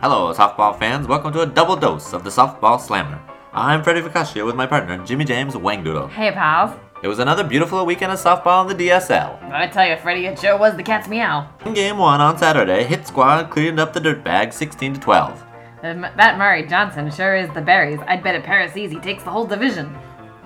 Hello, 0.00 0.32
softball 0.32 0.78
fans. 0.78 1.06
Welcome 1.06 1.32
to 1.32 1.40
a 1.40 1.46
double 1.46 1.76
dose 1.76 2.12
of 2.12 2.22
the 2.24 2.30
Softball 2.30 2.80
Slammer. 2.80 3.20
I'm 3.52 3.82
Freddie 3.82 4.02
Ficaccia 4.02 4.44
with 4.44 4.54
my 4.54 4.66
partner, 4.66 5.02
Jimmy 5.04 5.24
James 5.24 5.54
Wangdoodle. 5.54 6.10
Hey, 6.10 6.30
pals. 6.32 6.76
It 7.02 7.08
was 7.08 7.18
another 7.18 7.44
beautiful 7.44 7.84
weekend 7.86 8.12
of 8.12 8.18
softball 8.18 8.68
in 8.70 8.76
the 8.76 8.88
DSL. 8.88 9.42
I 9.52 9.66
tell 9.68 9.86
you, 9.88 9.96
Freddy, 9.96 10.26
it 10.26 10.38
sure 10.38 10.58
was 10.58 10.76
the 10.76 10.82
cat's 10.82 11.08
meow. 11.08 11.48
In 11.64 11.72
game 11.74 11.98
one 11.98 12.20
on 12.20 12.36
Saturday, 12.38 12.84
Hit 12.84 13.06
Squad 13.06 13.50
cleaned 13.50 13.80
up 13.80 13.92
the 13.92 14.00
dirtbag 14.00 14.52
16 14.52 14.94
to 14.94 15.00
12. 15.00 15.44
Um, 15.82 16.02
That 16.16 16.38
Murray 16.38 16.66
Johnson 16.66 17.10
sure 17.10 17.36
is 17.36 17.48
the 17.54 17.60
berries. 17.62 18.00
I'd 18.06 18.22
bet 18.22 18.34
a 18.34 18.40
Parasese 18.46 19.02
takes 19.02 19.22
the 19.22 19.30
whole 19.30 19.46
division. 19.46 19.96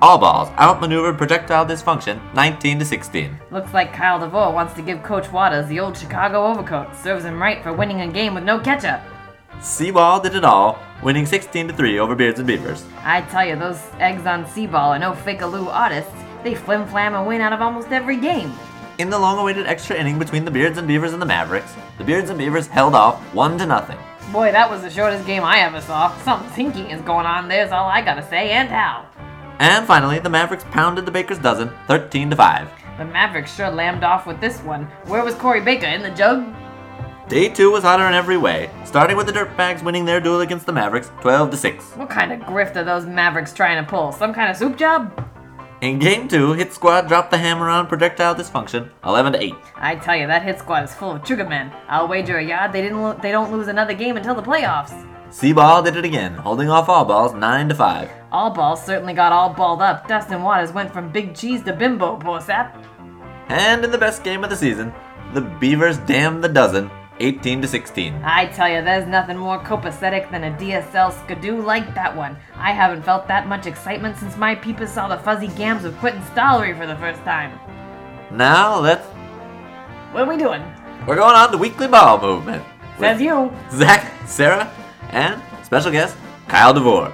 All 0.02 0.16
balls 0.16 0.48
outmaneuvered 0.58 1.18
projectile 1.18 1.66
dysfunction 1.66 2.20
19 2.34 2.78
to 2.78 2.84
16. 2.84 3.38
Looks 3.50 3.74
like 3.74 3.92
Kyle 3.92 4.18
DeVore 4.18 4.52
wants 4.52 4.74
to 4.74 4.82
give 4.82 5.02
Coach 5.02 5.30
Waters 5.30 5.68
the 5.68 5.80
old 5.80 5.96
Chicago 5.96 6.46
overcoat. 6.46 6.94
Serves 6.96 7.24
him 7.24 7.40
right 7.40 7.62
for 7.62 7.72
winning 7.72 8.00
a 8.00 8.08
game 8.10 8.34
with 8.34 8.44
no 8.44 8.58
catch-up. 8.58 9.02
Seaball 9.60 10.22
did 10.22 10.34
it 10.34 10.44
all, 10.44 10.78
winning 11.02 11.26
16 11.26 11.68
to 11.68 11.74
3 11.74 11.98
over 11.98 12.14
Beards 12.14 12.38
and 12.38 12.46
Beavers. 12.46 12.82
I 13.02 13.20
tell 13.22 13.44
you, 13.46 13.56
those 13.56 13.78
eggs 13.98 14.24
on 14.24 14.46
Seaball 14.46 14.88
are 14.88 14.98
no 14.98 15.14
fake-aloo 15.14 15.68
artists. 15.68 16.10
They 16.42 16.54
flim-flam 16.54 17.14
and 17.14 17.26
win 17.26 17.42
out 17.42 17.52
of 17.52 17.60
almost 17.60 17.88
every 17.88 18.16
game. 18.16 18.52
In 18.96 19.10
the 19.10 19.18
long-awaited 19.18 19.66
extra 19.66 19.96
inning 19.96 20.18
between 20.18 20.46
the 20.46 20.50
Beards 20.50 20.78
and 20.78 20.88
Beavers 20.88 21.12
and 21.12 21.20
the 21.20 21.26
Mavericks, 21.26 21.74
the 21.98 22.04
Beards 22.04 22.30
and 22.30 22.38
Beavers 22.38 22.68
held 22.68 22.94
off 22.94 23.20
1 23.34 23.58
to 23.58 23.66
nothing. 23.66 23.98
Boy, 24.32 24.50
that 24.50 24.70
was 24.70 24.80
the 24.80 24.88
shortest 24.88 25.26
game 25.26 25.44
I 25.44 25.58
ever 25.58 25.82
saw. 25.82 26.16
Some 26.24 26.42
thinking 26.50 26.86
is 26.90 27.02
going 27.02 27.26
on 27.26 27.46
there's 27.46 27.70
all 27.70 27.86
I 27.86 28.00
gotta 28.00 28.26
say, 28.26 28.52
and 28.52 28.70
how. 28.70 29.04
And 29.58 29.86
finally, 29.86 30.20
the 30.20 30.30
Mavericks 30.30 30.64
pounded 30.70 31.04
the 31.04 31.12
Baker's 31.12 31.38
dozen 31.38 31.70
13 31.86 32.30
to 32.30 32.36
5. 32.36 32.68
The 32.96 33.04
Mavericks 33.04 33.54
sure 33.54 33.70
lammed 33.70 34.04
off 34.04 34.26
with 34.26 34.40
this 34.40 34.58
one. 34.60 34.84
Where 35.04 35.22
was 35.22 35.34
Corey 35.34 35.60
Baker? 35.60 35.86
In 35.86 36.00
the 36.02 36.10
jug? 36.10 36.46
Day 37.30 37.48
2 37.48 37.70
was 37.70 37.84
hotter 37.84 38.08
in 38.08 38.12
every 38.12 38.36
way, 38.36 38.68
starting 38.84 39.16
with 39.16 39.24
the 39.24 39.32
Dirtbags 39.32 39.84
winning 39.84 40.04
their 40.04 40.18
duel 40.18 40.40
against 40.40 40.66
the 40.66 40.72
Mavericks 40.72 41.12
12 41.20 41.52
to 41.52 41.56
6. 41.56 41.84
What 41.92 42.10
kind 42.10 42.32
of 42.32 42.40
grift 42.40 42.74
are 42.74 42.82
those 42.82 43.06
Mavericks 43.06 43.52
trying 43.52 43.80
to 43.80 43.88
pull? 43.88 44.10
Some 44.10 44.34
kind 44.34 44.50
of 44.50 44.56
soup 44.56 44.76
job? 44.76 45.30
In 45.80 46.00
game 46.00 46.26
2, 46.26 46.54
Hit 46.54 46.72
Squad 46.72 47.06
dropped 47.06 47.30
the 47.30 47.38
hammer 47.38 47.68
on 47.68 47.86
projectile 47.86 48.34
dysfunction 48.34 48.90
11 49.04 49.34
to 49.34 49.42
8. 49.44 49.54
I 49.76 49.94
tell 49.94 50.16
you, 50.16 50.26
that 50.26 50.42
hit 50.42 50.58
squad 50.58 50.82
is 50.82 50.92
full 50.92 51.12
of 51.12 51.22
trigger 51.22 51.48
men. 51.48 51.72
I'll 51.86 52.08
wager 52.08 52.38
a 52.38 52.44
yard 52.44 52.72
they 52.72 52.82
didn't. 52.82 53.00
Lo- 53.00 53.16
they 53.22 53.30
don't 53.30 53.52
lose 53.52 53.68
another 53.68 53.94
game 53.94 54.16
until 54.16 54.34
the 54.34 54.42
playoffs. 54.42 55.06
Seaball 55.30 55.84
did 55.84 55.94
it 55.94 56.04
again, 56.04 56.34
holding 56.34 56.68
off 56.68 56.88
all 56.88 57.04
balls 57.04 57.32
9 57.32 57.68
to 57.68 57.76
5. 57.76 58.10
All 58.32 58.50
balls 58.50 58.84
certainly 58.84 59.14
got 59.14 59.30
all 59.30 59.54
balled 59.54 59.82
up. 59.82 60.08
Dustin 60.08 60.42
Waters 60.42 60.72
went 60.72 60.92
from 60.92 61.12
big 61.12 61.36
cheese 61.36 61.62
to 61.62 61.72
bimbo, 61.72 62.16
poor 62.16 62.40
sap. 62.40 62.84
And 63.46 63.84
in 63.84 63.92
the 63.92 63.98
best 63.98 64.24
game 64.24 64.42
of 64.42 64.50
the 64.50 64.56
season, 64.56 64.92
the 65.32 65.42
Beavers 65.42 65.98
damned 65.98 66.42
the 66.42 66.48
dozen 66.48 66.90
18 67.20 67.62
to 67.62 67.68
16. 67.68 68.22
I 68.24 68.46
tell 68.46 68.68
you, 68.68 68.82
there's 68.82 69.06
nothing 69.06 69.36
more 69.36 69.58
copacetic 69.58 70.30
than 70.30 70.44
a 70.44 70.50
DSL 70.58 71.12
skidoo 71.12 71.60
like 71.60 71.94
that 71.94 72.16
one. 72.16 72.36
I 72.54 72.72
haven't 72.72 73.02
felt 73.02 73.28
that 73.28 73.46
much 73.46 73.66
excitement 73.66 74.16
since 74.16 74.36
my 74.36 74.54
peepers 74.54 74.90
saw 74.90 75.08
the 75.08 75.18
fuzzy 75.18 75.48
gams 75.48 75.84
of 75.84 75.96
Quentin 75.98 76.22
Stollery 76.22 76.76
for 76.76 76.86
the 76.86 76.96
first 76.96 77.20
time. 77.22 77.58
Now 78.32 78.80
let's. 78.80 79.06
What 80.12 80.24
are 80.24 80.28
we 80.28 80.36
doing? 80.36 80.62
We're 81.06 81.16
going 81.16 81.36
on 81.36 81.52
the 81.52 81.58
weekly 81.58 81.88
ball 81.88 82.20
movement. 82.20 82.64
Says 82.98 83.18
with 83.18 83.26
you. 83.26 83.52
Zach, 83.70 84.10
Sarah, 84.26 84.72
and 85.10 85.40
special 85.64 85.92
guest 85.92 86.16
Kyle 86.48 86.74
DeVore. 86.74 87.12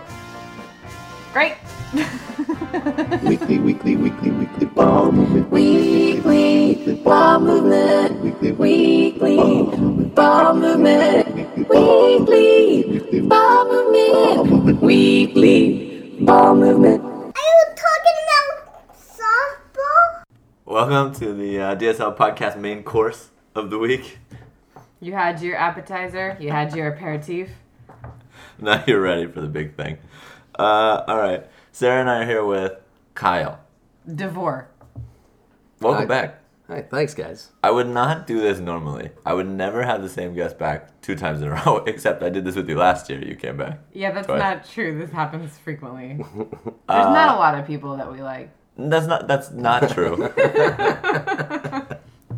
Great. 1.32 1.56
Weekly, 1.94 3.60
weekly, 3.60 3.94
weekly, 3.94 4.30
weekly 4.32 4.66
ball 4.66 5.12
movement. 5.12 5.50
Weekly 5.52 6.94
ball 6.96 7.38
movement. 7.38 8.20
Weekly, 8.22 9.12
Weekly 9.12 10.08
ball 10.08 10.54
movement. 10.54 11.68
Weekly 11.68 13.20
ball 13.20 13.68
movement. 13.68 14.82
Weekly 14.82 16.16
ball 16.22 16.56
movement. 16.56 17.04
Are 17.04 17.06
you 17.06 17.64
talking 17.76 18.18
about 18.24 18.96
softball? 18.98 20.24
Welcome 20.64 21.14
to 21.20 21.32
the 21.32 21.60
uh, 21.60 21.76
DSL 21.76 22.16
podcast 22.16 22.58
main 22.58 22.82
course 22.82 23.28
of 23.54 23.70
the 23.70 23.78
week. 23.78 24.18
You 24.98 25.12
had 25.12 25.40
your 25.40 25.56
appetizer. 25.56 26.36
You 26.40 26.50
had 26.50 26.74
your 26.74 26.88
aperitif. 26.88 27.50
Now 28.58 28.82
you're 28.86 29.02
ready 29.02 29.26
for 29.28 29.40
the 29.40 29.48
big 29.48 29.76
thing. 29.76 29.98
Uh, 30.58 31.04
all 31.06 31.18
right, 31.18 31.46
Sarah 31.76 32.00
and 32.00 32.08
I 32.08 32.22
are 32.22 32.24
here 32.24 32.42
with 32.42 32.72
Kyle. 33.12 33.60
Devore. 34.14 34.68
Welcome 35.82 36.04
Hi. 36.04 36.06
back. 36.06 36.40
Hi, 36.68 36.80
thanks, 36.80 37.12
guys. 37.12 37.50
I 37.62 37.70
would 37.70 37.86
not 37.86 38.26
do 38.26 38.40
this 38.40 38.60
normally. 38.60 39.10
I 39.26 39.34
would 39.34 39.46
never 39.46 39.82
have 39.82 40.00
the 40.00 40.08
same 40.08 40.32
guest 40.32 40.58
back 40.58 41.02
two 41.02 41.14
times 41.16 41.42
in 41.42 41.48
a 41.48 41.50
row. 41.66 41.84
Except 41.86 42.22
I 42.22 42.30
did 42.30 42.46
this 42.46 42.56
with 42.56 42.66
you 42.70 42.76
last 42.78 43.10
year. 43.10 43.22
You 43.22 43.34
came 43.36 43.58
back. 43.58 43.80
Yeah, 43.92 44.10
that's 44.12 44.26
Twice. 44.26 44.38
not 44.38 44.66
true. 44.66 44.98
This 44.98 45.10
happens 45.10 45.58
frequently. 45.58 46.14
There's 46.34 46.78
not 46.88 47.34
a 47.36 47.38
lot 47.38 47.58
of 47.58 47.66
people 47.66 47.94
that 47.98 48.10
we 48.10 48.22
like. 48.22 48.48
That's 48.78 49.06
not. 49.06 49.28
That's 49.28 49.50
not 49.50 49.90
true. 49.90 50.32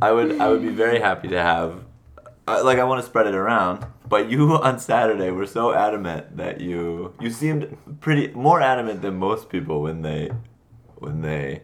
I 0.02 0.10
would. 0.10 0.40
I 0.40 0.48
would 0.48 0.62
be 0.62 0.70
very 0.70 0.98
happy 0.98 1.28
to 1.28 1.40
have. 1.40 1.84
Uh, 2.48 2.64
like 2.64 2.80
I 2.80 2.84
want 2.84 3.00
to 3.02 3.06
spread 3.06 3.28
it 3.28 3.36
around, 3.36 3.86
but 4.08 4.30
you 4.30 4.52
on 4.62 4.78
Saturday 4.78 5.30
were 5.30 5.46
so 5.46 5.72
adamant 5.72 6.36
that 6.36 6.60
you 6.60 7.14
you 7.20 7.30
seemed 7.30 7.76
pretty 8.00 8.28
more 8.34 8.60
adamant 8.60 9.02
than 9.02 9.16
most 9.16 9.48
people 9.48 9.82
when 9.82 10.02
they 10.02 10.30
when 10.96 11.20
they 11.22 11.62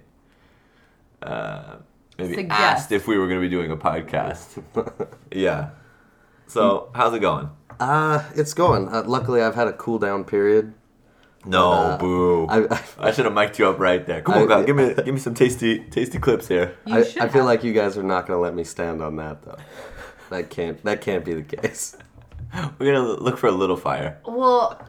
uh, 1.23 1.77
maybe 2.19 2.35
Suggest. 2.35 2.61
asked 2.61 2.93
if 2.93 3.07
we 3.07 3.19
were 3.19 3.27
going 3.27 3.41
to 3.41 3.47
be 3.47 3.51
doing 3.51 3.71
a 3.71 3.77
podcast. 3.77 4.63
yeah. 5.33 5.71
So 6.47 6.91
how's 6.95 7.15
it 7.15 7.21
going? 7.21 7.49
Uh, 7.81 8.23
it's 8.37 8.55
going. 8.55 8.89
Uh, 8.89 9.03
luckily, 9.07 9.41
I've 9.43 9.55
had 9.55 9.67
a 9.67 9.73
cool 9.73 9.99
down 9.99 10.25
period. 10.25 10.75
No, 11.47 11.73
Uh, 11.73 11.99
boo. 11.99 12.47
I, 12.47 12.65
I, 12.75 12.81
I 12.99 13.11
should 13.13 13.25
have 13.27 13.35
mic'd 13.35 13.59
you 13.59 13.69
up 13.69 13.79
right 13.79 14.07
there. 14.07 14.23
Come 14.23 14.35
on, 14.35 14.43
I- 14.45 14.47
Kyle, 14.47 14.65
give 14.67 14.77
me 14.77 14.95
give 14.95 15.13
me 15.15 15.19
some 15.21 15.35
tasty 15.35 15.81
tasty 15.91 16.19
clips 16.19 16.49
here. 16.49 16.77
I, 16.87 17.01
I 17.21 17.29
feel 17.29 17.45
like 17.45 17.65
you 17.65 17.73
guys 17.73 17.99
are 17.99 18.03
not 18.03 18.27
going 18.27 18.37
to 18.39 18.41
let 18.43 18.55
me 18.55 18.65
stand 18.65 19.03
on 19.03 19.17
that, 19.17 19.43
though. 19.43 19.57
That 20.31 20.49
can't. 20.51 20.83
That 20.85 21.01
can't 21.01 21.25
be 21.25 21.35
the 21.35 21.43
case. 21.43 21.97
We're 22.79 22.93
gonna 22.93 23.13
look 23.13 23.39
for 23.39 23.49
a 23.49 23.53
little 23.53 23.77
fire. 23.77 24.19
Well, 24.27 24.81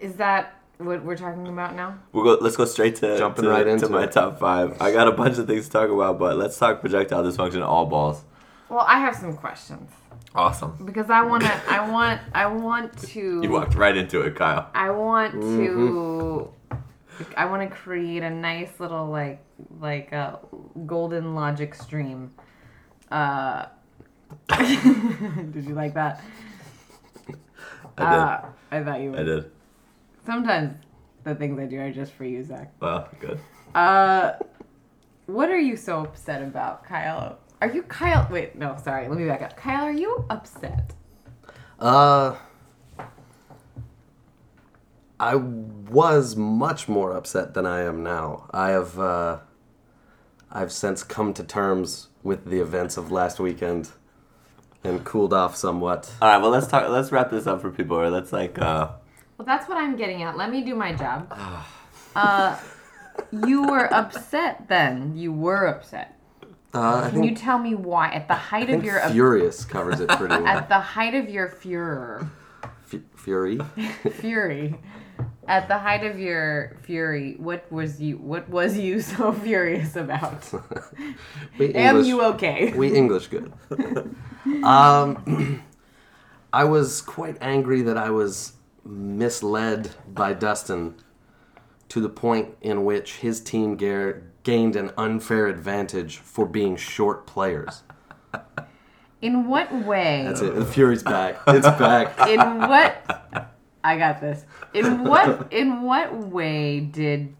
is 0.00 0.16
that 0.16 0.60
what 0.78 1.02
we're 1.02 1.16
talking 1.16 1.48
about 1.48 1.74
now? 1.74 1.98
We'll 2.12 2.24
go. 2.24 2.42
Let's 2.42 2.56
go 2.56 2.64
straight 2.66 2.96
to 2.96 3.16
Jumping 3.16 3.44
to, 3.44 3.50
right 3.50 3.64
to 3.64 3.70
into 3.70 3.88
my 3.88 4.04
it. 4.04 4.12
top 4.12 4.38
five. 4.38 4.80
I 4.80 4.92
got 4.92 5.08
a 5.08 5.12
bunch 5.12 5.38
of 5.38 5.46
things 5.46 5.66
to 5.66 5.72
talk 5.72 5.90
about, 5.90 6.18
but 6.18 6.36
let's 6.36 6.58
talk 6.58 6.80
projectile 6.80 7.22
dysfunction 7.24 7.64
all 7.64 7.86
balls. 7.86 8.22
Well, 8.68 8.84
I 8.86 8.98
have 8.98 9.14
some 9.14 9.36
questions 9.36 9.90
Awesome. 10.34 10.76
because 10.84 11.08
I 11.08 11.22
want 11.22 11.44
to. 11.44 11.62
I 11.68 11.88
want. 11.88 12.20
I 12.34 12.46
want 12.46 12.98
to. 13.08 13.40
You 13.42 13.50
walked 13.50 13.74
right 13.74 13.96
into 13.96 14.20
it, 14.22 14.34
Kyle. 14.34 14.68
I 14.74 14.90
want 14.90 15.32
to. 15.32 15.38
Mm-hmm. 16.68 16.76
I 17.34 17.46
want 17.46 17.68
to 17.68 17.74
create 17.74 18.22
a 18.22 18.30
nice 18.30 18.78
little 18.78 19.06
like 19.06 19.40
like 19.80 20.12
a 20.12 20.38
golden 20.84 21.34
logic 21.34 21.74
stream. 21.74 22.32
Uh, 23.10 23.66
did 24.48 25.64
you 25.64 25.74
like 25.74 25.94
that? 25.94 26.22
I 27.98 28.10
did. 28.10 28.18
Uh, 28.18 28.40
I 28.70 28.82
thought 28.84 29.00
you 29.00 29.10
would. 29.10 29.20
I 29.20 29.22
did. 29.22 29.50
Sometimes 30.24 30.74
the 31.24 31.34
things 31.34 31.58
I 31.58 31.66
do 31.66 31.80
are 31.80 31.90
just 31.90 32.12
for 32.12 32.24
you, 32.24 32.42
Zach. 32.42 32.72
Well, 32.80 33.08
good. 33.20 33.38
Uh, 33.74 34.32
what 35.26 35.50
are 35.50 35.58
you 35.58 35.76
so 35.76 36.00
upset 36.00 36.42
about, 36.42 36.84
Kyle? 36.84 37.38
Are 37.60 37.70
you 37.70 37.82
Kyle? 37.82 38.28
Wait, 38.30 38.56
no, 38.56 38.76
sorry. 38.82 39.08
Let 39.08 39.18
me 39.18 39.26
back 39.26 39.42
up. 39.42 39.56
Kyle, 39.56 39.84
are 39.84 39.92
you 39.92 40.24
upset? 40.30 40.92
Uh, 41.78 42.36
I 45.18 45.36
was 45.36 46.36
much 46.36 46.88
more 46.88 47.12
upset 47.12 47.54
than 47.54 47.66
I 47.66 47.82
am 47.82 48.02
now. 48.02 48.48
I 48.50 48.70
have. 48.70 48.98
Uh, 48.98 49.38
I've 50.50 50.72
since 50.72 51.02
come 51.02 51.34
to 51.34 51.42
terms 51.44 52.08
with 52.22 52.46
the 52.46 52.60
events 52.60 52.96
of 52.96 53.10
last 53.10 53.38
weekend 53.40 53.90
and 54.84 55.04
cooled 55.04 55.32
off 55.32 55.56
somewhat. 55.56 56.12
All 56.22 56.28
right. 56.28 56.38
Well, 56.40 56.50
let's 56.50 56.66
talk. 56.66 56.88
Let's 56.88 57.10
wrap 57.12 57.30
this 57.30 57.46
up 57.46 57.60
for 57.60 57.70
people, 57.70 57.96
or 57.98 58.10
let's 58.10 58.32
like. 58.32 58.58
uh 58.58 58.88
Well, 59.38 59.46
that's 59.46 59.68
what 59.68 59.78
I'm 59.78 59.96
getting 59.96 60.22
at. 60.22 60.36
Let 60.36 60.50
me 60.50 60.62
do 60.62 60.74
my 60.74 60.92
job. 60.92 61.32
uh, 62.16 62.58
you 63.46 63.62
were 63.66 63.92
upset 63.92 64.68
then. 64.68 65.16
You 65.16 65.32
were 65.32 65.66
upset. 65.66 66.12
Uh, 66.74 67.04
I 67.06 67.10
Can 67.10 67.22
you 67.22 67.34
tell 67.34 67.58
me 67.58 67.74
why? 67.74 68.10
At 68.10 68.28
the 68.28 68.34
height 68.34 68.64
I 68.64 68.66
think 68.66 68.78
of 68.80 68.84
your 68.84 69.00
furious 69.08 69.64
covers 69.64 70.00
it 70.00 70.08
pretty 70.10 70.34
well. 70.42 70.46
at 70.46 70.68
the 70.68 70.78
height 70.78 71.14
of 71.14 71.30
your 71.30 71.48
furor, 71.48 72.28
F- 72.92 73.00
fury. 73.14 73.58
fury, 74.20 74.78
at 75.48 75.68
the 75.68 75.78
height 75.78 76.04
of 76.04 76.18
your 76.18 76.76
fury, 76.82 77.36
what 77.38 77.70
was 77.70 78.00
you? 78.00 78.18
What 78.18 78.48
was 78.48 78.76
you 78.78 79.00
so 79.12 79.32
furious 79.32 79.96
about? 79.96 80.44
We 81.58 81.74
Am 81.74 82.04
you 82.04 82.22
okay? 82.22 82.72
We 82.76 82.94
English 82.94 83.28
good. 83.28 83.52
um, 84.62 85.62
I 86.52 86.64
was 86.64 87.00
quite 87.00 87.36
angry 87.40 87.82
that 87.82 87.96
I 87.96 88.10
was 88.10 88.52
misled 88.84 89.90
by 90.12 90.32
Dustin 90.32 90.94
to 91.88 92.00
the 92.00 92.08
point 92.08 92.56
in 92.60 92.84
which 92.84 93.16
his 93.16 93.40
team 93.40 93.76
ga- 93.76 94.20
gained 94.42 94.76
an 94.76 94.90
unfair 94.96 95.46
advantage 95.46 96.18
for 96.18 96.46
being 96.46 96.76
short 96.76 97.26
players. 97.26 97.82
In 99.22 99.46
what 99.48 99.72
way? 99.84 100.24
That's 100.26 100.40
it. 100.42 100.54
The 100.54 100.64
Fury's 100.64 101.02
back. 101.02 101.40
It's 101.48 101.66
back. 101.66 102.28
In 102.28 102.40
what? 102.58 103.55
I 103.86 103.96
got 103.96 104.20
this. 104.20 104.44
In 104.74 105.04
what? 105.08 105.52
In 105.52 105.82
what 105.82 106.12
way 106.12 106.80
did 106.80 107.34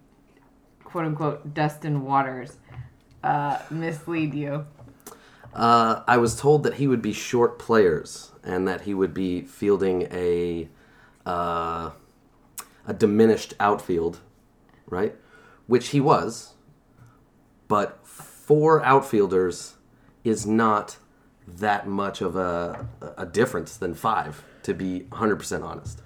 quote 0.84 1.06
unquote 1.06 1.54
Dustin 1.54 2.04
Waters 2.04 2.56
uh, 3.24 3.58
mislead 3.68 4.32
you? 4.32 4.64
Uh, 5.52 6.02
I 6.06 6.18
was 6.18 6.38
told 6.38 6.62
that 6.62 6.74
he 6.74 6.86
would 6.86 7.02
be 7.02 7.12
short 7.12 7.58
players 7.58 8.30
and 8.44 8.68
that 8.68 8.82
he 8.82 8.94
would 8.94 9.12
be 9.12 9.40
fielding 9.40 10.02
a 10.12 10.68
uh, 11.26 11.90
a 12.86 12.94
diminished 12.94 13.54
outfield, 13.58 14.20
right? 14.86 15.16
Which 15.66 15.88
he 15.88 16.00
was, 16.00 16.54
but 17.66 18.06
four 18.06 18.84
outfielders 18.84 19.74
is 20.22 20.46
not 20.46 20.98
that 21.48 21.88
much 21.88 22.20
of 22.20 22.36
a 22.36 22.86
a 23.16 23.26
difference 23.26 23.76
than 23.76 23.94
five. 23.94 24.44
To 24.62 24.74
be 24.74 25.06
100% 25.10 25.62
honest. 25.62 26.02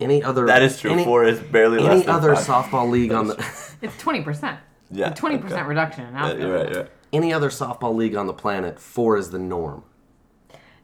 Any 0.00 0.22
other 0.22 0.46
That 0.46 0.62
is 0.62 0.78
true. 0.78 0.92
Any, 0.92 1.04
Four 1.04 1.24
is 1.24 1.40
barely 1.40 1.78
less 1.78 1.92
any 1.92 2.00
than 2.02 2.14
other 2.14 2.36
five. 2.36 2.66
softball 2.66 2.88
league 2.90 3.12
on 3.12 3.26
the 3.28 3.34
It's 3.82 3.96
twenty 3.98 4.22
percent. 4.22 4.58
Yeah, 4.90 5.10
twenty 5.10 5.38
percent 5.38 5.60
okay. 5.60 5.68
reduction 5.68 6.06
in 6.06 6.14
Yeah, 6.14 6.32
you're 6.34 6.56
right. 6.56 6.68
You're 6.72 6.82
right. 6.82 6.90
any 7.12 7.32
other 7.32 7.50
softball 7.50 7.94
league 7.94 8.14
on 8.14 8.26
the 8.26 8.32
planet, 8.32 8.78
four 8.78 9.16
is 9.16 9.30
the 9.30 9.38
norm. 9.38 9.82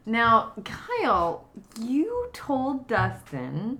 Now, 0.05 0.53
Kyle, 0.63 1.47
you 1.79 2.29
told 2.33 2.87
Dustin 2.87 3.79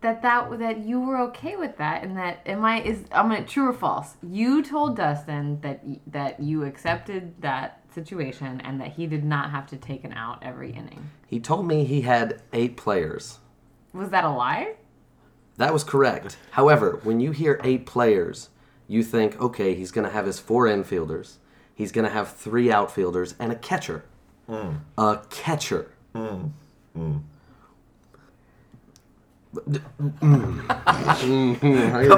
that 0.00 0.22
that 0.22 0.58
that 0.58 0.78
you 0.78 1.00
were 1.00 1.18
okay 1.28 1.56
with 1.56 1.76
that, 1.78 2.02
and 2.04 2.16
that 2.16 2.40
am 2.46 2.64
I 2.64 2.80
is 2.80 3.04
I'm 3.12 3.28
gonna 3.28 3.44
true 3.44 3.68
or 3.68 3.72
false? 3.72 4.14
You 4.22 4.62
told 4.62 4.96
Dustin 4.96 5.60
that 5.62 5.82
that 6.06 6.40
you 6.40 6.64
accepted 6.64 7.40
that 7.42 7.82
situation 7.96 8.60
and 8.62 8.78
that 8.80 8.92
he 8.92 9.06
did 9.06 9.24
not 9.24 9.50
have 9.50 9.66
to 9.68 9.76
take 9.76 10.04
an 10.04 10.12
out 10.12 10.38
every 10.42 10.70
inning. 10.70 11.10
He 11.26 11.40
told 11.40 11.66
me 11.66 11.84
he 11.84 12.02
had 12.02 12.42
eight 12.52 12.76
players. 12.76 13.38
Was 13.94 14.10
that 14.10 14.22
a 14.22 14.30
lie? 14.30 14.74
That 15.56 15.72
was 15.72 15.82
correct. 15.82 16.36
However, 16.50 17.00
when 17.02 17.18
you 17.20 17.32
hear 17.32 17.58
eight 17.64 17.86
players, 17.86 18.50
you 18.86 19.02
think, 19.02 19.40
okay, 19.40 19.74
he's 19.74 19.90
going 19.90 20.06
to 20.06 20.12
have 20.12 20.26
his 20.26 20.38
four 20.38 20.66
infielders, 20.66 21.38
he's 21.74 21.90
going 21.90 22.06
to 22.06 22.12
have 22.12 22.32
three 22.32 22.70
outfielders, 22.70 23.34
and 23.40 23.50
a 23.50 23.56
catcher. 23.56 24.04
Hmm. 24.46 24.74
A 24.98 25.22
catcher. 25.30 25.90
Hmm. 26.14 26.48
Hmm. 26.94 27.16
Come 29.66 29.82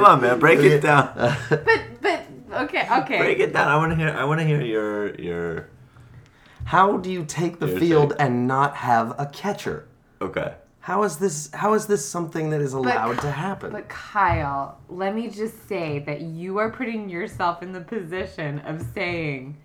on, 0.05 0.21
man, 0.21 0.41
break 0.41 0.59
it 0.59 0.81
down. 0.81 1.13
But 1.49 1.65
but 1.65 1.81
okay 2.69 2.87
okay. 3.03 3.19
break 3.19 3.39
it 3.39 3.53
down. 3.53 3.69
I 3.69 3.77
want 3.77 3.93
to 3.93 3.97
hear. 3.97 4.11
I 4.11 4.25
want 4.25 4.41
to 4.41 4.47
hear 4.47 4.61
your 4.61 5.15
your. 5.21 5.69
How 6.65 6.99
do 6.99 7.11
you 7.11 7.25
take 7.25 7.59
the 7.61 7.69
Your 7.69 7.79
field 7.81 8.11
take. 8.11 8.21
and 8.21 8.47
not 8.47 8.77
have 8.77 9.15
a 9.19 9.27
catcher? 9.27 9.89
Okay. 10.21 10.55
How 10.81 11.03
is 11.03 11.17
this? 11.17 11.51
How 11.53 11.75
is 11.75 11.87
this 11.87 12.05
something 12.05 12.51
that 12.51 12.61
is 12.61 12.73
allowed 12.73 13.21
to 13.21 13.31
happen? 13.31 13.73
But 13.73 13.89
Kyle, 13.89 14.79
let 14.89 15.15
me 15.15 15.29
just 15.29 15.69
say 15.69 15.99
that 16.01 16.23
you 16.23 16.59
are 16.59 16.71
putting 16.71 17.09
yourself 17.09 17.63
in 17.63 17.73
the 17.73 17.81
position 17.81 18.61
of 18.61 18.85
saying, 18.95 19.57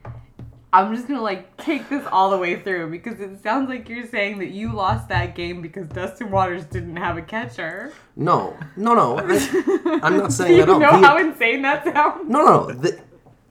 I'm 0.74 0.94
just 0.96 1.08
gonna 1.08 1.22
like 1.22 1.56
take 1.58 1.88
this 1.88 2.04
all 2.12 2.32
the 2.32 2.38
way 2.38 2.60
through 2.60 2.90
because 2.90 3.20
it 3.20 3.42
sounds 3.44 3.70
like 3.70 3.88
you're 3.88 4.08
saying 4.08 4.40
that 4.40 4.50
you 4.50 4.74
lost 4.74 5.08
that 5.10 5.36
game 5.36 5.62
because 5.62 5.88
Dustin 5.88 6.32
Waters 6.32 6.66
didn't 6.66 6.96
have 6.98 7.16
a 7.16 7.22
catcher. 7.22 7.94
no, 8.16 8.58
no, 8.76 8.94
no. 8.96 9.18
I, 9.20 10.08
am 10.08 10.18
not 10.18 10.30
Do 10.30 10.32
saying 10.32 10.58
you 10.58 10.66
that. 10.66 10.68
know 10.68 10.80
No, 10.80 11.00
the- 11.00 11.08
how 11.08 11.18
insane 11.18 11.62
that 11.62 11.84
sounds? 11.84 12.28
no, 12.28 12.44
no. 12.44 12.72
The, 12.72 13.00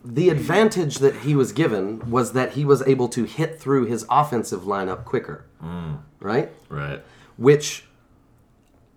the 0.04 0.30
advantage 0.30 0.96
that 0.98 1.14
he 1.18 1.36
was 1.36 1.52
given 1.52 2.10
was 2.10 2.32
that 2.32 2.54
he 2.54 2.64
was 2.64 2.82
able 2.88 3.08
to 3.10 3.22
hit 3.22 3.60
through 3.60 3.84
his 3.86 4.04
offensive 4.10 4.62
lineup 4.62 5.04
quicker, 5.04 5.44
mm. 5.62 6.00
right? 6.18 6.50
Right. 6.68 7.00
which 7.36 7.84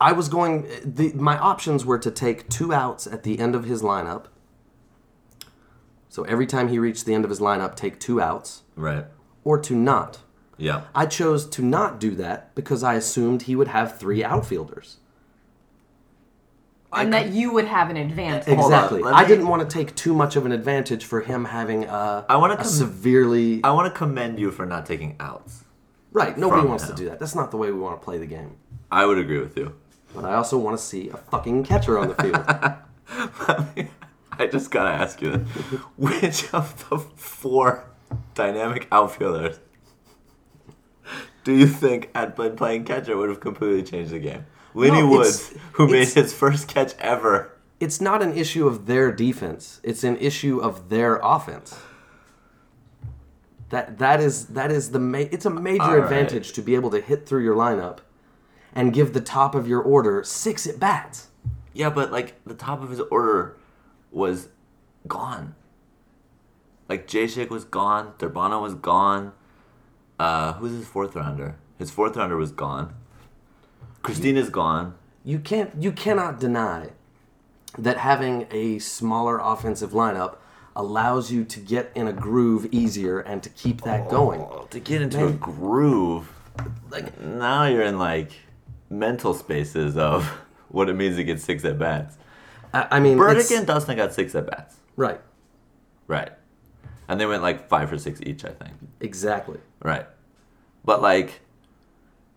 I 0.01 0.13
was 0.13 0.29
going. 0.29 0.67
The, 0.83 1.13
my 1.13 1.37
options 1.37 1.85
were 1.85 1.99
to 1.99 2.09
take 2.09 2.49
two 2.49 2.73
outs 2.73 3.05
at 3.05 3.21
the 3.21 3.37
end 3.39 3.53
of 3.53 3.65
his 3.65 3.83
lineup. 3.83 4.25
So 6.15 6.23
every 6.23 6.47
time 6.47 6.69
he 6.69 6.79
reached 6.79 7.05
the 7.05 7.13
end 7.13 7.25
of 7.25 7.29
his 7.29 7.41
lineup, 7.41 7.75
take 7.75 7.99
two 7.99 8.21
outs, 8.21 8.61
Right. 8.77 9.03
or 9.43 9.57
to 9.59 9.75
not. 9.75 10.19
Yeah. 10.55 10.83
I 10.95 11.07
chose 11.07 11.45
to 11.49 11.61
not 11.61 11.99
do 11.99 12.11
that 12.15 12.55
because 12.55 12.83
I 12.83 12.93
assumed 12.93 13.41
he 13.41 13.55
would 13.57 13.67
have 13.67 13.99
three 13.99 14.23
outfielders. 14.23 14.95
And 16.93 17.11
that 17.11 17.33
you 17.33 17.51
would 17.51 17.65
have 17.65 17.89
an 17.89 17.97
advantage. 17.97 18.45
Hold 18.57 18.71
on, 18.71 18.79
Exactly. 18.79 19.01
let 19.03 19.13
I 19.13 19.23
me- 19.23 19.27
didn't 19.27 19.47
want 19.49 19.69
to 19.69 19.73
take 19.77 19.93
too 19.95 20.13
much 20.13 20.37
of 20.37 20.45
an 20.45 20.53
advantage 20.53 21.03
for 21.03 21.19
him 21.19 21.43
having 21.43 21.83
a, 21.83 22.23
I 22.29 22.37
wanna 22.37 22.53
a 22.53 22.57
com- 22.59 22.65
severely. 22.65 23.59
I 23.65 23.71
want 23.71 23.93
to 23.93 23.97
commend 23.97 24.39
you 24.39 24.51
for 24.51 24.65
not 24.65 24.85
taking 24.85 25.17
outs. 25.19 25.65
right. 26.13 26.37
Nobody 26.37 26.61
from 26.61 26.69
wants 26.69 26.85
him. 26.85 26.91
to 26.91 26.95
do 26.95 27.09
that. 27.09 27.19
That's 27.19 27.35
not 27.35 27.51
the 27.51 27.57
way 27.57 27.73
we 27.73 27.77
want 27.81 27.99
to 27.99 28.05
play 28.05 28.17
the 28.19 28.25
game. 28.25 28.51
I 28.89 29.05
would 29.05 29.17
agree 29.17 29.39
with 29.39 29.57
you. 29.57 29.73
But 30.15 30.23
I 30.23 30.35
also 30.35 30.57
want 30.57 30.77
to 30.77 30.81
see 30.81 31.09
a 31.09 31.17
fucking 31.17 31.65
catcher 31.65 31.99
on 31.99 32.07
the 32.07 32.15
field. 32.15 33.87
I 34.39 34.47
just 34.47 34.71
gotta 34.71 34.89
ask 34.89 35.21
you 35.21 35.31
this. 35.37 35.47
Which 35.97 36.53
of 36.53 36.89
the 36.89 36.99
four 36.99 37.85
dynamic 38.33 38.87
outfielders 38.91 39.59
do 41.43 41.53
you 41.53 41.67
think 41.67 42.09
had 42.15 42.35
been 42.35 42.55
playing 42.55 42.85
catcher 42.85 43.15
would 43.15 43.29
have 43.29 43.39
completely 43.39 43.83
changed 43.83 44.11
the 44.11 44.19
game? 44.19 44.45
Lenny 44.73 45.01
No, 45.01 45.09
Woods, 45.09 45.53
who 45.73 45.87
made 45.87 46.07
his 46.09 46.33
first 46.33 46.67
catch 46.67 46.93
ever. 46.99 47.51
it's 47.79 48.01
not 48.01 48.21
an 48.23 48.35
issue 48.37 48.67
of 48.67 48.87
their 48.87 49.11
defense. 49.11 49.79
It's 49.83 50.03
an 50.03 50.17
issue 50.17 50.59
of 50.59 50.89
their 50.89 51.19
offense. 51.23 51.77
That 53.69 53.97
that 53.99 54.19
is 54.19 54.47
that 54.47 54.71
is 54.71 54.91
the 54.91 54.99
ma- 54.99 55.17
it's 55.31 55.45
a 55.45 55.49
major 55.49 55.83
right. 55.83 56.03
advantage 56.03 56.53
to 56.53 56.61
be 56.61 56.75
able 56.75 56.91
to 56.91 57.01
hit 57.01 57.25
through 57.27 57.43
your 57.43 57.55
lineup 57.55 57.99
and 58.73 58.93
give 58.93 59.13
the 59.13 59.21
top 59.21 59.55
of 59.55 59.67
your 59.67 59.81
order 59.81 60.23
six 60.23 60.67
at 60.67 60.79
bats. 60.79 61.27
Yeah, 61.73 61.89
but 61.89 62.11
like 62.11 62.35
the 62.45 62.53
top 62.53 62.81
of 62.83 62.89
his 62.89 62.99
order 62.99 63.57
was 64.11 64.49
gone. 65.07 65.55
Like 66.87 67.07
Jacek 67.07 67.49
was 67.49 67.65
gone, 67.65 68.13
Durbano 68.17 68.61
was 68.61 68.75
gone. 68.75 69.33
Uh, 70.19 70.53
who's 70.53 70.71
his 70.71 70.87
fourth 70.87 71.15
rounder? 71.15 71.55
His 71.77 71.91
fourth 71.91 72.15
rounder 72.15 72.37
was 72.37 72.51
gone. 72.51 72.93
Christina's 74.01 74.49
gone. 74.49 74.95
You 75.23 75.39
can't 75.39 75.71
you 75.81 75.91
cannot 75.91 76.39
deny 76.39 76.91
that 77.77 77.97
having 77.97 78.47
a 78.51 78.79
smaller 78.79 79.39
offensive 79.39 79.91
lineup 79.91 80.37
allows 80.75 81.31
you 81.31 81.43
to 81.45 81.59
get 81.59 81.91
in 81.95 82.07
a 82.07 82.13
groove 82.13 82.67
easier 82.71 83.19
and 83.19 83.41
to 83.41 83.49
keep 83.49 83.81
that 83.81 84.09
going. 84.09 84.41
Oh, 84.41 84.67
to 84.69 84.79
get 84.79 85.01
into 85.01 85.25
a 85.25 85.31
groove, 85.31 86.31
like 86.91 87.19
now 87.21 87.65
you're 87.65 87.83
in 87.83 87.97
like 87.97 88.31
mental 88.89 89.33
spaces 89.33 89.97
of 89.97 90.25
what 90.69 90.89
it 90.89 90.93
means 90.93 91.15
to 91.15 91.23
get 91.23 91.39
six 91.39 91.65
at 91.65 91.79
bats. 91.79 92.17
I, 92.75 92.87
I 92.97 92.99
mean, 92.99 93.17
Burdick 93.17 93.49
and 93.51 93.65
Dustin 93.67 93.95
got 93.97 94.13
six 94.13 94.35
at 94.35 94.47
bats, 94.47 94.75
right, 94.95 95.21
right? 96.07 96.31
And 97.07 97.19
they 97.19 97.25
went 97.25 97.41
like 97.43 97.67
five 97.69 97.89
for 97.89 97.97
six 97.97 98.19
each, 98.23 98.43
I 98.45 98.49
think. 98.49 98.73
exactly. 98.99 99.59
Right, 99.81 100.05
but 100.83 101.01
like, 101.01 101.41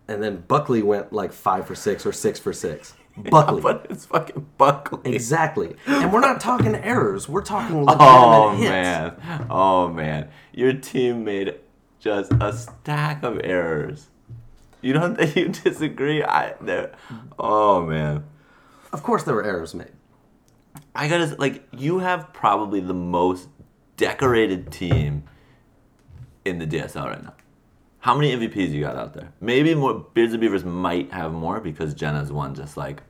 And 0.07 0.21
then 0.23 0.43
Buckley 0.47 0.81
went 0.81 1.11
like 1.13 1.33
five 1.33 1.65
for 1.67 1.75
six 1.75 2.05
or 2.05 2.11
six 2.13 2.39
for 2.39 2.53
six. 2.53 2.93
Buckley. 3.17 3.61
but 3.61 3.87
it's 3.89 4.05
fucking 4.05 4.47
Buckley. 4.57 5.13
Exactly. 5.13 5.75
And 5.87 6.13
we're 6.13 6.21
not 6.21 6.39
talking 6.39 6.73
errors. 6.75 7.27
We're 7.27 7.41
talking 7.41 7.75
oh, 7.79 7.83
legitimate 7.83 7.99
Oh 8.01 8.51
hits. 8.55 8.69
man, 8.69 9.47
oh 9.49 9.87
man, 9.89 10.29
your 10.53 10.73
team 10.73 11.23
made 11.25 11.55
just 11.99 12.31
a 12.39 12.53
stack 12.53 13.23
of 13.23 13.41
errors. 13.43 14.07
You 14.81 14.93
don't 14.93 15.17
think 15.17 15.35
you 15.35 15.49
disagree? 15.49 16.23
I 16.23 16.53
there. 16.61 16.91
Oh 17.37 17.85
man. 17.85 18.23
Of 18.93 19.03
course 19.03 19.23
there 19.23 19.35
were 19.35 19.43
errors 19.43 19.75
made. 19.75 19.91
I 20.99 21.07
gotta 21.07 21.35
like 21.39 21.63
you 21.71 21.99
have 21.99 22.33
probably 22.33 22.79
the 22.81 22.93
most 22.93 23.47
decorated 23.95 24.71
team 24.71 25.23
in 26.45 26.59
the 26.59 26.67
DSL 26.67 27.05
right 27.05 27.23
now. 27.23 27.33
How 27.99 28.15
many 28.15 28.35
MVPs 28.35 28.69
you 28.71 28.81
got 28.81 28.95
out 28.95 29.13
there? 29.13 29.31
Maybe 29.39 29.73
more. 29.75 29.93
Beards 30.13 30.33
and 30.33 30.41
Beavers 30.41 30.63
might 30.65 31.11
have 31.13 31.31
more 31.33 31.59
because 31.59 31.93
Jenna's 31.93 32.31
won 32.31 32.53
just 32.55 32.75
like 32.77 33.01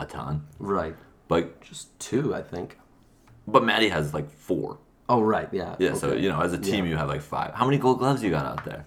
a 0.00 0.06
ton. 0.06 0.46
Right. 0.58 0.94
But 1.28 1.60
Just 1.60 1.98
two, 1.98 2.34
I 2.34 2.42
think. 2.42 2.78
but 3.46 3.64
Maddie 3.64 3.88
has 3.88 4.14
like 4.14 4.30
four. 4.30 4.78
Oh 5.08 5.20
right, 5.20 5.48
yeah. 5.52 5.76
Yeah, 5.78 5.94
so 5.94 6.14
you 6.14 6.28
know, 6.28 6.40
as 6.40 6.52
a 6.52 6.58
team, 6.58 6.84
Yeah. 6.84 6.90
you 6.92 6.96
have 6.96 7.08
like 7.08 7.20
five. 7.22 7.52
How 7.54 7.64
many 7.66 7.78
Gold 7.78 7.98
Gloves 7.98 8.22
you 8.22 8.30
got 8.30 8.46
out 8.46 8.64
there? 8.64 8.86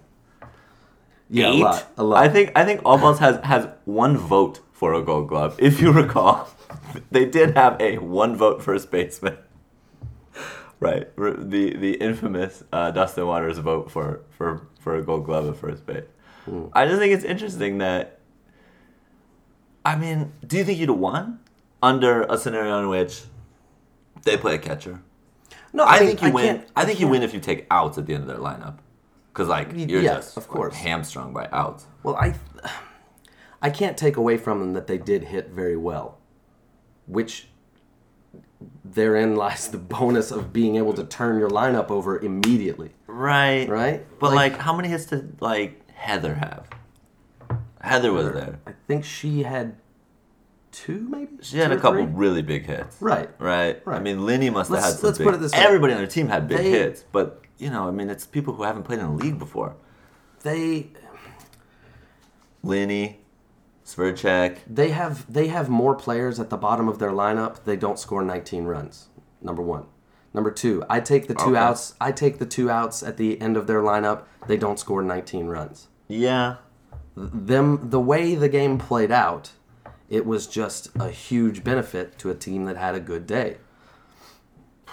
Yeah, 1.28 1.50
Eight? 1.50 1.60
a 1.60 1.64
lot. 1.64 1.86
A 1.98 2.02
lot. 2.02 2.22
I 2.24 2.28
think 2.28 2.52
I 2.56 2.64
think 2.64 2.80
All 2.84 2.98
Balls 2.98 3.18
has 3.20 3.38
has 3.44 3.68
one 3.84 4.16
vote 4.16 4.60
for 4.80 4.94
a 4.94 5.02
Gold 5.02 5.28
Glove. 5.28 5.56
If 5.58 5.78
you 5.78 5.92
recall, 5.92 6.48
they 7.10 7.26
did 7.26 7.54
have 7.54 7.78
a 7.78 7.98
one 7.98 8.34
vote 8.34 8.62
first 8.62 8.90
baseman. 8.90 9.36
Right, 10.80 11.14
the 11.14 11.76
the 11.76 11.92
infamous 12.00 12.64
uh, 12.72 12.90
Dustin 12.90 13.26
Waters 13.26 13.58
vote 13.58 13.90
for 13.90 14.22
for 14.30 14.66
for 14.78 14.96
a 14.96 15.02
Gold 15.02 15.26
Glove 15.26 15.46
at 15.46 15.56
first 15.58 15.84
base. 15.84 16.06
Hmm. 16.46 16.68
I 16.72 16.86
just 16.86 16.98
think 16.98 17.12
it's 17.12 17.22
interesting 17.22 17.76
that. 17.78 18.20
I 19.84 19.96
mean, 19.96 20.32
do 20.46 20.56
you 20.56 20.64
think 20.64 20.78
you'd 20.78 20.88
have 20.88 20.96
won 20.96 21.40
under 21.82 22.22
a 22.22 22.38
scenario 22.38 22.80
in 22.80 22.88
which 22.88 23.24
they 24.22 24.38
play 24.38 24.54
a 24.54 24.58
catcher? 24.58 25.02
No, 25.74 25.84
I, 25.84 25.96
I 25.96 26.00
mean, 26.00 26.08
think 26.08 26.22
you 26.22 26.28
I 26.28 26.30
win. 26.30 26.64
I 26.74 26.80
I 26.80 26.84
think 26.86 26.98
you 26.98 27.08
win 27.08 27.22
if 27.22 27.34
you 27.34 27.40
take 27.40 27.66
outs 27.70 27.98
at 27.98 28.06
the 28.06 28.14
end 28.14 28.22
of 28.22 28.28
their 28.28 28.38
lineup, 28.38 28.78
because 29.34 29.48
like 29.48 29.72
you're 29.74 30.00
yes, 30.00 30.24
just 30.24 30.38
of 30.38 30.48
course. 30.48 30.74
hamstrung 30.74 31.34
by 31.34 31.46
outs. 31.52 31.88
Well, 32.02 32.16
I 32.16 32.34
I 33.62 33.70
can't 33.70 33.96
take 33.96 34.16
away 34.16 34.36
from 34.36 34.60
them 34.60 34.72
that 34.74 34.86
they 34.86 34.98
did 34.98 35.24
hit 35.24 35.50
very 35.50 35.76
well, 35.76 36.18
which 37.06 37.48
therein 38.84 39.36
lies 39.36 39.68
the 39.68 39.78
bonus 39.78 40.30
of 40.30 40.52
being 40.52 40.76
able 40.76 40.92
to 40.94 41.04
turn 41.04 41.38
your 41.38 41.50
lineup 41.50 41.90
over 41.90 42.18
immediately. 42.18 42.90
Right. 43.06 43.68
Right? 43.68 44.06
But 44.18 44.32
Like- 44.32 44.52
like, 44.52 44.60
how 44.62 44.74
many 44.74 44.88
hits 44.88 45.06
did 45.06 45.40
like 45.40 45.88
Heather 45.92 46.34
have? 46.34 46.66
Heather 47.80 48.12
was 48.12 48.32
there. 48.32 48.58
I 48.66 48.72
think 48.86 49.04
she 49.04 49.42
had 49.42 49.76
two, 50.72 51.06
maybe. 51.08 51.32
She 51.42 51.58
had 51.58 51.72
a 51.72 51.76
couple 51.76 52.04
three? 52.04 52.12
really 52.12 52.42
big 52.42 52.66
hits. 52.66 53.00
Right. 53.00 53.30
Right. 53.38 53.80
Right. 53.86 53.96
I 53.96 54.00
mean, 54.00 54.24
Linny 54.26 54.50
must 54.50 54.68
have 54.70 54.74
Let's- 54.76 54.86
had 54.86 54.94
some 55.00 55.06
let's 55.08 55.18
big, 55.18 55.26
put 55.26 55.34
it 55.34 55.40
this 55.40 55.52
way. 55.52 55.58
Everybody 55.58 55.92
on 55.94 55.98
their 55.98 56.06
team 56.06 56.28
had 56.28 56.46
big 56.48 56.58
They- 56.58 56.70
hits, 56.70 57.04
but 57.12 57.42
you 57.58 57.70
know, 57.70 57.86
I 57.88 57.90
mean, 57.90 58.08
it's 58.10 58.26
people 58.26 58.54
who 58.54 58.62
haven't 58.62 58.82
played 58.84 59.00
in 59.00 59.06
the 59.06 59.12
league 59.24 59.38
before. 59.38 59.74
They 60.42 60.88
Linny, 62.62 63.19
Sverchek. 63.94 64.58
they 64.66 64.90
have 64.90 65.30
they 65.32 65.48
have 65.48 65.68
more 65.68 65.94
players 65.94 66.38
at 66.40 66.50
the 66.50 66.56
bottom 66.56 66.88
of 66.88 66.98
their 66.98 67.10
lineup. 67.10 67.64
They 67.64 67.76
don't 67.76 67.98
score 67.98 68.22
19 68.22 68.64
runs. 68.64 69.08
Number 69.42 69.62
one. 69.62 69.86
Number 70.32 70.50
two, 70.52 70.84
I 70.88 71.00
take 71.00 71.26
the 71.26 71.34
two 71.34 71.50
Okay. 71.50 71.58
outs. 71.58 71.94
I 72.00 72.12
take 72.12 72.38
the 72.38 72.46
two 72.46 72.70
outs 72.70 73.02
at 73.02 73.16
the 73.16 73.40
end 73.40 73.56
of 73.56 73.66
their 73.66 73.80
lineup. 73.82 74.22
They 74.46 74.56
don't 74.56 74.78
score 74.78 75.02
19 75.02 75.46
runs. 75.46 75.88
Yeah. 76.08 76.56
them 77.16 77.90
the 77.90 78.00
way 78.00 78.34
the 78.34 78.48
game 78.48 78.78
played 78.78 79.10
out, 79.10 79.50
it 80.08 80.24
was 80.24 80.46
just 80.46 80.88
a 80.98 81.10
huge 81.10 81.64
benefit 81.64 82.16
to 82.18 82.30
a 82.30 82.34
team 82.34 82.64
that 82.66 82.76
had 82.76 82.94
a 82.94 83.00
good 83.00 83.26
day. 83.26 83.56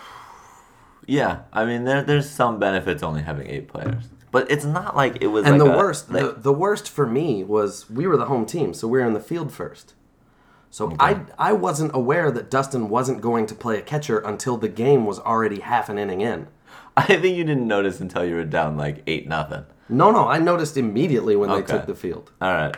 Yeah. 1.05 1.41
I 1.53 1.63
mean, 1.65 1.85
there, 1.85 2.03
there's 2.03 2.29
some 2.29 2.59
benefits 2.59 3.01
only 3.03 3.21
having 3.21 3.47
eight 3.47 3.67
players, 3.69 4.09
but 4.31 4.49
it's 4.51 4.65
not 4.65 4.95
like 4.95 5.17
it 5.21 5.27
was. 5.27 5.45
And 5.45 5.57
like 5.59 5.67
the 5.67 5.73
a- 5.73 5.77
worst, 5.77 6.11
like- 6.11 6.21
the, 6.23 6.31
the 6.41 6.53
worst 6.53 6.89
for 6.89 7.05
me 7.07 7.43
was 7.43 7.89
we 7.89 8.07
were 8.07 8.17
the 8.17 8.25
home 8.25 8.45
team, 8.45 8.73
so 8.73 8.87
we 8.87 8.99
were 8.99 9.05
in 9.07 9.13
the 9.13 9.19
field 9.19 9.51
first. 9.51 9.93
So 10.69 10.95
I 10.99 11.21
I 11.39 11.53
wasn't 11.53 11.95
aware 11.95 12.29
that 12.31 12.51
Dustin 12.51 12.89
wasn't 12.89 13.21
going 13.21 13.45
to 13.47 13.55
play 13.55 13.77
a 13.77 13.81
catcher 13.81 14.19
until 14.19 14.57
the 14.57 14.67
game 14.67 15.05
was 15.05 15.17
already 15.19 15.61
half 15.61 15.87
an 15.89 15.97
inning 15.97 16.21
in. 16.21 16.47
I 16.97 17.03
think 17.05 17.37
you 17.37 17.43
didn't 17.43 17.67
notice 17.67 17.99
until 18.01 18.25
you 18.25 18.35
were 18.35 18.43
down 18.43 18.75
like 18.77 19.01
eight 19.07 19.27
nothing. 19.27 19.65
No, 19.89 20.11
no, 20.11 20.27
I 20.27 20.39
noticed 20.39 20.75
immediately 20.75 21.35
when 21.37 21.49
Okay. 21.49 21.61
they 21.61 21.67
took 21.77 21.85
the 21.87 21.95
field. 21.95 22.31
All 22.41 22.51
right. 22.51 22.75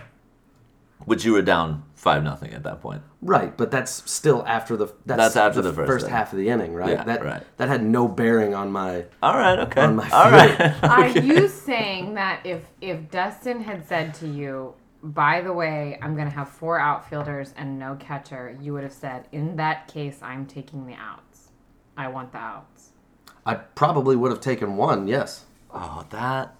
Which 1.09 1.25
you 1.25 1.33
were 1.33 1.41
down 1.41 1.83
five 1.95 2.23
nothing 2.23 2.53
at 2.53 2.61
that 2.63 2.81
point. 2.81 3.01
Right, 3.19 3.57
but 3.57 3.71
that's 3.71 4.09
still 4.09 4.45
after 4.45 4.77
the 4.77 4.93
that's, 5.07 5.33
That's 5.33 5.35
after 5.35 5.63
the 5.63 5.73
first 5.73 6.05
inning. 6.05 6.15
half 6.15 6.31
of 6.33 6.37
the 6.37 6.49
inning, 6.49 6.75
right? 6.75 6.91
Yeah, 6.91 7.03
that 7.03 7.25
right. 7.25 7.43
that 7.57 7.67
had 7.67 7.83
no 7.83 8.07
bearing 8.07 8.53
on 8.53 8.71
my 8.71 9.05
All 9.23 9.33
right. 9.35 9.57
Okay. 9.57 9.81
On 9.81 9.95
my 9.95 10.07
All 10.11 10.29
field. 10.29 10.59
right. 10.59 10.83
Are 10.83 11.07
you 11.07 11.47
saying 11.47 12.13
that 12.13 12.45
if 12.45 12.63
if 12.79 13.09
Dustin 13.09 13.59
had 13.61 13.87
said 13.87 14.13
to 14.15 14.27
you, 14.27 14.75
by 15.01 15.41
the 15.41 15.51
way, 15.51 15.97
I'm 15.99 16.15
gonna 16.15 16.29
have 16.29 16.47
four 16.47 16.79
outfielders 16.79 17.55
and 17.57 17.79
no 17.79 17.95
catcher, 17.95 18.55
you 18.61 18.73
would 18.73 18.83
have 18.83 18.93
said, 18.93 19.27
in 19.31 19.55
that 19.55 19.87
case, 19.87 20.19
I'm 20.21 20.45
taking 20.45 20.85
the 20.85 20.93
outs. 20.93 21.49
I 21.97 22.07
want 22.07 22.31
the 22.33 22.37
outs. 22.37 22.91
I 23.47 23.55
probably 23.55 24.15
would 24.15 24.29
have 24.29 24.41
taken 24.41 24.77
one, 24.77 25.07
yes. 25.07 25.45
Oh, 25.73 26.05
that 26.11 26.55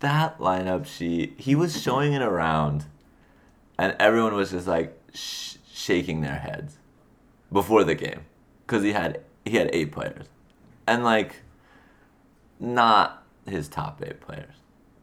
that 0.00 0.38
lineup 0.38 0.84
sheet. 0.84 1.34
He 1.38 1.54
was 1.54 1.80
showing 1.80 2.12
it 2.12 2.22
around, 2.22 2.86
and 3.78 3.96
everyone 3.98 4.34
was 4.34 4.50
just 4.50 4.66
like 4.66 4.98
sh- 5.12 5.56
shaking 5.72 6.20
their 6.20 6.38
heads 6.38 6.76
before 7.52 7.84
the 7.84 7.94
game 7.94 8.20
because 8.66 8.82
he 8.82 8.92
had 8.92 9.20
he 9.44 9.56
had 9.56 9.70
eight 9.72 9.92
players, 9.92 10.26
and 10.86 11.04
like 11.04 11.42
not 12.58 13.22
his 13.46 13.68
top 13.68 14.02
eight 14.04 14.20
players. 14.20 14.54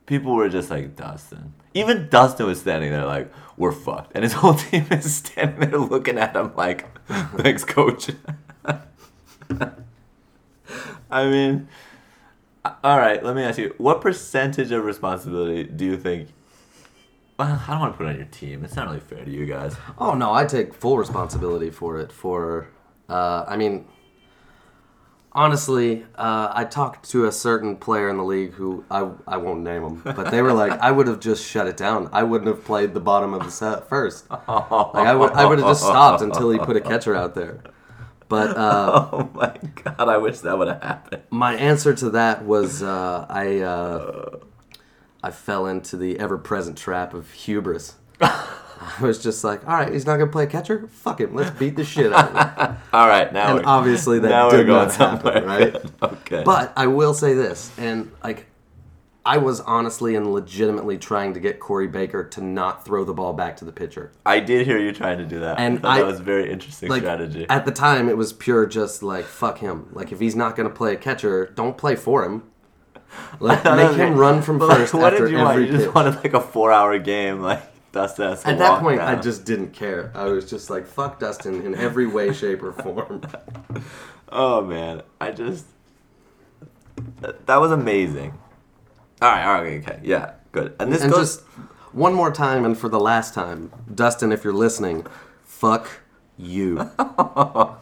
People 0.05 0.33
were 0.35 0.49
just 0.49 0.69
like 0.69 0.95
Dustin. 0.95 1.53
Even 1.73 2.09
Dustin 2.09 2.45
was 2.45 2.59
standing 2.59 2.91
there 2.91 3.05
like, 3.05 3.31
"We're 3.57 3.71
fucked," 3.71 4.11
and 4.15 4.23
his 4.23 4.33
whole 4.41 4.55
team 4.55 4.85
is 4.91 5.15
standing 5.15 5.69
there 5.69 5.79
looking 5.79 6.17
at 6.17 6.35
him 6.35 6.53
like, 6.55 6.87
"Thanks, 7.07 7.63
coach." 7.63 8.09
I 11.11 11.29
mean, 11.29 11.67
all 12.83 12.97
right, 12.97 13.23
let 13.23 13.35
me 13.35 13.43
ask 13.43 13.57
you: 13.57 13.73
What 13.77 14.01
percentage 14.01 14.71
of 14.71 14.83
responsibility 14.83 15.63
do 15.63 15.85
you 15.85 15.97
think? 15.97 16.29
I 17.39 17.65
don't 17.67 17.79
want 17.79 17.93
to 17.93 17.97
put 17.97 18.05
it 18.07 18.09
on 18.11 18.15
your 18.17 18.25
team. 18.25 18.63
It's 18.63 18.75
not 18.75 18.87
really 18.87 18.99
fair 18.99 19.25
to 19.25 19.31
you 19.31 19.45
guys. 19.45 19.75
Oh 19.97 20.13
no, 20.13 20.31
I 20.31 20.45
take 20.45 20.73
full 20.73 20.97
responsibility 20.97 21.71
for 21.71 21.99
it. 21.99 22.11
For, 22.11 22.67
uh, 23.09 23.45
I 23.47 23.57
mean, 23.57 23.85
honestly, 25.31 26.05
uh, 26.15 26.51
I 26.53 26.65
talked 26.65 27.09
to 27.11 27.25
a 27.25 27.31
certain 27.31 27.77
player 27.77 28.09
in 28.09 28.17
the 28.17 28.23
league 28.23 28.53
who 28.53 28.83
I 28.91 29.09
I 29.27 29.37
won't 29.37 29.61
name 29.61 29.83
him, 29.83 30.01
but 30.03 30.29
they 30.31 30.41
were 30.41 30.53
like, 30.53 30.73
I 30.79 30.91
would 30.91 31.07
have 31.07 31.19
just 31.19 31.43
shut 31.45 31.67
it 31.67 31.77
down. 31.77 32.09
I 32.13 32.23
wouldn't 32.23 32.47
have 32.47 32.63
played 32.63 32.93
the 32.93 32.99
bottom 32.99 33.33
of 33.33 33.43
the 33.43 33.51
set 33.51 33.87
first. 33.89 34.29
Like 34.29 34.39
I 34.47 35.15
would 35.15 35.31
I 35.31 35.45
would 35.45 35.59
have 35.59 35.67
just 35.67 35.81
stopped 35.81 36.21
until 36.21 36.51
he 36.51 36.59
put 36.59 36.75
a 36.75 36.81
catcher 36.81 37.15
out 37.15 37.33
there. 37.35 37.63
But 38.29 38.55
uh, 38.55 39.09
Oh 39.13 39.29
my 39.33 39.57
god! 39.83 40.07
I 40.09 40.17
wish 40.17 40.39
that 40.39 40.57
would 40.57 40.67
have 40.67 40.81
happened. 40.83 41.23
my 41.31 41.53
answer 41.55 41.93
to 41.95 42.11
that 42.11 42.45
was 42.45 42.81
uh, 42.83 43.25
I 43.29 43.59
uh, 43.59 44.37
I 45.23 45.31
fell 45.31 45.65
into 45.67 45.97
the 45.97 46.19
ever-present 46.19 46.77
trap 46.77 47.13
of 47.13 47.31
hubris. 47.31 47.95
I 48.21 48.97
was 49.01 49.21
just 49.21 49.43
like, 49.43 49.67
all 49.67 49.75
right, 49.75 49.93
he's 49.93 50.05
not 50.07 50.17
gonna 50.17 50.31
play 50.31 50.47
catcher. 50.47 50.87
Fuck 50.87 51.21
him. 51.21 51.35
Let's 51.35 51.51
beat 51.57 51.75
the 51.75 51.83
shit 51.85 52.11
out 52.11 52.29
of 52.35 52.69
him. 52.69 52.77
All 52.93 53.07
right, 53.07 53.31
now 53.31 53.55
And 53.57 53.65
we're, 53.65 53.69
obviously 53.71 54.17
that 54.19 54.29
now 54.29 54.49
did 54.49 54.57
we're 54.61 54.63
going 54.65 54.87
not 54.87 54.95
happen, 54.95 55.21
somewhere, 55.33 55.45
right? 55.45 55.75
okay. 56.03 56.41
But 56.43 56.73
I 56.75 56.87
will 56.87 57.13
say 57.13 57.33
this, 57.35 57.71
and 57.77 58.11
like, 58.23 58.47
I 59.23 59.37
was 59.37 59.59
honestly 59.61 60.15
and 60.15 60.33
legitimately 60.33 60.97
trying 60.97 61.35
to 61.35 61.39
get 61.39 61.59
Corey 61.59 61.87
Baker 61.87 62.23
to 62.29 62.41
not 62.43 62.83
throw 62.83 63.03
the 63.03 63.13
ball 63.13 63.33
back 63.33 63.55
to 63.57 63.65
the 63.65 63.71
pitcher. 63.71 64.11
I 64.25 64.39
did 64.39 64.65
hear 64.65 64.79
you 64.79 64.91
trying 64.91 65.19
to 65.19 65.25
do 65.25 65.39
that, 65.41 65.59
And 65.59 65.77
I 65.77 65.81
thought 65.81 65.91
I- 65.91 65.97
that 65.99 66.07
was 66.07 66.19
a 66.19 66.23
very 66.23 66.51
interesting 66.51 66.89
Like 66.89 67.01
strategy. 67.03 67.45
at 67.49 67.65
the 67.65 67.71
time, 67.71 68.09
it 68.09 68.17
was 68.17 68.33
pure 68.33 68.65
just 68.65 69.03
like 69.03 69.25
fuck 69.25 69.59
him. 69.59 69.89
Like 69.93 70.11
if 70.11 70.19
he's 70.19 70.35
not 70.35 70.55
gonna 70.55 70.71
play 70.71 70.93
a 70.93 70.97
catcher, 70.97 71.51
don't 71.55 71.77
play 71.77 71.95
for 71.95 72.25
him. 72.25 72.43
Like 73.39 73.63
make 73.63 73.95
him 73.95 74.15
run 74.15 74.41
from 74.41 74.59
like, 74.59 74.77
first 74.77 74.93
what 74.93 75.13
after 75.13 75.25
did 75.25 75.31
you 75.31 75.37
want? 75.39 75.51
every 75.59 75.65
You 75.67 75.77
just 75.77 75.93
wanted 75.93 76.15
like 76.15 76.33
a 76.33 76.41
four-hour 76.41 76.99
game, 76.99 77.41
like 77.41 77.61
Dustin 77.91 78.29
has 78.29 78.45
At 78.45 78.57
that 78.59 78.81
point, 78.81 79.01
I 79.01 79.15
just 79.15 79.45
didn't 79.45 79.73
care. 79.73 80.11
I 80.15 80.25
was 80.25 80.49
just 80.49 80.69
like, 80.69 80.85
fuck 80.87 81.19
Dustin 81.19 81.65
in 81.65 81.75
every 81.75 82.07
way, 82.07 82.33
shape, 82.33 82.63
or 82.63 82.71
form. 82.71 83.21
Oh 84.33 84.61
man, 84.61 85.01
I 85.19 85.31
just 85.31 85.65
that, 87.19 87.45
that 87.47 87.57
was 87.57 87.71
amazing. 87.71 88.33
All 89.21 89.29
right, 89.29 89.45
all 89.45 89.61
right, 89.61 89.85
okay, 89.85 89.99
yeah, 90.03 90.35
good. 90.53 90.73
And 90.79 90.91
this 90.91 91.01
And 91.01 91.11
goes. 91.11 91.37
just 91.37 91.47
one 91.91 92.13
more 92.13 92.31
time, 92.31 92.63
and 92.63 92.77
for 92.77 92.87
the 92.87 92.99
last 92.99 93.33
time, 93.33 93.71
Dustin, 93.93 94.31
if 94.31 94.45
you're 94.45 94.53
listening, 94.53 95.05
fuck 95.43 95.89
you. 96.37 96.89
oh, 96.99 97.77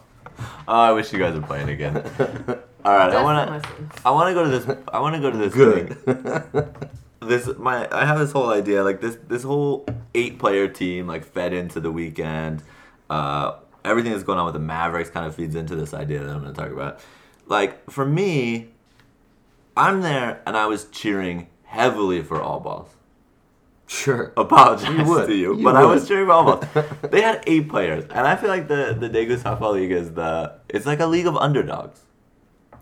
I 0.66 0.90
wish 0.90 1.12
you 1.12 1.20
guys 1.20 1.34
were 1.34 1.46
playing 1.46 1.68
again. 1.68 2.02
All 2.84 2.94
right, 2.96 3.12
I 3.12 3.22
want 3.22 3.62
to. 3.62 3.70
I 4.04 4.10
want 4.10 4.28
to 4.28 4.34
go 4.34 4.44
to 4.44 4.50
this. 4.58 4.78
I 4.92 5.00
want 5.00 5.14
to 5.16 5.20
go 5.20 5.30
to 5.30 5.36
this 5.38 5.54
Good. 5.54 5.98
thing. 6.04 6.74
This 7.22 7.50
my. 7.58 7.86
I 7.92 8.06
have 8.06 8.18
this 8.18 8.32
whole 8.32 8.48
idea, 8.48 8.82
like 8.82 9.02
this. 9.02 9.18
This 9.28 9.42
whole 9.42 9.84
eight-player 10.14 10.68
team, 10.68 11.06
like 11.06 11.22
fed 11.22 11.52
into 11.52 11.78
the 11.78 11.92
weekend. 11.92 12.62
Uh, 13.10 13.56
everything 13.84 14.12
that's 14.12 14.24
going 14.24 14.38
on 14.38 14.46
with 14.46 14.54
the 14.54 14.60
Mavericks 14.60 15.10
kind 15.10 15.26
of 15.26 15.34
feeds 15.34 15.54
into 15.54 15.76
this 15.76 15.92
idea 15.92 16.20
that 16.24 16.30
I'm 16.34 16.40
going 16.40 16.54
to 16.54 16.58
talk 16.58 16.72
about. 16.72 17.00
Like 17.46 17.90
for 17.90 18.06
me, 18.06 18.68
I'm 19.76 20.00
there 20.00 20.40
and 20.46 20.56
I 20.56 20.64
was 20.66 20.86
cheering 20.86 21.48
heavily 21.64 22.22
for 22.22 22.40
all 22.40 22.58
balls. 22.58 22.88
Sure. 23.86 24.32
apologize 24.36 24.88
You 24.88 25.04
would. 25.04 25.26
to 25.26 25.34
you, 25.34 25.56
You 25.58 25.64
but 25.64 25.76
I 25.76 25.84
was 25.84 26.08
cheering 26.08 26.26
for 26.26 26.32
all 26.32 26.44
balls. 26.44 26.64
they 27.10 27.20
had 27.20 27.42
eight 27.46 27.68
players, 27.68 28.04
and 28.04 28.26
I 28.26 28.36
feel 28.36 28.48
like 28.48 28.66
the 28.66 28.96
the 28.98 29.10
Daegu 29.10 29.36
Softball 29.36 29.74
League 29.74 29.90
is 29.92 30.12
the 30.14 30.54
it's 30.70 30.86
like 30.86 31.00
a 31.00 31.06
league 31.06 31.26
of 31.26 31.36
underdogs. 31.36 32.00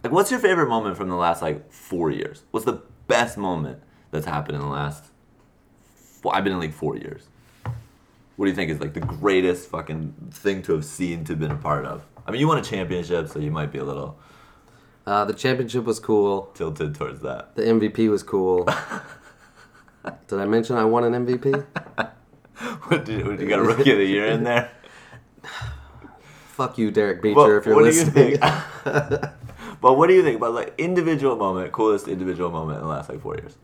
Like, 0.02 0.12
what's 0.12 0.31
your 0.31 0.40
favorite 0.40 0.69
moment 0.69 0.97
from 0.97 1.09
the 1.09 1.17
last 1.17 1.43
like 1.43 1.71
four 1.73 2.11
years? 2.11 2.43
What's 2.50 2.67
the 2.67 2.83
best 3.09 3.37
moment 3.37 3.81
that's 4.11 4.26
happened 4.26 4.57
in 4.57 4.61
the 4.62 4.69
last? 4.69 5.05
Four, 5.95 6.35
I've 6.35 6.45
been 6.45 6.52
in 6.52 6.61
league 6.61 6.73
four 6.75 6.97
years. 6.97 7.28
What 8.37 8.47
do 8.47 8.50
you 8.50 8.55
think 8.55 8.71
is 8.71 8.81
like 8.81 8.95
the 8.95 9.00
greatest 9.00 9.69
fucking 9.69 10.14
thing 10.31 10.62
to 10.62 10.73
have 10.75 10.85
seen 10.85 11.25
to 11.25 11.33
have 11.33 11.40
been 11.40 11.50
a 11.50 11.57
part 11.57 11.85
of? 11.85 12.07
I 12.26 12.31
mean, 12.31 12.40
you 12.40 12.47
won 12.47 12.59
a 12.59 12.62
championship, 12.62 13.28
so 13.28 13.38
you 13.40 13.50
might 13.50 13.73
be 13.73 13.78
a 13.78 13.85
little 13.85 14.19
Uh, 15.07 15.25
the 15.25 15.33
championship 15.33 15.85
was 15.85 15.99
cool. 15.99 16.50
tilted 16.55 16.95
towards 16.95 17.21
that. 17.23 17.57
The 17.57 17.62
MVP 17.62 18.09
was 18.09 18.23
cool. 18.23 18.64
Did 20.28 20.38
I 20.38 20.45
mention 20.45 20.76
I 20.76 20.85
won 20.85 21.05
an 21.05 21.26
MVP? 21.26 21.67
What 22.88 23.05
did, 23.05 23.25
what, 23.25 23.38
you 23.38 23.47
got 23.49 23.61
a 23.61 23.62
rookie 23.62 23.93
of 23.93 23.99
the 23.99 24.05
year 24.05 24.26
in 24.26 24.43
there? 24.43 24.69
Fuck 26.49 26.76
you, 26.76 26.90
Derek 26.90 27.23
Beecher, 27.23 27.35
But 27.37 27.50
if 27.50 27.67
you're 27.67 27.75
what 27.76 27.85
listening. 27.85 28.14
Do 28.14 28.21
you 28.31 28.37
think? 28.38 29.25
but 29.81 29.97
what 29.97 30.09
do 30.09 30.15
you 30.15 30.23
think 30.23 30.37
about 30.37 30.55
like 30.55 30.75
individual 30.79 31.37
moment, 31.37 31.73
coolest 31.73 32.09
individual 32.09 32.51
moment 32.51 32.79
in 32.79 32.85
the 32.85 32.89
last 32.89 33.09
like 33.09 33.21
four 33.21 33.37
years? 33.37 33.57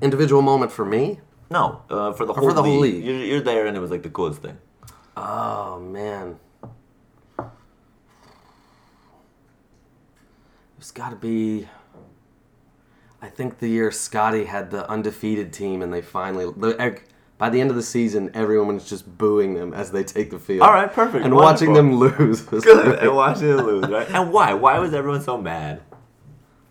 Individual 0.00 0.42
moment 0.42 0.70
for 0.70 0.84
me? 0.84 1.20
No, 1.50 1.82
uh, 1.90 2.12
for 2.12 2.26
the 2.26 2.32
whole 2.32 2.48
for 2.48 2.52
the 2.52 2.62
whole 2.62 2.78
league. 2.78 2.94
league? 2.96 3.04
You're, 3.04 3.24
you're 3.24 3.40
there, 3.40 3.66
and 3.66 3.76
it 3.76 3.80
was 3.80 3.90
like 3.90 4.02
the 4.02 4.10
coolest 4.10 4.42
thing. 4.42 4.58
Oh 5.16 5.80
man. 5.80 6.38
It's 10.78 10.92
got 10.92 11.10
to 11.10 11.16
be. 11.16 11.68
I 13.20 13.28
think 13.28 13.58
the 13.58 13.68
year 13.68 13.90
Scotty 13.90 14.44
had 14.44 14.70
the 14.70 14.88
undefeated 14.88 15.52
team, 15.52 15.82
and 15.82 15.92
they 15.92 16.00
finally. 16.00 16.46
The, 16.56 17.00
by 17.40 17.48
the 17.48 17.58
end 17.58 17.70
of 17.70 17.76
the 17.76 17.82
season, 17.82 18.30
everyone 18.34 18.74
was 18.74 18.86
just 18.86 19.16
booing 19.16 19.54
them 19.54 19.72
as 19.72 19.90
they 19.90 20.04
take 20.04 20.30
the 20.30 20.38
field. 20.38 20.60
All 20.60 20.74
right, 20.74 20.92
perfect, 20.92 21.24
And 21.24 21.34
watching 21.34 21.72
them 21.72 21.96
lose. 21.96 22.42
Good. 22.42 22.62
great. 22.62 22.98
and 22.98 23.16
watching 23.16 23.56
them 23.56 23.64
lose, 23.64 23.88
right? 23.88 24.06
And 24.10 24.30
why? 24.30 24.52
Why 24.52 24.78
was 24.78 24.92
everyone 24.92 25.22
so 25.22 25.38
mad 25.38 25.80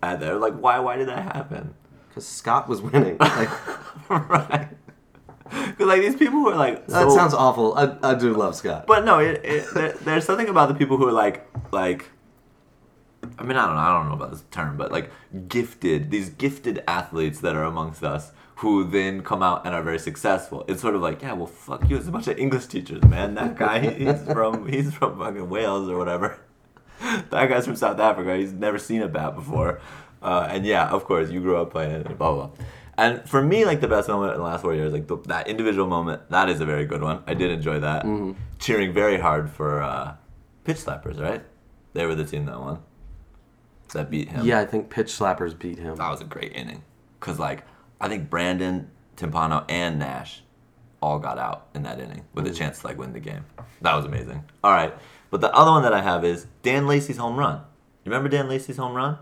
at 0.03 0.19
there? 0.19 0.35
Like, 0.35 0.53
why? 0.53 0.77
Why 0.77 0.95
did 0.95 1.07
that 1.07 1.23
happen? 1.23 1.73
Because 2.07 2.27
Scott 2.27 2.69
was 2.69 2.83
winning. 2.83 3.17
Like, 4.09 4.09
right. 4.09 4.69
Because 5.49 5.87
like 5.87 6.01
these 6.01 6.15
people 6.15 6.39
who 6.39 6.49
are 6.49 6.55
like 6.55 6.85
that 6.87 7.11
sounds 7.11 7.33
awful. 7.33 7.75
I, 7.75 7.97
I 8.03 8.13
do 8.13 8.33
love 8.33 8.55
Scott. 8.55 8.85
But 8.85 9.05
no, 9.05 9.19
it, 9.19 9.41
it, 9.43 9.73
there, 9.73 9.91
there's 9.93 10.25
something 10.25 10.47
about 10.49 10.67
the 10.69 10.75
people 10.75 10.97
who 10.97 11.07
are 11.07 11.11
like 11.11 11.47
like. 11.71 12.09
I 13.37 13.43
mean, 13.43 13.57
I 13.57 13.65
don't 13.65 13.75
know. 13.75 13.81
I 13.81 13.93
don't 13.97 14.07
know 14.07 14.13
about 14.15 14.31
this 14.31 14.43
term, 14.51 14.77
but 14.77 14.91
like 14.91 15.11
gifted, 15.47 16.11
these 16.11 16.29
gifted 16.29 16.83
athletes 16.87 17.39
that 17.41 17.55
are 17.55 17.63
amongst 17.63 18.03
us 18.03 18.31
who 18.59 18.83
then 18.83 19.21
come 19.23 19.41
out 19.41 19.65
and 19.65 19.73
are 19.73 19.81
very 19.81 19.99
successful. 19.99 20.65
It's 20.67 20.81
sort 20.81 20.93
of 20.93 21.01
like, 21.01 21.21
yeah, 21.21 21.31
well, 21.31 21.47
fuck 21.47 21.89
you. 21.89 21.95
It's 21.95 22.09
a 22.09 22.11
bunch 22.11 22.27
of 22.27 22.37
English 22.37 22.65
teachers, 22.65 23.01
man. 23.05 23.35
That 23.35 23.55
guy, 23.57 23.79
he's 23.89 24.21
from 24.23 24.67
he's 24.73 24.93
from 24.93 25.17
fucking 25.17 25.49
Wales 25.49 25.87
or 25.89 25.97
whatever. 25.97 26.39
That 27.29 27.47
guy's 27.47 27.65
from 27.65 27.77
South 27.77 27.97
Africa. 27.97 28.35
He's 28.35 28.51
never 28.51 28.77
seen 28.77 29.01
a 29.01 29.07
bat 29.07 29.33
before. 29.33 29.79
Uh, 30.21 30.45
and 30.49 30.65
yeah, 30.65 30.89
of 30.89 31.05
course, 31.05 31.29
you 31.31 31.39
grew 31.39 31.55
up 31.55 31.71
playing 31.71 31.91
it, 31.91 32.03
blah, 32.03 32.15
blah, 32.15 32.47
blah. 32.47 32.65
And 32.97 33.27
for 33.29 33.41
me, 33.41 33.63
like 33.63 33.79
the 33.79 33.87
best 33.87 34.09
moment 34.09 34.33
in 34.33 34.39
the 34.39 34.43
last 34.43 34.63
four 34.63 34.75
years, 34.75 34.91
like 34.91 35.07
the, 35.07 35.15
that 35.27 35.47
individual 35.47 35.87
moment, 35.87 36.29
that 36.29 36.49
is 36.49 36.59
a 36.59 36.65
very 36.65 36.85
good 36.85 37.01
one. 37.01 37.23
I 37.25 37.35
did 37.35 37.51
enjoy 37.51 37.79
that. 37.79 38.05
Cheering 38.59 38.93
very 38.93 39.17
hard 39.17 39.49
for 39.49 39.81
uh, 39.81 40.15
pitch 40.65 40.75
slappers, 40.77 41.17
right? 41.21 41.41
They 41.93 42.05
were 42.05 42.15
the 42.15 42.25
team 42.25 42.45
that 42.47 42.59
won. 42.59 42.79
That 43.93 44.11
beat 44.11 44.27
him. 44.27 44.45
yeah, 44.45 44.59
I 44.59 44.65
think 44.65 44.89
pitch 44.89 45.07
slappers 45.07 45.57
beat 45.57 45.79
him. 45.79 45.95
That 45.95 46.09
was 46.11 46.19
a 46.19 46.25
great 46.25 46.51
inning. 46.51 46.83
Because, 47.17 47.39
like, 47.39 47.63
I 47.99 48.07
think 48.07 48.29
Brandon, 48.29 48.89
Timpano, 49.17 49.65
and 49.69 49.99
Nash 49.99 50.41
all 51.01 51.19
got 51.19 51.37
out 51.37 51.67
in 51.73 51.83
that 51.83 51.99
inning 51.99 52.25
with 52.33 52.47
a 52.47 52.49
mm. 52.49 52.55
chance 52.55 52.79
to, 52.79 52.87
like, 52.87 52.97
win 52.97 53.13
the 53.13 53.19
game. 53.19 53.45
That 53.81 53.95
was 53.95 54.05
amazing. 54.05 54.43
All 54.63 54.71
right. 54.71 54.93
But 55.29 55.41
the 55.41 55.53
other 55.53 55.71
one 55.71 55.83
that 55.83 55.93
I 55.93 56.01
have 56.01 56.25
is 56.25 56.47
Dan 56.63 56.87
Lacey's 56.87 57.17
home 57.17 57.37
run. 57.37 57.61
You 58.03 58.11
remember 58.11 58.29
Dan 58.29 58.49
Lacey's 58.49 58.77
home 58.77 58.93
run? 58.93 59.17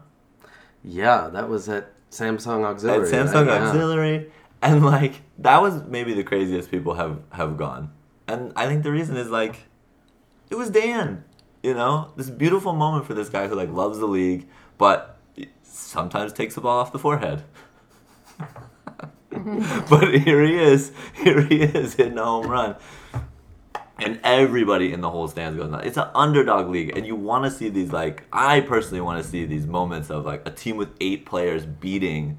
Yeah, 0.84 1.30
that 1.34 1.50
was 1.50 1.68
at 1.70 1.92
Samsung 2.12 2.64
Auxiliary. 2.64 3.08
At 3.08 3.14
Samsung 3.14 3.48
right? 3.48 3.62
Yeah. 3.62 3.68
Auxiliary. 3.68 4.32
And, 4.62 4.86
like, 4.86 5.22
that 5.40 5.62
was 5.62 5.84
maybe 5.84 6.14
the 6.14 6.24
craziest 6.24 6.72
people 6.72 6.96
have, 6.96 7.20
have 7.32 7.58
gone. 7.58 7.92
And 8.28 8.54
I 8.56 8.66
think 8.68 8.84
the 8.84 8.92
reason 8.92 9.18
is, 9.18 9.30
like, 9.30 9.68
it 10.50 10.56
was 10.56 10.70
Dan. 10.70 11.24
You 11.64 11.74
know, 11.74 12.14
this 12.16 12.30
beautiful 12.30 12.74
moment 12.74 13.06
for 13.06 13.14
this 13.14 13.30
guy 13.30 13.48
who 13.48 13.56
like 13.56 13.70
loves 13.70 14.00
the 14.00 14.06
league, 14.06 14.48
but 14.78 15.18
sometimes 15.64 16.32
takes 16.32 16.56
the 16.56 16.62
ball 16.62 16.80
off 16.80 16.92
the 16.92 17.00
forehead. 17.00 17.44
but 19.90 20.14
here 20.22 20.44
he 20.44 20.56
is, 20.58 20.92
here 21.14 21.42
he 21.42 21.62
is 21.62 21.94
hitting 21.96 22.18
a 22.18 22.24
home 22.26 22.48
run, 22.48 22.76
and 24.00 24.20
everybody 24.24 24.94
in 24.94 25.02
the 25.02 25.10
whole 25.10 25.28
stands 25.28 25.58
goes 25.58 25.70
nuts. 25.70 25.86
It's 25.88 25.98
an 25.98 26.10
underdog 26.16 26.70
league, 26.70 26.96
and 26.98 27.06
you 27.06 27.16
want 27.16 27.46
to 27.46 27.52
see 27.52 27.70
these 27.70 27.92
like 27.92 28.24
I 28.32 28.62
personally 28.62 29.02
want 29.02 29.24
to 29.24 29.30
see 29.30 29.46
these 29.46 29.66
moments 29.68 30.10
of 30.10 30.26
like 30.26 30.48
a 30.48 30.52
team 30.52 30.78
with 30.78 30.90
eight 31.02 31.26
players 31.26 31.66
beating 31.66 32.38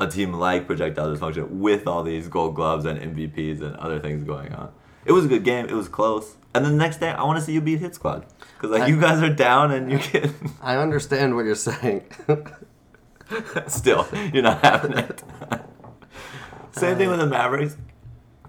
a 0.00 0.06
team 0.08 0.32
like 0.32 0.66
Projectile 0.66 1.14
Dysfunction 1.14 1.48
with 1.48 1.86
all 1.86 2.02
these 2.02 2.26
Gold 2.28 2.56
Gloves 2.56 2.84
and 2.84 2.98
MVPs 2.98 3.60
and 3.62 3.76
other 3.76 4.00
things 4.00 4.24
going 4.24 4.52
on. 4.52 4.72
It 5.04 5.12
was 5.12 5.24
a 5.24 5.28
good 5.28 5.44
game. 5.44 5.66
It 5.66 5.74
was 5.74 5.88
close. 5.88 6.36
And 6.54 6.64
then 6.64 6.72
the 6.72 6.78
next 6.78 6.98
day, 6.98 7.08
I 7.08 7.22
want 7.24 7.38
to 7.38 7.44
see 7.44 7.52
you 7.52 7.60
beat 7.60 7.78
Hit 7.80 7.94
Squad 7.94 8.26
because 8.56 8.70
like 8.70 8.82
I- 8.82 8.86
you 8.86 9.00
guys 9.00 9.22
are 9.22 9.32
down 9.32 9.70
and 9.72 9.90
you 9.90 9.98
can 9.98 10.34
I 10.60 10.76
understand 10.76 11.34
what 11.36 11.44
you're 11.44 11.54
saying. 11.54 12.04
still 13.68 14.06
you're 14.32 14.42
not 14.42 14.62
having 14.64 14.92
it. 14.98 15.22
Same 16.72 16.96
thing 16.96 17.08
with 17.10 17.18
the 17.20 17.26
Mavericks. 17.26 17.76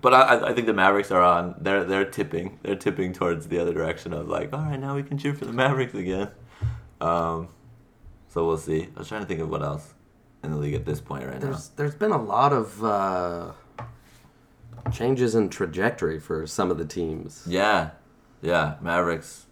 But 0.01 0.13
I, 0.13 0.49
I- 0.49 0.53
think 0.53 0.67
the 0.67 0.73
Mavericks 0.73 1.11
are 1.11 1.21
on. 1.21 1.55
They're 1.59 1.83
they're 1.83 2.05
tipping. 2.05 2.59
They're 2.63 2.75
tipping 2.75 3.13
towards 3.13 3.47
the 3.47 3.59
other 3.59 3.73
direction 3.73 4.13
of 4.13 4.27
like, 4.27 4.51
all 4.53 4.61
right, 4.63 4.79
now 4.79 4.95
we 4.95 5.03
can 5.03 5.17
cheer 5.17 5.33
for 5.33 5.45
the 5.45 5.53
Mavericks 5.53 5.93
again. 5.93 6.29
Um, 6.99 7.49
so 8.29 8.45
we'll 8.45 8.57
see. 8.57 8.89
I 8.95 8.99
was 8.99 9.07
trying 9.07 9.21
to 9.21 9.27
think 9.27 9.39
of 9.39 9.49
what 9.49 9.61
else 9.61 9.93
in 10.43 10.51
the 10.51 10.57
league 10.57 10.73
at 10.73 10.85
this 10.85 10.99
point 10.99 11.25
right 11.25 11.35
now. 11.39 11.47
there's 11.47 11.69
there's 11.69 11.95
been 11.95 12.11
a 12.11 12.21
lot 12.21 12.51
of 12.53 12.83
uh, 12.83 13.51
changes 14.91 15.35
in 15.35 15.49
trajectory 15.49 16.19
for 16.19 16.45
some 16.47 16.69
of 16.71 16.77
the 16.77 16.85
teams. 16.85 17.43
Yeah, 17.47 17.91
yeah. 18.41 18.75
Mavericks, 18.81 19.45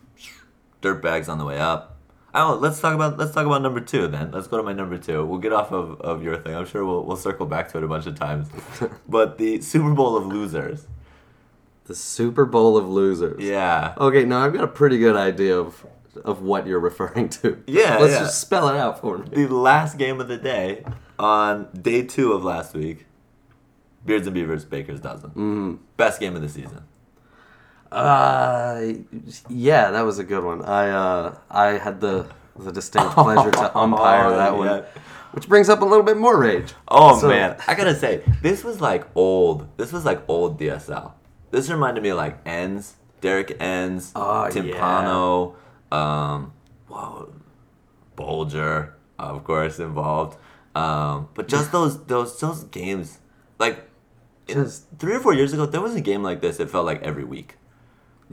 dirtbags 0.82 1.30
on 1.30 1.38
the 1.38 1.45
way 1.45 1.60
up. 1.60 1.90
Oh, 2.34 2.58
let's 2.62 2.80
talk 2.80 2.94
about 2.94 3.17
let's 3.17 3.34
talk 3.34 3.46
about 3.46 3.62
number 3.62 3.82
two 3.82 4.08
then. 4.08 4.32
Let's 4.32 4.48
go 4.48 4.58
to 4.58 4.63
my 4.63 4.74
number 4.74 4.98
two. 4.98 5.26
We'll 5.26 5.39
get 5.39 5.52
off 5.52 5.72
of, 5.72 6.00
of 6.02 6.24
your 6.24 6.38
thing. 6.38 6.56
I'm 6.56 6.65
sure 6.65 6.86
we'll 6.86 7.04
we'll 7.04 7.17
circle 7.17 7.46
back 7.46 7.70
to 7.72 7.78
it 7.78 7.84
a 7.84 7.88
bunch 7.88 8.06
of 8.06 8.17
times. 8.17 8.50
but 9.10 9.38
the 9.38 9.62
Super 9.62 9.94
Bowl 9.94 10.15
of 10.15 10.26
losers. 10.26 10.88
The 11.86 11.96
Super 11.96 12.46
Bowl 12.46 12.78
of 12.78 12.88
losers. 12.88 13.44
Yeah. 13.44 13.96
Okay, 13.98 14.24
now 14.24 14.46
I've 14.46 14.54
got 14.54 14.63
a 14.63 14.67
pretty 14.67 14.98
good 14.98 15.17
idea 15.17 15.58
of 15.58 15.86
of 16.24 16.41
what 16.41 16.67
you're 16.67 16.80
referring 16.80 17.28
to. 17.30 17.62
Yeah, 17.67 17.98
Let's 18.00 18.13
yeah. 18.13 18.20
just 18.20 18.39
spell 18.39 18.70
it 18.70 18.78
out 18.78 19.02
for 19.02 19.17
me. 19.17 19.46
The 19.46 19.54
last 19.54 19.98
game 19.98 20.22
of 20.22 20.28
the 20.30 20.38
day 20.38 20.86
on 21.20 21.67
day 21.74 22.04
two 22.04 22.32
of 22.32 22.44
last 22.44 22.74
week. 22.74 23.06
Beards 24.06 24.26
and 24.26 24.34
Beavers, 24.34 24.65
Baker's 24.65 25.00
dozen. 25.00 25.30
Mm. 25.32 25.80
Best 25.96 26.20
game 26.20 26.36
of 26.36 26.41
the 26.41 26.50
season. 26.50 26.84
Uh, 27.91 28.93
yeah, 29.49 29.91
that 29.91 30.01
was 30.01 30.17
a 30.19 30.23
good 30.23 30.43
one. 30.43 30.62
I 30.63 30.89
uh, 30.89 31.36
I 31.49 31.67
had 31.77 31.99
the 32.01 32.25
the 32.58 32.71
distinct 32.71 33.13
pleasure 33.13 33.51
to 33.51 33.77
umpire 33.77 34.30
that 34.32 34.56
one, 34.58 34.67
yeah. 34.67 34.82
which 35.32 35.47
brings 35.49 35.67
up 35.69 35.82
a 35.82 35.86
little 35.86 36.04
bit 36.04 36.17
more 36.17 36.38
rage. 36.39 36.73
Oh 36.88 37.19
So- 37.19 37.27
man, 37.30 37.58
I 37.67 37.75
gotta 37.75 37.95
say, 37.95 38.23
this 38.41 38.63
was 38.63 38.80
like 38.82 39.06
old. 39.15 39.67
This 39.77 39.91
was 39.91 40.06
like 40.06 40.21
old 40.27 40.60
DSL. 40.60 41.13
This 41.51 41.69
reminded 41.69 42.01
me 42.04 42.10
of 42.10 42.17
like 42.17 42.38
Ends, 42.45 42.95
Derek 43.19 43.58
Ends, 43.60 44.13
Oh, 44.15 44.47
Timpano, 44.49 45.56
um, 45.91 46.54
whoa, 46.88 47.34
Bolger, 48.15 48.93
of 49.19 49.43
course, 49.43 49.80
involved. 49.80 50.38
Um, 50.75 51.27
but 51.34 51.49
just 51.49 51.71
those 51.73 52.04
those 52.06 52.39
those 52.39 52.63
games, 52.65 53.19
like 53.60 53.89
Just- 54.47 54.86
three 54.97 55.13
or 55.15 55.19
four 55.19 55.34
years 55.34 55.51
ago, 55.54 55.65
there 55.65 55.82
was 55.82 55.95
a 55.95 56.01
game 56.01 56.23
like 56.23 56.39
this. 56.41 56.60
It 56.60 56.69
felt 56.69 56.86
like 56.86 57.01
every 57.04 57.23
week. 57.25 57.58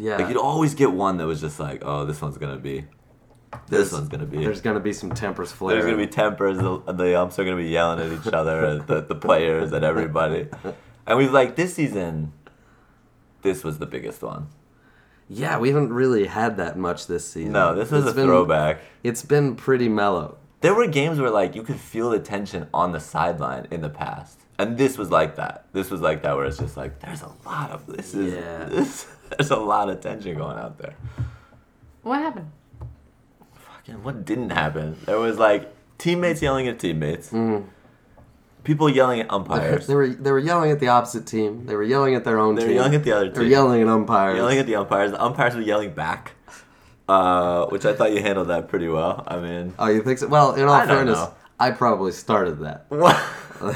Yeah, 0.01 0.17
Like 0.17 0.29
you'd 0.29 0.37
always 0.37 0.75
get 0.75 0.93
one 0.93 1.17
that 1.17 1.27
was 1.27 1.41
just 1.41 1.59
like, 1.59 1.83
oh, 1.85 2.05
this 2.05 2.23
one's 2.23 2.39
gonna 2.39 2.57
be, 2.57 2.83
this 3.51 3.61
There's- 3.69 3.93
one's 3.93 4.09
gonna 4.09 4.27
be. 4.27 4.45
there's 4.45 4.61
gonna 4.61 4.79
be 4.81 4.93
some 4.93 5.11
tempers 5.13 5.51
flaring. 5.51 5.81
There's 5.81 5.91
gonna 5.93 6.07
be 6.07 6.11
tempers. 6.11 6.57
The, 6.59 6.79
the 6.93 7.21
umps 7.21 7.39
are 7.39 7.45
gonna 7.45 7.57
be 7.57 7.65
yelling 7.69 7.99
at 8.01 8.13
each 8.27 8.33
other, 8.33 8.65
at 8.65 8.87
the, 8.87 9.01
the 9.03 9.15
players, 9.17 9.73
at 9.73 9.83
everybody. 9.83 10.47
And 11.07 11.19
we've 11.19 11.33
like 11.33 11.57
this 11.57 11.75
season. 11.75 12.33
This 13.43 13.65
was 13.65 13.79
the 13.79 13.87
biggest 13.87 14.23
one. 14.23 14.49
Yeah, 15.29 15.59
we 15.59 15.69
haven't 15.69 15.93
really 15.93 16.27
had 16.27 16.57
that 16.59 16.79
much 16.79 17.07
this 17.07 17.27
season. 17.29 17.53
No, 17.53 17.75
this 17.75 17.93
It's 17.93 18.07
a 18.11 18.15
been- 18.15 18.27
throwback. 18.27 18.81
It's 19.03 19.23
been 19.25 19.57
pretty 19.57 19.89
mellow. 19.89 20.39
There 20.61 20.75
were 20.75 20.87
games 20.87 21.21
where 21.21 21.31
like 21.31 21.55
you 21.55 21.63
could 21.63 21.79
feel 21.81 22.11
the 22.11 22.19
tension 22.21 22.69
on 22.75 22.93
the 22.93 23.01
sideline 23.01 23.69
in 23.71 23.81
the 23.81 23.89
past, 23.91 24.41
and 24.59 24.77
this 24.77 24.99
was 24.99 25.11
like 25.11 25.37
that. 25.37 25.67
This 25.73 25.91
was 25.91 26.01
like 26.01 26.23
that 26.23 26.37
where 26.37 26.47
it's 26.47 26.59
just 26.59 26.77
like 26.77 26.99
there's 27.01 27.23
a 27.23 27.31
lot 27.47 27.71
of 27.71 27.87
this 27.87 28.13
is 28.15 28.35
Yeah. 28.35 28.65
this, 28.65 29.07
there's 29.39 29.51
a 29.51 29.57
lot 29.57 29.89
of 29.91 30.01
tension 30.01 30.37
going 30.37 30.59
out 30.59 30.79
there. 30.79 30.95
What 32.03 32.21
happened? 32.21 32.51
Fucking 33.55 34.03
what 34.03 34.25
didn't 34.25 34.51
happen? 34.51 34.97
There 35.07 35.19
was 35.19 35.39
like 35.39 35.73
teammates 35.99 36.41
yelling 36.43 36.69
at 36.69 36.79
teammates, 36.79 37.31
Mm. 37.31 37.65
people 38.65 38.89
yelling 38.89 39.21
at 39.21 39.31
umpires. 39.33 39.87
They 39.87 39.93
umpires, 39.95 40.17
were 40.17 40.23
they 40.23 40.31
were 40.33 40.39
yelling 40.39 40.71
at 40.71 40.81
the 40.81 40.89
opposite 40.89 41.27
team. 41.27 41.67
They 41.67 41.75
were 41.77 41.83
yelling 41.83 42.15
at 42.15 42.25
their 42.25 42.39
own 42.39 42.57
team. 42.57 42.61
They 42.61 42.65
were 42.65 42.69
team. 42.69 42.77
yelling 42.77 42.95
at 42.95 43.05
the 43.05 43.13
other 43.13 43.25
team. 43.27 43.35
They 43.35 43.41
were 43.41 43.47
yelling 43.47 43.83
at 43.83 43.89
umpires. 43.89 44.37
yelling 44.37 44.59
at 44.59 44.67
the 44.67 44.77
umpires. 44.77 45.11
The 45.13 45.23
umpires 45.23 45.55
were 45.55 45.61
yelling 45.63 45.93
back, 45.95 46.33
uh, 47.09 47.67
which 47.67 47.85
I 47.85 47.93
thought 47.95 48.13
you 48.13 48.21
handled 48.23 48.49
that 48.49 48.69
pretty 48.69 48.89
well. 48.89 49.25
I 49.27 49.39
mean, 49.39 49.75
oh, 49.79 49.89
you 49.89 50.03
think 50.03 50.19
so? 50.19 50.29
Well, 50.29 50.55
in 50.55 50.63
all 50.65 50.75
I 50.75 50.87
fairness. 50.87 51.19
I 51.61 51.73
probably 51.73 52.13
started 52.13 52.61
that. 52.61 52.87
what? 52.89 53.17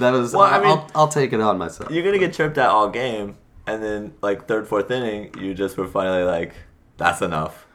That 0.00 0.10
was. 0.10 0.32
Well, 0.32 0.42
I 0.42 0.56
I 0.56 0.58
mean- 0.58 0.68
will 0.70 0.90
I'll 0.94 1.08
take 1.08 1.32
it 1.32 1.40
on 1.40 1.56
myself. 1.56 1.88
You're 1.92 2.02
gonna 2.04 2.18
get 2.18 2.32
tripped 2.34 2.58
out 2.58 2.70
all 2.70 2.88
game, 2.90 3.36
and 3.66 3.82
then 3.82 4.14
like 4.22 4.46
third, 4.48 4.66
fourth 4.68 4.90
inning, 4.90 5.30
you 5.40 5.54
just 5.54 5.76
were 5.76 5.86
finally 5.88 6.22
like, 6.24 6.54
"That's 6.96 7.22
enough." 7.22 7.66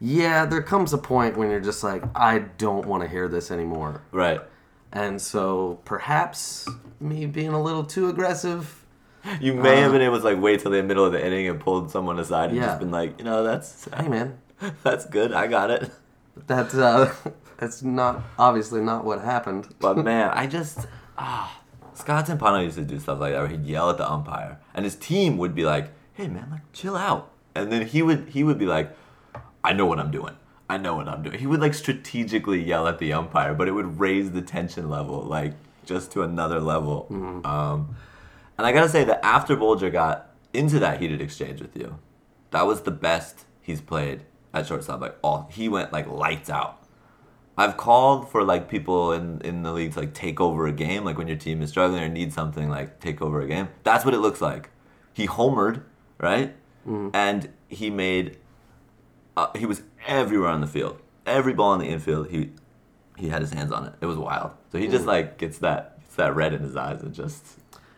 Yeah, 0.00 0.44
there 0.44 0.62
comes 0.62 0.92
a 0.92 0.98
point 0.98 1.36
when 1.38 1.50
you're 1.50 1.60
just 1.60 1.82
like, 1.82 2.02
I 2.14 2.40
don't 2.58 2.84
want 2.86 3.02
to 3.02 3.08
hear 3.08 3.28
this 3.28 3.50
anymore. 3.50 4.02
Right. 4.12 4.40
And 4.92 5.20
so 5.22 5.80
perhaps 5.86 6.68
me 7.00 7.24
being 7.26 7.48
a 7.54 7.62
little 7.62 7.82
too 7.84 8.08
aggressive. 8.10 8.84
You 9.40 9.54
may 9.54 9.80
have 9.80 9.90
Uh, 9.90 9.94
been 9.94 10.02
able 10.02 10.18
to 10.18 10.24
like 10.24 10.38
wait 10.40 10.60
till 10.60 10.70
the 10.70 10.82
middle 10.82 11.04
of 11.04 11.12
the 11.12 11.24
inning 11.24 11.48
and 11.48 11.58
pulled 11.58 11.90
someone 11.90 12.18
aside 12.18 12.50
and 12.50 12.58
Yeah. 12.58 12.66
just 12.66 12.78
been 12.80 12.90
like, 12.90 13.18
you 13.18 13.24
know, 13.24 13.42
that's 13.42 13.88
Hey, 13.94 14.06
man, 14.08 14.38
that's 14.82 15.06
good. 15.06 15.32
I 15.32 15.46
got 15.46 15.70
it. 15.70 15.90
that's 16.46 16.74
uh, 16.74 17.12
that's 17.56 17.82
not 17.82 18.22
obviously 18.38 18.82
not 18.82 19.04
what 19.04 19.22
happened. 19.22 19.68
But 19.80 19.96
man, 20.10 20.30
I 20.34 20.46
just 20.46 20.86
ah, 21.16 21.58
Scott 21.96 22.26
Timpano 22.26 22.62
used 22.62 22.76
to 22.76 22.84
do 22.84 22.98
stuff 22.98 23.20
like 23.20 23.32
that 23.32 23.40
where 23.40 23.48
he'd 23.48 23.64
yell 23.64 23.88
at 23.88 23.96
the 23.96 24.10
umpire, 24.10 24.58
and 24.74 24.84
his 24.84 24.96
team 24.96 25.38
would 25.38 25.54
be 25.54 25.64
like, 25.64 25.90
"Hey 26.12 26.28
man, 26.28 26.48
like 26.50 26.72
chill 26.72 26.96
out," 26.96 27.32
and 27.54 27.72
then 27.72 27.86
he 27.86 28.02
would 28.02 28.28
he 28.28 28.44
would 28.44 28.58
be 28.58 28.66
like, 28.66 28.94
"I 29.64 29.72
know 29.72 29.86
what 29.86 29.98
I'm 29.98 30.10
doing. 30.10 30.36
I 30.68 30.76
know 30.76 30.96
what 30.96 31.08
I'm 31.08 31.22
doing. 31.22 31.38
He 31.38 31.46
would 31.46 31.60
like 31.60 31.74
strategically 31.74 32.62
yell 32.62 32.86
at 32.86 32.98
the 32.98 33.12
umpire, 33.12 33.54
but 33.54 33.66
it 33.66 33.72
would 33.72 33.98
raise 33.98 34.32
the 34.32 34.42
tension 34.42 34.90
level 34.90 35.22
like 35.22 35.54
just 35.84 36.10
to 36.12 36.22
another 36.22 36.60
level. 36.60 37.06
Um, 37.44 37.96
and 38.58 38.66
I 38.66 38.72
gotta 38.72 38.88
say 38.88 39.04
that 39.04 39.24
after 39.24 39.56
Bolger 39.56 39.90
got 39.90 40.34
into 40.52 40.78
that 40.80 41.00
heated 41.00 41.20
exchange 41.20 41.60
with 41.60 41.76
you, 41.76 41.98
that 42.50 42.66
was 42.66 42.82
the 42.82 42.90
best 42.90 43.44
he's 43.62 43.80
played 43.80 44.22
at 44.52 44.66
shortstop. 44.66 45.00
Like 45.00 45.16
all 45.22 45.48
he 45.50 45.68
went 45.68 45.92
like 45.92 46.06
lights 46.08 46.50
out. 46.50 46.82
I've 47.58 47.76
called 47.76 48.28
for 48.30 48.44
like 48.44 48.68
people 48.68 49.12
in 49.12 49.40
in 49.42 49.62
the 49.62 49.72
league 49.72 49.92
to 49.94 50.00
like 50.00 50.12
take 50.14 50.40
over 50.40 50.66
a 50.66 50.72
game, 50.72 51.04
like 51.04 51.16
when 51.18 51.26
your 51.28 51.36
team 51.38 51.62
is 51.62 51.70
struggling 51.70 52.02
or 52.02 52.08
needs 52.08 52.34
something, 52.34 52.68
like 52.68 53.00
take 53.00 53.22
over 53.22 53.40
a 53.40 53.46
game. 53.46 53.68
That's 53.82 54.04
what 54.04 54.12
it 54.14 54.18
looks 54.18 54.40
like. 54.40 54.70
He 55.14 55.26
homered, 55.26 55.82
right? 56.18 56.54
And 56.86 57.48
he 57.68 57.90
made. 57.90 58.36
Uh, 59.36 59.48
he 59.56 59.66
was 59.66 59.82
everywhere 60.06 60.50
on 60.50 60.60
the 60.60 60.66
field. 60.68 61.00
Every 61.26 61.52
ball 61.52 61.74
in 61.74 61.80
the 61.80 61.86
infield, 61.88 62.28
he 62.30 62.50
he 63.16 63.28
had 63.30 63.40
his 63.42 63.52
hands 63.52 63.72
on 63.72 63.86
it. 63.86 63.94
It 64.00 64.06
was 64.06 64.16
wild. 64.16 64.52
So 64.70 64.78
he 64.78 64.86
just 64.88 65.04
like 65.06 65.36
gets 65.38 65.58
that 65.58 65.98
gets 66.00 66.14
that 66.16 66.36
red 66.36 66.52
in 66.54 66.62
his 66.62 66.76
eyes 66.76 67.02
and 67.02 67.12
just 67.14 67.44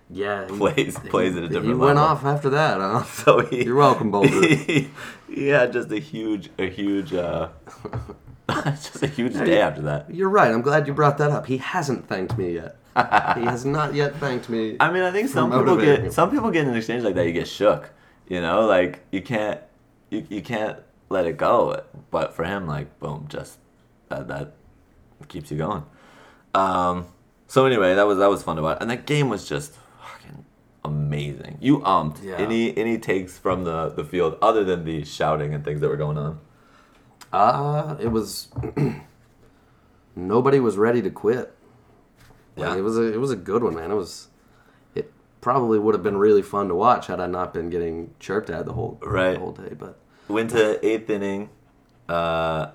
Yeah, 0.08 0.46
he- 0.46 0.56
plays 0.56 0.98
plays 0.98 1.36
at 1.36 1.42
a 1.42 1.48
different 1.48 1.66
He 1.66 1.72
level. 1.72 1.86
went 1.86 1.98
off 1.98 2.24
after 2.24 2.48
that. 2.50 2.80
Huh? 2.80 3.02
So 3.24 3.40
he, 3.40 3.64
You're 3.64 3.76
welcome, 3.76 4.10
Bolger. 4.10 4.56
He, 4.66 4.88
he 5.34 5.48
had 5.48 5.72
just 5.72 5.90
a 5.92 5.98
huge, 5.98 6.48
a 6.58 6.70
huge, 6.70 7.12
uh, 7.12 7.48
just 8.64 9.02
a 9.02 9.06
huge 9.06 9.34
day 9.34 9.60
after 9.60 9.82
that. 9.82 10.12
You're 10.14 10.28
right. 10.30 10.50
I'm 10.52 10.62
glad 10.62 10.86
you 10.86 10.94
brought 10.94 11.18
that 11.18 11.30
up. 11.30 11.46
He 11.46 11.58
hasn't 11.58 12.08
thanked 12.08 12.38
me 12.38 12.54
yet. 12.54 12.76
he 12.96 13.44
has 13.44 13.64
not 13.64 13.94
yet 13.94 14.16
thanked 14.16 14.48
me. 14.48 14.76
I 14.80 14.90
mean, 14.90 15.02
I 15.02 15.10
think 15.12 15.28
some 15.28 15.50
people 15.52 15.76
get 15.76 16.12
some 16.12 16.30
people 16.30 16.50
get 16.50 16.64
in 16.64 16.70
an 16.70 16.76
exchange 16.76 17.04
like 17.04 17.14
that. 17.14 17.26
You 17.26 17.32
get 17.32 17.46
shook, 17.46 17.90
you 18.28 18.40
know, 18.40 18.66
like 18.66 19.00
you 19.12 19.22
can't, 19.22 19.60
you, 20.10 20.26
you 20.28 20.42
can't 20.42 20.78
let 21.10 21.26
it 21.26 21.36
go. 21.36 21.82
But 22.10 22.34
for 22.34 22.44
him, 22.44 22.66
like 22.66 22.98
boom, 22.98 23.26
just 23.28 23.58
that 24.08 24.28
that 24.28 24.54
keeps 25.28 25.50
you 25.50 25.58
going. 25.58 25.84
Um. 26.54 27.06
So 27.46 27.66
anyway, 27.66 27.94
that 27.94 28.06
was 28.06 28.18
that 28.18 28.28
was 28.30 28.42
fun 28.42 28.56
to 28.56 28.62
watch, 28.62 28.78
and 28.80 28.90
that 28.90 29.06
game 29.06 29.28
was 29.28 29.48
just 29.48 29.74
fucking 30.02 30.44
amazing. 30.84 31.58
You 31.60 31.78
umped 31.80 32.22
Yeah. 32.22 32.36
any 32.36 32.76
any 32.76 32.98
takes 32.98 33.38
from 33.38 33.64
the 33.64 33.90
the 33.90 34.04
field 34.04 34.38
other 34.42 34.64
than 34.64 34.84
the 34.84 35.04
shouting 35.04 35.54
and 35.54 35.64
things 35.64 35.80
that 35.82 35.88
were 35.88 35.96
going 35.96 36.18
on. 36.18 36.40
Uh, 37.32 37.96
it 38.00 38.08
was. 38.08 38.48
nobody 40.16 40.60
was 40.60 40.76
ready 40.76 41.02
to 41.02 41.10
quit. 41.10 41.54
Like, 42.56 42.70
Yeah. 42.70 42.76
it 42.76 42.80
was 42.82 42.96
a 42.98 43.02
it 43.12 43.18
was 43.20 43.30
a 43.30 43.36
good 43.36 43.62
one, 43.62 43.74
man. 43.74 43.90
It 43.90 43.94
was. 43.94 44.28
It 44.94 45.12
probably 45.40 45.78
would 45.78 45.94
have 45.94 46.02
been 46.02 46.16
really 46.16 46.42
fun 46.42 46.68
to 46.68 46.74
watch 46.74 47.06
had 47.06 47.20
I 47.20 47.26
not 47.26 47.52
been 47.54 47.70
getting 47.70 48.14
chirped 48.18 48.50
at 48.50 48.66
the 48.66 48.72
whole 48.72 48.98
Right. 49.02 49.34
the 49.34 49.38
whole 49.40 49.52
day. 49.52 49.74
But 49.78 49.98
Went 50.28 50.50
to 50.50 50.84
eighth 50.86 51.08
inning. 51.10 51.50
Uh, 52.08 52.70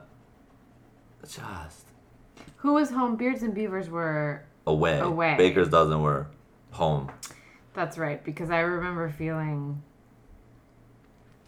just 1.27 1.85
Who 2.57 2.73
was 2.73 2.91
home? 2.91 3.15
Beards 3.15 3.43
and 3.43 3.53
Beavers 3.53 3.89
were. 3.89 4.43
away. 4.65 4.99
Away. 4.99 5.35
Baker's 5.37 5.69
dozen 5.69 6.01
were 6.01 6.27
home. 6.71 7.11
That's 7.73 7.97
right, 7.97 8.23
because 8.23 8.49
I 8.51 8.59
remember 8.59 9.09
feeling. 9.09 9.81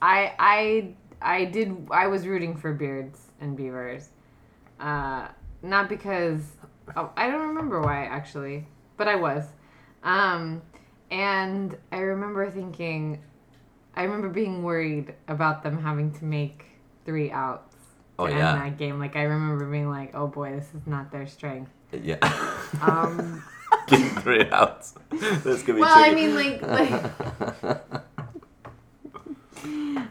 I 0.01 0.33
I 0.39 0.95
I 1.21 1.45
did. 1.45 1.88
I 1.91 2.08
was 2.08 2.28
rooting 2.28 2.56
for 2.56 2.73
Beards 2.73 3.19
and 3.41 3.56
Beavers, 3.58 4.10
uh, 4.80 5.28
not 5.62 5.89
because 5.89 6.41
oh, 6.95 7.12
I 7.17 7.30
don't 7.30 7.47
remember 7.47 7.82
why 7.82 8.06
actually, 8.06 8.65
but 8.97 9.08
I 9.08 9.15
was, 9.15 9.43
um, 10.04 10.62
and 11.12 11.78
I 11.91 11.97
remember 11.99 12.49
thinking, 12.51 13.21
I 13.95 14.04
remember 14.04 14.30
being 14.30 14.63
worried 14.63 15.13
about 15.28 15.63
them 15.63 15.82
having 15.82 16.12
to 16.13 16.25
make 16.25 16.65
three 17.06 17.32
outs. 17.32 17.73
To 18.17 18.21
Oh, 18.21 18.25
end 18.28 18.38
yeah. 18.38 18.54
that 18.54 18.78
game. 18.78 18.97
Like 18.97 19.17
I 19.17 19.23
remember 19.23 19.65
being 19.69 19.89
like, 19.89 20.15
"Oh 20.15 20.28
boy, 20.28 20.51
this 20.56 20.67
is 20.73 20.88
not 20.88 21.12
their 21.12 21.28
strength." 21.28 21.71
Yeah. 21.91 22.17
Um, 22.82 23.41
three 24.21 24.45
outs. 24.51 24.95
This 25.43 25.63
could 25.63 25.75
be 25.75 25.82
Well, 25.82 25.91
I 25.93 26.13
mean, 26.13 26.34
like, 26.36 26.62
like 26.62 28.01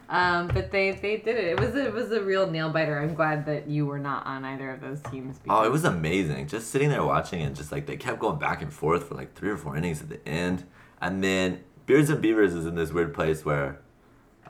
um, 0.09 0.49
but 0.49 0.71
they 0.71 0.93
they 0.93 1.17
did 1.17 1.37
it. 1.37 1.45
It 1.45 1.61
was 1.61 1.75
a, 1.75 1.87
it 1.87 1.93
was 1.93 2.13
a 2.13 2.23
real 2.23 2.51
nail 2.51 2.71
biter. 2.71 2.99
I'm 2.99 3.15
glad 3.15 3.47
that 3.47 3.69
you 3.69 3.87
were 3.87 3.99
not 3.99 4.27
on 4.27 4.45
either 4.45 4.71
of 4.71 4.81
those 4.81 5.01
teams. 5.11 5.41
Oh, 5.49 5.65
it 5.65 5.73
was 5.73 5.85
amazing. 5.85 6.49
Just 6.49 6.71
sitting 6.71 6.89
there 6.89 7.05
watching 7.05 7.43
and 7.43 7.55
just 7.55 7.73
like 7.73 7.87
they 7.87 7.97
kept 7.97 8.19
going 8.19 8.39
back 8.39 8.63
and 8.63 8.73
forth 8.73 9.09
for 9.09 9.15
like 9.15 9.35
three 9.35 9.51
or 9.51 9.57
four 9.57 9.77
innings 9.77 10.01
at 10.03 10.09
the 10.09 10.27
end. 10.29 10.65
And 11.01 11.23
then 11.23 11.65
Beards 11.87 12.11
and 12.11 12.21
Beavers 12.21 12.55
is 12.55 12.67
in 12.67 12.75
this 12.75 12.93
weird 12.93 13.15
place 13.15 13.45
where 13.45 13.81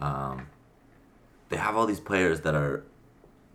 um, 0.01 0.49
they 1.49 1.57
have 1.57 1.77
all 1.77 1.87
these 1.87 2.01
players 2.01 2.41
that 2.41 2.55
are 2.55 2.85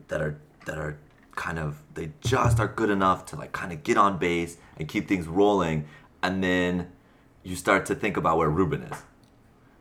that 0.07 0.21
are 0.21 0.39
that 0.65 0.77
are 0.77 0.97
kind 1.35 1.57
of 1.57 1.81
they 1.93 2.11
just 2.21 2.59
are 2.59 2.67
good 2.67 2.89
enough 2.89 3.25
to 3.25 3.35
like 3.35 3.51
kind 3.51 3.71
of 3.71 3.83
get 3.83 3.97
on 3.97 4.17
base 4.17 4.57
and 4.77 4.87
keep 4.89 5.07
things 5.07 5.27
rolling 5.27 5.85
and 6.21 6.43
then 6.43 6.91
you 7.43 7.55
start 7.55 7.85
to 7.85 7.95
think 7.95 8.17
about 8.17 8.37
where 8.37 8.49
Ruben 8.49 8.83
is. 8.83 9.03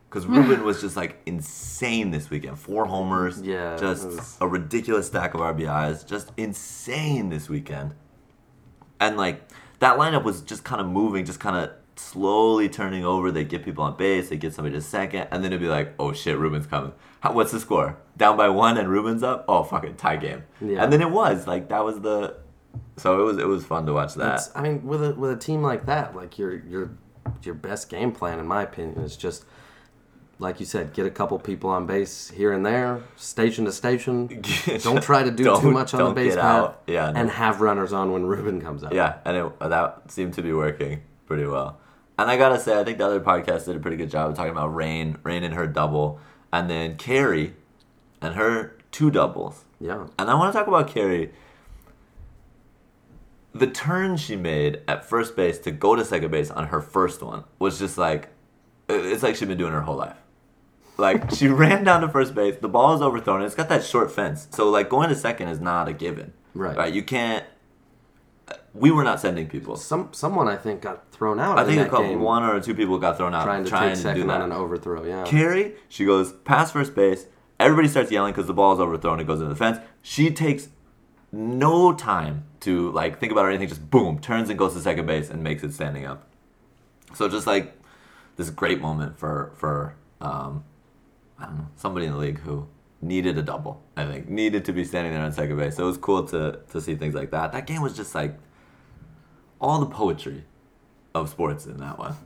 Because 0.09 0.27
Ruben 0.27 0.65
was 0.65 0.81
just 0.81 0.97
like 0.97 1.21
insane 1.27 2.11
this 2.11 2.31
weekend. 2.31 2.59
Four 2.59 2.87
homers. 2.87 3.43
Yeah, 3.43 3.77
Just 3.77 4.07
was- 4.07 4.39
a 4.41 4.49
ridiculous 4.49 5.07
stack 5.09 5.35
of 5.35 5.41
RBIs. 5.41 6.07
Just 6.07 6.33
insane 6.39 7.29
this 7.29 7.49
weekend. 7.49 7.93
And 9.01 9.17
like 9.17 9.43
that 9.81 9.99
lineup 9.99 10.25
was 10.25 10.41
just 10.41 10.65
kind 10.65 10.81
of 10.81 10.87
moving, 10.89 11.25
just 11.25 11.41
kind 11.41 11.57
of 11.57 11.71
slowly 11.97 12.69
turning 12.69 13.05
over. 13.05 13.31
They 13.31 13.45
get 13.45 13.65
people 13.65 13.85
on 13.85 13.97
base, 13.97 14.31
they 14.31 14.37
get 14.39 14.55
somebody 14.55 14.75
to 14.77 14.81
second, 14.81 15.29
and 15.31 15.45
then 15.45 15.53
it'd 15.53 15.61
be 15.61 15.69
like, 15.69 15.95
oh 15.99 16.13
shit, 16.13 16.39
Ruben's 16.39 16.67
coming. 16.67 16.93
How, 17.21 17.33
what's 17.33 17.53
the 17.53 17.61
score? 17.61 17.97
Down 18.17 18.37
by 18.37 18.49
one 18.49 18.79
and 18.79 18.89
Ruben's 18.89 19.23
up? 19.23 19.45
Oh 19.47 19.63
fucking 19.63 19.97
tie 19.97 20.17
game. 20.17 20.45
Yeah. 20.61 20.83
And 20.83 20.93
then 20.93 21.03
it 21.03 21.11
was 21.11 21.47
like 21.47 21.69
that 21.69 21.85
was 21.85 22.01
the. 22.01 22.37
So 22.97 23.21
it 23.21 23.25
was 23.25 23.39
it 23.39 23.47
was 23.47 23.65
fun 23.65 23.85
to 23.87 23.93
watch 23.93 24.15
that. 24.15 24.37
It's, 24.37 24.51
I 24.55 24.63
mean, 24.63 24.85
with 24.85 25.05
a 25.05 25.13
with 25.15 25.31
a 25.33 25.37
team 25.37 25.63
like 25.63 25.85
that, 25.87 26.17
like 26.17 26.39
your 26.39 26.57
your 26.65 26.91
your 27.43 27.55
best 27.55 27.91
game 27.91 28.11
plan, 28.13 28.39
in 28.39 28.47
my 28.47 28.63
opinion, 28.63 29.01
is 29.01 29.17
just 29.17 29.45
like 30.41 30.61
you 30.61 30.67
said, 30.67 30.93
get 30.93 31.05
a 31.07 31.11
couple 31.11 31.39
people 31.39 31.71
on 31.71 31.87
base 31.87 32.31
here 32.31 32.53
and 32.53 32.65
there, 32.65 33.03
station 33.17 33.65
to 33.65 33.73
station. 33.73 34.43
Don't 34.83 35.03
try 35.03 35.23
to 35.25 35.31
do 35.31 35.57
too 35.61 35.71
much 35.71 35.95
on 35.95 36.05
the 36.05 36.11
base 36.13 36.35
get 36.35 36.43
path, 36.43 36.65
out. 36.65 36.83
Yeah, 36.87 37.11
no. 37.11 37.21
and 37.21 37.31
have 37.31 37.61
runners 37.61 37.93
on 37.93 38.13
when 38.13 38.25
Ruben 38.25 38.61
comes 38.61 38.85
up. 38.85 38.93
Yeah, 38.93 39.19
and 39.25 39.37
it, 39.37 39.59
that 39.61 40.11
seemed 40.11 40.35
to 40.35 40.43
be 40.43 40.53
working 40.53 41.03
pretty 41.27 41.45
well. 41.45 41.79
And 42.19 42.31
I 42.31 42.37
gotta 42.37 42.59
say, 42.59 42.79
I 42.79 42.85
think 42.85 42.99
the 42.99 43.07
other 43.07 43.21
podcast 43.21 43.65
did 43.67 43.77
a 43.77 43.81
pretty 43.81 43.97
good 43.97 44.11
job 44.11 44.31
of 44.31 44.37
talking 44.37 44.53
about 44.53 44.75
Rain, 44.75 45.19
Rain 45.23 45.43
and 45.45 45.55
her 45.55 45.67
double, 45.67 46.21
and 46.53 46.69
then 46.71 46.97
Carrie 46.97 47.55
and 48.21 48.35
her 48.35 48.77
two 48.91 49.11
doubles. 49.11 49.65
yeah. 49.81 50.07
And 50.19 50.31
I 50.31 50.35
want 50.35 50.53
to 50.53 50.59
talk 50.59 50.69
about 50.69 50.89
Carrie. 50.89 51.33
The 53.55 53.67
turn 53.67 54.17
she 54.17 54.37
made 54.37 54.83
at 54.87 55.05
first 55.05 55.35
base 55.35 55.59
to 55.61 55.71
go 55.71 55.97
to 55.97 56.05
second 56.05 56.31
base 56.31 56.51
on 56.51 56.69
her 56.69 56.81
first 56.81 57.23
one 57.23 57.45
was 57.59 57.79
just 57.79 57.99
like, 57.99 58.29
it's 58.89 59.23
like 59.23 59.37
she'd 59.37 59.49
been 59.49 59.59
doing 59.59 59.73
her 59.73 59.83
whole 59.83 59.97
life. 59.97 60.17
Like 60.99 61.31
she 61.31 61.47
ran 61.65 61.85
down 61.85 62.01
to 62.03 62.09
first 62.09 62.35
base, 62.35 62.57
the 62.61 62.69
ball 62.69 62.95
is 62.95 63.01
overthrown. 63.01 63.43
It's 63.43 63.55
got 63.55 63.69
that 63.69 63.85
short 63.85 64.11
fence, 64.11 64.49
so 64.51 64.69
like 64.69 64.89
going 64.89 65.09
to 65.09 65.15
second 65.15 65.49
is 65.49 65.61
not 65.61 65.89
a 65.89 65.93
given. 65.93 66.33
Right. 66.55 66.77
Right. 66.77 66.93
You 66.93 67.03
can't. 67.03 67.45
We 68.75 68.91
were 68.91 69.05
not 69.05 69.21
sending 69.21 69.49
people. 69.49 69.77
Some 69.77 70.11
someone 70.13 70.49
I 70.49 70.57
think 70.57 70.83
got 70.83 71.11
thrown 71.13 71.39
out. 71.41 71.59
I 71.59 71.65
think 71.65 71.81
a 71.81 71.89
couple, 71.89 72.17
one 72.19 72.43
or 72.43 72.61
two 72.61 72.75
people 72.75 72.99
got 72.99 73.17
thrown 73.17 73.35
out 73.35 73.45
trying 73.45 73.65
to 73.65 73.71
trying 73.71 73.89
take 73.91 73.97
to 73.97 74.03
second 74.03 74.23
do 74.23 74.27
that. 74.29 74.41
on 74.41 74.53
an 74.53 74.53
overthrow. 74.53 75.05
Yeah. 75.05 75.25
Carrie, 75.25 75.75
she 75.89 76.05
goes 76.05 76.33
past 76.45 76.73
first 76.73 76.95
base. 76.95 77.27
Everybody 77.61 77.89
starts 77.89 78.11
yelling 78.11 78.33
because 78.33 78.47
the 78.47 78.55
ball 78.55 78.73
is 78.75 78.81
overthrown. 78.81 79.21
It 79.21 79.27
goes 79.27 79.41
into 79.41 79.51
the 79.53 79.57
fence. 79.59 79.79
She 80.03 80.31
takes 80.31 80.69
no 81.33 81.93
time 81.93 82.45
to 82.61 82.91
like 82.93 83.19
think 83.21 83.33
about 83.33 83.45
or 83.45 83.49
anything. 83.51 83.69
Just 83.69 83.91
boom, 83.91 84.19
turns 84.19 84.49
and 84.49 84.59
goes 84.59 84.75
to 84.75 84.81
second 84.81 85.07
base 85.07 85.29
and 85.31 85.43
makes 85.43 85.63
it 85.63 85.73
standing 85.73 86.07
up. 86.07 86.27
So 87.15 87.29
just 87.29 87.47
like 87.47 87.77
this 88.37 88.51
great 88.51 88.81
moment 88.81 89.19
for 89.19 89.53
for 89.57 89.95
um, 90.21 90.65
I 91.41 91.47
don't 91.47 91.59
know 91.59 91.69
somebody 91.77 92.07
in 92.07 92.13
the 92.13 92.19
league 92.19 92.41
who 92.41 92.67
needed 93.01 93.39
a 93.39 93.43
double. 93.43 93.83
I 93.97 94.05
think 94.07 94.29
needed 94.29 94.65
to 94.67 94.73
be 94.73 94.85
standing 94.85 95.13
there 95.13 95.23
on 95.23 95.33
second 95.33 95.57
base. 95.57 95.77
So 95.77 95.85
it 95.85 95.87
was 95.87 95.99
cool 95.99 96.25
to 96.29 96.61
to 96.71 96.81
see 96.81 96.95
things 96.95 97.15
like 97.15 97.31
that. 97.31 97.53
That 97.53 97.67
game 97.67 97.83
was 97.83 97.97
just 97.97 98.15
like 98.15 98.37
all 99.61 99.81
the 99.81 99.87
poetry 99.87 100.45
of 101.15 101.29
sports 101.29 101.67
in 101.67 101.79
that 101.79 101.99
one. 101.99 102.17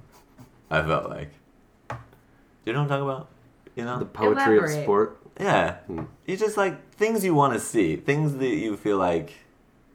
I 0.71 0.83
felt 0.83 1.11
like. 1.11 1.33
Do 1.89 1.97
you 2.67 2.73
know 2.73 2.81
what 2.81 2.93
I'm 2.93 3.01
talking 3.01 3.05
about? 3.05 3.29
You 3.75 3.85
know? 3.85 3.99
The 3.99 4.05
poetry 4.05 4.59
of 4.59 4.71
sport. 4.71 5.19
Yeah. 5.41 5.77
Hmm. 5.87 6.05
You 6.27 6.37
just 6.37 6.57
like 6.57 6.95
things 6.95 7.25
you 7.25 7.35
want 7.35 7.55
to 7.55 7.61
see, 7.61 7.97
things 7.97 8.37
that 8.37 8.47
you 8.47 8.77
feel 8.77 8.99
like 8.99 9.33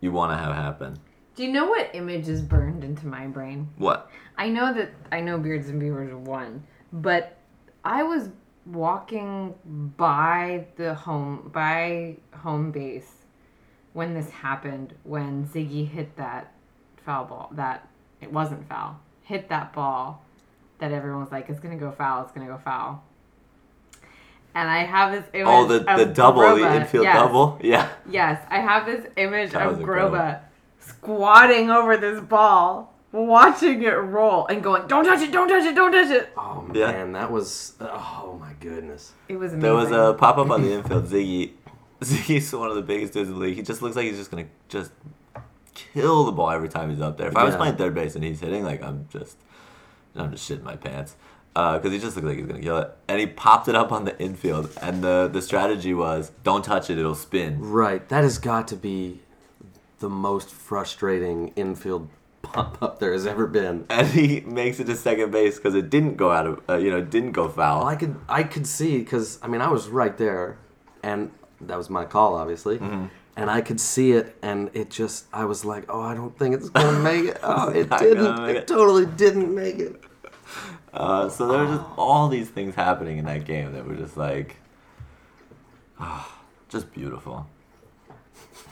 you 0.01 0.11
want 0.11 0.31
to 0.31 0.37
have 0.37 0.53
happen. 0.53 0.99
Do 1.35 1.43
you 1.43 1.51
know 1.51 1.67
what 1.67 1.91
image 1.93 2.27
is 2.27 2.41
burned 2.41 2.83
into 2.83 3.05
my 3.05 3.27
brain? 3.27 3.69
What? 3.77 4.09
I 4.37 4.49
know 4.49 4.73
that 4.73 4.91
I 5.11 5.21
know 5.21 5.37
Beards 5.37 5.69
and 5.69 5.79
Beavers 5.79 6.13
won, 6.13 6.63
but 6.91 7.37
I 7.85 8.03
was 8.03 8.29
walking 8.71 9.53
by 9.97 10.65
the 10.75 10.93
home 10.93 11.49
by 11.53 12.17
home 12.33 12.71
base 12.71 13.11
when 13.93 14.13
this 14.13 14.29
happened. 14.29 14.93
When 15.03 15.45
Ziggy 15.47 15.87
hit 15.87 16.15
that 16.17 16.51
foul 17.05 17.25
ball, 17.25 17.49
that 17.53 17.87
it 18.21 18.31
wasn't 18.31 18.67
foul, 18.67 18.99
hit 19.23 19.49
that 19.49 19.73
ball 19.73 20.23
that 20.79 20.91
everyone 20.91 21.21
was 21.21 21.31
like, 21.31 21.49
"It's 21.49 21.59
gonna 21.59 21.77
go 21.77 21.91
foul. 21.91 22.23
It's 22.23 22.31
gonna 22.31 22.47
go 22.47 22.57
foul." 22.63 23.03
and 24.57 24.67
I 24.67 24.79
have 24.85 25.11
this 25.11 25.23
image. 25.33 25.47
Oh, 25.47 25.67
the, 25.67 25.91
of 25.91 25.99
the 25.99 26.05
double, 26.05 26.41
the 26.55 26.75
infield 26.77 27.03
Yes. 27.03 27.15
double. 27.15 27.59
Yeah. 27.61 27.89
Yes, 28.09 28.43
I 28.49 28.59
have 28.59 28.87
this 28.87 29.05
image 29.15 29.51
That 29.51 29.67
of 29.67 29.79
incredible. 29.79 30.17
Groba 30.17 30.39
squatting 30.79 31.69
over 31.69 31.95
this 31.95 32.19
ball, 32.21 32.91
watching 33.25 33.81
it 33.83 33.89
roll, 33.89 34.45
and 34.47 34.61
going, 34.63 34.87
"Don't 34.87 35.05
touch 35.05 35.21
it! 35.21 35.31
Don't 35.31 35.47
touch 35.47 35.65
it! 35.65 35.75
Don't 35.75 35.91
touch 35.91 36.09
it!" 36.09 36.29
Oh 36.37 36.67
Yeah. 36.73 36.91
man, 36.91 37.11
that 37.13 37.31
was 37.31 37.73
oh 37.81 38.37
my 38.39 38.53
goodness. 38.59 39.13
It 39.27 39.37
was 39.37 39.53
amazing. 39.53 39.59
There 39.61 39.73
was 39.75 39.91
a 39.91 40.13
pop 40.17 40.37
up 40.37 40.49
on 40.49 40.61
the 40.61 40.71
infield. 40.77 41.05
Ziggy, 41.07 41.51
Ziggy's 42.01 42.53
one 42.53 42.69
of 42.69 42.75
the 42.75 42.81
biggest 42.81 43.13
dudes 43.13 43.29
in 43.29 43.35
the 43.35 43.41
league. 43.41 43.55
He 43.55 43.61
just 43.63 43.81
looks 43.81 43.95
like 43.95 44.05
he's 44.05 44.17
just 44.17 44.31
gonna 44.31 44.45
just 44.69 44.91
kill 45.73 46.23
the 46.25 46.31
ball 46.31 46.49
every 46.51 46.69
time 46.69 46.89
he's 46.89 47.01
up 47.01 47.17
there. 47.17 47.27
If 47.27 47.37
I 47.37 47.43
was 47.43 47.53
Yeah. 47.53 47.57
playing 47.57 47.75
third 47.77 47.93
base 47.93 48.15
and 48.15 48.23
he's 48.23 48.39
hitting, 48.39 48.63
like 48.63 48.81
I'm 48.83 49.07
just, 49.11 49.37
I'm 50.15 50.31
just 50.31 50.49
shitting 50.49 50.63
my 50.63 50.75
pants. 50.75 51.15
Uh, 51.55 51.77
because 51.79 51.91
he 51.91 51.97
just 51.97 52.15
looks 52.15 52.27
like 52.27 52.37
he's 52.37 52.45
gonna 52.45 52.61
kill 52.61 52.77
it, 52.77 52.95
and 53.07 53.19
he 53.19 53.25
popped 53.25 53.67
it 53.67 53.73
up 53.75 53.91
on 53.91 54.05
the 54.05 54.15
infield, 54.21 54.69
and 54.79 55.03
the 55.03 55.27
the 55.31 55.41
strategy 55.41 55.91
was 55.93 56.31
don't 56.43 56.63
touch 56.63 56.91
it, 56.91 56.99
it'll 56.99 57.15
spin. 57.15 57.59
Right, 57.59 58.07
that 58.09 58.23
has 58.23 58.37
got 58.37 58.67
to 58.67 58.75
be 58.75 59.21
the 59.97 60.07
most 60.09 60.51
frustrating 60.51 61.51
infield 61.55 62.09
pop 62.53 62.81
up 62.81 62.99
there 62.99 63.13
has 63.13 63.25
ever 63.27 63.47
been. 63.47 63.85
And 63.89 64.07
he 64.07 64.41
makes 64.41 64.79
it 64.79 64.85
to 64.85 64.95
second 64.95 65.31
base 65.31 65.57
because 65.57 65.75
it 65.75 65.89
didn't 65.89 66.15
go 66.15 66.31
out 66.31 66.45
of, 66.47 66.61
uh, 66.69 66.77
you 66.77 66.89
know, 66.89 67.01
didn't 67.01 67.31
go 67.33 67.47
foul. 67.49 67.79
Well, 67.79 67.87
I 67.87 67.95
could 67.95 68.15
I 68.29 68.43
could 68.43 68.65
see 68.67 68.99
because 68.99 69.39
I 69.41 69.47
mean 69.47 69.61
I 69.61 69.69
was 69.69 69.87
right 69.89 70.17
there, 70.17 70.57
and 71.03 71.31
that 71.61 71.77
was 71.77 71.89
my 71.89 72.05
call 72.05 72.35
obviously, 72.35 72.77
Mm-hmm. 72.79 73.05
and 73.35 73.49
I 73.49 73.61
could 73.61 73.79
see 73.79 74.11
it, 74.11 74.35
and 74.41 74.69
it 74.73 74.89
just 74.89 75.25
I 75.33 75.45
was 75.45 75.63
like, 75.65 75.85
oh, 75.89 76.01
I 76.01 76.13
don't 76.13 76.37
think 76.37 76.55
it's 76.55 76.69
gonna 76.69 76.99
make 76.99 77.25
it. 77.25 77.39
Oh, 77.43 77.69
it 77.69 77.89
didn't. 77.89 78.49
It, 78.49 78.55
it. 78.57 78.67
totally 78.67 79.05
didn't 79.05 79.53
make 79.53 79.79
it. 79.79 80.03
Uh, 80.93 81.29
so 81.29 81.47
there 81.47 81.59
were 81.59 81.75
just 81.77 81.85
all 81.97 82.27
these 82.27 82.49
things 82.49 82.73
happening 82.75 83.17
in 83.19 83.25
that 83.25 83.45
game 83.45 83.73
that 83.73 83.85
were 83.85 83.95
just 83.95 84.17
like, 84.17 84.55
ah, 85.99 86.39
just 86.69 86.91
beautiful. 86.93 87.47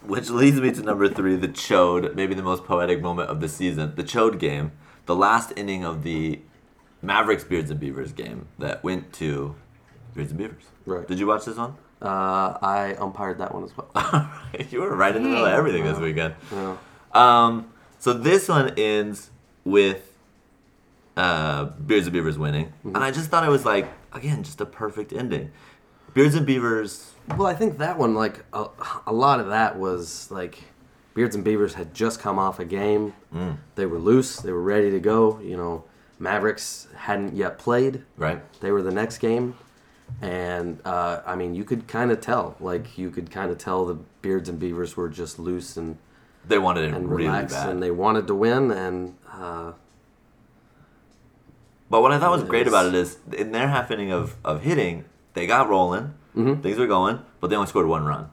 Which 0.08 0.30
leads 0.30 0.60
me 0.60 0.72
to 0.72 0.82
number 0.82 1.10
three, 1.10 1.36
the 1.36 1.48
Chode, 1.48 2.15
maybe 2.15 2.34
the 2.36 2.44
most 2.44 2.63
poetic 2.63 3.02
moment 3.02 3.30
of 3.30 3.41
the 3.41 3.50
season, 3.50 3.94
the 3.96 4.04
Chode 4.04 4.39
game, 4.39 4.72
the 5.06 5.15
last 5.15 5.54
inning 5.56 5.84
of 5.84 6.04
the 6.04 6.39
Mavericks 7.02 7.44
Beards 7.44 7.72
and 7.72 7.80
Beavers 7.80 8.12
game 8.12 8.48
that 8.60 8.84
went 8.84 9.13
to 9.13 9.56
Beards 10.13 10.32
and 10.32 10.38
Beavers. 10.38 10.63
Right. 10.86 11.08
Did 11.08 11.20
you 11.20 11.28
watch 11.28 11.46
this 11.46 11.58
one? 11.58 11.76
Uh, 12.02 12.58
I 12.62 12.96
umpired 13.00 13.39
that 13.39 13.54
one 13.54 13.63
as 13.63 13.72
well. 13.76 14.32
you 14.70 14.82
were 14.82 14.96
right 14.96 15.15
in 15.15 15.24
the 15.24 15.30
middle 15.30 15.46
of 15.46 15.54
everything 15.54 15.84
this 15.84 15.98
weekend. 15.98 16.36
Yeah. 16.52 16.78
Um, 17.13 17.72
so 18.00 18.13
this 18.13 18.48
one 18.48 18.74
ends 18.78 19.32
with 19.63 20.12
uh, 21.18 21.65
Beards 21.65 22.08
and 22.08 22.13
Beavers 22.13 22.38
winning, 22.38 22.74
and 22.84 22.98
I 22.98 23.12
just 23.12 23.30
thought 23.32 23.46
it 23.46 23.50
was 23.50 23.65
like 23.65 23.88
again 24.13 24.44
just 24.44 24.62
a 24.62 24.65
perfect 24.65 25.13
ending. 25.13 25.52
Beards 26.13 26.36
and 26.36 26.46
Beavers, 26.46 27.14
Well, 27.38 27.48
I 27.48 27.54
think 27.56 27.78
that 27.80 27.98
one, 27.98 28.14
like 28.16 28.44
a, 28.54 28.68
a 29.08 29.14
lot 29.14 29.40
of 29.40 29.48
that 29.48 29.78
was 29.78 30.30
like 30.32 30.60
Beards 31.14 31.36
and 31.36 31.44
Beavers 31.44 31.74
had 31.74 31.94
just 31.94 32.20
come 32.20 32.38
off 32.38 32.60
a 32.60 32.66
game. 32.66 33.14
Mm. 33.34 33.58
They 33.76 33.86
were 33.86 33.98
loose. 34.00 34.38
They 34.38 34.52
were 34.52 34.62
ready 34.62 34.92
to 34.92 35.00
go. 35.00 35.40
You 35.40 35.58
know, 35.58 35.84
Mavericks 36.20 36.88
hadn't 36.96 37.36
yet 37.36 37.58
played. 37.58 38.04
right? 38.18 38.42
They 38.62 38.72
were 38.72 38.82
the 38.82 38.92
next 38.92 39.18
game, 39.18 39.56
and 40.22 40.80
uh, 40.86 41.22
I 41.26 41.36
mean, 41.36 41.56
you 41.56 41.64
could 41.64 41.88
kind 41.88 42.12
of 42.12 42.22
tell. 42.22 42.56
Like 42.60 42.98
you 42.98 43.10
could 43.10 43.32
kind 43.32 43.50
of 43.52 43.58
tell 43.58 43.86
the 43.86 43.96
Beards 44.22 44.48
and 44.50 44.60
Beavers 44.60 44.96
were 44.96 45.10
just 45.10 45.40
loose 45.40 45.78
and 45.78 45.98
They 46.48 46.60
wanted 46.60 46.86
it 46.86 46.94
and 46.94 47.10
really 47.10 47.24
relaxed, 47.26 47.56
bad. 47.56 47.70
and 47.70 47.82
they 47.82 47.92
wanted 47.92 48.28
to 48.28 48.36
win. 48.36 48.72
And 48.72 49.16
uh, 49.34 49.72
but 51.90 52.02
what 52.02 52.12
I 52.12 52.20
thought 52.20 52.32
was 52.32 52.44
great 52.44 52.68
about 52.68 52.86
it 52.88 52.94
is 52.96 53.18
in 53.36 53.52
their 53.52 53.68
half 53.68 53.92
inning 53.92 54.12
of, 54.12 54.36
of 54.44 54.62
hitting, 54.64 55.06
they 55.34 55.46
got 55.48 55.70
rolling, 55.70 56.14
Mm-hmm. 56.36 56.62
things 56.62 56.78
were 56.78 56.88
going, 56.88 57.19
but 57.39 57.50
they 57.50 57.56
only 57.56 57.67
scored 57.67 57.88
one 57.88 58.06
run. 58.06 58.30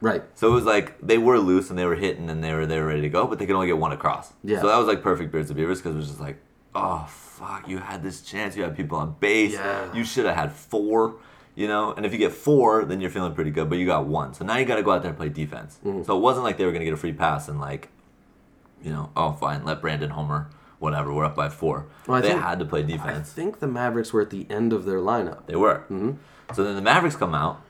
right, 0.00 0.22
So 0.34 0.48
it 0.48 0.54
was 0.54 0.64
like 0.64 0.98
they 1.00 1.18
were 1.18 1.38
loose 1.38 1.68
and 1.70 1.78
they 1.78 1.84
were 1.86 1.96
hitting 1.96 2.30
and 2.30 2.42
they 2.44 2.54
were 2.54 2.64
they 2.66 2.78
were 2.80 2.86
ready 2.86 3.02
to 3.02 3.08
go, 3.08 3.26
but 3.26 3.38
they 3.38 3.46
could 3.46 3.54
only 3.56 3.66
get 3.66 3.78
one 3.78 3.92
across. 3.92 4.32
Yeah. 4.44 4.60
So 4.60 4.68
that 4.68 4.76
was 4.78 4.86
like 4.86 5.02
perfect 5.02 5.32
Beards 5.32 5.50
and 5.50 5.56
Beavers 5.56 5.78
because 5.78 5.94
it 5.94 5.98
was 5.98 6.08
just 6.08 6.20
like, 6.20 6.38
oh 6.74 7.04
fuck, 7.08 7.68
you 7.68 7.78
had 7.78 8.02
this 8.02 8.22
chance, 8.22 8.56
you 8.56 8.62
had 8.62 8.76
people 8.76 8.96
on 8.98 9.16
base, 9.20 9.54
Yeah. 9.54 9.92
you 9.94 10.04
should 10.04 10.26
have 10.26 10.36
had 10.36 10.52
four, 10.52 11.16
you 11.56 11.66
know. 11.68 11.92
And 11.92 12.06
if 12.06 12.12
you 12.12 12.18
get 12.18 12.32
four, 12.32 12.84
then 12.84 13.00
you're 13.00 13.10
feeling 13.10 13.34
pretty 13.34 13.50
good, 13.50 13.68
but 13.68 13.78
you 13.78 13.86
got 13.86 14.06
one, 14.06 14.32
so 14.34 14.44
now 14.44 14.56
you 14.56 14.64
got 14.64 14.76
to 14.76 14.82
go 14.82 14.92
out 14.92 15.02
there 15.02 15.10
and 15.10 15.18
play 15.18 15.28
defense. 15.28 15.78
Mm-hmm. 15.84 16.04
So 16.04 16.16
it 16.16 16.20
wasn't 16.20 16.44
like 16.44 16.56
they 16.58 16.64
were 16.66 16.72
gonna 16.72 16.84
get 16.84 16.94
a 16.94 16.98
free 16.98 17.12
pass 17.12 17.48
and 17.48 17.60
like, 17.60 17.88
you 18.82 18.90
know, 18.92 19.10
oh 19.16 19.32
fine, 19.32 19.64
let 19.64 19.80
Brandon 19.80 20.10
Homer, 20.10 20.48
whatever, 20.78 21.12
we're 21.12 21.24
up 21.24 21.34
by 21.34 21.48
four. 21.48 21.86
Well, 22.06 22.22
they 22.22 22.28
think- 22.28 22.40
had 22.42 22.58
to 22.60 22.64
play 22.64 22.82
defense. 22.82 23.30
I 23.32 23.34
think 23.34 23.58
the 23.58 23.66
Mavericks 23.66 24.12
were 24.12 24.20
at 24.22 24.30
the 24.30 24.46
end 24.48 24.72
of 24.72 24.84
their 24.84 24.98
lineup. 25.00 25.46
They 25.46 25.56
were. 25.56 25.80
Mm-hmm. 25.90 26.12
So 26.54 26.64
then 26.64 26.76
the 26.76 26.82
Mavericks 26.82 27.16
come 27.16 27.34
out. 27.34 27.62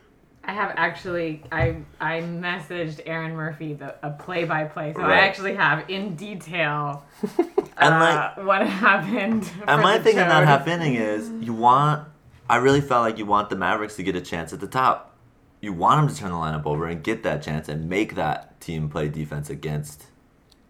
I 0.42 0.52
have 0.52 0.72
actually 0.76 1.42
I 1.52 1.76
I 2.00 2.20
messaged 2.22 3.00
Aaron 3.06 3.36
Murphy 3.36 3.74
the 3.74 3.94
a 4.02 4.10
play 4.10 4.44
by 4.44 4.64
play, 4.64 4.92
so 4.94 5.00
Right. 5.00 5.22
I 5.22 5.26
actually 5.26 5.54
have 5.54 5.88
in 5.90 6.16
detail 6.16 7.04
uh, 7.38 7.44
like, 7.78 8.36
what 8.46 8.66
happened. 8.66 9.48
And 9.66 9.82
my 9.82 9.98
thing 9.98 10.14
in 10.16 10.28
that 10.28 10.42
Chode. 10.42 10.46
half 10.46 10.66
inning 10.66 10.94
is 10.94 11.30
you 11.40 11.52
want. 11.52 12.08
I 12.48 12.56
really 12.56 12.80
felt 12.80 13.02
like 13.02 13.16
you 13.18 13.26
want 13.26 13.48
the 13.50 13.54
Mavericks 13.56 13.94
to 13.96 14.02
get 14.02 14.16
a 14.16 14.20
chance 14.20 14.52
at 14.52 14.60
the 14.60 14.66
top. 14.66 15.14
You 15.60 15.72
want 15.72 16.00
them 16.00 16.14
to 16.14 16.20
turn 16.20 16.30
the 16.30 16.36
lineup 16.36 16.66
over 16.66 16.86
and 16.86 17.02
get 17.02 17.22
that 17.22 17.42
chance 17.42 17.68
and 17.68 17.88
make 17.88 18.14
that 18.16 18.60
team 18.60 18.88
play 18.88 19.08
defense 19.08 19.50
against 19.50 20.06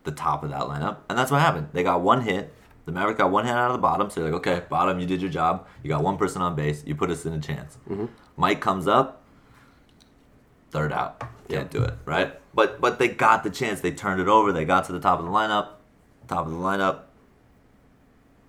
the 0.04 0.10
top 0.10 0.42
of 0.42 0.50
that 0.50 0.62
lineup. 0.62 0.98
And 1.08 1.16
that's 1.18 1.30
what 1.30 1.40
happened. 1.40 1.68
They 1.72 1.82
got 1.82 2.00
one 2.02 2.22
hit. 2.22 2.52
The 2.90 2.98
Mavericks 2.98 3.18
got 3.18 3.30
one 3.30 3.44
hand 3.44 3.56
out 3.56 3.70
of 3.70 3.74
the 3.74 3.78
bottom. 3.78 4.10
So 4.10 4.20
they're 4.20 4.32
like, 4.32 4.40
okay, 4.40 4.66
bottom, 4.68 4.98
you 4.98 5.06
did 5.06 5.22
your 5.22 5.30
job. 5.30 5.68
You 5.84 5.88
got 5.88 6.02
one 6.02 6.16
person 6.16 6.42
on 6.42 6.56
base. 6.56 6.82
You 6.84 6.96
put 6.96 7.08
us 7.08 7.24
in 7.24 7.32
a 7.32 7.38
chance. 7.38 7.78
Mm-hmm. 7.88 8.06
Mike 8.36 8.60
comes 8.60 8.88
up. 8.88 9.22
Third 10.72 10.92
out. 10.92 11.22
Can't 11.48 11.70
do 11.70 11.84
it, 11.84 11.94
right? 12.04 12.40
But 12.52 12.80
but 12.80 12.98
they 12.98 13.06
got 13.06 13.44
the 13.44 13.50
chance. 13.50 13.80
They 13.80 13.92
turned 13.92 14.20
it 14.20 14.26
over. 14.26 14.52
They 14.52 14.64
got 14.64 14.86
to 14.86 14.92
the 14.92 14.98
top 14.98 15.20
of 15.20 15.24
the 15.24 15.30
lineup. 15.30 15.68
Top 16.26 16.46
of 16.46 16.52
the 16.52 16.58
lineup. 16.58 17.02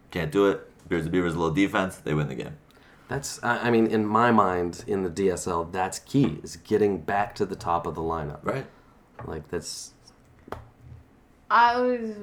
Can't 0.10 0.32
do 0.32 0.50
it. 0.50 0.68
Bears 0.90 1.04
and 1.04 1.12
Beavers 1.12 1.36
a 1.36 1.38
little 1.38 1.54
defense. 1.54 1.98
They 1.98 2.16
win 2.16 2.28
the 2.28 2.36
game. 2.36 2.58
That's, 3.08 3.44
I 3.44 3.68
I 3.68 3.72
mean, 3.72 3.88
in 3.88 4.06
my 4.06 4.32
mind, 4.32 4.84
in 4.88 5.04
the 5.04 5.10
DSL, 5.10 5.72
that's 5.72 6.00
key 6.00 6.40
is 6.44 6.56
getting 6.56 7.02
back 7.02 7.36
to 7.36 7.46
the 7.46 7.56
top 7.56 7.86
of 7.86 7.94
the 7.96 8.02
lineup. 8.02 8.40
Right. 8.44 8.66
Like 9.26 9.50
that's 9.50 9.94
I 11.52 11.80
was. 11.80 12.16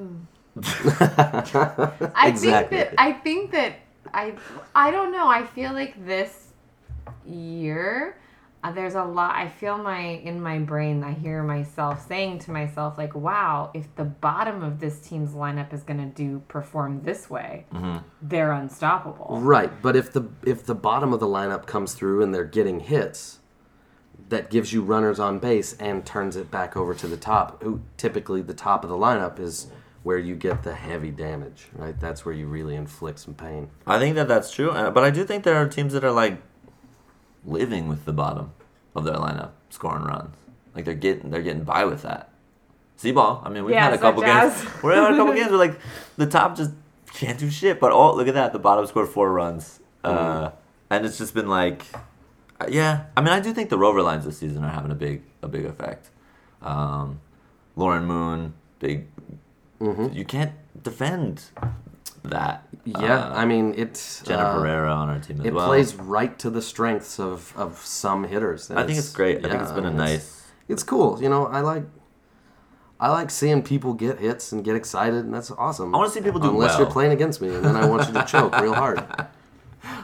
I 2.14 2.28
Exactly. 2.28 2.78
think 2.78 2.90
that 2.90 2.94
I 2.98 3.12
think 3.12 3.50
that 3.52 3.72
I 4.12 4.34
I 4.74 4.90
don't 4.90 5.12
know. 5.12 5.28
I 5.28 5.44
feel 5.44 5.72
like 5.72 6.04
this 6.06 6.48
year 7.26 8.18
uh, 8.64 8.72
there's 8.72 8.96
a 8.96 9.04
lot. 9.04 9.36
I 9.36 9.48
feel 9.48 9.78
my 9.78 10.00
in 10.00 10.40
my 10.40 10.58
brain. 10.58 11.04
I 11.04 11.12
hear 11.12 11.42
myself 11.44 12.06
saying 12.08 12.40
to 12.40 12.50
myself 12.50 12.98
like, 12.98 13.14
"Wow, 13.14 13.70
if 13.72 13.94
the 13.94 14.04
bottom 14.04 14.64
of 14.64 14.80
this 14.80 14.98
team's 15.00 15.30
lineup 15.30 15.72
is 15.72 15.84
going 15.84 16.00
to 16.00 16.06
do 16.06 16.42
perform 16.48 17.02
this 17.02 17.30
way, 17.30 17.66
they're 18.20 18.52
unstoppable." 18.52 19.38
right. 19.40 19.70
But 19.80 19.94
if 19.94 20.12
the 20.12 20.28
if 20.44 20.64
the 20.66 20.74
bottom 20.74 21.12
of 21.12 21.20
the 21.20 21.26
lineup 21.26 21.66
comes 21.66 21.94
through 21.94 22.22
and 22.22 22.34
they're 22.34 22.44
getting 22.44 22.80
hits, 22.80 23.38
that 24.28 24.50
gives 24.50 24.72
you 24.72 24.82
runners 24.82 25.20
on 25.20 25.38
base 25.38 25.74
and 25.74 26.04
turns 26.04 26.34
it 26.34 26.50
back 26.50 26.76
over 26.76 26.94
to 26.94 27.06
the 27.06 27.16
top. 27.16 27.62
Who 27.62 27.82
typically 27.96 28.42
the 28.42 28.54
top 28.54 28.82
of 28.82 28.90
the 28.90 28.96
lineup 28.96 29.38
is 29.38 29.68
where 30.02 30.18
you 30.18 30.34
get 30.36 30.62
the 30.62 30.74
heavy 30.74 31.10
damage. 31.10 31.66
Right. 31.74 31.98
That's 31.98 32.24
where 32.24 32.34
you 32.34 32.46
really 32.46 32.74
inflict 32.76 33.18
some 33.18 33.34
pain. 33.34 33.70
I 33.86 33.98
think 33.98 34.14
that 34.16 34.28
that's 34.28 34.50
true, 34.52 34.70
uh, 34.70 34.90
but 34.90 35.04
I 35.04 35.10
do 35.10 35.24
think 35.24 35.44
there 35.44 35.56
are 35.56 35.68
teams 35.68 35.92
that 35.92 36.04
are 36.04 36.12
like 36.12 36.38
living 37.44 37.88
with 37.88 38.04
the 38.04 38.12
bottom 38.12 38.52
of 38.94 39.04
their 39.04 39.14
lineup, 39.16 39.50
scoring 39.70 40.04
runs. 40.04 40.34
Like 40.74 40.84
they're 40.84 40.94
getting 40.94 41.30
they're 41.30 41.42
getting 41.42 41.64
by 41.64 41.84
with 41.84 42.02
that. 42.02 42.30
C-ball. 42.96 43.42
I 43.44 43.48
mean, 43.48 43.64
we've 43.64 43.74
Yeah, 43.74 43.84
had 43.84 43.94
a 43.94 43.98
couple 43.98 44.24
as- 44.24 44.60
games. 44.60 44.74
We're 44.82 44.94
had 44.94 45.12
a 45.14 45.16
couple 45.16 45.34
games 45.34 45.50
where 45.50 45.58
like 45.58 45.78
the 46.16 46.26
top 46.26 46.56
just 46.56 46.72
can't 47.14 47.38
do 47.38 47.48
shit. 47.50 47.78
But 47.80 47.92
oh, 47.92 48.14
look 48.14 48.26
at 48.28 48.34
that, 48.34 48.52
the 48.52 48.58
bottom 48.58 48.86
scored 48.86 49.08
four 49.08 49.32
runs, 49.32 49.78
uh, 50.04 50.50
and 50.90 51.06
it's 51.06 51.16
just 51.18 51.32
been 51.34 51.48
like, 51.48 51.82
uh, 52.60 52.66
yeah. 52.68 53.04
I 53.16 53.20
mean, 53.20 53.32
I 53.32 53.38
do 53.40 53.52
think 53.52 53.70
the 53.70 53.78
Rover 53.78 54.02
lines 54.02 54.24
this 54.24 54.38
season 54.38 54.64
are 54.64 54.70
having 54.70 54.90
a 54.90 54.96
big 54.96 55.22
a 55.42 55.48
big 55.48 55.64
effect. 55.64 56.10
Um, 56.62 57.20
Lauren 57.76 58.04
Moon, 58.04 58.54
big. 58.80 59.06
You 59.80 60.24
can't 60.26 60.52
defend 60.82 61.44
that. 62.24 62.66
Yeah. 62.84 63.26
Uh, 63.28 63.32
I 63.34 63.44
mean, 63.44 63.74
it's 63.76 64.22
Jenna 64.22 64.42
uh, 64.42 64.58
Pereira 64.58 64.92
on 64.92 65.08
our 65.08 65.18
team 65.20 65.40
as 65.40 65.46
It 65.46 65.54
well. 65.54 65.66
plays 65.66 65.94
right 65.94 66.36
to 66.40 66.50
the 66.50 66.62
strengths 66.62 67.18
of, 67.20 67.52
of 67.56 67.78
some 67.78 68.24
hitters. 68.24 68.70
I 68.70 68.84
think 68.86 68.98
it's 68.98 69.12
great. 69.12 69.44
I 69.44 69.48
think 69.50 69.62
it's 69.62 69.72
been 69.72 69.84
a 69.86 69.90
mean, 69.90 70.00
it's- 70.00 70.10
nice. 70.10 70.34
It's 70.68 70.82
cool. 70.82 71.22
You 71.22 71.28
know, 71.30 71.46
I 71.46 71.60
like 71.60 71.84
I 73.00 73.10
like 73.10 73.30
seeing 73.30 73.62
people 73.62 73.94
get 73.94 74.18
hits 74.18 74.52
and 74.52 74.62
get 74.64 74.74
excited, 74.76 75.24
and 75.24 75.32
that's 75.32 75.50
awesome. 75.52 75.94
I 75.94 75.98
wanna 75.98 76.10
see 76.10 76.20
people 76.20 76.40
do 76.40 76.50
Unless 76.50 76.72
well. 76.72 76.80
you're 76.80 76.90
playing 76.90 77.12
against 77.12 77.40
me, 77.40 77.54
and 77.54 77.64
then 77.64 77.76
I 77.76 77.86
want 77.86 78.06
you 78.08 78.12
to 78.14 78.24
choke 78.26 78.58
real 78.60 78.74
hard. 78.74 79.02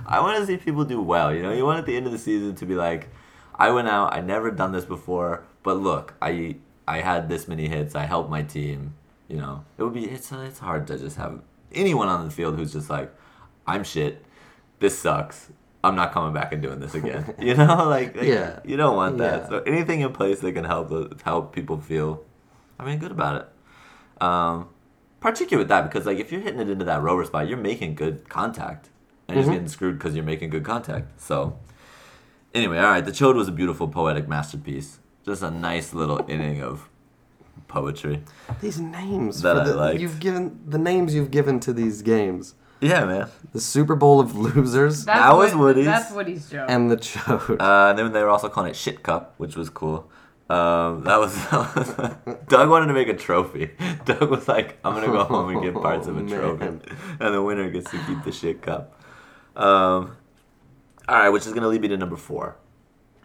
I 0.07 0.21
want 0.21 0.39
to 0.39 0.47
see 0.47 0.57
people 0.57 0.85
do 0.85 1.01
well. 1.03 1.35
You 1.35 1.43
know, 1.43 1.53
you 1.53 1.65
want 1.65 1.79
at 1.81 1.87
the 1.87 1.97
end 1.97 2.07
of 2.07 2.13
the 2.13 2.19
season 2.19 2.55
to 2.55 2.65
be 2.67 2.75
like, 2.77 3.09
I 3.55 3.71
went 3.73 3.89
out. 3.89 4.15
I 4.15 4.21
never 4.21 4.51
done 4.51 4.73
this 4.73 4.85
before, 4.85 5.43
but 5.63 5.77
look, 5.79 6.15
I 6.23 6.57
I 6.87 7.01
had 7.01 7.29
this 7.29 7.49
many 7.49 7.69
hits. 7.69 7.95
I 7.95 8.05
helped 8.07 8.31
my 8.31 8.43
team. 8.43 8.95
You 9.29 9.39
know, 9.39 9.65
it 9.79 9.83
would 9.83 9.95
be 9.95 10.05
it's 10.05 10.31
it's 10.33 10.59
hard 10.59 10.87
to 10.89 10.99
just 10.99 11.17
have 11.17 11.41
anyone 11.73 12.09
on 12.09 12.25
the 12.25 12.31
field 12.31 12.57
who's 12.57 12.73
just 12.73 12.91
like, 12.91 13.13
I'm 13.67 13.85
shit. 13.85 14.25
This 14.81 14.99
sucks. 14.99 15.51
I'm 15.83 15.95
not 15.97 16.13
coming 16.13 16.33
back 16.33 16.53
and 16.53 16.63
doing 16.63 16.81
this 16.81 16.95
again. 16.95 17.35
You 17.41 17.55
know, 17.55 17.89
like, 17.89 18.17
like, 18.17 18.27
Yeah. 18.27 18.61
you 18.65 18.77
don't 18.77 18.97
want 18.97 19.19
that. 19.19 19.43
Yeah. 19.45 19.49
So 19.49 19.59
anything 19.67 20.01
in 20.01 20.13
place 20.13 20.41
that 20.41 20.53
can 20.53 20.65
help 20.65 21.23
help 21.23 21.53
people 21.55 21.79
feel, 21.79 22.23
I 22.79 22.85
mean, 22.85 22.99
good 22.99 23.11
about 23.13 23.43
it. 23.43 24.23
Um, 24.23 24.69
particularly 25.21 25.63
with 25.65 25.69
that 25.69 25.83
because 25.91 26.07
like 26.07 26.19
if 26.19 26.31
you're 26.31 26.41
hitting 26.41 26.61
it 26.61 26.69
into 26.69 26.85
that 26.85 27.03
rover 27.03 27.25
spot, 27.25 27.49
you're 27.49 27.59
making 27.59 27.95
good 27.95 28.29
contact, 28.29 28.91
and 29.29 29.37
you're 29.37 29.45
just 29.45 29.53
getting 29.53 29.69
screwed 29.69 29.99
because 29.99 30.15
you're 30.15 30.25
making 30.25 30.51
good 30.51 30.65
contact. 30.65 31.19
So 31.21 31.59
anyway, 32.55 32.79
all 32.79 32.85
right, 32.85 33.05
the 33.05 33.11
chode 33.13 33.35
was 33.37 33.49
a 33.49 33.53
beautiful 33.53 33.89
poetic 33.89 34.29
masterpiece. 34.29 34.99
Just 35.25 35.43
a 35.43 35.51
nice 35.51 35.95
little 35.95 36.25
inning 36.29 36.63
of 36.63 36.89
poetry. 37.75 38.23
These 38.61 38.79
names 38.81 39.43
That 39.43 39.55
for 39.57 39.61
I 39.63 39.65
the, 39.65 39.75
liked. 39.75 40.01
you've 40.01 40.21
given 40.21 40.61
the 40.67 40.79
names 40.79 41.15
you've 41.15 41.31
given 41.31 41.61
to 41.61 41.73
these 41.73 42.03
games. 42.03 42.55
Yeah, 42.81 43.05
man. 43.05 43.29
The 43.53 43.61
Super 43.61 43.95
Bowl 43.97 44.21
of 44.21 44.37
losers 44.37 45.05
That's 45.05 45.19
That 45.21 45.37
was 45.37 45.53
Wood- 45.55 45.61
Woody's. 45.77 45.87
That's 45.87 46.13
Woody's 46.13 46.51
joke. 46.51 46.67
and 46.69 46.91
the 46.91 46.97
chode. 46.97 47.61
Uh, 47.61 47.91
and 47.91 47.99
then 47.99 48.13
they 48.13 48.23
were 48.23 48.29
also 48.31 48.49
calling 48.49 48.71
it 48.71 48.77
shit 48.77 49.03
cup, 49.03 49.35
which 49.39 49.57
was 49.57 49.71
cool. 49.71 50.11
Um, 50.51 51.05
that 51.05 51.19
was, 51.19 51.35
Doug 52.49 52.69
wanted 52.69 52.87
to 52.89 52.93
make 52.93 53.09
a 53.09 53.17
trophy. 53.17 53.71
Doug 54.05 54.29
was 54.31 54.47
like, 54.47 54.79
"I'm 54.85 54.93
gonna 54.95 55.07
go 55.07 55.25
home 55.25 55.49
and 55.51 55.63
get 55.63 55.73
parts 55.75 56.07
of 56.07 56.19
a 56.19 56.21
Oh, 56.25 56.29
trophy, 56.29 56.59
man. 56.67 56.83
and 57.19 57.35
the 57.35 57.43
winner 57.43 57.71
gets 57.71 57.91
to 57.93 57.99
keep 58.07 58.23
the 58.25 58.31
shit 58.33 58.61
cup." 58.61 59.01
Um, 59.57 60.17
all 61.09 61.17
right, 61.17 61.31
which 61.31 61.47
is 61.47 61.55
gonna 61.55 61.69
lead 61.69 61.81
me 61.81 61.89
to 61.89 61.97
number 61.97 62.17
four. 62.17 62.57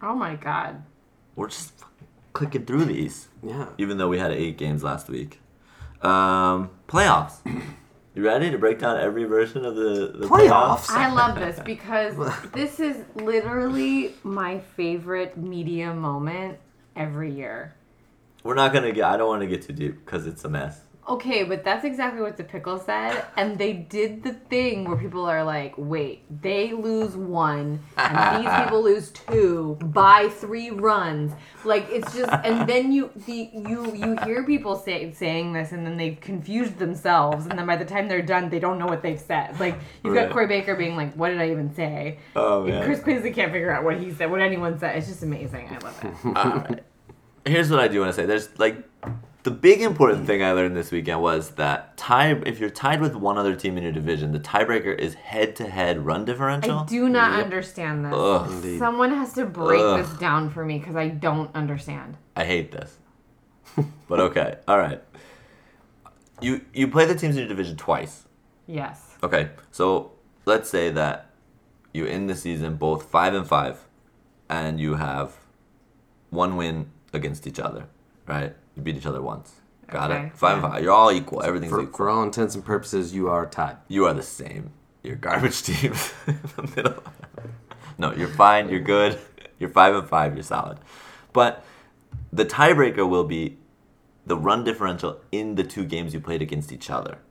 oh 0.02 0.14
my 0.14 0.34
god. 0.36 0.82
We're 1.36 1.48
just 1.48 1.72
fucking 1.78 1.89
clicking 2.32 2.64
through 2.64 2.86
these, 2.86 3.28
yeah. 3.42 3.68
even 3.78 3.98
though 3.98 4.08
we 4.08 4.18
had 4.18 4.32
eight 4.32 4.58
games 4.58 4.82
last 4.82 5.08
week. 5.08 5.40
Um, 6.02 6.70
playoffs. 6.88 7.38
You 8.12 8.24
ready 8.24 8.50
to 8.50 8.58
break 8.58 8.80
down 8.80 8.98
every 8.98 9.22
version 9.22 9.64
of 9.64 9.76
the, 9.76 10.12
the 10.12 10.26
Playoffs? 10.26 10.90
I 10.90 11.12
love 11.12 11.36
this 11.36 11.60
because 11.60 12.16
this 12.52 12.80
is 12.80 12.96
literally 13.14 14.14
my 14.24 14.58
favorite 14.58 15.36
media 15.36 15.94
moment 15.94 16.58
every 16.96 17.32
year. 17.32 17.76
We're 18.42 18.54
not 18.54 18.72
gonna 18.72 18.90
get. 18.90 19.04
I 19.04 19.16
don't 19.16 19.28
want 19.28 19.42
to 19.42 19.46
get 19.46 19.62
too 19.62 19.72
deep 19.72 20.04
because 20.04 20.26
it's 20.26 20.44
a 20.44 20.48
mess. 20.48 20.80
Okay, 21.08 21.42
but 21.44 21.64
that's 21.64 21.84
exactly 21.84 22.20
what 22.20 22.36
the 22.36 22.44
pickle 22.44 22.78
said, 22.78 23.24
and 23.36 23.58
they 23.58 23.72
did 23.72 24.22
the 24.22 24.32
thing 24.32 24.84
where 24.84 24.96
people 24.96 25.24
are 25.24 25.42
like, 25.42 25.74
"Wait, 25.76 26.22
they 26.42 26.72
lose 26.72 27.16
one, 27.16 27.80
and 27.96 28.44
these 28.44 28.52
people 28.64 28.82
lose 28.82 29.10
two 29.10 29.76
by 29.82 30.28
three 30.28 30.70
runs." 30.70 31.32
Like 31.64 31.86
it's 31.90 32.14
just, 32.14 32.30
and 32.44 32.68
then 32.68 32.92
you 32.92 33.10
the 33.26 33.50
you 33.52 33.92
you 33.94 34.16
hear 34.24 34.44
people 34.44 34.76
say 34.76 35.10
saying 35.12 35.52
this, 35.52 35.72
and 35.72 35.84
then 35.84 35.96
they've 35.96 36.20
confused 36.20 36.78
themselves, 36.78 37.46
and 37.46 37.58
then 37.58 37.66
by 37.66 37.76
the 37.76 37.84
time 37.84 38.06
they're 38.06 38.22
done, 38.22 38.48
they 38.50 38.60
don't 38.60 38.78
know 38.78 38.86
what 38.86 39.02
they've 39.02 39.18
said. 39.18 39.58
Like 39.58 39.76
you've 40.04 40.14
Right. 40.14 40.26
got 40.26 40.32
Corey 40.32 40.46
Baker 40.46 40.76
being 40.76 40.96
like, 40.96 41.14
"What 41.14 41.30
did 41.30 41.40
I 41.40 41.50
even 41.50 41.74
say?" 41.74 42.18
Oh 42.36 42.62
And 42.64 42.72
man. 42.72 42.84
Chris 42.84 43.00
Quincy 43.02 43.30
can't 43.32 43.50
figure 43.50 43.72
out 43.72 43.82
what 43.84 43.98
he 43.98 44.12
said, 44.12 44.30
what 44.30 44.40
anyone 44.40 44.78
said. 44.78 44.96
It's 44.96 45.08
just 45.08 45.22
amazing. 45.22 45.68
I 45.70 45.78
love 45.78 46.04
it. 46.04 46.14
Right. 46.70 46.84
Here's 47.46 47.70
what 47.70 47.80
I 47.80 47.88
do 47.88 48.00
want 48.00 48.10
to 48.10 48.20
say. 48.20 48.26
There's 48.26 48.56
like 48.58 48.76
the 49.42 49.50
big 49.50 49.80
important 49.80 50.26
thing 50.26 50.42
I 50.42 50.52
learned 50.52 50.76
this 50.76 50.90
weekend 50.90 51.22
was 51.22 51.50
that 51.52 51.96
tie 51.96 52.32
if 52.44 52.60
you're 52.60 52.70
tied 52.70 53.00
with 53.00 53.14
one 53.14 53.38
other 53.38 53.56
team 53.56 53.76
in 53.78 53.82
your 53.82 53.92
division, 53.92 54.32
the 54.32 54.40
tiebreaker 54.40 54.96
is 54.96 55.14
head-to-head 55.14 56.04
run 56.04 56.24
differential. 56.24 56.80
I 56.80 56.84
do 56.86 57.08
not 57.08 57.40
understand 57.40 58.04
this. 58.04 58.12
Ugh. 58.14 58.78
Someone 58.78 59.10
has 59.12 59.32
to 59.34 59.46
break 59.46 59.80
Ugh. 59.80 60.04
this 60.04 60.18
down 60.18 60.50
for 60.50 60.64
me 60.64 60.78
because 60.78 60.96
I 60.96 61.08
don't 61.08 61.54
understand. 61.54 62.16
I 62.36 62.44
hate 62.44 62.72
this. 62.72 62.98
but 64.08 64.20
okay. 64.20 64.58
All 64.68 64.78
right. 64.78 65.02
You 66.40 66.62
you 66.74 66.88
play 66.88 67.06
the 67.06 67.14
teams 67.14 67.36
in 67.36 67.40
your 67.40 67.48
division 67.48 67.76
twice. 67.76 68.26
Yes. 68.66 69.16
Okay. 69.22 69.50
So 69.70 70.12
let's 70.44 70.68
say 70.68 70.90
that 70.90 71.30
you 71.92 72.06
end 72.06 72.28
the 72.28 72.36
season 72.36 72.76
both 72.76 73.04
5 73.04 73.34
and 73.34 73.46
5 73.46 73.86
and 74.48 74.80
you 74.80 74.94
have 74.94 75.36
one 76.30 76.56
win 76.56 76.90
against 77.12 77.46
each 77.46 77.58
other, 77.58 77.86
right? 78.26 78.54
You 78.76 78.82
beat 78.82 78.96
each 78.96 79.06
other 79.06 79.20
once. 79.22 79.52
Got 79.88 80.10
Okay, 80.12 80.26
it? 80.26 80.36
5 80.36 80.62
and 80.64 80.72
5. 80.74 80.82
You're 80.82 80.92
all 80.92 81.10
equal. 81.10 81.42
Everything's 81.42 81.72
For, 81.72 81.82
equal. 81.82 81.96
for 81.96 82.08
all 82.08 82.22
intents 82.22 82.54
and 82.54 82.64
purposes, 82.64 83.12
you 83.14 83.28
are 83.28 83.46
tied. 83.46 83.76
you 83.88 84.06
are 84.06 84.14
the 84.14 84.22
same. 84.22 84.70
You're 85.02 85.16
garbage 85.16 85.62
teams 85.68 86.12
in 86.26 86.38
the 86.56 86.72
middle. 86.76 87.02
No, 87.98 88.12
you're 88.14 88.28
fine. 88.28 88.68
You're 88.68 88.80
good. 88.80 89.18
You're 89.58 89.70
five 89.70 89.94
and 89.94 90.08
five. 90.08 90.34
You're 90.34 90.42
solid. 90.44 90.78
But 91.32 91.64
the 92.32 92.44
tiebreaker 92.44 93.08
will 93.08 93.24
be 93.24 93.58
the 94.26 94.36
run 94.36 94.62
differential 94.64 95.20
in 95.32 95.54
the 95.56 95.64
two 95.64 95.84
games 95.84 96.14
you 96.14 96.20
played 96.20 96.42
against 96.42 96.70
each 96.72 96.88
other. 96.90 97.18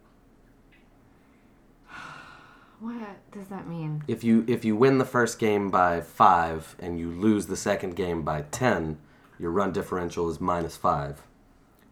What 2.80 3.32
does 3.32 3.47
that 3.49 3.67
mean? 3.67 4.04
If 4.08 4.23
you 4.23 4.45
if 4.47 4.63
you 4.63 4.75
win 4.75 4.97
the 4.99 5.06
first 5.06 5.38
game 5.39 5.69
by 5.69 5.99
five 6.02 6.75
and 6.80 6.97
you 6.99 7.10
lose 7.12 7.47
the 7.47 7.58
second 7.58 7.95
game 7.95 8.21
by 8.23 8.43
ten, 8.52 8.97
your 9.38 9.52
run 9.52 9.71
differential 9.73 10.30
is 10.30 10.39
minus 10.39 10.78
five. 10.78 11.21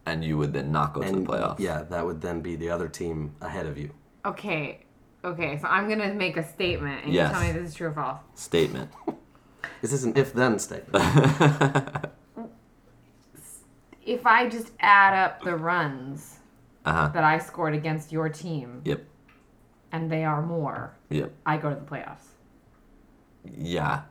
And 0.07 0.23
you 0.23 0.37
would 0.37 0.53
then 0.53 0.71
not 0.71 0.93
go 0.93 1.01
to 1.01 1.07
And 1.07 1.27
the 1.27 1.29
playoffs. 1.31 1.59
yeah, 1.59 1.83
that 1.83 2.05
would 2.05 2.21
then 2.21 2.39
be 2.41 2.55
the 2.55 2.69
other 2.69 2.87
team 2.87 3.35
ahead 3.41 3.65
of 3.65 3.77
you. 3.77 3.89
Okay. 4.25 4.85
Okay, 5.25 5.59
so 5.59 5.67
I'm 5.67 5.89
gonna 5.89 6.13
make 6.13 6.37
a 6.37 6.43
statement 6.47 7.03
and 7.03 7.13
Yes. 7.13 7.27
you 7.29 7.33
tell 7.37 7.41
me 7.47 7.51
this 7.59 7.69
is 7.69 7.75
true 7.75 7.87
or 7.87 7.91
false. 7.91 8.19
Statement. 8.35 8.89
This 9.81 9.91
is 9.91 10.05
an 10.05 10.13
if 10.15 10.33
then 10.33 10.57
statement. 10.59 11.03
If 14.05 14.25
I 14.25 14.47
just 14.47 14.71
add 14.79 15.13
up 15.13 15.41
the 15.43 15.55
runs 15.55 16.39
Uh 16.85 16.93
huh. 16.93 17.07
that 17.13 17.23
I 17.25 17.37
scored 17.39 17.73
against 17.75 18.11
your 18.13 18.29
team 18.29 18.81
Yep. 18.85 19.03
and 19.91 20.09
they 20.09 20.23
are 20.23 20.41
more, 20.41 20.93
Yep. 21.09 21.33
I 21.45 21.57
go 21.57 21.69
to 21.69 21.75
the 21.75 21.81
playoffs. 21.81 22.27
Yeah. 23.43 24.01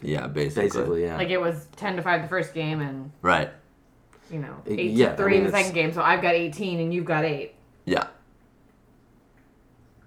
Yeah, 0.00 0.28
basically. 0.28 0.62
Basically, 0.68 1.02
yeah. 1.02 1.16
Like 1.16 1.30
it 1.30 1.40
was 1.40 1.66
ten 1.76 1.96
to 1.96 2.02
five 2.02 2.22
the 2.22 2.28
first 2.28 2.54
game 2.54 2.80
and 2.80 3.10
Right. 3.22 3.50
You 4.32 4.38
know, 4.38 4.56
eight 4.66 4.92
yeah, 4.92 5.10
to 5.10 5.16
three 5.16 5.32
mean, 5.32 5.40
in 5.40 5.46
the 5.46 5.52
second 5.52 5.74
game, 5.74 5.92
so 5.92 6.02
I've 6.02 6.22
got 6.22 6.34
eighteen 6.34 6.80
and 6.80 6.92
you've 6.92 7.04
got 7.04 7.24
eight. 7.24 7.54
Yeah. 7.84 8.06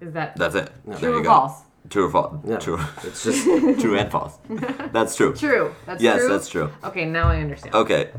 Is 0.01 0.13
that 0.13 0.35
That's 0.35 0.55
it. 0.55 0.71
No. 0.85 0.91
There 0.93 0.99
true 0.99 1.09
you 1.11 1.19
or 1.19 1.23
go. 1.23 1.29
false? 1.29 1.61
True 1.89 2.05
or 2.05 2.11
false? 2.11 2.35
yeah. 2.45 2.57
True. 2.57 2.79
It's 3.03 3.23
just 3.23 3.43
true 3.81 3.97
and 3.97 4.11
false. 4.11 4.37
That's 4.91 5.15
true. 5.15 5.35
True. 5.35 5.73
That's 5.85 6.01
true. 6.01 6.09
Yes, 6.09 6.19
true. 6.19 6.29
that's 6.29 6.49
true. 6.49 6.71
Okay, 6.83 7.05
now 7.05 7.29
I 7.29 7.37
understand. 7.37 7.75
Okay. 7.75 8.09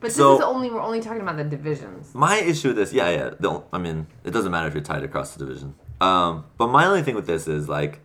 But 0.00 0.08
this 0.08 0.14
is 0.14 0.20
only 0.20 0.70
we're 0.70 0.80
only 0.80 1.02
talking 1.02 1.20
about 1.20 1.36
the 1.36 1.44
divisions. 1.44 2.14
My 2.14 2.36
issue 2.38 2.68
with 2.68 2.78
this, 2.78 2.92
yeah, 2.92 3.10
yeah. 3.10 3.30
Don't. 3.38 3.66
I 3.70 3.76
mean, 3.76 4.06
it 4.24 4.30
doesn't 4.30 4.50
matter 4.50 4.66
if 4.66 4.72
you're 4.72 4.82
tied 4.82 5.04
across 5.04 5.34
the 5.34 5.44
division. 5.44 5.74
Um, 6.00 6.46
but 6.56 6.68
my 6.68 6.86
only 6.86 7.02
thing 7.02 7.14
with 7.14 7.26
this 7.26 7.46
is 7.46 7.68
like, 7.68 8.00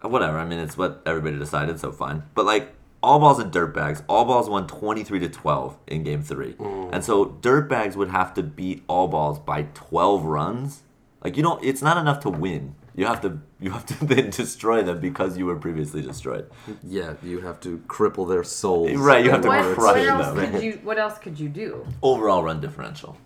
whatever. 0.00 0.38
I 0.38 0.46
mean, 0.46 0.58
it's 0.58 0.78
what 0.78 1.02
everybody 1.04 1.38
decided, 1.38 1.78
so 1.78 1.92
fine. 1.92 2.22
But 2.34 2.46
like, 2.46 2.74
all 3.06 3.20
balls 3.20 3.38
and 3.38 3.52
dirtbags. 3.52 4.02
All 4.08 4.24
balls 4.24 4.50
won 4.50 4.66
23 4.66 5.20
to 5.20 5.28
12 5.28 5.78
in 5.86 6.02
game 6.02 6.22
three, 6.22 6.54
mm. 6.54 6.90
and 6.92 7.04
so 7.04 7.26
dirtbags 7.26 7.94
would 7.96 8.10
have 8.10 8.34
to 8.34 8.42
beat 8.42 8.82
all 8.88 9.06
balls 9.08 9.38
by 9.38 9.62
12 9.74 10.24
runs. 10.24 10.82
Like 11.22 11.36
you 11.36 11.42
don't. 11.42 11.62
It's 11.64 11.82
not 11.82 11.96
enough 11.96 12.20
to 12.20 12.30
win. 12.30 12.74
You 12.94 13.06
have 13.06 13.20
to. 13.22 13.40
You 13.60 13.70
have 13.70 13.86
to 13.86 14.04
then 14.12 14.30
destroy 14.30 14.82
them 14.82 15.00
because 15.00 15.38
you 15.38 15.46
were 15.46 15.56
previously 15.56 16.02
destroyed. 16.02 16.50
yeah, 16.82 17.14
you 17.22 17.40
have 17.40 17.60
to 17.60 17.78
cripple 17.86 18.28
their 18.28 18.44
souls. 18.44 18.92
Right, 18.96 19.24
you 19.24 19.30
have 19.30 19.42
to 19.42 19.48
what, 19.48 19.74
crush 19.76 19.96
what 19.96 20.06
else 20.06 20.34
them. 20.36 20.52
could 20.52 20.62
you 20.62 20.72
what 20.82 20.98
else 20.98 21.18
could 21.18 21.38
you 21.38 21.48
do? 21.48 21.86
Overall 22.02 22.42
run 22.42 22.60
differential. 22.60 23.16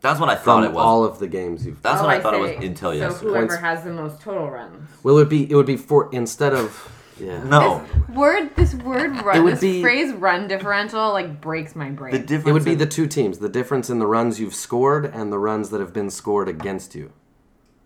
That's 0.00 0.20
what 0.20 0.28
I 0.28 0.34
thought 0.34 0.62
From 0.62 0.64
it 0.64 0.72
was. 0.72 0.84
all 0.84 1.02
of 1.04 1.18
the 1.18 1.26
games 1.26 1.64
you've 1.64 1.80
That's 1.80 2.02
Oh, 2.02 2.04
what 2.04 2.14
I, 2.14 2.20
thought 2.20 2.34
it 2.34 2.40
was 2.40 2.50
until 2.50 2.90
so 2.90 2.92
yesterday. 2.92 3.26
whoever 3.30 3.46
Points- 3.46 3.62
has 3.62 3.84
the 3.84 3.92
most 3.92 4.20
total 4.20 4.50
runs. 4.50 4.90
Well, 5.02 5.14
it 5.16 5.18
would 5.20 5.28
be 5.30 5.50
it 5.50 5.54
would 5.54 5.64
be 5.64 5.78
for 5.78 6.10
instead 6.12 6.52
of 6.52 6.93
yeah. 7.20 7.42
No, 7.44 7.84
Word 8.14 8.54
this 8.56 8.74
word 8.74 9.20
run 9.22 9.36
It 9.36 9.40
would 9.40 9.54
this 9.54 9.60
be- 9.60 9.82
phrase 9.82 10.12
run 10.12 10.48
differential 10.48 11.12
like 11.12 11.40
breaks 11.40 11.74
my 11.76 11.90
brain. 11.90 12.12
the 12.12 12.18
difference. 12.18 12.48
It 12.48 12.52
would 12.52 12.64
be 12.64 12.72
in- 12.72 12.78
the 12.78 12.86
two 12.86 13.06
teams, 13.06 13.38
the 13.38 13.48
difference 13.48 13.90
in 13.90 13.98
the 13.98 14.06
runs 14.06 14.40
you've 14.40 14.54
scored 14.54 15.04
and 15.06 15.32
the 15.32 15.38
runs 15.38 15.70
that 15.70 15.80
have 15.80 15.92
been 15.92 16.10
scored 16.10 16.48
against 16.48 16.94
you. 16.94 17.12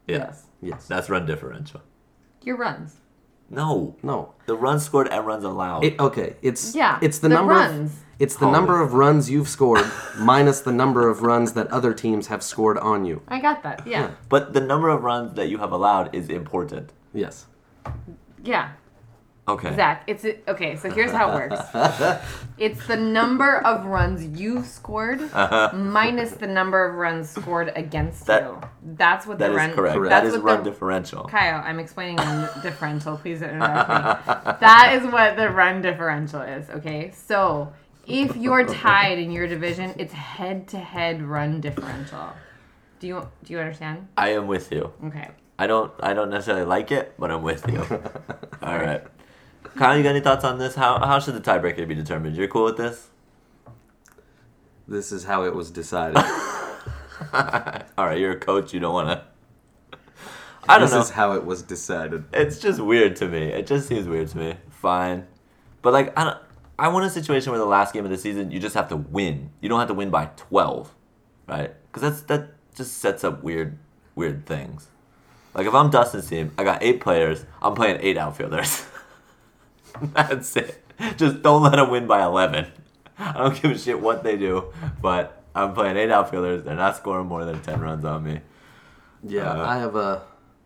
yeah. 0.06 0.16
yes. 0.18 0.44
Yes. 0.60 0.86
That's 0.86 1.08
run 1.08 1.24
differential. 1.26 1.82
Your 2.42 2.56
runs. 2.56 2.96
No, 3.50 3.96
No. 4.02 4.34
the 4.46 4.56
runs 4.56 4.84
scored 4.84 5.08
and 5.08 5.24
runs 5.26 5.44
allowed. 5.44 5.84
It, 5.84 5.98
okay, 6.00 6.36
it's 6.42 6.74
Yeah, 6.74 6.98
it's 7.00 7.18
the, 7.20 7.28
the 7.28 7.34
number 7.36 7.54
runs. 7.54 7.92
Of, 7.92 7.98
it's 8.18 8.34
the 8.34 8.46
Holy 8.46 8.52
number 8.52 8.82
of 8.82 8.92
runs 8.92 9.30
you've 9.30 9.48
scored 9.48 9.86
minus 10.18 10.60
the 10.60 10.72
number 10.72 11.08
of 11.08 11.22
runs 11.22 11.52
that 11.52 11.66
other 11.68 11.94
teams 11.94 12.26
have 12.26 12.42
scored 12.42 12.76
on 12.78 13.04
you. 13.06 13.22
I 13.28 13.40
got 13.40 13.62
that. 13.62 13.86
Yeah. 13.86 14.10
but 14.28 14.52
the 14.52 14.60
number 14.60 14.88
of 14.88 15.02
runs 15.04 15.34
that 15.34 15.48
you 15.48 15.58
have 15.58 15.70
allowed 15.72 16.14
is 16.14 16.28
important. 16.28 16.92
Yes. 17.14 17.46
Yeah. 18.42 18.70
Okay. 19.48 19.74
Zach, 19.76 20.02
it's 20.06 20.24
a, 20.24 20.50
okay. 20.50 20.76
So 20.76 20.90
here's 20.90 21.10
how 21.10 21.30
it 21.32 21.34
works. 21.50 21.60
it's 22.58 22.86
the 22.86 22.96
number 22.96 23.58
of 23.64 23.86
runs 23.86 24.38
you've 24.38 24.66
scored 24.66 25.20
minus 25.72 26.32
the 26.32 26.46
number 26.46 26.84
of 26.86 26.96
runs 26.96 27.30
scored 27.30 27.72
against 27.74 28.28
Uh-huh. 28.28 28.40
That- 28.40 28.62
you. 28.62 28.68
That's 28.96 29.26
what 29.26 29.38
That 29.38 29.48
the 29.48 29.52
is 29.52 29.56
run. 29.56 29.72
correct. 29.72 29.96
Correct. 29.96 30.10
That 30.10 30.24
That's 30.24 30.36
what 30.36 30.44
run 30.44 30.64
the, 30.64 30.70
differential. 30.70 31.24
Kyle, 31.24 31.62
I'm 31.64 31.78
explaining 31.80 32.16
run 32.16 32.48
differential. 32.62 33.16
Please 33.16 33.40
don't 33.40 33.50
interrupt 33.50 33.88
me. 34.26 34.34
That 34.60 34.98
is 35.00 35.10
what 35.12 35.36
the 35.36 35.48
run 35.50 35.80
differential 35.82 36.42
is. 36.42 36.68
Okay, 36.70 37.10
so 37.14 37.72
if 38.06 38.36
you're 38.36 38.64
tied 38.66 39.18
in 39.18 39.30
your 39.30 39.46
division, 39.46 39.94
it's 39.98 40.12
head-to-head 40.12 41.22
run 41.22 41.60
differential. 41.60 42.30
Do 43.00 43.06
you 43.06 43.28
do 43.44 43.52
you 43.52 43.60
understand? 43.60 44.08
I 44.16 44.30
am 44.30 44.46
with 44.46 44.72
you. 44.72 44.92
Okay. 45.04 45.28
I 45.58 45.66
don't 45.66 45.92
I 46.00 46.14
don't 46.14 46.30
necessarily 46.30 46.64
like 46.64 46.90
it, 46.90 47.14
but 47.18 47.30
I'm 47.30 47.42
with 47.42 47.68
you. 47.68 47.80
All 48.62 48.76
right. 48.78 49.02
Kyle, 49.78 49.96
you 49.96 50.02
got 50.02 50.10
any 50.10 50.20
thoughts 50.20 50.44
on 50.44 50.58
this? 50.58 50.74
How 50.74 50.98
how 50.98 51.20
should 51.20 51.34
the 51.34 51.40
tiebreaker 51.40 51.86
be 51.86 51.94
determined? 51.94 52.34
You're 52.34 52.48
cool 52.48 52.64
with 52.64 52.76
this? 52.76 53.10
This 54.88 55.12
is 55.12 55.22
how 55.22 55.44
it 55.44 55.54
was 55.54 55.70
decided. 55.70 56.16
All 57.32 58.06
right, 58.06 58.18
you're 58.18 58.32
a 58.32 58.40
coach. 58.40 58.74
You 58.74 58.80
don't 58.80 58.92
want 58.92 59.08
to. 59.08 59.98
I 60.68 60.78
don't 60.78 60.86
this 60.86 60.94
know. 60.94 61.00
is 61.00 61.10
how 61.10 61.34
it 61.34 61.44
was 61.44 61.62
decided. 61.62 62.24
It's 62.32 62.58
just 62.58 62.80
weird 62.80 63.14
to 63.16 63.28
me. 63.28 63.52
It 63.52 63.68
just 63.68 63.86
seems 63.86 64.08
weird 64.08 64.26
to 64.30 64.38
me. 64.38 64.56
Fine, 64.68 65.28
but 65.80 65.92
like 65.92 66.18
I 66.18 66.24
don't. 66.24 66.38
I 66.76 66.88
want 66.88 67.06
a 67.06 67.10
situation 67.10 67.52
where 67.52 67.60
the 67.60 67.64
last 67.64 67.94
game 67.94 68.04
of 68.04 68.10
the 68.10 68.18
season 68.18 68.50
you 68.50 68.58
just 68.58 68.74
have 68.74 68.88
to 68.88 68.96
win. 68.96 69.50
You 69.60 69.68
don't 69.68 69.78
have 69.78 69.88
to 69.88 69.94
win 69.94 70.10
by 70.10 70.30
twelve, 70.36 70.92
right? 71.46 71.72
Because 71.86 72.02
that's 72.02 72.22
that 72.22 72.54
just 72.74 72.98
sets 72.98 73.22
up 73.22 73.44
weird 73.44 73.78
weird 74.16 74.44
things. 74.44 74.88
Like 75.54 75.68
if 75.68 75.74
I'm 75.74 75.88
Dustin's 75.88 76.28
team, 76.28 76.50
I 76.58 76.64
got 76.64 76.82
eight 76.82 77.00
players. 77.00 77.44
I'm 77.62 77.74
playing 77.74 77.98
eight 78.00 78.18
outfielders. 78.18 78.84
that's 80.14 80.56
it. 80.56 80.82
Just 81.16 81.42
don't 81.42 81.62
let 81.62 81.76
them 81.76 81.90
win 81.90 82.06
by 82.06 82.22
eleven. 82.22 82.66
I 83.18 83.32
don't 83.32 83.60
give 83.60 83.70
a 83.72 83.78
shit 83.78 84.00
what 84.00 84.22
they 84.22 84.36
do, 84.36 84.72
but 85.02 85.42
I'm 85.54 85.74
playing 85.74 85.96
eight 85.96 86.10
outfielders. 86.10 86.62
They're 86.64 86.74
not 86.76 86.96
scoring 86.96 87.26
more 87.26 87.44
than 87.44 87.60
ten 87.62 87.80
runs 87.80 88.04
on 88.04 88.24
me. 88.24 88.40
Yeah, 89.24 89.50
Uh, 89.52 89.66
I 89.66 89.76
have 89.78 89.96
a 89.96 90.22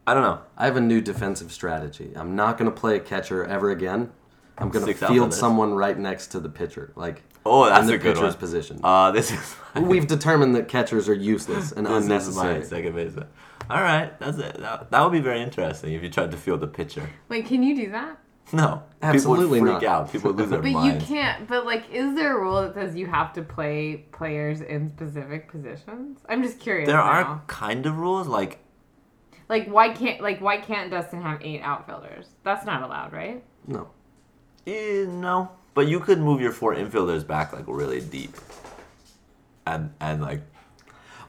I 0.07 0.15
don't 0.15 0.23
know. 0.23 0.41
I 0.57 0.65
have 0.67 0.77
a 0.77 0.81
new 0.81 1.01
defensive 1.01 1.53
strategy. 1.53 2.13
I'm 2.17 2.35
not 2.37 2.59
going 2.59 2.71
to 2.71 2.77
play 2.77 2.97
a 2.97 3.01
catcher 3.01 3.45
ever 3.45 3.71
again. 3.71 4.11
I'm 4.59 4.69
going 4.69 4.85
to 4.85 4.93
field 4.93 5.03
outfielders. 5.11 5.39
someone 5.39 5.75
right 5.75 5.97
next 5.99 6.29
to 6.29 6.41
the 6.41 6.49
pitcher, 6.49 6.93
like 6.97 7.23
Oh, 7.47 7.65
that's 7.67 7.81
in 7.83 7.87
the 7.87 7.95
a 7.95 7.99
good 7.99 8.15
pitcher's 8.15 8.35
one. 8.35 8.41
position. 8.41 8.81
Uh, 8.85 9.11
this 9.13 9.31
is 9.33 9.57
We've 9.77 10.07
determined 10.07 10.55
that 10.57 10.69
catchers 10.69 11.09
are 11.09 11.15
useless 11.15 11.73
and 11.73 11.87
This 11.87 11.93
is 11.93 12.09
my 12.37 12.49
unnecessary. 12.51 12.65
second 12.65 12.95
baseman. 12.95 13.27
All 13.71 13.81
right, 13.81 14.17
that's 14.21 14.39
it. 14.39 14.59
That, 14.61 14.91
that 14.91 15.03
would 15.03 15.13
be 15.13 15.21
very 15.21 15.41
interesting 15.41 15.93
if 15.95 16.03
you 16.03 16.11
tried 16.11 16.31
to 16.33 16.37
field 16.37 16.61
the 16.61 16.67
pitcher. 16.67 17.09
Wait, 17.29 17.47
can 17.47 17.63
you 17.63 17.75
do 17.75 17.91
that? 17.93 18.19
No, 18.55 18.83
Absolutely 19.01 19.45
people 19.61 19.73
would 19.73 19.81
freak 19.81 19.89
not. 19.89 20.01
out. 20.03 20.13
People 20.13 20.31
would 20.33 20.41
lose 20.41 20.51
their 20.51 20.61
But 20.61 20.85
you 20.85 21.01
can't. 21.01 21.49
But 21.49 21.65
like, 21.65 21.91
is 21.91 22.15
there 22.15 22.37
a 22.37 22.41
rule 22.41 22.61
that 22.63 22.75
says 22.75 22.95
you 22.95 23.07
have 23.07 23.33
to 23.35 23.43
play 23.43 24.05
players 24.13 24.61
in 24.61 24.91
specific 24.91 25.51
positions? 25.51 26.21
I'm 26.29 26.43
just 26.43 26.59
curious. 26.61 26.87
There 26.87 26.97
now. 26.97 27.03
are 27.03 27.43
kind 27.47 27.87
of 27.87 27.99
rules 27.99 28.27
like 28.27 28.59
like 29.49 29.67
why 29.69 29.91
can't 29.91 30.21
like 30.21 30.41
why 30.41 30.59
can't 30.59 30.91
Dustin 30.91 31.23
have 31.23 31.41
eight 31.43 31.63
outfielders? 31.63 32.27
That's 32.45 32.67
not 32.67 32.83
allowed, 32.83 33.13
right? 33.13 33.43
No. 33.67 33.89
eh, 34.67 35.05
no, 35.09 35.51
but 35.75 35.87
you 35.89 36.01
could 36.01 36.19
move 36.19 36.41
your 36.41 36.53
four 36.53 36.75
infielders 36.75 37.27
back 37.27 37.53
like 37.53 37.65
really 37.67 38.01
deep, 38.01 38.35
and 39.67 39.93
and 40.01 40.21
like 40.23 40.43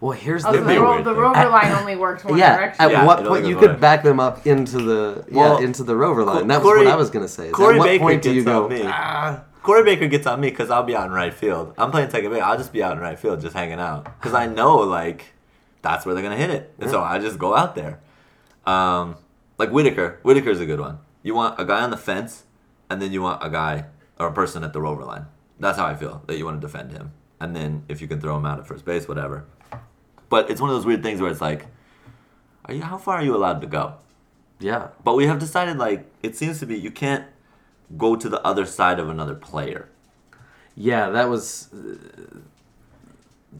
Well, 0.03 0.11
here's 0.11 0.43
Oh, 0.43 0.51
the 0.51 0.57
so 0.57 0.63
the, 0.65 0.81
ro- 0.81 1.01
the 1.01 1.15
rover 1.15 1.47
line 1.47 1.71
only 1.71 1.95
worked 1.95 2.25
one 2.25 2.37
yeah. 2.37 2.57
direction. 2.57 2.83
At 2.83 2.91
Yeah, 2.91 3.05
what 3.05 3.23
point 3.23 3.45
you 3.45 3.55
could 3.57 3.71
one 3.71 3.79
back 3.79 4.03
them 4.03 4.19
up 4.19 4.45
into 4.45 4.79
the 4.79 5.25
Well, 5.31 5.61
yeah 5.61 5.65
into 5.65 5.81
the 5.85 5.95
rover 5.95 6.25
line? 6.25 6.47
That 6.47 6.61
Corey- 6.61 6.79
was 6.79 6.85
what 6.87 6.93
I 6.93 6.97
was 6.97 7.09
going 7.09 7.23
to 7.25 7.31
say. 7.31 7.47
Is 7.47 7.53
Corey 7.53 7.75
at 7.75 7.79
what 7.79 7.85
Baker 7.85 8.03
point 8.03 8.21
do 8.21 8.33
you 8.33 8.43
gets 8.43 8.45
go? 8.45 8.63
on 8.65 8.69
me. 8.69 8.81
"Ah." 8.83 9.43
Corey 9.61 9.83
Baker 9.85 10.07
gets 10.07 10.27
on 10.27 10.41
me 10.41 10.49
because 10.49 10.69
I'll 10.69 10.83
be 10.83 10.93
out 10.93 11.05
in 11.05 11.13
right 11.13 11.33
field. 11.33 11.73
I'm 11.77 11.89
playing 11.89 12.09
second 12.09 12.31
base. 12.31 12.43
I'll 12.43 12.57
just 12.57 12.73
be 12.73 12.83
out 12.83 12.91
in 12.91 12.99
right 12.99 13.17
field, 13.17 13.39
just 13.39 13.55
hanging 13.55 13.79
out, 13.79 14.03
because 14.03 14.33
I 14.33 14.45
know 14.45 14.75
like 14.79 15.23
that's 15.83 16.05
where 16.05 16.13
they're 16.13 16.21
gonna 16.23 16.35
hit 16.35 16.49
it, 16.49 16.73
and 16.79 16.89
so 16.91 17.01
I 17.01 17.19
just 17.19 17.39
go 17.39 17.55
out 17.55 17.73
there. 17.75 18.01
Um, 18.65 19.15
like 19.57 19.69
Whitaker. 19.71 20.19
Whitaker's 20.23 20.59
a 20.59 20.65
good 20.65 20.81
one. 20.81 20.99
You 21.21 21.33
want 21.33 21.57
a 21.57 21.63
guy 21.63 21.81
on 21.81 21.91
the 21.91 21.97
fence, 21.97 22.43
and 22.89 23.01
then 23.01 23.13
you 23.13 23.21
want 23.21 23.41
a 23.41 23.49
guy 23.49 23.85
or 24.19 24.27
a 24.27 24.33
person 24.33 24.65
at 24.65 24.73
the 24.73 24.81
rover 24.81 25.05
line. 25.05 25.27
That's 25.61 25.77
how 25.77 25.85
I 25.85 25.95
feel 25.95 26.23
that 26.27 26.37
you 26.37 26.43
want 26.43 26.59
to 26.59 26.67
defend 26.67 26.91
him, 26.91 27.13
and 27.39 27.55
then 27.55 27.85
if 27.87 28.01
you 28.01 28.09
can 28.09 28.19
throw 28.19 28.35
him 28.35 28.45
out 28.45 28.59
at 28.59 28.67
first 28.67 28.83
base, 28.83 29.07
whatever. 29.07 29.45
But 30.34 30.49
it's 30.49 30.59
one 30.59 30.71
of 30.71 30.75
those 30.75 30.88
weird 30.88 31.03
things 31.03 31.21
where 31.21 31.29
it's 31.29 31.41
like, 31.41 31.67
are 32.65 32.73
you? 32.73 32.81
How 32.81 32.97
far 32.97 33.17
are 33.17 33.23
you 33.23 33.36
allowed 33.36 33.61
to 33.61 33.67
go? 33.67 33.93
Yeah. 34.59 34.88
But 35.03 35.13
we 35.15 35.27
have 35.27 35.38
decided 35.38 35.77
like 35.77 36.07
it 36.23 36.36
seems 36.36 36.59
to 36.61 36.65
be 36.65 36.75
you 36.75 36.89
can't 36.89 37.25
go 37.99 38.15
to 38.15 38.27
the 38.27 38.41
other 38.41 38.65
side 38.65 38.99
of 38.99 39.09
another 39.09 39.36
player. 39.36 39.89
Yeah, 40.75 41.11
that 41.11 41.29
was 41.29 41.71
uh, 41.71 42.39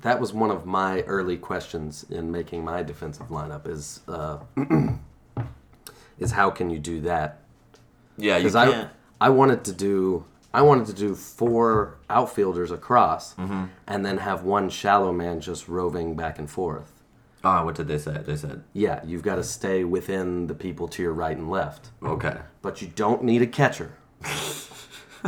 that 0.01 0.19
was 0.19 0.34
one 0.34 0.49
of 0.49 0.65
my 0.65 1.01
early 1.01 1.38
questions 1.38 2.07
in 2.09 2.32
making 2.32 2.65
my 2.65 2.82
defensive 2.82 3.28
lineup. 3.28 3.67
Is 3.67 3.99
uh, 4.07 4.39
is 6.17 6.32
how 6.32 6.49
can 6.49 6.71
you 6.71 6.80
do 6.80 7.01
that? 7.01 7.41
Yeah, 8.17 8.38
you 8.38 8.45
Because 8.45 8.55
I 8.55 8.71
can't. 8.71 8.89
I 9.21 9.30
wanted 9.30 9.63
to 9.65 9.74
do 9.74 10.26
I 10.54 10.62
wanted 10.62 10.86
to 10.88 10.93
do 10.93 11.16
four 11.16 11.97
outfielders 12.10 12.70
across, 12.72 13.34
Mm-hmm. 13.36 13.66
and 13.88 14.06
then 14.06 14.18
have 14.20 14.43
one 14.43 14.70
shallow 14.70 15.12
man 15.12 15.41
just 15.41 15.68
roving 15.68 16.16
back 16.16 16.38
and 16.39 16.49
forth. 16.49 16.91
Oh, 17.43 17.66
what 17.66 17.76
did 17.76 17.88
they 17.88 17.97
say? 17.97 18.20
They 18.26 18.36
said 18.38 18.64
Yeah, 18.72 19.01
you've 19.04 19.24
got 19.24 19.36
to 19.36 19.43
stay 19.43 19.84
within 19.84 20.47
the 20.47 20.54
people 20.54 20.88
to 20.89 21.01
your 21.01 21.12
right 21.14 21.36
and 21.36 21.49
left, 21.49 21.89
okay. 22.04 22.38
but 22.62 22.82
you 22.82 22.88
don't 22.95 23.24
need 23.24 23.41
a 23.41 23.47
catcher. 23.47 23.93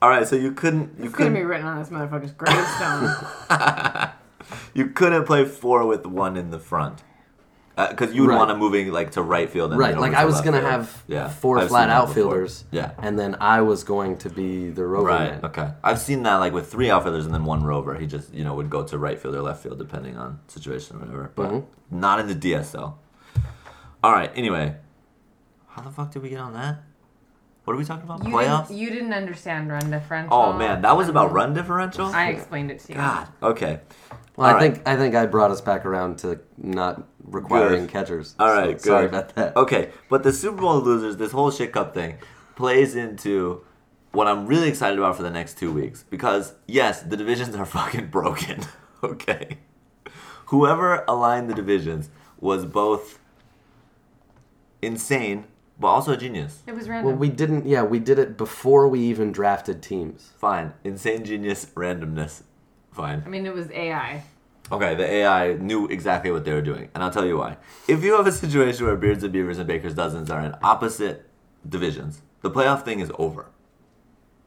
All 0.00 0.08
right, 0.10 0.26
so 0.28 0.36
you 0.36 0.52
couldn't 0.52 0.96
you 0.98 1.06
It's 1.06 1.14
gonna 1.14 1.30
be 1.32 1.42
written 1.42 1.66
on 1.66 1.78
this 1.78 1.88
motherfucker's 1.88 2.30
gravestone. 2.32 4.10
you 4.74 4.90
couldn't 4.90 5.24
play 5.24 5.44
four 5.44 5.84
with 5.86 6.06
one 6.06 6.36
in 6.36 6.50
the 6.50 6.58
front 6.60 7.02
because 7.90 8.12
you 8.12 8.22
would 8.22 8.30
Right. 8.30 8.36
want 8.38 8.50
to 8.50 8.56
moving 8.56 8.90
like 8.90 9.12
to 9.12 9.22
right 9.22 9.48
field. 9.48 9.70
And 9.70 9.78
Right, 9.78 9.96
like 9.96 10.14
I 10.14 10.24
was 10.24 10.40
gonna 10.40 10.58
field. 10.58 10.70
have 10.72 11.02
yeah, 11.06 11.28
4 11.28 11.58
I've 11.60 11.68
flat 11.68 11.82
seen 11.82 11.88
that 11.88 12.00
before. 12.00 12.08
outfielders, 12.32 12.64
Yeah, 12.72 12.90
and 12.98 13.16
then 13.18 13.36
I 13.40 13.60
was 13.60 13.84
going 13.84 14.16
to 14.18 14.30
be 14.30 14.70
the 14.70 14.84
rover 14.84 15.06
right. 15.06 15.30
man. 15.30 15.44
Okay, 15.44 15.70
I've 15.84 16.00
seen 16.00 16.24
that 16.24 16.36
like 16.36 16.52
with 16.52 16.70
three 16.70 16.90
outfielders 16.90 17.24
and 17.24 17.32
then 17.34 17.44
one 17.44 17.62
rover. 17.62 17.94
He 17.94 18.06
just 18.06 18.34
you 18.34 18.42
know 18.44 18.54
would 18.54 18.68
go 18.70 18.82
to 18.82 18.98
right 18.98 19.18
field 19.18 19.34
or 19.36 19.42
left 19.42 19.62
field 19.62 19.78
depending 19.78 20.16
on 20.16 20.40
situation 20.48 20.96
or 20.96 21.00
whatever. 21.00 21.30
But 21.36 21.50
Mhm. 21.50 21.64
not 21.90 22.18
in 22.20 22.26
the 22.26 22.34
DSL. 22.34 22.98
All 24.02 24.12
right. 24.12 24.30
Anyway, 24.34 24.76
how 25.68 25.82
the 25.82 25.90
fuck 25.90 26.10
did 26.10 26.22
we 26.22 26.30
get 26.30 26.40
on 26.40 26.54
that? 26.54 26.82
What 27.64 27.74
are 27.74 27.76
we 27.76 27.84
talking 27.84 28.04
about? 28.04 28.24
You 28.24 28.30
Playoffs? 28.32 28.68
didn't, 28.68 28.80
you 28.80 28.90
didn't 28.90 29.12
understand 29.12 29.70
run 29.70 29.90
differential. 29.90 30.34
Oh 30.34 30.52
man, 30.54 30.82
that 30.82 30.96
was 30.96 31.08
about 31.08 31.32
run 31.32 31.52
differential. 31.54 32.06
I 32.06 32.28
explained 32.30 32.70
it 32.70 32.80
to 32.80 32.92
you. 32.92 32.98
God. 32.98 33.28
Okay. 33.42 33.80
Well, 34.38 34.46
All 34.46 34.54
I 34.54 34.56
right. 34.56 34.72
think 34.74 34.86
I 34.86 34.96
think 34.96 35.16
I 35.16 35.26
brought 35.26 35.50
us 35.50 35.60
back 35.60 35.84
around 35.84 36.18
to 36.18 36.38
not 36.56 37.08
requiring 37.24 37.86
Good. 37.86 37.90
catchers. 37.90 38.36
All 38.38 38.46
right, 38.46 38.66
so 38.66 38.72
good. 38.74 38.82
sorry 38.82 39.06
about 39.06 39.34
that. 39.34 39.56
Okay, 39.56 39.90
but 40.08 40.22
the 40.22 40.32
Super 40.32 40.58
Bowl 40.60 40.78
losers, 40.80 41.16
this 41.16 41.32
whole 41.32 41.50
shit 41.50 41.72
cup 41.72 41.92
thing, 41.92 42.18
plays 42.54 42.94
into 42.94 43.64
what 44.12 44.28
I'm 44.28 44.46
really 44.46 44.68
excited 44.68 44.96
about 44.96 45.16
for 45.16 45.24
the 45.24 45.30
next 45.30 45.58
two 45.58 45.72
weeks 45.72 46.04
because 46.08 46.54
yes, 46.68 47.02
the 47.02 47.16
divisions 47.16 47.56
are 47.56 47.66
fucking 47.78 48.10
broken. 48.10 48.60
okay. 49.02 49.58
Whoever 50.46 51.04
aligned 51.08 51.50
the 51.50 51.54
divisions 51.54 52.08
was 52.38 52.64
both 52.64 53.18
insane 54.80 55.46
but 55.80 55.88
also 55.88 56.12
a 56.12 56.16
genius. 56.16 56.62
It 56.64 56.76
was 56.76 56.88
random. 56.88 57.06
Well, 57.10 57.16
we 57.18 57.28
didn't. 57.28 57.66
Yeah, 57.66 57.82
we 57.82 57.98
did 57.98 58.20
it 58.20 58.36
before 58.36 58.86
we 58.86 59.00
even 59.00 59.32
drafted 59.32 59.82
teams. 59.82 60.30
Fine. 60.36 60.74
Insane 60.84 61.24
genius 61.24 61.66
randomness. 61.74 62.42
Fine. 62.98 63.22
I 63.24 63.28
mean, 63.28 63.46
it 63.46 63.54
was 63.54 63.70
AI. 63.70 64.24
Okay, 64.72 64.96
the 64.96 65.06
AI 65.08 65.52
knew 65.52 65.86
exactly 65.86 66.32
what 66.32 66.44
they 66.44 66.52
were 66.52 66.60
doing, 66.60 66.90
and 66.92 67.04
I'll 67.04 67.12
tell 67.12 67.24
you 67.24 67.38
why. 67.38 67.56
If 67.86 68.02
you 68.02 68.16
have 68.16 68.26
a 68.26 68.32
situation 68.32 68.86
where 68.86 68.96
Beards 68.96 69.22
and 69.22 69.32
Beavers 69.32 69.58
and 69.58 69.68
Baker's 69.68 69.94
Dozens 69.94 70.30
are 70.32 70.40
in 70.40 70.56
opposite 70.64 71.30
divisions, 71.66 72.22
the 72.42 72.50
playoff 72.50 72.84
thing 72.84 72.98
is 72.98 73.12
over. 73.16 73.46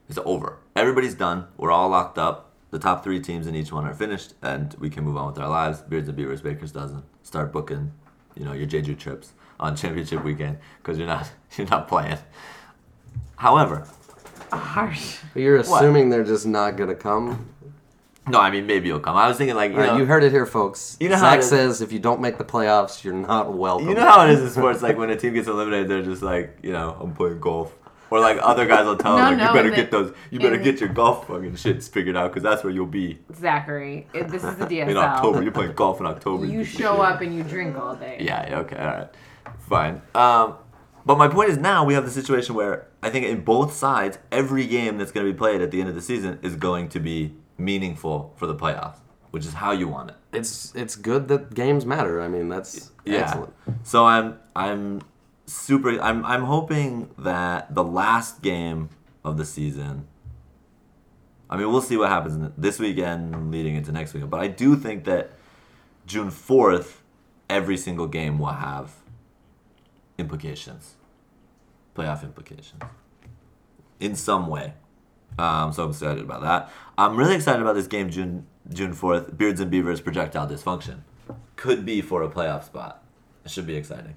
It's 0.10 0.20
over. 0.26 0.58
Everybody's 0.76 1.16
done. 1.16 1.48
We're 1.56 1.72
all 1.72 1.88
locked 1.88 2.18
up. 2.18 2.52
The 2.72 2.78
top 2.78 3.06
three 3.06 3.22
teams 3.22 3.48
in 3.48 3.56
each 3.56 3.72
one 3.72 3.86
are 3.86 3.94
finished, 3.94 4.34
and 4.42 4.76
we 4.80 4.90
can 4.90 5.06
move 5.06 5.16
on 5.16 5.28
with 5.28 5.40
our 5.40 5.48
lives. 5.48 5.80
Beards 5.80 6.10
and 6.10 6.18
Beavers, 6.18 6.42
Baker's 6.42 6.74
Dozen. 6.74 7.04
Start 7.24 7.54
booking, 7.54 7.94
you 8.36 8.44
know, 8.44 8.52
your 8.52 8.68
Jeju 8.68 9.00
trips 9.00 9.32
on 9.62 9.76
championship 9.78 10.26
weekend 10.26 10.58
because 10.80 10.98
you're 10.98 11.08
not 11.08 11.32
you're 11.58 11.68
not 11.68 11.88
playing. 11.88 12.18
However, 13.38 13.88
Harsh. 14.52 15.20
But 15.34 15.42
you're 15.42 15.56
assuming 15.56 16.10
they're 16.10 16.26
just 16.26 16.46
not 16.46 16.76
gonna 16.76 16.96
come. 16.96 17.48
No, 18.28 18.40
I 18.40 18.52
mean 18.52 18.66
maybe 18.68 18.88
you'll 18.88 19.00
come. 19.00 19.18
I 19.18 19.28
was 19.28 19.38
thinking 19.38 19.56
like 19.56 19.72
you 19.72 19.78
All 19.78 19.84
right, 19.84 19.92
know, 19.94 19.98
you 19.98 20.06
heard 20.06 20.24
it 20.24 20.32
here, 20.32 20.46
folks. 20.46 20.98
You 21.00 21.10
know 21.10 21.16
how 21.16 21.22
Zach 21.32 21.38
it 21.38 21.40
is- 21.40 21.50
says 21.50 21.82
if 21.82 21.92
you 21.92 22.00
don't 22.00 22.22
make 22.22 22.38
the 22.38 22.44
playoffs, 22.46 23.04
you're 23.04 23.14
not 23.14 23.54
welcome. 23.54 23.90
You 23.90 23.96
know 23.96 24.06
how 24.10 24.26
it 24.26 24.32
is 24.32 24.42
in 24.42 24.50
sports, 24.50 24.82
like 24.82 24.98
when 24.98 25.10
a 25.10 25.16
team 25.18 25.34
gets 25.34 25.48
eliminated, 25.48 25.88
they're 25.90 26.04
just 26.04 26.22
like, 26.22 26.58
you 26.62 26.72
know, 26.72 26.96
I'm 27.00 27.14
playing 27.14 27.40
golf. 27.40 27.76
Or 28.12 28.20
like 28.20 28.38
other 28.42 28.66
guys 28.68 28.86
will 28.86 28.98
tell 28.98 29.18
No, 29.18 29.30
them, 29.30 29.38
like, 29.38 29.38
no, 29.38 29.48
you 29.48 29.54
better 29.54 29.70
get 29.76 29.90
the- 29.90 30.04
those, 30.04 30.14
you 30.32 30.40
better 30.42 30.58
get 30.58 30.82
your 30.82 30.90
golf 30.90 31.28
fucking 31.28 31.54
shits 31.54 31.90
figured 31.90 32.18
out 32.18 32.30
because 32.32 32.44
that's 32.44 32.62
where 32.64 32.74
you'll 32.74 32.86
be 32.86 33.20
Zachary, 33.34 34.06
it, 34.14 34.28
this 34.28 34.44
is 34.44 34.56
the 34.58 34.66
DSL. 34.72 34.90
in 34.90 34.98
October. 34.98 35.42
You're 35.42 35.54
playing 35.54 35.74
golf 35.74 36.00
in 36.02 36.06
October. 36.06 36.46
You 36.46 36.64
show 36.66 36.78
shit. 36.96 37.00
up 37.06 37.22
and 37.22 37.34
you 37.34 37.44
drink 37.44 37.78
all 37.78 37.96
day. 37.96 38.18
Yeah, 38.20 38.50
yeah, 38.50 38.60
okay, 38.60 38.76
all 38.76 38.86
right, 38.86 39.08
fine. 39.60 40.02
Um, 40.14 40.56
but 41.06 41.18
my 41.18 41.30
point 41.30 41.50
is 41.52 41.58
now 41.58 41.86
we 41.86 41.94
have 41.94 42.04
the 42.06 42.12
situation 42.12 42.54
where 42.54 42.88
I 43.02 43.10
think 43.10 43.26
in 43.26 43.46
both 43.46 43.74
sides, 43.74 44.20
every 44.32 44.68
game 44.68 44.98
that's 44.98 45.12
going 45.14 45.26
to 45.26 45.32
be 45.32 45.38
played 45.38 45.62
at 45.62 45.72
the 45.72 45.80
end 45.80 45.88
of 45.90 45.96
the 45.96 46.02
season 46.02 46.38
is 46.44 46.56
going 46.58 46.90
to 46.90 47.00
be 47.00 47.34
meaningful 47.64 48.34
for 48.36 48.48
the 48.48 48.56
playoffs, 48.56 48.98
which 49.32 49.46
is 49.46 49.54
how 49.54 49.72
you 49.72 49.88
want 49.88 50.12
it. 50.12 50.16
It's 50.34 50.74
it's 50.76 50.96
good 50.96 51.28
that 51.30 51.54
games 51.54 51.86
matter. 51.86 52.22
I 52.22 52.28
mean, 52.28 52.50
that's 52.50 52.92
excellent. 53.06 53.54
So 53.84 54.06
I'm 54.06 54.40
I'm 54.56 55.02
super 55.46 56.00
I'm 56.02 56.26
I'm 56.26 56.44
hoping 56.44 57.10
that 57.18 57.74
the 57.74 57.84
last 57.84 58.42
game 58.42 58.90
of 59.24 59.38
the 59.38 59.46
season 59.46 60.08
I 61.52 61.58
mean, 61.58 61.70
we'll 61.70 61.82
see 61.82 61.98
what 61.98 62.10
happens 62.10 62.50
this 62.58 62.80
weekend 62.80 63.52
leading 63.52 63.76
into 63.76 63.92
next 63.92 64.14
weekend, 64.14 64.32
but 64.32 64.40
I 64.40 64.48
do 64.48 64.78
think 64.78 65.04
that 65.04 65.32
June 66.06 66.32
4th 66.32 67.00
every 67.50 67.76
single 67.76 68.08
game 68.08 68.40
will 68.40 68.48
have 68.48 68.94
implications, 70.18 70.96
playoff 71.94 72.24
implications, 72.24 72.82
in 74.00 74.16
some 74.16 74.48
way. 74.48 74.74
Um, 75.42 75.74
so 75.74 75.84
I'm 75.86 75.94
so 75.94 76.06
excited 76.08 76.24
about 76.24 76.42
that. 76.44 76.72
I'm 76.98 77.16
really 77.18 77.36
excited 77.36 77.62
about 77.62 77.74
this 77.74 77.88
game, 77.88 78.10
June 78.10 78.46
June 78.72 78.94
fourth. 78.94 79.36
Beards 79.38 79.60
and 79.60 79.72
Beavers 79.72 80.00
projectile 80.02 80.48
dysfunction 80.48 81.00
could 81.56 81.86
be 81.86 82.02
for 82.02 82.22
a 82.22 82.30
playoff 82.30 82.66
spot. 82.66 83.04
It 83.44 83.52
should 83.52 83.66
be 83.66 83.76
exciting. 83.76 84.16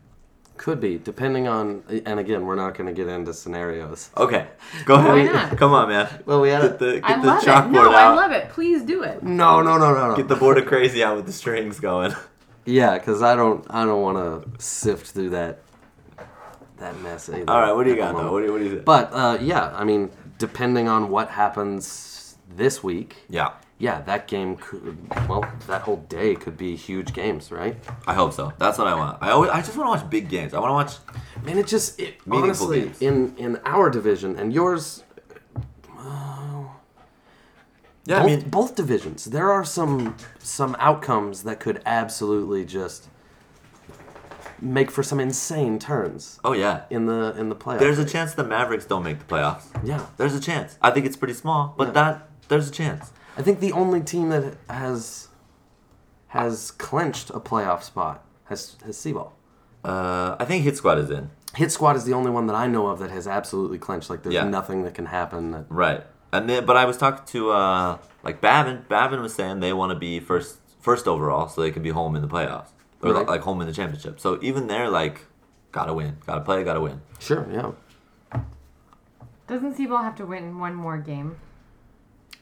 Could 0.57 0.81
be, 0.81 0.99
depending 0.99 1.49
on. 1.49 1.83
And 2.07 2.21
again, 2.21 2.45
we're 2.45 2.55
not 2.55 2.75
going 2.77 2.87
to 2.87 2.93
get 2.93 3.09
into 3.09 3.33
scenarios. 3.33 4.11
Okay, 4.17 4.47
go 4.85 4.95
ahead. 4.97 5.13
Why 5.13 5.25
not? 5.25 5.57
Come 5.57 5.73
on, 5.73 5.89
man. 5.89 6.23
Well, 6.27 6.41
we 6.43 6.51
had 6.51 6.63
Get 6.63 6.75
a, 6.75 6.77
the, 6.77 6.93
get 7.01 7.05
I 7.05 7.21
the 7.21 7.27
love 7.27 7.43
it. 7.43 7.71
No, 7.71 7.81
out. 7.91 7.95
I 7.95 8.15
love 8.15 8.33
it. 8.33 8.51
Please 8.51 8.83
do 8.83 9.03
it. 9.03 9.23
no, 9.23 9.63
no, 9.63 9.79
no, 9.79 9.95
no, 9.95 10.11
no. 10.11 10.17
Get 10.17 10.29
the 10.29 10.37
board 10.37 10.59
of 10.59 10.67
crazy 10.67 11.03
out 11.03 11.17
with 11.17 11.27
the 11.27 11.33
strings 11.33 11.81
going. 11.81 12.15
Yeah, 12.67 12.97
because 12.99 13.21
I 13.23 13.35
don't, 13.35 13.67
I 13.69 13.85
don't 13.85 14.01
want 14.01 14.17
to 14.17 14.63
sift 14.65 15.09
through 15.09 15.31
that, 15.31 15.59
that 16.79 17.01
mess. 17.01 17.29
Either 17.29 17.45
All 17.49 17.61
right, 17.61 17.73
what 17.73 17.85
do 17.85 17.91
you 17.91 18.01
at 18.01 18.07
the 18.07 18.13
got 18.13 18.23
though? 18.23 18.33
What 18.33 18.41
do 18.41 18.47
you, 18.47 18.53
what 18.53 18.59
do 18.59 18.65
you 18.65 18.71
think? 18.71 18.85
But 18.85 19.13
uh, 19.13 19.39
yeah, 19.41 19.73
I 19.75 19.85
mean, 19.85 20.11
depending 20.39 20.89
on 20.89 21.09
what 21.09 21.31
happens 21.31 22.37
this 22.57 22.83
week, 22.83 23.17
yeah, 23.29 23.53
yeah, 23.79 24.01
that 24.03 24.29
game 24.29 24.57
could, 24.57 24.97
well, 25.29 25.45
that 25.67 25.83
whole 25.83 25.97
day 26.09 26.35
could 26.35 26.57
be 26.57 26.77
huge 26.77 27.13
games, 27.13 27.51
right? 27.51 27.77
I 28.07 28.15
hope 28.15 28.33
so. 28.33 28.53
That's 28.59 28.79
what 28.79 28.87
I 28.87 28.95
want. 28.95 29.19
I 29.21 29.31
always, 29.31 29.51
I 29.51 29.61
just 29.61 29.77
want 29.77 29.87
to 29.99 30.03
watch 30.05 30.11
big 30.11 30.29
games. 30.29 30.55
I 30.55 30.61
want 30.61 30.71
to 30.71 30.75
watch. 30.75 31.45
Man, 31.45 31.59
it 31.59 31.67
just, 31.67 31.99
it, 32.01 32.17
honestly, 32.31 32.83
games. 32.83 33.03
in 33.03 33.37
in 33.37 33.57
our 33.65 33.91
division 33.91 34.37
and 34.39 34.53
yours, 34.53 35.03
Yeah, 38.07 38.19
both, 38.21 38.23
I 38.23 38.37
mean, 38.37 38.49
both 38.51 38.75
divisions, 38.75 39.25
there 39.25 39.51
are 39.51 39.65
some 39.65 40.17
some 40.39 40.77
outcomes 40.79 41.43
that 41.45 41.59
could 41.59 41.81
absolutely 41.87 42.65
just 42.65 43.09
make 44.65 44.91
for 44.91 45.03
some 45.03 45.21
insane 45.21 45.79
turns 45.79 46.41
oh 46.45 46.53
yeah. 46.53 46.85
in 46.91 47.07
the 47.07 47.35
in 47.39 47.49
the 47.51 47.55
playoffs. 47.57 47.81
There's 47.81 47.99
a 47.99 48.05
chance 48.05 48.35
the 48.35 48.45
Mavericks 48.45 48.87
don't 48.87 49.03
make 49.05 49.19
the 49.19 49.25
playoffs. 49.27 49.65
yeah. 49.85 50.07
There's 50.17 50.35
a 50.35 50.41
chance. 50.41 50.79
I 50.83 50.91
think 50.91 51.07
it's 51.07 51.17
pretty 51.17 51.35
small, 51.35 51.75
but 51.77 51.89
Yeah. 51.89 51.93
that 51.93 52.29
there's 52.49 52.69
a 52.69 52.73
chance. 52.73 53.13
I 53.37 53.43
think 53.43 53.61
the 53.61 53.73
only 53.73 54.01
team 54.01 54.31
that 54.31 54.57
has 54.69 55.29
has 56.29 56.71
clenched 56.73 57.31
a 57.31 57.41
playoff 57.41 57.83
spot 57.83 58.25
has 58.45 58.77
has 58.85 58.97
Seaball. 58.97 59.33
Uh, 59.85 60.37
I 60.39 60.45
think 60.45 60.65
Hit 60.65 60.77
Squad 60.77 60.99
is 60.99 61.11
in. 61.11 61.31
Hit 61.57 61.71
Squad 61.71 61.95
is 61.97 62.05
the 62.05 62.15
only 62.15 62.31
one 62.31 62.47
that 62.47 62.57
I 62.57 62.67
know 62.67 62.87
of 62.89 62.99
that 63.01 63.11
has 63.11 63.29
absolutely 63.29 63.79
clinched. 63.79 64.11
Like 64.11 64.23
there's 64.23 64.35
Yeah. 64.35 64.49
nothing 64.49 64.83
that 64.85 64.95
can 64.95 65.07
happen. 65.07 65.51
That, 65.53 65.67
Right. 65.69 66.03
And 66.33 66.49
then, 66.49 66.65
but 66.67 66.77
I 66.77 66.85
was 66.85 66.97
talking 66.97 67.25
to 67.27 67.51
uh, 67.53 67.99
like 68.25 68.41
Bavin. 68.41 68.85
Bavin 68.89 69.21
was 69.21 69.35
saying 69.35 69.61
they 69.61 69.73
want 69.73 69.91
to 69.91 69.99
be 69.99 70.19
first 70.21 70.59
first 70.81 71.07
overall, 71.07 71.49
so 71.49 71.61
they 71.61 71.71
can 71.71 71.83
be 71.83 71.91
home 71.91 72.17
in 72.17 72.23
the 72.23 72.29
playoffs 72.29 72.69
or 73.05 73.13
Right. 73.15 73.27
like 73.29 73.43
home 73.43 73.61
in 73.61 73.67
the 73.67 73.73
championship. 73.73 74.19
So 74.19 74.39
even 74.43 74.67
they're 74.67 74.89
like, 74.89 75.27
gotta 75.73 75.93
win, 75.95 76.17
gotta 76.27 76.41
play, 76.41 76.65
gotta 76.65 76.81
win. 76.81 77.01
sure, 77.19 77.47
yeah. 77.51 77.73
Doesn't 79.47 79.77
Seaball 79.77 80.03
have 80.03 80.17
to 80.17 80.27
win 80.27 80.59
one 80.59 80.75
more 80.75 80.97
game? 80.99 81.37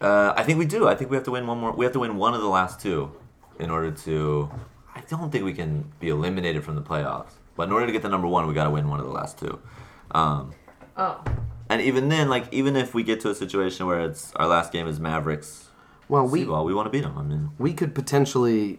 Uh, 0.01 0.33
I 0.37 0.43
think 0.45 0.59
we 0.59 0.67
do. 0.67 0.87
I 0.89 0.95
think 0.95 1.11
we 1.11 1.17
have 1.17 1.25
to 1.25 1.33
win 1.33 1.47
one 1.47 1.59
more. 1.59 1.73
We 1.73 1.85
have 1.85 1.93
to 1.95 1.99
win 2.01 2.17
one 2.17 2.35
of 2.35 2.41
the 2.41 2.49
last 2.49 2.81
two 2.81 3.11
in 3.59 3.71
order 3.71 3.91
to. 3.91 4.51
I 4.95 5.01
don't 5.09 5.31
think 5.31 5.45
we 5.45 5.53
can 5.53 5.93
be 6.01 6.09
eliminated 6.11 6.65
from 6.65 6.77
the 6.77 6.83
playoffs. 6.83 7.33
But 7.57 7.65
in 7.69 7.73
order 7.73 7.87
to 7.87 7.93
get 7.93 8.03
the 8.03 8.09
number 8.09 8.27
one, 8.29 8.47
we 8.47 8.55
got 8.55 8.65
to 8.65 8.71
win 8.71 8.89
one 8.89 9.01
of 9.01 9.07
the 9.07 9.13
last 9.13 9.39
two. 9.39 9.59
Um, 10.13 10.53
Oh. 10.97 11.23
and 11.71 11.81
even 11.81 12.09
then, 12.09 12.29
like 12.29 12.47
even 12.53 12.77
if 12.77 12.95
we 12.95 13.03
get 13.03 13.21
to 13.21 13.31
a 13.31 13.35
situation 13.35 13.87
where 13.87 14.01
it's 14.01 14.33
our 14.37 14.47
last 14.47 14.73
game 14.73 14.87
is 14.87 15.01
Mavericks, 15.01 15.71
Well, 16.09 16.27
we 16.29 16.45
well, 16.45 16.65
we 16.65 16.75
want 16.75 16.87
to 16.87 16.91
beat 16.91 17.03
them. 17.03 17.17
I 17.19 17.23
mean, 17.23 17.51
we 17.59 17.73
could 17.73 17.95
potentially 17.95 18.79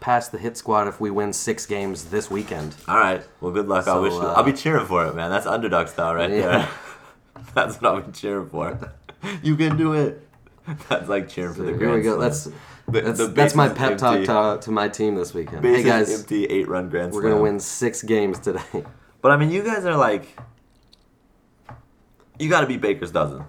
pass 0.00 0.28
the 0.28 0.38
Hit 0.38 0.56
Squad 0.56 0.88
if 0.88 1.00
we 1.00 1.10
win 1.10 1.32
six 1.32 1.66
games 1.66 2.06
this 2.06 2.30
weekend. 2.30 2.74
all 2.88 2.96
right. 2.98 3.22
Well, 3.40 3.52
good 3.52 3.68
luck. 3.68 3.84
So, 3.84 4.02
wish 4.02 4.12
uh, 4.12 4.32
I'll 4.34 4.42
be 4.44 4.52
cheering 4.52 4.86
for 4.86 5.06
it, 5.06 5.14
man. 5.14 5.30
That's 5.30 5.46
underdog 5.46 5.88
style 5.88 6.14
right 6.14 6.30
Yeah. 6.30 6.36
there. 6.36 6.68
That's 7.54 7.80
what 7.80 7.94
I'll 7.94 8.02
be 8.02 8.12
cheering 8.12 8.48
for. 8.48 8.92
you 9.42 9.56
can 9.56 9.76
do 9.76 9.92
it. 9.94 10.26
That's 10.88 11.08
like 11.08 11.28
cheering 11.28 11.54
for 11.54 11.62
the 11.62 11.76
Here 11.76 11.94
we 11.94 12.02
go. 12.02 12.16
slam. 12.16 12.20
That's 12.20 12.44
The- 12.44 12.52
that's, 13.02 13.18
the 13.18 13.26
that's 13.26 13.54
my 13.56 13.68
pep 13.68 13.98
talk 13.98 14.24
to, 14.24 14.64
to 14.64 14.70
my 14.70 14.88
team 14.88 15.16
this 15.16 15.34
weekend. 15.34 15.62
Base 15.62 15.78
hey 15.78 15.82
guys, 15.82 16.20
empty 16.20 16.44
eight 16.44 16.68
run 16.68 16.88
grand 16.88 17.12
we're 17.12 17.22
gonna 17.22 17.40
win 17.42 17.58
six 17.58 18.02
games 18.02 18.38
today. 18.38 18.84
But 19.22 19.32
I 19.32 19.36
mean, 19.38 19.50
you 19.50 19.64
guys 19.64 19.84
are 19.84 19.96
like, 19.96 20.38
you 22.38 22.48
got 22.48 22.60
to 22.60 22.66
be 22.68 22.76
Baker's 22.76 23.10
dozen. 23.10 23.44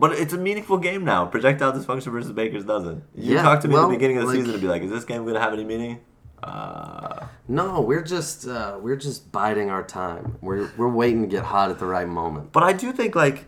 But 0.00 0.12
it's 0.12 0.32
a 0.32 0.38
meaningful 0.38 0.78
game 0.78 1.04
now. 1.04 1.26
Projectile 1.26 1.72
dysfunction 1.72 2.10
versus 2.10 2.32
Baker's 2.32 2.64
dozen. 2.64 3.02
You 3.14 3.34
Yeah, 3.34 3.42
talked 3.42 3.62
to 3.62 3.68
me 3.68 3.76
at 3.76 3.82
the 3.82 3.88
beginning 3.88 4.16
of 4.16 4.22
the 4.22 4.28
like- 4.28 4.36
season 4.38 4.52
to 4.54 4.58
be 4.58 4.66
like, 4.66 4.82
is 4.82 4.90
this 4.90 5.04
game 5.04 5.22
going 5.24 5.34
to 5.34 5.40
have 5.40 5.52
any 5.52 5.64
meaning? 5.64 6.00
Uh, 6.42 7.26
No, 7.48 7.80
we're 7.82 8.02
just 8.02 8.48
uh, 8.48 8.78
we're 8.80 8.96
just 8.96 9.30
biding 9.30 9.68
our 9.70 9.82
time. 9.82 10.38
We're 10.40 10.70
we're 10.78 10.88
waiting 10.88 11.20
to 11.22 11.28
get 11.28 11.44
hot 11.44 11.70
at 11.70 11.78
the 11.78 11.84
right 11.86 12.08
moment. 12.08 12.50
but 12.52 12.62
I 12.62 12.72
do 12.72 12.92
think 12.92 13.14
like, 13.14 13.44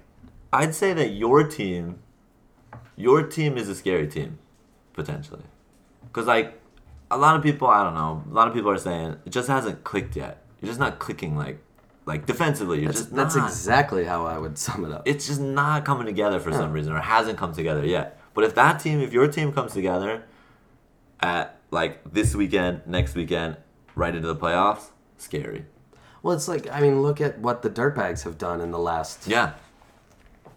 I'd 0.52 0.74
say 0.74 0.92
that 0.92 1.08
your 1.24 1.42
team, 1.44 2.00
your 2.96 3.22
team 3.22 3.56
is 3.56 3.68
a 3.70 3.74
scary 3.74 4.06
team, 4.06 4.38
potentially, 4.92 5.44
because 6.06 6.26
like, 6.26 6.60
a 7.10 7.16
lot 7.16 7.34
of 7.36 7.42
people, 7.42 7.66
I 7.68 7.82
don't 7.84 7.94
know, 7.94 8.24
a 8.30 8.34
lot 8.34 8.46
of 8.48 8.52
people 8.54 8.70
are 8.70 8.76
saying 8.78 9.16
it 9.24 9.30
just 9.30 9.48
hasn't 9.48 9.84
clicked 9.84 10.14
yet. 10.16 10.44
You're 10.60 10.68
just 10.68 10.80
not 10.80 10.98
clicking 10.98 11.36
like, 11.36 11.62
like 12.06 12.26
defensively. 12.26 12.78
You're 12.80 12.88
That's 12.88 13.00
just 13.02 13.14
that's 13.14 13.36
not. 13.36 13.48
exactly 13.48 14.04
how 14.04 14.26
I 14.26 14.38
would 14.38 14.58
sum 14.58 14.84
it 14.84 14.92
up. 14.92 15.02
it's 15.06 15.26
just 15.26 15.40
not 15.40 15.84
coming 15.84 16.06
together 16.06 16.40
for 16.40 16.52
some 16.52 16.72
reason 16.72 16.92
or 16.92 17.00
hasn't 17.00 17.38
come 17.38 17.52
together 17.54 17.84
yet. 17.86 18.20
But 18.34 18.44
if 18.44 18.54
that 18.56 18.80
team, 18.80 19.00
if 19.00 19.12
your 19.12 19.28
team 19.28 19.52
comes 19.52 19.72
together 19.72 20.24
at 21.20 21.58
like 21.70 22.00
this 22.12 22.34
weekend, 22.34 22.82
next 22.86 23.14
weekend, 23.14 23.56
right 23.94 24.14
into 24.14 24.26
the 24.28 24.36
playoffs, 24.36 24.90
scary. 25.18 25.66
Well, 26.22 26.34
it's 26.34 26.48
like 26.48 26.70
I 26.70 26.80
mean, 26.80 27.02
look 27.02 27.20
at 27.20 27.38
what 27.38 27.62
the 27.62 27.70
Dirtbags 27.70 28.22
have 28.24 28.38
done 28.38 28.60
in 28.60 28.70
the 28.70 28.78
last 28.78 29.26
Yeah. 29.26 29.52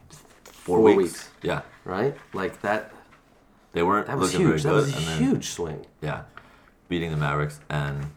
Four, 0.10 0.78
Four 0.80 0.82
weeks. 0.82 0.98
weeks. 0.98 1.30
Yeah. 1.44 1.62
right. 1.84 2.16
Like 2.34 2.62
that 2.62 2.92
They 3.74 3.84
weren't 3.84 4.08
that 4.08 4.18
was 4.18 4.34
looking 4.34 4.48
huge. 4.48 4.64
That 4.64 4.74
was 4.74 4.92
a 4.94 4.98
and 4.98 5.06
then, 5.08 5.18
huge 5.24 5.48
swing. 5.50 5.86
Yeah. 6.02 6.24
Beating 6.90 7.12
the 7.12 7.18
Mavericks 7.18 7.60
and 7.70 8.08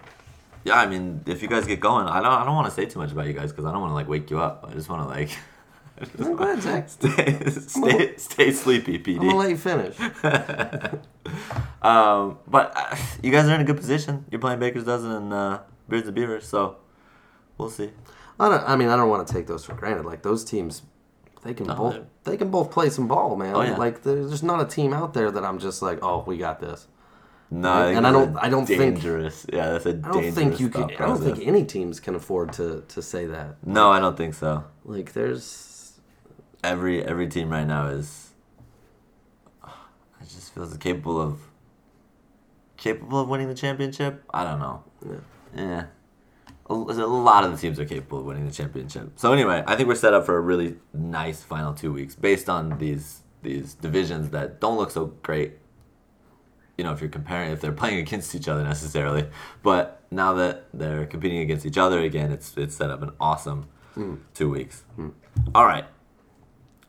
yeah, 0.68 0.80
I 0.80 0.86
mean, 0.86 1.22
if 1.26 1.42
you 1.42 1.48
guys 1.48 1.66
get 1.66 1.80
going, 1.80 2.06
I 2.06 2.20
don't, 2.22 2.32
I 2.32 2.44
don't 2.44 2.54
want 2.54 2.66
to 2.68 2.72
say 2.72 2.86
too 2.86 2.98
much 3.00 3.10
about 3.12 3.26
you 3.26 3.32
guys 3.32 3.50
because 3.50 3.64
I 3.64 3.72
don't 3.72 3.80
want 3.80 3.90
to 3.90 3.94
like 3.94 4.08
wake 4.08 4.30
you 4.30 4.38
up. 4.40 4.64
I 4.68 4.72
just 4.74 4.88
want 4.88 5.02
to 5.02 5.08
like, 5.08 5.30
I 6.00 6.04
just 6.04 6.18
No, 6.18 6.34
go 6.36 6.46
wanna 6.46 6.52
ahead, 6.52 6.62
Zach. 6.62 6.88
stay, 6.98 7.50
stay, 7.50 8.16
stay 8.16 8.52
sleepy, 8.52 8.98
PD. 8.98 9.16
I'm 9.20 9.26
gonna 9.28 9.36
let 9.36 9.50
you 9.50 9.56
finish. 9.56 9.96
Um, 11.82 12.38
but 12.48 12.72
uh, 12.74 12.96
you 13.22 13.30
guys 13.30 13.46
are 13.48 13.54
in 13.54 13.60
a 13.60 13.64
good 13.64 13.76
position. 13.76 14.24
You're 14.30 14.40
playing 14.40 14.58
Baker's 14.58 14.84
dozen 14.84 15.10
and 15.12 15.32
uh, 15.32 15.60
Beards 15.88 16.06
and 16.06 16.14
Beavers, 16.14 16.46
so 16.46 16.76
we'll 17.56 17.70
see. 17.70 17.90
I 18.40 18.48
don't. 18.48 18.68
I 18.68 18.76
mean, 18.76 18.88
I 18.88 18.96
don't 18.96 19.08
want 19.08 19.26
to 19.26 19.32
take 19.32 19.46
those 19.46 19.64
for 19.64 19.74
granted. 19.74 20.04
Like 20.04 20.22
those 20.22 20.44
teams, 20.44 20.82
they 21.44 21.54
can 21.54 21.66
No, 21.66 21.76
both 21.76 21.92
they're- 21.94 22.06
they 22.24 22.36
can 22.36 22.50
both 22.50 22.70
play 22.70 22.90
some 22.90 23.06
ball, 23.08 23.36
man. 23.36 23.54
Oh, 23.54 23.62
yeah. 23.62 23.76
Like 23.76 24.02
there's 24.02 24.30
just 24.30 24.42
not 24.42 24.60
a 24.60 24.64
team 24.64 24.92
out 24.92 25.14
there 25.14 25.30
that 25.30 25.44
I'm 25.44 25.58
just 25.58 25.80
like, 25.80 26.00
oh, 26.02 26.24
we 26.26 26.36
got 26.36 26.60
this. 26.60 26.88
No, 27.51 27.88
and 27.88 28.07
I 28.07 28.12
don't- 28.12 28.36
I 28.36 28.49
don't 28.51 28.66
think- 28.66 28.80
dangerous. 28.96 29.46
yeah, 29.53 29.70
that's 29.70 29.86
a 29.86 29.90
I 29.90 29.92
don't 29.92 30.12
dangerous. 30.12 30.34
think 30.34 30.61
you 30.61 30.68
can. 30.68 30.82
thought 30.82 31.01
I 31.01 31.07
don't 31.07 31.16
think 31.16 31.36
process. 31.36 31.49
any 31.49 31.64
teams 31.64 31.99
can 32.01 32.14
afford 32.14 32.53
to 32.55 32.82
to 32.88 33.01
say 33.03 33.26
that. 33.26 33.57
No, 33.64 33.90
I 33.90 34.01
don't 34.01 34.16
think 34.16 34.34
so. 34.34 34.64
Like 34.84 35.12
there's 35.14 35.66
Every 36.64 37.05
every 37.05 37.28
team 37.28 37.51
right 37.51 37.66
now 37.66 37.86
is. 37.86 38.30
It 40.20 40.28
just 40.28 40.53
feels 40.53 40.76
capable 40.76 41.20
of. 41.20 41.38
Capable 42.76 43.20
of 43.20 43.28
winning 43.28 43.49
the 43.49 43.55
championship. 43.55 44.22
I 44.32 44.44
don't 44.44 44.59
know. 44.61 44.82
Yeah. 45.05 45.16
Yeah. 45.57 45.84
A 46.70 46.74
a 46.74 47.07
lot 47.07 47.44
of 47.44 47.51
the 47.53 47.57
teams 47.59 47.80
are 47.80 47.84
capable 47.86 48.18
of 48.20 48.24
winning 48.26 48.44
the 48.46 48.53
championship. 48.53 49.12
So 49.16 49.32
anyway, 49.32 49.64
I 49.66 49.74
think 49.74 49.88
we're 49.88 49.94
set 49.94 50.12
up 50.14 50.26
for 50.26 50.36
a 50.36 50.40
really 50.40 50.76
nice 50.92 51.42
final 51.42 51.72
two 51.72 51.92
weeks 51.92 52.14
based 52.14 52.49
on 52.49 52.78
these 52.78 53.22
these 53.42 53.74
divisions 53.74 54.30
that 54.30 54.61
don't 54.61 54.76
look 54.76 54.90
so 54.90 55.07
great. 55.22 55.59
You 56.78 56.84
know, 56.84 56.92
if 56.92 57.00
you're 57.00 57.10
comparing, 57.10 57.50
if 57.50 57.60
they're 57.60 57.72
playing 57.72 57.98
against 57.98 58.34
each 58.34 58.48
other 58.48 58.62
necessarily, 58.64 59.28
but 59.62 60.00
now 60.10 60.32
that 60.34 60.66
they're 60.72 61.06
competing 61.06 61.40
against 61.40 61.66
each 61.66 61.76
other 61.76 62.00
again, 62.00 62.30
it's 62.32 62.56
it's 62.56 62.74
set 62.76 62.90
up 62.90 63.02
an 63.02 63.10
awesome 63.20 63.68
hmm. 63.94 64.14
two 64.32 64.48
weeks. 64.48 64.84
Hmm. 64.94 65.08
All 65.54 65.66
right. 65.66 65.84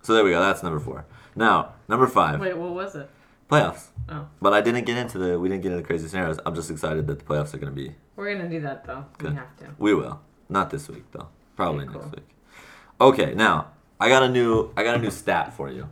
So 0.01 0.13
there 0.13 0.23
we 0.23 0.29
go. 0.29 0.39
That's 0.39 0.63
number 0.63 0.79
four. 0.79 1.05
Now 1.35 1.73
number 1.87 2.07
five, 2.07 2.39
Wait, 2.39 2.55
what 2.55 2.71
was 2.71 2.95
it? 2.95 3.09
playoffs. 3.49 3.87
Oh. 4.07 4.27
But 4.41 4.53
I 4.53 4.61
didn't 4.61 4.85
get 4.85 4.97
into 4.97 5.17
the 5.17 5.39
we 5.39 5.49
didn't 5.49 5.63
get 5.63 5.71
into 5.71 5.83
crazy 5.83 6.07
scenarios. 6.07 6.39
I'm 6.45 6.55
just 6.55 6.69
excited 6.69 7.07
that 7.07 7.19
the 7.19 7.25
playoffs 7.25 7.53
are 7.53 7.57
going 7.57 7.73
to 7.73 7.81
be 7.81 7.95
We're 8.15 8.35
gonna 8.35 8.49
do 8.49 8.61
that 8.61 8.85
though. 8.85 9.05
Good. 9.17 9.31
We 9.31 9.35
have 9.37 9.57
to. 9.57 9.65
We 9.77 9.93
will. 9.93 10.21
Not 10.49 10.69
this 10.69 10.87
week 10.87 11.11
though. 11.11 11.27
Probably 11.55 11.85
Okay, 11.85 11.93
cool. 11.93 12.01
next 12.03 12.15
week. 12.15 12.29
Okay, 13.01 13.33
now 13.33 13.71
I 13.99 14.07
got 14.09 14.23
a 14.23 14.29
new 14.29 14.71
I 14.77 14.83
got 14.83 14.95
a 14.95 14.99
new 14.99 15.11
stat 15.11 15.53
for 15.53 15.69
you. 15.69 15.89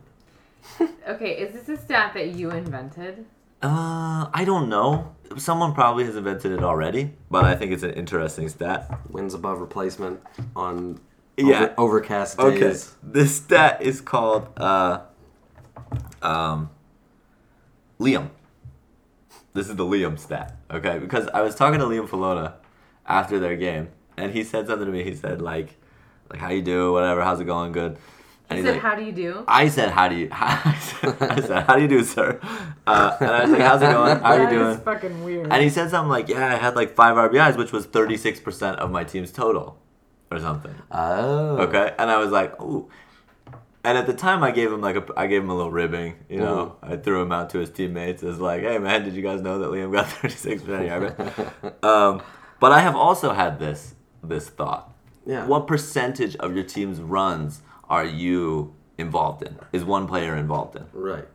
Okay, 1.08 1.32
is 1.38 1.54
this 1.54 1.70
a 1.70 1.82
stat 1.82 2.14
that 2.16 2.36
you 2.36 2.52
invented? 2.52 3.26
Uh, 3.62 4.28
I 4.34 4.44
don't 4.46 4.70
know. 4.70 5.16
Someone 5.38 5.74
probably 5.74 6.06
has 6.06 6.16
invented 6.16 6.52
it 6.52 6.64
already, 6.64 7.14
but 7.30 7.46
I 7.46 7.56
think 7.56 7.72
it's 7.72 7.84
an 7.84 7.92
interesting 7.92 8.48
stat. 8.50 8.90
wins 9.10 9.34
above 9.34 9.60
replacement 9.60 10.22
on 10.56 11.00
Yeah. 11.38 11.64
over, 11.64 11.74
overcast 11.78 12.40
Okay, 12.40 12.60
days. 12.60 12.96
this 13.04 13.36
stat 13.36 13.82
is 13.82 14.00
called 14.02 14.48
uh, 14.58 15.00
um, 16.22 16.70
Liam. 18.00 18.30
This 19.54 19.70
is 19.70 19.76
the 19.76 19.84
Liam 19.84 20.18
stat, 20.20 20.56
okay? 20.72 21.00
Because 21.00 21.28
I 21.34 21.42
was 21.42 21.56
talking 21.56 21.80
to 21.80 21.86
Liam 21.86 22.08
Filona 22.08 22.54
after 23.06 23.40
their 23.40 23.56
game, 23.56 23.90
and 24.16 24.32
he 24.34 24.44
said 24.44 24.68
something 24.68 24.86
to 24.86 24.92
me. 24.92 25.04
He 25.04 25.16
said 25.16 25.42
like, 25.42 25.76
like 26.30 26.40
how 26.40 26.50
you 26.50 26.62
do, 26.62 26.94
whatever, 26.94 27.22
how's 27.24 27.40
it 27.40 27.46
going, 27.46 27.72
good. 27.72 27.98
And 28.50 28.60
He 28.60 28.66
said, 28.66 28.74
like, 28.74 28.82
"How 28.82 28.96
do 28.96 29.04
you 29.04 29.12
do?" 29.12 29.44
I 29.48 29.68
said, 29.68 29.90
how 29.90 30.08
do 30.08 30.16
you? 30.16 30.30
I 30.32 30.80
said, 31.42 31.64
how 31.66 31.76
do 31.76 31.82
you 31.82 31.88
do, 31.88 32.04
sir? 32.04 32.40
Uh, 32.86 33.18
and 33.20 33.30
I 33.30 33.42
was 33.42 33.52
like, 33.52 33.62
how's 33.62 33.82
it 33.82 33.92
going? 33.92 34.20
How 34.20 34.34
are 34.34 34.44
you 34.44 34.50
doing? 34.50 34.78
fucking 34.80 35.24
weird. 35.24 35.52
And 35.52 35.62
he 35.62 35.70
said 35.70 35.90
something 35.90 36.10
like, 36.10 36.30
yeah, 36.30 36.54
I 36.54 36.56
had 36.56 36.76
like 36.76 36.96
five 36.96 37.16
RBIs, 37.18 37.58
which 37.58 37.74
was 37.74 37.86
36% 37.88 38.76
of 38.76 38.90
my 38.90 39.04
team's 39.04 39.32
total, 39.34 39.78
or 40.32 40.40
something. 40.40 40.74
Oh. 40.92 41.58
Okay, 41.58 41.94
and 42.00 42.10
I 42.10 42.18
was 42.18 42.32
like, 42.32 42.60
ooh. 42.62 42.90
And 43.84 43.98
at 43.98 44.06
the 44.06 44.14
time, 44.14 44.44
I 44.44 44.52
gave 44.52 44.72
him 44.72 44.82
like 44.82 44.96
a, 44.96 45.06
I 45.18 45.28
gave 45.28 45.44
him 45.44 45.50
a 45.50 45.56
little 45.56 45.72
ribbing, 45.72 46.16
you 46.30 46.40
know. 46.40 46.76
I 46.82 46.98
threw 46.98 47.22
him 47.22 47.32
out 47.32 47.50
to 47.52 47.60
his 47.60 47.70
teammates 47.70 48.24
as 48.24 48.40
like, 48.40 48.62
hey 48.62 48.78
man, 48.80 49.04
did 49.04 49.14
you 49.14 49.22
guys 49.22 49.42
know 49.42 49.60
that 49.60 49.70
Liam 49.70 49.92
got 49.92 50.08
36 50.22 50.64
percent 50.64 50.86
yard? 50.86 51.16
um, 51.84 52.22
but 52.60 52.72
I 52.72 52.80
have 52.80 52.96
also 52.96 53.34
had 53.34 53.60
this 53.60 53.96
this 54.24 54.50
thought. 54.50 54.94
Yeah. 55.26 55.46
What 55.46 55.68
percentage 55.68 56.38
of 56.38 56.56
your 56.56 56.64
team's 56.64 57.02
runs 57.02 57.62
are 57.90 58.06
you 58.06 58.76
involved 58.98 59.44
in? 59.44 59.58
Is 59.72 59.84
one 59.84 60.08
player 60.08 60.36
involved 60.36 60.76
in? 60.76 60.86
Right. 60.94 61.26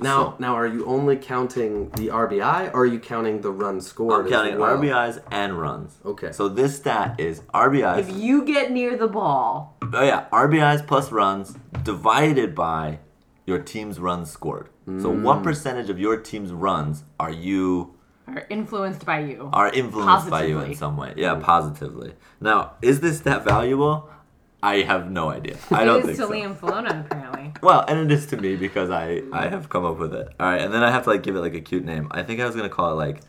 Now, 0.00 0.24
So- 0.24 0.34
now, 0.38 0.54
are 0.54 0.66
you 0.66 0.84
only 0.86 1.16
counting 1.16 1.90
the 1.90 2.10
RBI, 2.10 2.70
or 2.72 2.80
are 2.80 2.86
you 2.86 2.98
counting 2.98 3.42
the 3.42 3.52
run 3.52 3.80
scored? 3.80 4.20
I'm 4.20 4.26
as 4.26 4.32
counting 4.32 4.58
well? 4.58 4.76
RBIs 4.76 5.20
and 5.30 5.58
runs. 5.58 5.98
Okay. 6.04 6.32
So 6.32 6.48
this 6.48 6.76
stat 6.76 7.16
is 7.18 7.42
RBIs. 7.54 8.08
if 8.08 8.16
you 8.16 8.44
get 8.44 8.72
near 8.72 8.96
the 8.96 9.08
ball, 9.08 9.76
Oh 9.92 10.02
yeah, 10.02 10.24
RBIs 10.32 10.86
plus 10.86 11.12
runs 11.12 11.56
divided 11.84 12.54
by 12.54 12.98
your 13.46 13.58
team's 13.58 14.00
runs 14.00 14.30
scored. 14.30 14.68
So 14.86 15.12
mm. 15.12 15.22
what 15.22 15.42
percentage 15.44 15.90
of 15.90 15.98
your 16.00 16.16
team's 16.16 16.52
runs 16.52 17.04
are 17.20 17.30
you 17.30 17.94
are 18.26 18.46
influenced 18.48 19.04
by 19.04 19.20
you. 19.20 19.50
are 19.52 19.70
influenced 19.70 20.30
by 20.30 20.44
you 20.44 20.60
in 20.60 20.74
some 20.74 20.96
way? 20.96 21.12
Yeah, 21.16 21.34
positively. 21.36 22.14
Now, 22.40 22.72
is 22.80 23.00
this 23.00 23.20
that 23.20 23.44
valuable? 23.44 24.08
I 24.62 24.82
have 24.82 25.10
no 25.10 25.28
idea. 25.30 25.56
I 25.70 25.84
don't 25.84 25.98
it 26.00 26.02
think 26.02 26.12
is 26.12 26.18
to 26.18 26.26
so. 26.26 26.30
Liam 26.30 26.56
Filona, 26.56 27.04
apparently. 27.04 27.52
Well, 27.62 27.84
and 27.88 27.98
it 27.98 28.12
is 28.14 28.26
to 28.26 28.36
me 28.36 28.56
because 28.56 28.90
I 28.90 29.22
I 29.32 29.48
have 29.48 29.68
come 29.68 29.84
up 29.84 29.98
with 29.98 30.14
it. 30.14 30.28
All 30.38 30.46
right, 30.46 30.60
and 30.60 30.72
then 30.72 30.82
I 30.82 30.90
have 30.90 31.04
to 31.04 31.10
like 31.10 31.22
give 31.22 31.34
it 31.36 31.40
like 31.40 31.54
a 31.54 31.60
cute 31.60 31.84
name. 31.84 32.08
I 32.12 32.22
think 32.22 32.40
I 32.40 32.46
was 32.46 32.54
gonna 32.54 32.68
call 32.68 32.92
it 32.92 32.94
like 32.94 33.20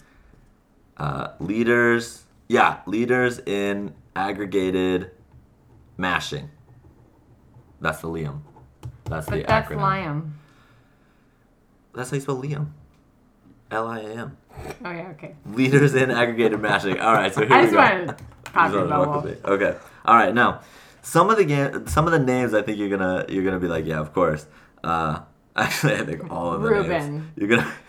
uh, 0.97 1.29
leaders. 1.39 2.23
Yeah, 2.47 2.79
leaders 2.85 3.39
in 3.39 3.93
aggregated 4.15 5.11
mashing. 5.97 6.49
That's 7.81 8.01
the 8.01 8.07
Liam. 8.09 8.41
That's 9.05 9.25
the 9.25 9.37
But 9.37 9.47
that's 9.47 9.69
acronym. 9.69 9.79
Liam. 9.79 10.31
That's 11.95 12.09
how 12.11 12.15
you 12.15 12.21
spell 12.21 12.41
Liam. 12.41 12.67
L 13.71 13.87
I 13.87 13.99
A 14.01 14.09
M. 14.15 14.37
Oh 14.85 14.91
yeah, 14.91 15.09
okay. 15.11 15.35
Leaders 15.47 15.95
in 15.95 16.11
aggregated 16.11 16.59
mashing. 16.59 16.99
All 16.99 17.13
right, 17.13 17.33
so 17.33 17.41
here 17.45 17.53
I 17.55 17.59
we 17.61 17.63
just 17.65 17.73
go. 17.73 17.79
wanted 17.79 18.07
to 18.07 18.13
pop 18.51 18.71
Just 18.71 18.75
wanted 18.75 18.83
to 18.83 18.87
bubble. 18.89 19.11
welcome. 19.23 19.37
Okay. 19.45 19.77
All 20.05 20.15
right. 20.15 20.33
Now, 20.33 20.61
some 21.03 21.29
of 21.29 21.37
the 21.37 21.45
game, 21.45 21.85
some 21.85 22.05
of 22.07 22.11
the 22.11 22.19
names, 22.19 22.53
I 22.55 22.63
think 22.63 22.79
you're 22.79 22.89
gonna 22.89 23.25
you're 23.29 23.43
gonna 23.43 23.59
be 23.59 23.67
like, 23.67 23.85
yeah, 23.85 23.99
of 23.99 24.13
course. 24.13 24.47
Uh, 24.83 25.19
actually, 25.55 25.95
I 25.95 26.03
think 26.03 26.31
all 26.31 26.53
of 26.53 26.63
the 26.63 26.69
names. 26.71 26.87
Ruben. 26.87 27.31
You're 27.35 27.49
gonna. 27.49 27.71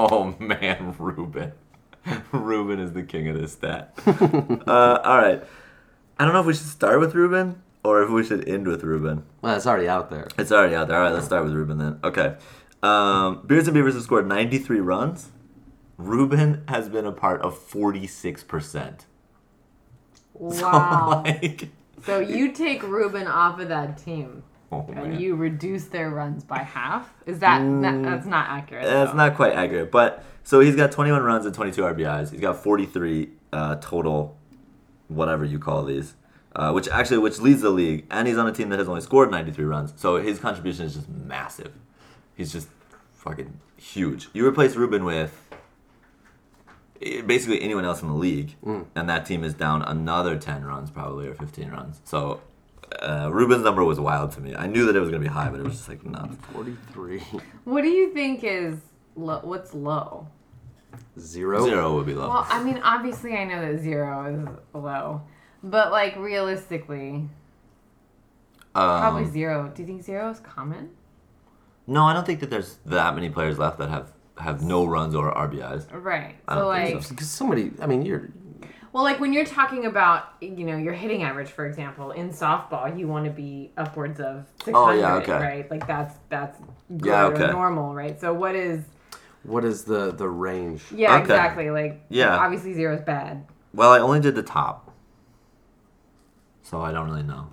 Oh 0.00 0.36
man, 0.38 0.94
Ruben. 0.96 1.50
Ruben 2.32 2.78
is 2.78 2.92
the 2.92 3.02
king 3.02 3.26
of 3.26 3.36
this 3.36 3.50
stat. 3.54 3.98
uh, 4.06 5.00
all 5.04 5.18
right. 5.18 5.42
I 6.20 6.24
don't 6.24 6.32
know 6.32 6.38
if 6.38 6.46
we 6.46 6.54
should 6.54 6.68
start 6.68 7.00
with 7.00 7.16
Ruben 7.16 7.60
or 7.82 8.02
if 8.04 8.08
we 8.10 8.22
should 8.22 8.48
end 8.48 8.68
with 8.68 8.84
Ruben. 8.84 9.24
Well, 9.42 9.56
it's 9.56 9.66
already 9.66 9.88
out 9.88 10.08
there. 10.08 10.28
It's 10.38 10.52
already 10.52 10.76
out 10.76 10.86
there. 10.86 10.96
All 10.98 11.02
right, 11.02 11.12
let's 11.12 11.26
start 11.26 11.42
with 11.42 11.52
Ruben 11.52 11.78
then. 11.78 11.98
Okay. 12.04 12.36
Um, 12.80 13.42
Beards 13.44 13.66
and 13.66 13.74
Beavers 13.74 13.94
have 13.94 14.04
scored 14.04 14.28
93 14.28 14.78
runs. 14.78 15.30
Ruben 15.96 16.62
has 16.68 16.88
been 16.88 17.04
a 17.04 17.10
part 17.10 17.40
of 17.42 17.58
46%. 17.58 19.00
Wow. 20.34 20.52
So, 20.52 21.22
like, 21.28 21.70
So 22.04 22.20
you 22.20 22.52
take 22.52 22.82
Ruben 22.82 23.26
off 23.26 23.58
of 23.60 23.68
that 23.68 23.98
team 23.98 24.42
oh, 24.72 24.86
and 24.94 25.20
you 25.20 25.36
reduce 25.36 25.86
their 25.86 26.10
runs 26.10 26.44
by 26.44 26.58
half. 26.58 27.12
Is 27.26 27.38
that, 27.40 27.60
that 27.82 28.02
that's 28.02 28.26
not 28.26 28.48
accurate? 28.48 28.84
That's 28.84 29.12
though. 29.12 29.16
not 29.16 29.36
quite 29.36 29.54
accurate, 29.54 29.90
but 29.90 30.24
so 30.44 30.60
he's 30.60 30.76
got 30.76 30.92
21 30.92 31.22
runs 31.22 31.46
and 31.46 31.54
22 31.54 31.82
RBIs. 31.82 32.30
He's 32.30 32.40
got 32.40 32.62
43 32.62 33.30
uh, 33.52 33.76
total, 33.76 34.38
whatever 35.08 35.44
you 35.44 35.58
call 35.58 35.84
these, 35.84 36.14
uh, 36.56 36.72
which 36.72 36.88
actually 36.88 37.18
which 37.18 37.38
leads 37.38 37.60
the 37.60 37.70
league, 37.70 38.06
and 38.10 38.26
he's 38.26 38.38
on 38.38 38.46
a 38.46 38.52
team 38.52 38.68
that 38.70 38.78
has 38.78 38.88
only 38.88 39.00
scored 39.00 39.30
93 39.30 39.64
runs. 39.64 39.92
So 39.96 40.16
his 40.16 40.38
contribution 40.38 40.86
is 40.86 40.94
just 40.94 41.08
massive. 41.08 41.72
He's 42.34 42.52
just 42.52 42.68
fucking 43.14 43.58
huge. 43.76 44.28
You 44.32 44.46
replace 44.46 44.74
Ruben 44.76 45.04
with 45.04 45.47
basically 47.00 47.62
anyone 47.62 47.84
else 47.84 48.02
in 48.02 48.08
the 48.08 48.14
league, 48.14 48.54
and 48.64 49.08
that 49.08 49.26
team 49.26 49.44
is 49.44 49.54
down 49.54 49.82
another 49.82 50.36
10 50.38 50.64
runs 50.64 50.90
probably 50.90 51.26
or 51.28 51.34
15 51.34 51.70
runs. 51.70 52.00
So. 52.04 52.40
Uh, 53.02 53.28
Ruben's 53.30 53.62
number 53.64 53.84
was 53.84 54.00
wild 54.00 54.32
to 54.32 54.40
me. 54.40 54.56
I 54.56 54.66
knew 54.66 54.86
that 54.86 54.96
it 54.96 55.00
was 55.00 55.10
gonna 55.10 55.20
be 55.22 55.28
high, 55.28 55.50
but 55.50 55.60
it 55.60 55.62
was 55.62 55.74
just 55.74 55.90
like 55.90 56.06
nuts. 56.06 56.36
Forty-three. 56.54 57.20
What 57.64 57.82
do 57.82 57.88
you 57.88 58.14
think 58.14 58.42
is 58.42 58.76
low? 59.14 59.40
What's 59.42 59.74
low? 59.74 60.26
Zero. 61.18 61.66
Zero 61.66 61.94
would 61.96 62.06
be 62.06 62.14
low. 62.14 62.30
Well, 62.30 62.46
I 62.48 62.64
mean, 62.64 62.78
obviously, 62.82 63.34
I 63.36 63.44
know 63.44 63.60
that 63.60 63.82
zero 63.82 64.24
is 64.34 64.48
low, 64.72 65.20
but 65.62 65.92
like 65.92 66.16
realistically, 66.16 67.28
probably 68.72 69.24
Um, 69.24 69.30
zero. 69.32 69.70
Do 69.74 69.82
you 69.82 69.86
think 69.86 70.02
zero 70.02 70.30
is 70.30 70.40
common? 70.40 70.88
No, 71.86 72.04
I 72.04 72.14
don't 72.14 72.24
think 72.24 72.40
that 72.40 72.48
there's 72.48 72.78
that 72.86 73.14
many 73.14 73.28
players 73.28 73.58
left 73.58 73.78
that 73.80 73.90
have 73.90 74.12
have 74.40 74.62
no 74.62 74.84
runs 74.86 75.14
or 75.14 75.32
RBIs. 75.34 75.86
Right. 75.92 76.36
I 76.46 76.54
So 76.54 76.60
don't 76.60 76.74
think 76.84 76.94
like, 76.94 77.02
so. 77.04 77.10
Because 77.10 77.30
somebody, 77.30 77.72
I 77.82 77.86
mean, 77.86 78.02
you're 78.04 78.28
well, 78.92 79.04
like 79.04 79.20
when 79.20 79.32
you're 79.32 79.44
talking 79.44 79.84
about, 79.86 80.24
you 80.40 80.64
know, 80.64 80.76
your 80.76 80.94
hitting 80.94 81.22
average, 81.22 81.48
for 81.50 81.66
example, 81.66 82.10
in 82.12 82.30
softball, 82.30 82.98
you 82.98 83.06
want 83.06 83.26
to 83.26 83.30
be 83.30 83.70
upwards 83.76 84.18
of 84.18 84.46
600, 84.64 84.76
Oh, 84.76 84.90
yeah, 84.98 85.14
okay. 85.16 85.32
right? 85.32 85.70
Like 85.70 85.86
that's 85.86 86.14
that's 86.28 86.58
Yeah, 87.02 87.26
okay. 87.26 87.50
normal, 87.50 87.94
right? 87.94 88.18
So 88.20 88.32
what 88.32 88.54
is? 88.54 88.84
what 89.44 89.64
is 89.64 89.84
the 89.84 90.12
the 90.12 90.28
range? 90.28 90.82
Yeah, 90.92 91.12
Okay. 91.14 91.20
exactly. 91.22 91.70
Like, 91.70 92.00
Yeah. 92.08 92.36
obviously 92.36 92.74
zero 92.74 92.94
is 92.94 93.02
bad. 93.02 93.46
Well, 93.74 93.92
I 93.92 93.98
only 94.00 94.20
did 94.20 94.34
the 94.34 94.42
top, 94.42 94.92
so 96.62 96.80
I 96.80 96.92
don't 96.92 97.08
really 97.08 97.22
know. 97.22 97.46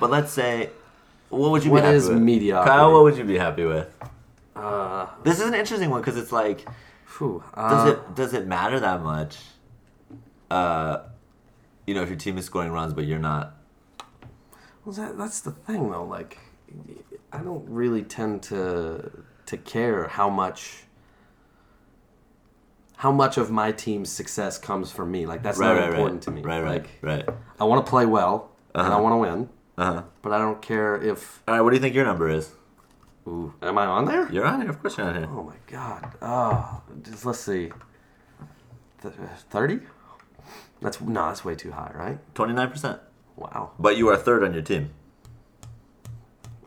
But 0.00 0.10
let's 0.10 0.32
say, 0.32 0.70
what 1.30 1.50
would 1.52 1.64
you 1.64 1.70
What 1.70 1.80
be 1.80 1.86
happy 1.86 1.96
is 1.96 2.08
with? 2.08 2.18
mediocrity? 2.18 2.68
Kyle, 2.70 2.92
what 2.92 3.04
would 3.04 3.16
you 3.16 3.24
be 3.24 3.38
happy 3.38 3.64
with? 3.64 3.88
Uh, 4.56 5.06
This 5.24 5.40
is 5.40 5.46
an 5.46 5.54
interesting 5.54 5.90
one 5.90 6.00
because 6.00 6.16
it's 6.16 6.32
like, 6.32 6.66
does 7.18 7.40
uh, 7.56 7.90
it 7.92 8.14
does 8.14 8.34
it 8.34 8.46
matter 8.46 8.78
that 8.80 9.02
much? 9.02 9.38
Uh, 10.50 10.98
you 11.86 11.94
know, 11.94 12.02
if 12.02 12.08
your 12.08 12.18
team 12.18 12.38
is 12.38 12.44
scoring 12.46 12.70
runs 12.72 12.92
but 12.94 13.04
you're 13.04 13.18
not. 13.18 13.54
Well, 14.84 14.94
that, 14.94 15.16
that's 15.16 15.40
the 15.40 15.50
thing, 15.50 15.90
though. 15.90 16.04
Like, 16.04 16.38
I 17.32 17.38
don't 17.38 17.66
really 17.68 18.02
tend 18.02 18.42
to 18.44 19.10
to 19.46 19.56
care 19.56 20.08
how 20.08 20.28
much 20.30 20.84
how 22.96 23.10
much 23.12 23.36
of 23.36 23.50
my 23.50 23.72
team's 23.72 24.10
success 24.10 24.56
comes 24.58 24.90
from 24.92 25.10
me. 25.10 25.26
Like, 25.26 25.42
that's 25.42 25.58
Right, 25.58 25.74
not 25.74 25.80
right, 25.80 25.88
important 25.88 26.14
right. 26.14 26.22
to 26.22 26.30
me. 26.30 26.42
Right, 26.42 26.60
right, 26.62 26.82
Like, 26.82 26.88
right. 27.02 27.28
I 27.60 27.64
want 27.64 27.84
to 27.84 27.90
play 27.90 28.06
well 28.06 28.50
and 28.74 28.86
I 28.86 28.90
Uh-huh. 28.90 29.02
want 29.02 29.12
to 29.14 29.16
win, 29.18 29.48
Uh 29.76 29.92
huh. 29.94 30.02
but 30.22 30.32
I 30.32 30.38
don't 30.38 30.62
care 30.62 30.94
if. 31.02 31.42
All 31.48 31.54
right, 31.54 31.60
what 31.60 31.70
do 31.70 31.76
you 31.76 31.82
think 31.82 31.94
your 31.94 32.04
number 32.04 32.28
is? 32.28 32.52
Ooh, 33.26 33.54
am 33.62 33.78
I 33.78 33.86
on 33.86 34.04
there? 34.04 34.30
You're 34.30 34.44
on 34.44 34.60
here, 34.60 34.70
of 34.70 34.80
course 34.80 34.98
you're 34.98 35.06
on 35.06 35.14
here. 35.16 35.28
Oh 35.30 35.42
my 35.42 35.56
god. 35.66 36.12
Oh, 36.20 36.82
just 37.02 37.24
let's 37.24 37.40
see. 37.40 37.70
Thirty? 39.50 39.80
That's 40.80 41.00
no, 41.00 41.26
that's 41.28 41.44
way 41.44 41.54
too 41.54 41.72
high, 41.72 41.90
right? 41.94 42.18
Twenty 42.34 42.52
nine 42.54 42.70
percent. 42.70 43.00
Wow. 43.36 43.72
But 43.78 43.96
you 43.96 44.08
are 44.08 44.16
third 44.16 44.44
on 44.44 44.52
your 44.52 44.62
team. 44.62 44.90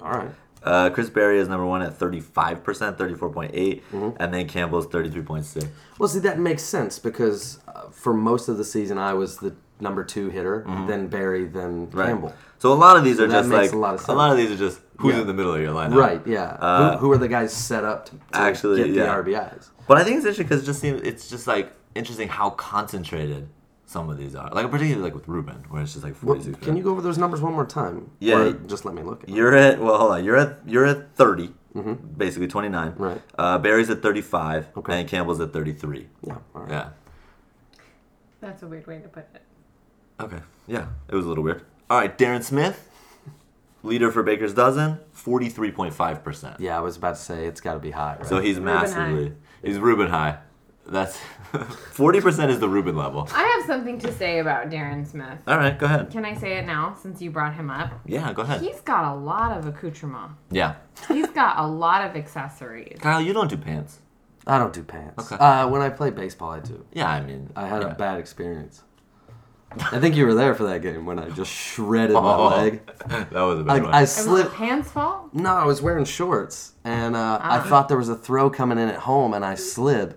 All 0.02 0.12
right. 0.12 0.30
Uh, 0.64 0.90
Chris 0.90 1.10
Berry 1.10 1.40
is 1.40 1.48
number 1.48 1.66
one 1.66 1.82
at 1.82 1.98
35%, 1.98 2.62
34.8, 2.62 3.52
Mm-hmm. 3.54 4.10
and 4.22 4.34
then 4.34 4.48
Campbell's 4.50 4.86
33.6. 4.88 5.70
Well, 5.98 6.10
see, 6.10 6.20
that 6.20 6.40
makes 6.40 6.62
sense 6.64 7.00
because 7.00 7.60
uh, 7.70 7.88
for 7.90 8.14
most 8.14 8.50
of 8.50 8.58
the 8.58 8.66
season, 8.66 8.98
I 8.98 9.14
was 9.14 9.38
the 9.38 9.56
number 9.80 10.04
two 10.04 10.30
hitter, 10.30 10.66
then 10.88 11.08
Barry, 11.08 11.46
then 11.46 11.88
Mm-hmm. 11.88 11.98
Right. 11.98 12.08
Campbell. 12.08 12.34
So 12.58 12.74
a 12.74 12.76
lot 12.76 12.98
of 12.98 13.04
these 13.06 13.20
are 13.20 13.28
that 13.28 13.42
just 13.44 13.50
like 13.50 13.72
a 13.72 13.78
lot 13.78 13.96
of 13.96 14.10
a 14.10 14.14
lot 14.14 14.32
of 14.32 14.38
these 14.38 14.52
are 14.52 14.58
just 14.58 14.82
who's 14.98 15.14
Yeah. 15.16 15.22
in 15.22 15.28
the 15.28 15.34
middle 15.34 15.54
of 15.54 15.62
your 15.62 15.74
lineup. 15.74 15.96
Right, 15.96 16.22
yeah. 16.28 16.58
Uh, 16.60 16.98
who, 16.98 17.08
who 17.08 17.12
are 17.14 17.18
the 17.18 17.28
guys 17.28 17.54
set 17.54 17.84
up 17.84 18.06
to, 18.06 18.12
to 18.12 18.20
Actually, 18.34 18.84
get 18.84 18.90
yeah. 18.92 19.04
the 19.22 19.32
RBIs? 19.32 19.70
But 19.88 19.98
I 19.98 20.04
think 20.04 20.18
it's 20.18 20.26
interesting 20.26 20.46
because 20.48 20.64
it 20.64 20.66
just 20.66 20.82
seems 20.82 21.02
it's 21.02 21.30
just 21.30 21.48
like 21.48 21.72
interesting 21.96 22.28
how 22.28 22.50
concentrated 22.52 23.48
some 23.86 24.10
of 24.10 24.18
these 24.18 24.36
are. 24.36 24.50
Like 24.52 24.70
particularly 24.70 25.02
like 25.02 25.14
with 25.16 25.28
Ruben, 25.30 25.64
where 25.70 25.82
it's 25.82 25.94
just 25.94 26.04
like 26.04 26.16
What, 26.18 26.40
46. 26.40 26.66
can 26.66 26.76
you 26.76 26.84
go 26.84 26.92
over 26.92 27.02
those 27.02 27.18
numbers 27.18 27.40
one 27.42 27.54
more 27.54 27.66
time? 27.66 28.12
Yeah. 28.20 28.36
Or 28.40 28.52
just 28.54 28.84
let 28.86 28.94
me 28.94 29.02
look 29.02 29.24
at. 29.24 29.30
You're 29.30 29.56
at 29.56 29.80
well, 29.80 29.98
hold 29.98 30.12
on. 30.12 30.26
You're 30.26 30.36
at 30.36 30.58
you're 30.66 30.86
at 30.86 31.16
30, 31.16 31.54
basically 32.18 32.48
29. 32.48 32.92
Mm-hmm. 32.92 33.04
Right. 33.04 33.22
Uh, 33.38 33.58
Barry's 33.60 33.90
at 33.90 34.02
35, 34.02 34.68
Okay. 34.78 35.00
and 35.00 35.08
Campbell's 35.08 35.40
at 35.40 35.54
33. 35.54 36.08
Yeah, 36.26 36.34
all 36.54 36.62
right. 36.64 36.70
Yeah. 36.72 36.90
That's 38.42 38.62
a 38.64 38.68
weird 38.68 38.88
way 38.88 39.00
to 39.00 39.08
put 39.08 39.26
it. 39.34 39.42
Okay. 40.20 40.40
Yeah, 40.68 40.88
it 41.08 41.16
was 41.16 41.26
a 41.26 41.30
little 41.30 41.44
weird. 41.44 41.64
All 41.90 42.00
right, 42.00 42.16
Darren 42.18 42.44
Smith, 42.44 42.87
leader 43.84 44.12
for 44.12 44.24
Baker's 44.24 44.54
dozen, 44.54 45.00
43.5 45.16 46.24
percent. 46.24 46.60
Yeah, 46.60 46.78
I 46.78 46.82
was 46.82 46.98
about 46.98 47.16
to 47.16 47.22
say 47.22 47.46
it's 47.46 47.62
got 47.62 47.74
to 47.74 47.80
be 47.80 47.92
high, 47.92 48.18
right? 48.18 48.26
So 48.26 48.40
he's 48.40 48.58
Ruben 48.58 48.74
massively. 48.74 49.30
high. 49.30 49.36
He's 49.64 49.80
Ruben 49.80 50.08
high. 50.10 50.40
That's 50.90 51.18
forty 51.92 52.22
percent 52.22 52.50
is 52.50 52.60
the 52.62 52.70
Ruben 52.70 52.96
level. 52.96 53.28
I 53.34 53.44
have 53.44 53.66
something 53.66 54.00
to 54.00 54.14
say 54.14 54.40
about 54.40 54.70
Darren 54.70 55.06
Smith. 55.06 55.40
All 55.46 55.58
right, 55.58 55.78
go 55.78 55.86
ahead. 55.86 56.12
Can 56.12 56.24
I 56.24 56.34
say 56.34 56.58
it 56.58 56.66
now 56.66 56.96
since 57.02 57.22
you 57.22 57.30
brought 57.30 57.56
him 57.56 57.70
up? 57.70 57.92
Yeah, 58.06 58.32
go 58.32 58.44
ahead. 58.44 58.62
He's 58.62 58.80
got 58.82 59.04
a 59.14 59.16
lot 59.16 59.58
of 59.58 59.68
accoutrement. 59.68 60.32
Yeah, 60.50 60.76
He's 61.10 61.28
got 61.28 61.60
a 61.60 61.68
lot 61.68 62.10
of 62.10 62.16
accessories. 62.16 63.00
Kyle, 63.02 63.22
you 63.22 63.34
don't 63.34 63.50
do 63.50 63.58
pants. 63.58 64.00
I 64.46 64.58
don't 64.60 64.72
do 64.72 64.82
pants. 64.82 65.30
Okay. 65.30 65.44
Uh, 65.44 65.68
when 65.68 65.82
I 65.82 65.90
play 65.90 66.10
baseball, 66.10 66.52
I 66.52 66.60
do. 66.62 66.86
Yeah, 66.94 67.10
I 67.10 67.22
mean, 67.22 67.52
I 67.56 67.68
had 67.68 67.82
yeah. 67.82 67.90
a 67.90 67.96
bad 67.96 68.18
experience. 68.18 68.84
I 69.92 70.00
think 70.00 70.16
you 70.16 70.26
were 70.26 70.34
there 70.34 70.56
for 70.56 70.64
that 70.66 70.82
game 70.82 71.06
when 71.06 71.20
I 71.20 71.30
just 71.30 71.52
shredded 71.52 72.14
my 72.14 72.20
Oh, 72.36 72.48
leg. 72.48 72.82
that 73.10 73.32
was 73.34 73.60
a 73.60 73.64
bad 73.64 73.74
Like 73.74 73.84
one. 73.84 73.94
I 73.94 74.00
It 74.00 74.02
was 74.02 74.16
the 74.16 74.22
slipped. 74.24 74.54
pants 74.56 74.92
fault? 74.92 75.34
No, 75.34 75.54
I 75.54 75.66
was 75.66 75.82
wearing 75.82 76.06
shorts, 76.06 76.72
and 76.84 77.16
uh, 77.16 77.40
I 77.42 77.58
Ah. 77.58 77.62
thought 77.68 77.88
there 77.88 77.98
was 77.98 78.10
a 78.10 78.16
throw 78.16 78.50
coming 78.50 78.78
in 78.80 78.88
at 78.90 79.00
home, 79.02 79.34
and 79.34 79.46
I 79.46 79.56
slid, 79.56 80.16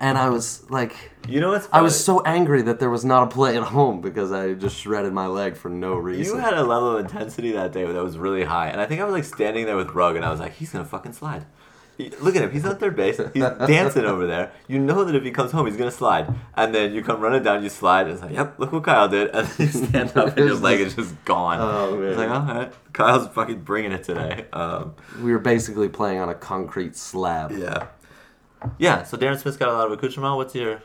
and 0.00 0.16
I 0.16 0.30
was 0.30 0.64
like, 0.70 0.94
you 1.28 1.40
know 1.40 1.50
what's? 1.50 1.68
I 1.72 1.82
was 1.82 1.92
funny? 1.94 2.18
so 2.18 2.24
angry 2.24 2.62
that 2.62 2.78
there 2.78 2.88
was 2.90 3.04
not 3.04 3.24
a 3.24 3.26
play 3.26 3.56
at 3.56 3.62
home 3.64 4.00
because 4.00 4.32
I 4.32 4.54
just 4.54 4.76
shredded 4.76 5.12
my 5.12 5.26
leg 5.26 5.56
for 5.56 5.68
no 5.68 5.96
reason. 5.96 6.36
You 6.36 6.40
had 6.40 6.54
a 6.54 6.62
level 6.62 6.96
of 6.96 7.00
intensity 7.04 7.52
that 7.52 7.72
day 7.72 7.84
that 7.84 8.02
was 8.02 8.16
really 8.16 8.44
high, 8.44 8.68
and 8.68 8.80
I 8.80 8.86
think 8.86 9.00
I 9.00 9.04
was 9.04 9.12
like 9.12 9.24
standing 9.24 9.66
there 9.66 9.76
with 9.76 9.90
Rug, 9.90 10.16
and 10.16 10.24
I 10.24 10.30
was 10.30 10.40
like, 10.40 10.52
he's 10.54 10.70
gonna 10.70 10.84
fucking 10.84 11.12
slide. 11.14 11.44
He- 11.96 12.10
Look 12.20 12.34
at 12.34 12.42
him, 12.42 12.50
he's 12.50 12.64
on 12.64 12.76
third 12.76 12.96
base, 12.96 13.18
he's 13.32 13.42
dancing 13.42 14.04
over 14.04 14.26
there. 14.26 14.50
You 14.66 14.78
know 14.80 15.04
that 15.04 15.14
if 15.14 15.22
he 15.22 15.30
comes 15.30 15.52
home, 15.52 15.66
he's 15.66 15.76
gonna 15.76 15.90
slide, 15.92 16.26
and 16.56 16.74
then 16.74 16.92
you 16.92 17.02
come 17.04 17.20
running 17.20 17.42
down, 17.44 17.62
you 17.62 17.68
slide, 17.68 18.02
and 18.06 18.10
it's 18.14 18.22
like, 18.22 18.32
yep, 18.32 18.58
look 18.58 18.72
what 18.72 18.82
Kyle 18.82 19.08
did, 19.08 19.28
and 19.30 19.46
then 19.46 19.66
you 19.68 19.72
stand 19.86 20.16
up, 20.16 20.36
and 20.36 20.46
your 20.46 20.56
leg 20.56 20.80
is 20.80 20.94
just 20.96 21.14
gone. 21.24 21.58
Oh, 21.60 22.02
It's 22.02 22.18
like, 22.18 22.28
all 22.30 22.42
right, 22.42 22.72
Kyle's 22.92 23.28
fucking 23.28 23.60
bringing 23.60 23.92
it 23.92 24.02
today. 24.02 24.46
Um, 24.52 24.94
we 25.22 25.30
were 25.32 25.38
basically 25.38 25.88
playing 25.88 26.18
on 26.18 26.28
a 26.28 26.34
concrete 26.34 26.96
slab. 26.96 27.52
yeah, 27.52 27.86
yeah. 28.78 29.04
So 29.04 29.16
Darren 29.16 29.38
Smith's 29.38 29.56
got 29.56 29.68
a 29.68 29.72
lot 29.72 29.86
of 29.86 29.92
accoutrement. 29.92 30.36
What's 30.36 30.54
your 30.54 30.82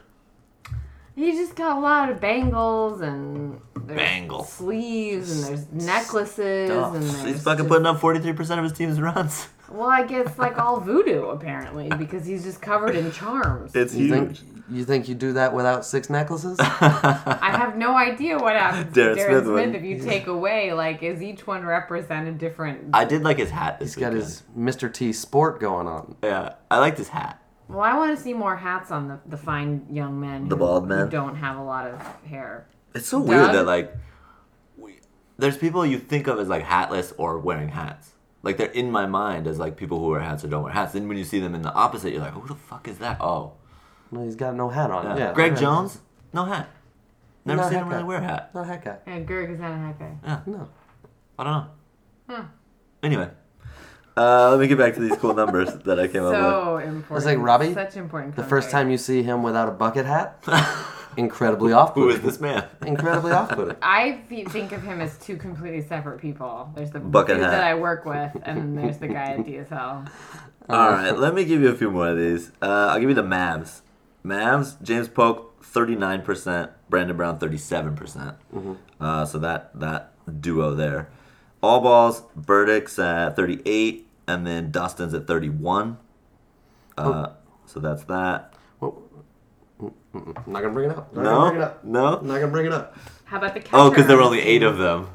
He 1.16 1.32
just 1.32 1.56
got 1.56 1.78
a 1.78 1.80
lot 1.80 2.10
of 2.12 2.22
bangles 2.22 3.02
and 3.02 3.60
there's 3.76 3.98
Bangles. 3.98 4.52
sleeves 4.54 5.32
and 5.32 5.44
there's 5.58 5.72
necklaces 5.72 6.70
and 6.70 6.94
there's 7.04 7.24
He's 7.24 7.44
fucking 7.44 7.58
just- 7.66 7.68
putting 7.70 7.86
up 7.88 8.00
forty 8.00 8.20
three 8.20 8.34
percent 8.34 8.60
of 8.60 8.64
his 8.64 8.74
team's 8.78 9.02
runs. 9.02 9.48
Well, 9.72 9.90
I 9.90 10.06
guess 10.06 10.38
like 10.38 10.58
all 10.58 10.80
voodoo 10.80 11.26
apparently 11.28 11.90
because 11.90 12.26
he's 12.26 12.44
just 12.44 12.62
covered 12.62 12.96
in 12.96 13.12
charms. 13.12 13.76
It's 13.76 13.94
You 13.94 14.14
huge. 14.14 14.40
think 14.40 14.64
you 14.72 14.86
think 14.86 15.08
you 15.08 15.16
do 15.16 15.34
that 15.34 15.54
without 15.54 15.86
six 15.86 16.10
necklaces? 16.10 16.58
I 16.62 17.52
have 17.54 17.78
no 17.78 17.96
idea 17.96 18.38
what 18.38 18.56
happens 18.56 18.96
Darren 18.96 19.16
to 19.16 19.22
Darren 19.22 19.44
Smith 19.44 19.46
Smith, 19.46 19.76
if 19.76 19.84
you 19.84 20.00
take 20.00 20.28
away 20.28 20.74
like 20.74 21.02
is 21.04 21.22
each 21.22 21.48
one 21.48 21.66
represent 21.66 22.28
a 22.28 22.32
different. 22.32 22.90
I 22.94 23.06
did 23.06 23.24
like 23.24 23.38
his 23.38 23.50
hat. 23.50 23.80
This 23.80 23.96
He's 23.96 24.02
got 24.02 24.14
his 24.14 24.44
Mr. 24.58 24.92
T 24.94 25.14
sport 25.14 25.60
going 25.60 25.88
on. 25.88 26.16
Yeah, 26.24 26.56
I 26.70 26.80
liked 26.80 26.98
his 26.98 27.10
hat. 27.10 27.42
Well, 27.68 27.82
I 27.82 27.96
want 27.96 28.18
to 28.18 28.22
see 28.22 28.34
more 28.34 28.56
hats 28.56 28.90
on 28.90 29.08
the, 29.08 29.20
the 29.28 29.38
fine 29.38 29.86
young 29.92 30.20
men. 30.20 30.50
The 30.50 30.56
who, 30.56 30.60
bald 30.60 30.84
who 30.84 30.90
men? 30.90 31.10
don't 31.10 31.36
have 31.36 31.58
a 31.58 31.64
lot 31.64 31.86
of 31.86 32.02
hair. 32.26 32.68
It's 32.96 33.08
so 33.08 33.20
weird 33.20 33.54
that 33.54 33.66
like, 33.68 33.96
we, 34.76 35.00
there's 35.38 35.56
people 35.58 35.86
you 35.86 36.00
think 36.00 36.26
of 36.26 36.40
as 36.40 36.48
like 36.48 36.64
hatless 36.64 37.14
or 37.18 37.38
wearing 37.38 37.70
hats. 37.70 38.12
Like 38.42 38.58
they're 38.58 38.68
in 38.72 38.90
my 38.92 39.06
mind 39.06 39.48
as 39.48 39.60
like 39.60 39.76
people 39.76 40.00
who 40.00 40.08
wear 40.10 40.22
hats 40.22 40.44
or 40.44 40.48
don't 40.48 40.64
wear 40.64 40.72
hats. 40.72 40.94
Then 40.94 41.08
when 41.08 41.18
you 41.18 41.24
see 41.26 41.40
them 41.40 41.54
in 41.56 41.62
the 41.62 41.74
opposite, 41.74 42.12
you're 42.14 42.22
like, 42.22 42.34
who 42.34 42.48
the 42.48 42.56
fuck 42.56 42.88
is 42.88 42.98
that? 43.00 43.20
Oh, 43.20 43.54
No, 44.12 44.24
he's 44.24 44.36
got 44.36 44.56
no 44.56 44.70
hat 44.70 44.92
on. 44.92 45.06
yeah. 45.06 45.18
Yeah, 45.18 45.34
Greg 45.34 45.54
okay. 45.54 45.62
Jones, 45.62 46.00
no 46.34 46.46
hat. 46.46 46.70
Never 47.46 47.62
No 47.62 47.68
seen 47.70 47.74
hat 47.78 47.84
him 47.84 47.90
really 47.90 48.04
wear 48.04 48.18
a 48.20 48.22
hat. 48.24 48.56
No 48.56 48.64
hat 48.64 48.84
guy. 48.86 48.98
Yeah, 49.08 49.20
Greg 49.20 49.50
is 49.50 49.60
not 49.60 49.72
a 49.72 49.78
hat 49.78 50.00
guy. 50.00 50.12
Yeah, 50.24 50.40
No. 50.46 50.70
I 51.38 51.44
don't 51.44 51.54
know. 51.54 51.68
Huh. 52.30 52.44
Anyway, 53.02 53.30
uh, 54.18 54.52
let 54.52 54.60
me 54.60 54.68
get 54.68 54.78
back 54.78 54.94
to 54.96 55.00
these 55.00 55.18
cool 55.18 55.34
numbers 55.34 55.74
that 55.86 56.00
I 56.00 56.08
came 56.08 56.24
up 56.24 56.32
with. 56.32 56.40
So 56.42 56.78
important. 56.78 57.18
It's 57.18 57.26
like 57.26 57.38
Robbie, 57.40 57.74
Such 57.74 57.96
important. 57.98 58.36
The 58.36 58.44
first 58.44 58.70
time 58.72 58.90
you 58.92 58.98
see 58.98 59.24
him 59.24 59.42
without 59.44 59.68
a 59.70 59.72
bucket 59.72 60.06
hat, 60.06 60.44
with. 61.22 61.32
incredibly 61.32 61.72
Who 61.72 61.78
off-putting. 61.78 62.18
is 62.18 62.22
this 62.22 62.40
man? 62.40 62.66
Incredibly 62.86 63.32
off-putting. 63.32 63.76
I 63.82 64.22
th- 64.30 64.48
think 64.50 64.72
of 64.72 64.82
him 64.84 65.02
as 65.02 65.18
two 65.18 65.38
completely 65.38 65.82
separate 65.82 66.20
people. 66.20 66.72
There's 66.76 66.92
the 66.92 67.00
Bucket 67.00 67.36
dude 67.38 67.44
hat. 67.46 67.52
that 67.52 67.64
I 67.64 67.76
work 67.76 68.06
with, 68.06 68.36
and 68.44 68.58
then 68.58 68.76
there's 68.76 68.98
the 68.98 69.08
guy 69.08 69.34
at 69.34 69.40
DSL. 69.40 70.10
All 70.70 70.92
right, 70.92 71.12
let 71.18 71.34
me 71.34 71.46
give 71.46 71.62
you 71.62 71.70
a 71.70 71.76
few 71.76 71.90
more 71.92 72.10
of 72.10 72.18
these. 72.18 72.52
Uh, 72.62 72.88
I'll 72.92 73.00
give 73.00 73.10
you 73.10 73.16
the 73.16 73.24
Mavs. 73.24 73.82
Mavs, 74.24 74.82
James 74.84 75.08
Polk, 75.08 75.64
thirty-nine 75.64 76.22
percent. 76.22 76.72
Brandon 76.90 77.16
Brown, 77.18 77.38
thirty-seven 77.40 77.96
percent. 77.96 78.36
Uh, 79.00 79.26
so 79.26 79.40
that 79.40 79.72
that 79.80 80.14
duo 80.42 80.76
there. 80.76 81.10
All 81.64 81.82
balls, 81.82 82.22
Burdick's 82.36 83.00
at 83.00 83.36
thirty-eight, 83.36 84.08
and 84.28 84.46
then 84.46 84.72
Dustin's 84.72 85.14
at 85.14 85.26
thirty-one. 85.26 85.98
Uh, 86.98 87.30
So 87.66 87.80
that's 87.80 88.04
that. 88.06 88.54
Well, 89.80 89.94
I'm 90.14 90.34
not 90.48 90.62
gonna 90.62 90.74
bring 90.74 90.90
it 90.90 90.98
up. 90.98 91.14
Not 91.16 91.24
No, 91.24 91.30
gonna 91.32 91.50
bring 91.52 91.62
it 91.62 91.64
up. 91.64 91.84
no. 91.86 92.06
I'm 92.18 92.28
not 92.28 92.34
gonna 92.36 92.48
bring 92.52 92.66
it 92.66 92.74
up. 92.74 92.98
How 93.26 93.38
about 93.38 93.54
the 93.54 93.60
catcher? 93.62 93.76
Oh, 93.78 93.90
because 93.90 94.08
there 94.08 94.18
were 94.18 94.24
only 94.24 94.42
eight 94.42 94.64
of 94.64 94.78
them. 94.78 95.08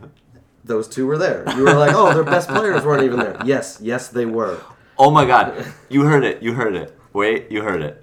Those 0.64 0.88
two 0.88 1.06
were 1.06 1.18
there. 1.18 1.44
You 1.56 1.64
were 1.64 1.74
like, 1.74 1.94
oh, 1.94 2.14
their 2.14 2.24
best 2.24 2.48
players 2.48 2.84
weren't 2.84 3.02
even 3.02 3.18
there. 3.18 3.36
Yes, 3.44 3.78
yes, 3.82 4.08
they 4.08 4.24
were. 4.24 4.58
Oh 4.98 5.10
my 5.10 5.24
God, 5.26 5.66
you 5.90 6.02
heard 6.02 6.24
it. 6.24 6.42
You 6.42 6.54
heard 6.54 6.74
it. 6.74 6.98
Wait, 7.12 7.50
you 7.50 7.62
heard 7.62 7.82
it. 7.82 8.02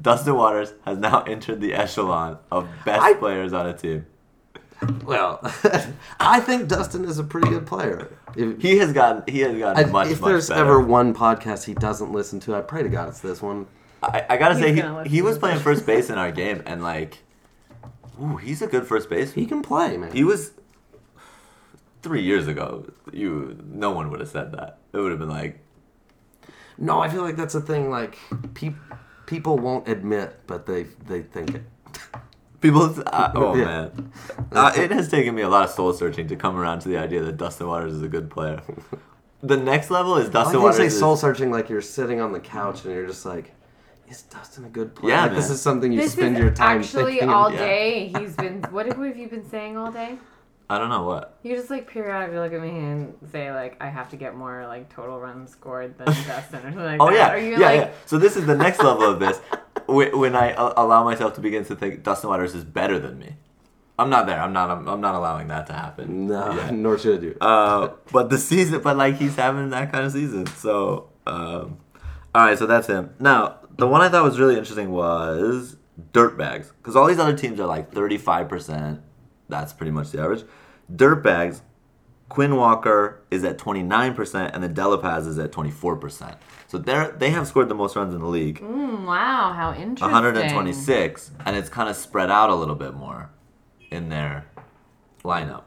Dustin 0.00 0.34
Waters 0.34 0.72
has 0.86 0.98
now 0.98 1.22
entered 1.22 1.60
the 1.60 1.74
echelon 1.74 2.38
of 2.52 2.68
best 2.84 3.02
I- 3.02 3.14
players 3.14 3.52
on 3.52 3.66
a 3.66 3.72
team. 3.76 4.06
Well, 5.04 5.40
I 6.20 6.40
think 6.40 6.68
Dustin 6.68 7.04
is 7.04 7.18
a 7.18 7.24
pretty 7.24 7.48
good 7.50 7.66
player. 7.66 8.08
If, 8.34 8.62
He 8.62 8.78
has 8.78 8.92
gotten. 8.94 9.22
He 9.30 9.40
has 9.40 9.58
gotten 9.58 9.84
I- 9.84 9.90
much. 9.90 10.08
if 10.08 10.20
much 10.22 10.28
there's 10.28 10.48
better. 10.48 10.60
ever 10.60 10.80
one 10.80 11.12
podcast 11.14 11.64
he 11.64 11.74
doesn't 11.74 12.12
listen 12.12 12.40
to, 12.40 12.54
I 12.54 12.60
pray 12.62 12.82
to 12.82 12.88
God 12.88 13.08
it's 13.08 13.20
this 13.20 13.42
one. 13.42 13.66
I, 14.02 14.24
I 14.30 14.36
gotta 14.36 14.54
He's 14.54 14.62
say, 14.64 14.72
he, 14.74 14.80
gonna 14.80 14.96
listen 14.98 15.12
he 15.12 15.22
was 15.22 15.34
this. 15.36 15.40
playing 15.40 15.58
first 15.60 15.86
base 15.86 16.08
in 16.10 16.18
our 16.18 16.32
game, 16.32 16.62
and 16.66 16.82
like, 16.82 17.18
ooh, 18.22 18.36
he's 18.36 18.62
a 18.62 18.66
good 18.66 18.86
first 18.86 19.10
base. 19.10 19.32
He 19.32 19.46
can 19.46 19.62
play, 19.62 19.96
man. 19.96 20.12
He 20.12 20.24
was 20.24 20.52
three 22.02 22.22
years 22.22 22.48
ago. 22.48 22.86
You, 23.12 23.58
no 23.70 23.90
one 23.90 24.10
would 24.10 24.20
have 24.20 24.28
said 24.30 24.52
that. 24.52 24.78
It 24.92 24.98
would 24.98 25.10
have 25.10 25.20
been 25.20 25.28
like, 25.28 25.60
No, 26.78 27.00
I 27.00 27.08
feel 27.08 27.22
like 27.22 27.36
that's 27.36 27.54
a 27.54 27.60
thing. 27.60 27.90
Like 27.90 28.18
pe- 28.54 28.72
people 29.26 29.58
won't 29.58 29.86
admit, 29.88 30.40
but 30.46 30.66
they 30.66 30.84
they 31.06 31.22
think 31.22 31.54
it. 31.56 31.62
people. 32.60 32.94
Uh, 33.06 33.32
oh 33.34 33.54
Yeah. 33.54 33.64
man, 33.64 34.12
uh, 34.52 34.72
it 34.76 34.90
has 34.90 35.08
taken 35.08 35.34
me 35.34 35.42
a 35.42 35.48
lot 35.48 35.64
of 35.64 35.70
soul 35.70 35.92
searching 35.92 36.26
to 36.28 36.36
come 36.36 36.56
around 36.56 36.80
to 36.80 36.88
the 36.88 36.96
idea 36.96 37.22
that 37.22 37.36
Dustin 37.36 37.66
Waters 37.66 37.92
is 37.92 38.02
a 38.02 38.08
good 38.08 38.30
player. 38.30 38.62
The 39.42 39.56
next 39.56 39.90
level 39.90 40.16
is 40.16 40.28
I 40.28 40.32
Dustin 40.32 40.54
like 40.56 40.62
Waters. 40.64 40.78
you 40.78 40.82
say 40.84 40.86
is- 40.94 40.98
soul 40.98 41.16
searching 41.16 41.50
like 41.50 41.68
you're 41.68 41.80
sitting 41.82 42.20
on 42.20 42.32
the 42.32 42.40
couch 42.40 42.84
and 42.84 42.94
you're 42.94 43.06
just 43.06 43.24
like, 43.26 43.52
is 44.10 44.22
Dustin 44.22 44.64
a 44.64 44.68
good 44.68 44.94
player? 44.94 45.14
Yeah, 45.14 45.22
like, 45.24 45.34
this 45.34 45.50
is 45.50 45.60
something 45.60 45.92
you 45.92 46.00
This 46.00 46.12
spend 46.12 46.36
your 46.36 46.50
time 46.50 46.80
actually 46.80 47.12
thinking. 47.18 47.30
all 47.30 47.50
Yeah. 47.52 47.58
day. 47.58 48.12
He's 48.18 48.34
been. 48.36 48.62
What 48.70 48.86
have 48.86 49.16
you 49.16 49.28
been 49.28 49.48
saying 49.48 49.76
all 49.76 49.90
day? 49.92 50.18
I 50.68 50.78
don't 50.78 50.88
know 50.88 51.02
what. 51.04 51.38
You 51.42 51.56
just 51.56 51.68
like 51.70 51.88
periodically 51.88 52.38
look 52.38 52.52
at 52.52 52.60
me 52.60 52.68
and 52.70 53.14
say 53.32 53.52
like 53.52 53.76
I 53.80 53.88
have 53.88 54.08
to 54.10 54.16
get 54.16 54.36
more 54.36 54.66
like 54.68 54.88
total 54.94 55.18
runs 55.18 55.50
scored 55.50 55.98
than 55.98 56.06
Dustin 56.28 56.58
or 56.60 56.62
something 56.62 56.76
like 56.84 57.00
Oh 57.00 57.06
that. 57.10 57.16
yeah, 57.16 57.28
Are 57.30 57.38
you 57.38 57.52
yeah, 57.52 57.58
like 57.58 57.80
yeah. 57.80 57.90
So 58.06 58.18
this 58.18 58.36
is 58.36 58.46
the 58.46 58.54
next 58.56 58.78
level 58.82 59.04
of 59.04 59.18
this. 59.20 59.40
When 59.88 60.36
I 60.36 60.52
allow 60.52 61.02
myself 61.02 61.34
to 61.34 61.40
begin 61.40 61.64
to 61.64 61.74
think 61.74 62.04
Dustin 62.04 62.30
Waters 62.30 62.54
is 62.54 62.62
better 62.64 63.00
than 63.00 63.18
me. 63.18 63.34
I'm 63.98 64.08
not 64.08 64.26
there. 64.28 64.40
I'm 64.40 64.52
not. 64.52 64.70
I'm, 64.70 64.86
I'm 64.88 65.00
not 65.00 65.16
allowing 65.16 65.48
that 65.48 65.66
to 65.66 65.72
happen. 65.72 66.28
No, 66.28 66.52
Yeah. 66.54 66.70
nor 66.70 66.96
should 66.96 67.22
you. 67.24 67.36
Uh, 67.40 67.88
but 68.12 68.30
the 68.30 68.38
season, 68.38 68.80
but 68.82 68.96
like 68.96 69.16
he's 69.16 69.34
having 69.34 69.70
that 69.70 69.90
kind 69.90 70.06
of 70.06 70.12
season. 70.12 70.46
So, 70.46 71.08
um, 71.26 71.78
all 72.32 72.44
right. 72.46 72.56
So 72.56 72.66
that's 72.66 72.86
him. 72.86 73.10
Now, 73.18 73.56
the 73.76 73.86
one 73.86 74.00
I 74.00 74.08
thought 74.08 74.24
was 74.24 74.38
really 74.38 74.56
interesting 74.56 74.90
was 74.90 75.76
Dirtbags, 76.12 76.72
because 76.78 76.96
all 76.96 77.06
these 77.06 77.18
other 77.18 77.36
teams 77.36 77.60
are 77.60 77.66
like 77.66 77.92
35 77.92 78.48
percent. 78.48 79.00
That's 79.48 79.72
pretty 79.72 79.90
much 79.92 80.10
the 80.10 80.20
average. 80.22 80.44
Dirtbags, 80.94 81.60
Quinn 82.28 82.56
Walker 82.56 83.22
is 83.30 83.42
at 83.44 83.58
29 83.58 84.14
percent, 84.14 84.54
and 84.54 84.62
the 84.62 84.68
Delapaz 84.68 85.26
is 85.26 85.38
at 85.38 85.52
24 85.52 85.96
percent. 85.96 86.36
So 86.68 86.78
they're 86.78 87.10
they 87.12 87.30
have 87.30 87.46
scored 87.48 87.68
the 87.68 87.74
most 87.74 87.96
runs 87.96 88.14
in 88.14 88.20
the 88.20 88.26
league, 88.28 88.60
mm, 88.60 89.04
wow, 89.06 89.52
how 89.52 89.70
interesting. 89.72 90.10
126, 90.12 91.32
and 91.44 91.56
it's 91.56 91.68
kind 91.68 91.88
of 91.88 91.96
spread 91.96 92.30
out 92.30 92.48
a 92.50 92.54
little 92.54 92.76
bit 92.76 92.94
more 92.94 93.30
in 93.90 94.08
their 94.08 94.46
lineup. 95.24 95.64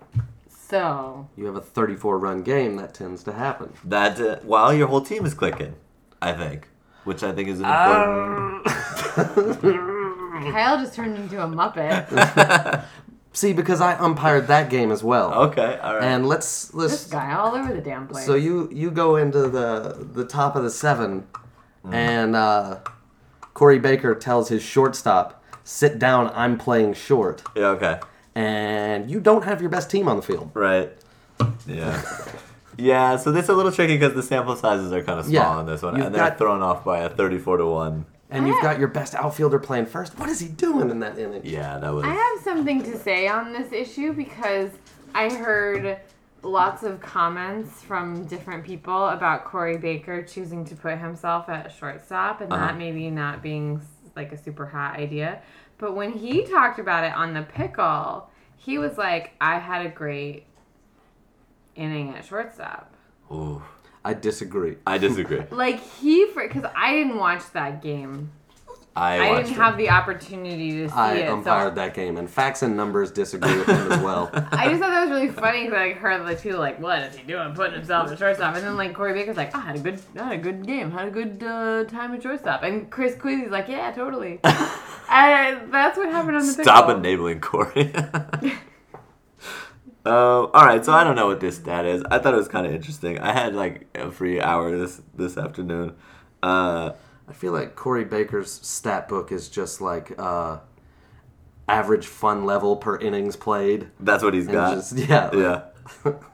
So 0.49 1.29
you 1.35 1.45
have 1.45 1.55
a 1.55 1.61
34 1.61 2.17
run 2.17 2.41
game, 2.41 2.77
that 2.77 2.93
tends 2.93 3.21
to 3.25 3.33
happen. 3.33 3.73
that 3.83 4.19
uh, 4.19 4.37
while 4.43 4.73
your 4.73 4.87
whole 4.87 5.01
team 5.01 5.25
is 5.25 5.33
clicking, 5.33 5.75
I 6.21 6.31
think, 6.33 6.69
which 7.03 7.23
I 7.23 7.31
think 7.31 7.49
is 7.49 7.59
an 7.61 7.65
important. 7.65 8.65
Kyle 10.51 10.77
just 10.77 10.93
turned 10.93 11.15
into 11.17 11.41
a 11.41 11.47
muppet. 11.47 12.85
See, 13.35 13.53
because 13.53 13.81
I 13.81 13.93
umpired 13.95 14.47
that 14.47 14.69
game 14.69 14.91
as 14.91 15.03
well. 15.03 15.33
okay, 15.45 15.79
all 15.81 15.95
right. 15.95 16.03
And 16.03 16.27
let's 16.27 16.65
this 16.67 16.73
let's. 16.75 17.07
guy 17.07 17.33
all 17.33 17.55
over 17.55 17.73
the 17.73 17.81
damn 17.81 18.07
place. 18.07 18.25
So 18.25 18.35
you 18.35 18.69
you 18.71 18.91
go 18.91 19.15
into 19.15 19.47
the 19.49 20.07
the 20.13 20.25
top 20.25 20.55
of 20.55 20.63
the 20.63 20.69
seven, 20.69 21.25
Mm. 21.85 21.93
and 21.93 22.35
uh, 22.35 22.77
Corey 23.53 23.77
Baker 23.79 24.15
tells 24.15 24.47
his 24.49 24.61
shortstop, 24.63 25.43
"Sit 25.65 25.99
down. 25.99 26.31
I'm 26.33 26.57
playing 26.57 26.93
short." 26.93 27.41
yeah, 27.57 27.67
okay, 27.75 27.99
And 28.35 29.09
you 29.11 29.19
don't 29.19 29.43
have 29.43 29.59
your 29.61 29.69
best 29.69 29.89
team 29.89 30.07
on 30.07 30.15
the 30.15 30.21
field. 30.21 30.49
right. 30.53 30.91
Yeah, 31.67 32.01
yeah. 32.77 33.17
So 33.17 33.31
this 33.31 33.43
is 33.43 33.49
a 33.49 33.53
little 33.53 33.71
tricky 33.71 33.95
because 33.97 34.13
the 34.13 34.23
sample 34.23 34.55
sizes 34.55 34.91
are 34.91 35.03
kind 35.03 35.19
of 35.19 35.25
small 35.25 35.33
Yeah, 35.55 35.59
in 35.61 35.65
this 35.65 35.81
one, 35.81 35.95
you've 35.97 36.05
and 36.07 36.15
they're 36.15 36.35
thrown 36.35 36.61
off 36.61 36.83
by 36.83 36.99
a 36.99 37.09
thirty-four 37.09 37.57
to 37.57 37.65
one. 37.65 38.05
and 38.29 38.47
you've 38.47 38.61
got 38.61 38.79
your 38.79 38.87
best 38.87 39.13
outfielder 39.15 39.59
playing 39.59 39.85
first. 39.85 40.17
What 40.17 40.29
is 40.29 40.39
he 40.39 40.47
doing 40.47 40.89
in 40.89 40.99
that 40.99 41.17
inning? 41.19 41.41
Yeah, 41.43 41.77
that 41.79 41.93
was. 41.93 42.03
I 42.05 42.13
have 42.13 42.43
something 42.43 42.81
to 42.83 42.97
say 42.97 43.27
on 43.27 43.53
this 43.53 43.71
issue 43.71 44.13
because 44.13 44.71
I 45.13 45.29
heard 45.29 45.99
lots 46.41 46.83
of 46.83 46.99
comments 46.99 47.81
from 47.83 48.25
different 48.25 48.65
people 48.65 49.07
about 49.09 49.45
Corey 49.45 49.77
Baker 49.77 50.21
choosing 50.23 50.65
to 50.65 50.75
put 50.75 50.97
himself 50.97 51.47
at 51.47 51.71
shortstop 51.71 52.41
and 52.41 52.51
Uh-huh. 52.51 52.65
that 52.67 52.77
maybe 52.77 53.09
not 53.09 53.41
being 53.41 53.79
like 54.15 54.31
a 54.31 54.37
super 54.37 54.65
hot 54.65 54.97
idea. 54.99 55.41
But 55.77 55.95
when 55.95 56.11
he 56.11 56.43
talked 56.45 56.79
about 56.79 57.03
it 57.03 57.13
on 57.13 57.33
the 57.33 57.43
pickle, 57.43 58.29
he 58.57 58.77
was 58.77 58.97
like, 58.97 59.31
I 59.39 59.59
had 59.59 59.85
a 59.85 59.89
great 59.89 60.45
inning 61.75 62.15
at 62.15 62.25
shortstop. 62.25 62.93
Ooh, 63.31 63.61
I 64.03 64.13
disagree. 64.13 64.77
I 64.85 64.97
disagree. 64.97 65.43
Like 65.51 65.79
he, 65.79 66.27
because 66.35 66.65
I 66.75 66.93
didn't 66.93 67.17
watch 67.17 67.51
that 67.53 67.81
game. 67.81 68.31
I, 68.95 69.19
I, 69.19 69.35
didn't 69.37 69.53
it. 69.53 69.55
have 69.55 69.77
the 69.77 69.89
opportunity 69.89 70.71
to 70.73 70.87
see 70.87 70.93
I 70.93 71.13
it. 71.15 71.27
so 71.27 71.33
umpired 71.33 71.73
that 71.75 71.95
game, 71.95 72.17
and 72.17 72.29
facts 72.29 72.61
and 72.61 72.77
numbers 72.77 73.09
disagree 73.09 73.57
with 73.57 73.67
him 73.67 73.91
as 73.91 73.99
well. 74.03 74.29
I 74.51 74.69
just 74.69 74.81
thought 74.81 74.91
that 74.91 75.09
was 75.09 75.09
really 75.09 75.29
funny 75.29 75.63
because 75.63 75.79
I 75.79 75.93
heard 75.93 76.27
the 76.27 76.35
two 76.35 76.57
like, 76.57 76.79
"What 76.79 76.99
is 77.01 77.15
he 77.15 77.23
doing? 77.23 77.55
Putting 77.55 77.73
himself 77.73 78.11
at 78.11 78.19
shortstop?" 78.19 78.55
And 78.55 78.63
then 78.63 78.77
like 78.77 78.93
Corey 78.93 79.13
Baker's 79.13 79.35
like, 79.35 79.55
"I 79.55 79.61
had 79.61 79.77
a 79.77 79.79
good, 79.79 79.99
I 80.15 80.25
had 80.25 80.33
a 80.33 80.37
good 80.37 80.67
game, 80.67 80.91
had 80.91 81.07
a 81.07 81.11
good 81.11 81.43
uh, 81.43 81.85
time 81.85 82.13
at 82.13 82.21
shortstop." 82.21 82.61
And 82.61 82.87
Chris 82.91 83.15
Queasy's 83.15 83.49
like, 83.49 83.67
"Yeah, 83.67 83.91
totally." 83.93 84.39
and 85.09 85.73
that's 85.73 85.97
what 85.97 86.09
happened 86.09 86.37
on 86.37 86.45
the 86.45 86.53
Stop 86.53 86.85
pickle. 86.85 86.99
enabling 86.99 87.41
Corey. 87.41 87.91
Uh, 90.05 90.45
all 90.47 90.65
right, 90.65 90.83
so 90.83 90.91
I 90.91 91.03
don't 91.03 91.15
know 91.15 91.27
what 91.27 91.39
this 91.39 91.55
stat 91.57 91.85
is. 91.85 92.03
I 92.11 92.19
thought 92.19 92.33
it 92.33 92.37
was 92.37 92.47
kind 92.49 92.65
of 92.67 92.73
interesting. 92.73 93.19
I 93.19 93.31
had 93.31 93.55
like 93.55 93.87
a 93.95 94.11
free 94.11 94.41
hour 94.41 94.75
this 94.77 95.01
this 95.15 95.37
afternoon. 95.37 95.95
Uh, 96.41 96.91
I 97.27 97.33
feel 97.33 97.53
like 97.53 97.75
Corey 97.75 98.03
Baker's 98.03 98.51
stat 98.51 99.07
book 99.07 99.31
is 99.31 99.47
just 99.47 99.79
like 99.79 100.13
uh, 100.19 100.57
average 101.69 102.05
fun 102.07 102.45
level 102.45 102.75
per 102.75 102.97
innings 102.97 103.37
played. 103.37 103.87
that's 103.99 104.23
what 104.23 104.33
he's 104.33 104.45
And 104.47 104.53
got. 104.53 104.73
just- 104.75 104.97
yeah. 104.97 105.29
yeah. 105.33 105.61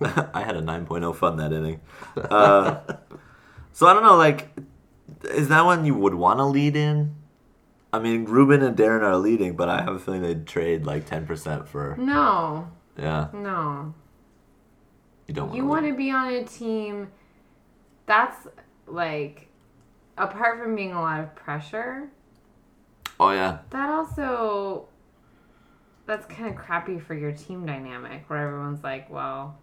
I 0.34 0.42
had 0.44 0.56
a 0.58 0.62
9.0 0.62 1.16
fun 1.16 1.38
that 1.38 1.52
inning. 1.54 1.80
Uh, 2.16 2.80
so 3.74 3.88
I 3.88 3.94
don't 3.94 4.04
know, 4.04 4.16
like, 4.16 4.50
is 5.32 5.48
that 5.50 5.66
one 5.66 5.86
you 5.86 5.96
would 5.96 6.14
want 6.16 6.40
to 6.40 6.46
lead 6.46 6.76
in? 6.76 7.16
I 7.92 7.98
mean, 8.00 8.26
Ruben 8.26 8.62
and 8.62 8.78
Darren 8.78 9.02
are 9.02 9.18
leading, 9.18 9.56
but 9.56 9.68
I 9.70 9.82
have 9.82 9.96
a 9.96 10.00
feeling 10.00 10.22
they'd 10.22 10.46
trade 10.46 10.86
like 10.86 11.08
10% 11.10 11.68
for. 11.68 11.96
No, 12.00 12.70
Yeah, 13.00 13.28
no. 13.34 13.94
you 15.28 15.34
don't 15.34 15.48
want 15.48 15.58
You 15.58 15.66
want 15.66 15.86
to 15.88 15.94
be 15.96 16.12
on 16.12 16.34
a 16.34 16.44
team 16.44 17.08
that's 18.06 18.48
like, 18.88 19.48
apart 20.18 20.60
from 20.60 20.76
being 20.76 20.92
a 20.94 21.00
lot 21.02 21.20
of 21.22 21.34
pressure, 21.36 22.10
Oh, 23.22 23.32
yeah. 23.32 23.60
that 23.70 23.90
also 23.90 24.88
that's 26.06 26.26
kind 26.26 26.50
of 26.50 26.56
crappy 26.56 27.00
for 27.00 27.14
your 27.14 27.32
team 27.32 27.66
dynamic 27.66 28.24
where 28.30 28.40
everyone's 28.48 28.82
like 28.84 29.08
well 29.12 29.56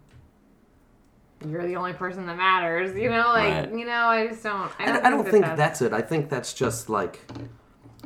you're 1.45 1.67
the 1.67 1.75
only 1.75 1.91
person 1.91 2.25
that 2.25 2.37
matters 2.37 2.95
you 2.95 3.09
know 3.09 3.27
like 3.33 3.65
Right. 3.65 3.71
you 3.73 3.85
know 3.85 4.05
i 4.07 4.27
just 4.27 4.43
don't 4.43 4.71
i 4.79 4.83
I, 4.83 4.85
don't, 4.85 5.05
I 5.05 5.09
don't 5.09 5.27
think 5.27 5.43
that 5.43 5.57
that's 5.57 5.81
it. 5.81 5.91
I 5.91 6.01
think 6.01 6.29
that's 6.29 6.53
just 6.53 6.87
like, 6.89 7.19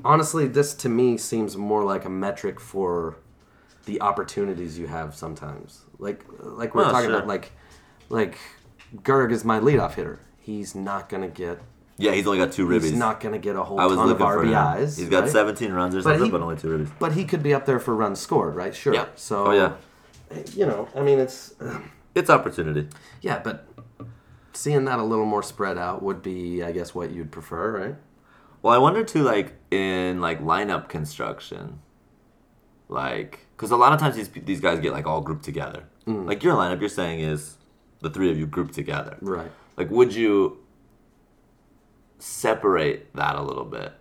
honestly, 0.03 0.47
this 0.47 0.73
to 0.75 0.89
me 0.89 1.17
seems 1.17 1.55
more 1.55 1.83
like 1.83 2.03
a 2.05 2.09
metric 2.09 2.59
for 2.59 3.17
the 3.85 4.01
opportunities 4.01 4.77
you 4.77 4.87
have 4.87 5.15
sometimes. 5.15 5.81
Like, 5.99 6.23
like 6.39 6.73
we 6.75 6.81
we're 6.81 6.87
Oh, 6.87 6.91
talking 6.91 7.09
sure. 7.09 7.17
about, 7.17 7.27
like, 7.27 7.51
like 8.09 8.37
Gerg 8.97 9.31
is 9.31 9.43
my 9.45 9.59
leadoff 9.59 9.93
hitter. 9.95 10.19
He's 10.39 10.75
not 10.75 11.09
gonna 11.09 11.27
get. 11.27 11.59
Yeah, 11.97 12.11
he's 12.13 12.25
only 12.25 12.39
got 12.39 12.51
two 12.51 12.67
ribbies. 12.67 12.81
He's 12.83 12.93
not 12.93 13.19
gonna 13.19 13.37
get 13.37 13.55
a 13.55 13.63
whole 13.63 13.79
I 13.79 13.85
was 13.85 13.95
ton 13.97 14.09
of 14.09 14.19
looking 14.19 14.25
for 14.33 14.43
him. 14.43 14.49
RBIs. 14.53 14.97
He's 14.97 15.09
got 15.09 15.23
right? 15.23 15.29
17 15.31 15.71
runs 15.71 15.93
or 15.95 15.99
But 15.99 16.03
something, 16.03 16.25
he- 16.25 16.31
but 16.31 16.41
only 16.41 16.55
two 16.57 16.67
ribbies. 16.69 16.89
But 16.99 17.13
he 17.13 17.25
could 17.25 17.43
be 17.43 17.53
up 17.53 17.65
there 17.65 17.79
for 17.79 17.95
runs 17.95 18.19
scored, 18.19 18.55
right? 18.55 18.73
Sure. 18.75 18.93
Yeah. 18.93 19.05
So. 19.15 19.47
Oh, 19.47 19.51
yeah. 19.51 19.73
Eh, 20.31 20.43
you 20.53 20.65
know, 20.65 20.87
I 20.95 21.01
mean, 21.01 21.19
it's. 21.19 21.53
Uh, 21.61 21.79
it's 22.15 22.29
opportunity. 22.29 22.87
Yeah, 23.21 23.39
but 23.43 23.67
seeing 24.53 24.83
that 24.85 24.99
a 24.99 25.03
little 25.03 25.25
more 25.25 25.43
spread 25.43 25.77
out 25.77 26.01
would 26.01 26.21
be, 26.21 26.63
I 26.63 26.71
guess, 26.71 26.93
what 26.95 27.11
you'd 27.11 27.31
prefer, 27.31 27.79
right? 27.79 27.95
Well, 28.63 28.73
I 28.73 28.77
wonder 28.79 29.03
too, 29.03 29.21
like 29.23 29.53
in 29.71 30.21
like 30.21 30.41
lineup 30.41 30.89
construction, 30.89 31.79
like 32.89 33.47
because 33.61 33.69
a 33.69 33.77
lot 33.77 33.93
of 33.93 33.99
times 33.99 34.15
these 34.15 34.27
these 34.29 34.59
guys 34.59 34.79
get 34.79 34.91
like 34.91 35.05
all 35.05 35.21
grouped 35.21 35.45
together. 35.45 35.83
Mm. 36.07 36.25
Like 36.25 36.41
your 36.41 36.55
lineup, 36.55 36.79
you're 36.79 36.89
saying 36.89 37.19
is 37.19 37.57
the 37.99 38.09
three 38.09 38.31
of 38.31 38.37
you 38.39 38.47
grouped 38.47 38.73
together. 38.73 39.17
Right. 39.21 39.51
Like, 39.77 39.91
would 39.91 40.15
you 40.15 40.57
separate 42.17 43.15
that 43.15 43.35
a 43.35 43.41
little 43.43 43.65
bit? 43.65 43.93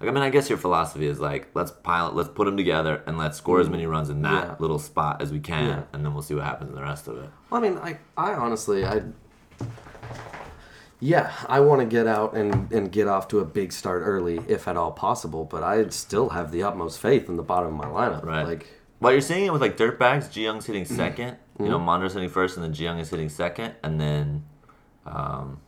Like, 0.00 0.10
I 0.10 0.12
mean, 0.12 0.22
I 0.22 0.28
guess 0.28 0.50
your 0.50 0.58
philosophy 0.58 1.06
is 1.06 1.18
like, 1.18 1.48
let's 1.54 1.70
pile, 1.70 2.12
let's 2.12 2.28
put 2.28 2.44
them 2.44 2.58
together 2.58 3.02
and 3.06 3.16
let's 3.16 3.38
score 3.38 3.58
as 3.60 3.70
many 3.70 3.86
runs 3.86 4.10
in 4.10 4.20
that 4.22 4.44
Mm. 4.44 4.48
Yeah. 4.48 4.56
little 4.58 4.78
spot 4.78 5.22
as 5.22 5.32
we 5.32 5.40
can, 5.40 5.66
Yeah. 5.68 5.82
and 5.94 6.04
then 6.04 6.12
we'll 6.12 6.22
see 6.22 6.34
what 6.34 6.44
happens 6.44 6.68
in 6.68 6.76
the 6.76 6.82
rest 6.82 7.08
of 7.08 7.16
it. 7.16 7.30
Well, 7.48 7.64
I 7.64 7.66
mean, 7.66 7.78
I, 7.78 7.98
I 8.18 8.34
honestly, 8.34 8.84
I, 8.84 9.00
yeah, 11.00 11.32
I 11.48 11.60
want 11.60 11.80
to 11.80 11.86
get 11.86 12.06
out 12.06 12.34
and, 12.34 12.70
and 12.72 12.90
get 12.90 13.08
off 13.08 13.28
to 13.28 13.40
a 13.40 13.44
big 13.44 13.72
start 13.72 14.02
early, 14.04 14.40
if 14.48 14.66
at 14.68 14.76
all 14.76 14.92
possible. 14.92 15.44
But 15.44 15.62
I 15.62 15.86
still 15.88 16.30
have 16.30 16.50
the 16.50 16.62
utmost 16.62 17.00
faith 17.00 17.28
in 17.28 17.36
the 17.36 17.42
bottom 17.42 17.68
of 17.68 17.74
my 17.74 17.86
lineup. 17.86 18.24
Right. 18.24 18.46
Like, 18.46 18.66
Well, 19.00 19.12
you're 19.12 19.20
seeing 19.20 19.44
it 19.46 19.52
with 19.52 19.60
like 19.60 19.76
dirtbags. 19.76 20.30
Ji 20.30 20.42
Young's 20.44 20.66
hitting 20.66 20.84
Mm-hmm. 20.84 21.00
2nd 21.22 21.36
You 21.60 21.68
know, 21.68 21.78
Mondo's 21.78 22.14
hitting 22.14 22.28
first, 22.30 22.56
and 22.56 22.64
then 22.64 22.72
Ji 22.72 22.84
Young 22.84 22.98
is 22.98 23.10
hitting 23.10 23.28
second, 23.28 23.74
and 23.82 24.00
then 24.00 24.44
um, 25.06 25.60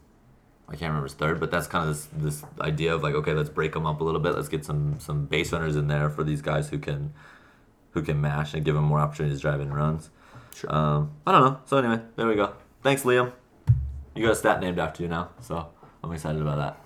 I 0.69 0.73
can't 0.73 0.91
remember 0.91 1.05
his 1.05 1.15
third. 1.15 1.39
But 1.39 1.51
that's 1.51 1.67
kind 1.67 1.89
of 1.89 1.95
this 1.95 2.09
this 2.41 2.45
idea 2.61 2.95
of 2.95 3.03
like, 3.03 3.15
okay, 3.15 3.33
let's 3.35 3.51
break 3.51 3.73
them 3.73 3.87
up 3.87 4.01
a 4.01 4.05
little 4.05 4.21
bit. 4.21 4.35
Let's 4.35 4.49
get 4.49 4.65
some 4.65 4.99
some 4.99 5.27
base 5.27 5.53
runners 5.53 5.77
in 5.77 5.87
there 5.89 6.09
for 6.11 6.25
these 6.25 6.43
guys 6.43 6.71
who 6.71 6.79
can 6.79 7.13
who 7.93 8.03
can 8.03 8.21
mash 8.21 8.53
and 8.55 8.65
give 8.65 8.75
them 8.75 8.85
more 8.85 9.01
opportunities 9.01 9.39
to 9.39 9.43
drive 9.43 9.61
in 9.61 9.73
runs. 9.73 10.11
Sure. 10.55 10.75
Um, 10.75 11.13
I 11.27 11.33
don't 11.33 11.43
know. 11.43 11.61
So 11.67 11.77
anyway, 11.79 12.01
there 12.17 12.27
we 12.27 12.35
go. 12.35 12.55
Thanks, 12.83 13.03
Liam. 13.03 13.33
You 14.17 14.23
got 14.25 14.33
a 14.33 14.37
stat 14.37 14.61
named 14.61 14.79
after 14.79 15.03
you 15.03 15.09
now, 15.09 15.31
so 15.41 15.69
I'm 16.03 16.13
excited 16.13 16.41
about 16.41 16.77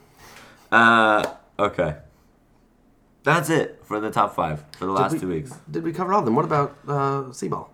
that. 0.70 0.76
Uh, 0.76 1.34
okay. 1.58 1.96
That's 3.22 3.50
it 3.50 3.80
for 3.84 4.00
the 4.00 4.10
top 4.10 4.34
five 4.34 4.64
for 4.78 4.86
the 4.86 4.92
last 4.92 5.12
we- 5.12 5.18
two 5.20 5.28
weeks. 5.28 5.52
did 5.70 5.84
we 5.84 5.92
cover 5.92 6.12
all 6.12 6.20
of 6.20 6.24
them? 6.24 6.34
What 6.34 6.44
about 6.44 6.76
uh, 6.88 7.22
Seaball? 7.30 7.68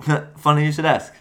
Funny 0.36 0.64
you 0.66 0.72
should 0.72 0.84
ask. 0.84 1.12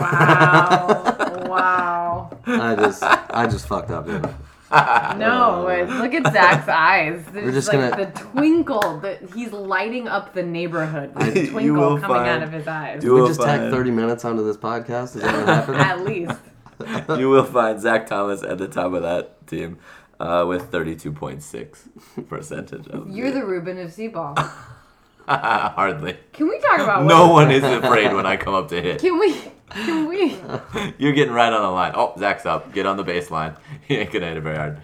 wow 0.00 1.44
wow 1.48 2.38
I 2.46 2.74
just, 2.76 3.02
I 3.02 3.46
just 3.46 3.66
fucked 3.68 3.90
up. 3.90 4.06
didn't 4.06 4.26
I? 4.70 5.14
no 5.18 5.68
it's, 5.68 5.92
look 5.92 6.12
at 6.12 6.32
zach's 6.32 6.68
eyes 6.68 7.24
there's 7.32 7.54
just 7.54 7.68
like 7.72 7.90
gonna- 7.90 8.06
the 8.06 8.20
twinkle 8.20 8.98
that 9.00 9.22
he's 9.34 9.52
lighting 9.52 10.08
up 10.08 10.34
the 10.34 10.42
neighborhood 10.42 11.14
with 11.14 11.34
the 11.34 11.46
twinkle 11.48 11.76
will 11.76 12.00
coming 12.00 12.26
out 12.28 12.42
of 12.42 12.52
his 12.52 12.66
eyes 12.66 13.04
You 13.04 13.14
we 13.14 13.28
just 13.28 13.40
tagged 13.40 13.62
find- 13.62 13.72
30 13.72 13.90
minutes 13.92 14.24
onto 14.24 14.44
this 14.44 14.56
podcast. 14.56 15.14
Is 15.16 15.22
that 15.22 15.36
what 15.36 15.46
happened? 15.46 15.76
at 15.78 16.00
least 16.04 16.40
you 17.18 17.28
will 17.30 17.44
find 17.44 17.80
Zach 17.80 18.06
Thomas 18.06 18.42
at 18.42 18.58
the 18.58 18.68
top 18.68 18.92
of 18.92 19.02
that 19.02 19.46
team 19.46 19.78
uh, 20.20 20.44
with 20.48 20.70
32.6 20.70 22.28
percentage 22.28 22.86
of 22.88 23.10
you're 23.10 23.30
the 23.30 23.44
ruben 23.44 23.78
of 23.78 23.90
seaball 23.90 24.36
hardly. 25.28 26.16
can 26.32 26.48
we 26.48 26.58
talk 26.60 26.80
about 26.80 27.04
No 27.04 27.28
one 27.32 27.50
is 27.50 27.62
afraid 27.64 28.12
when 28.14 28.26
I 28.26 28.36
come 28.36 28.54
up 28.54 28.68
to 28.68 28.80
hit. 28.80 29.00
can 29.00 29.18
we 29.18 29.34
can 29.70 30.06
we 30.08 30.36
You're 30.98 31.12
getting 31.12 31.34
right 31.34 31.52
on 31.52 31.60
the 31.62 31.68
line. 31.70 31.92
Oh, 31.96 32.14
Zach's 32.18 32.46
up. 32.46 32.72
Get 32.72 32.86
on 32.86 32.96
the 32.96 33.04
baseline. 33.04 33.56
He 33.88 33.96
ain't 33.96 34.12
gonna 34.12 34.26
hit 34.28 34.36
it 34.36 34.40
very 34.42 34.56
hard. 34.56 34.80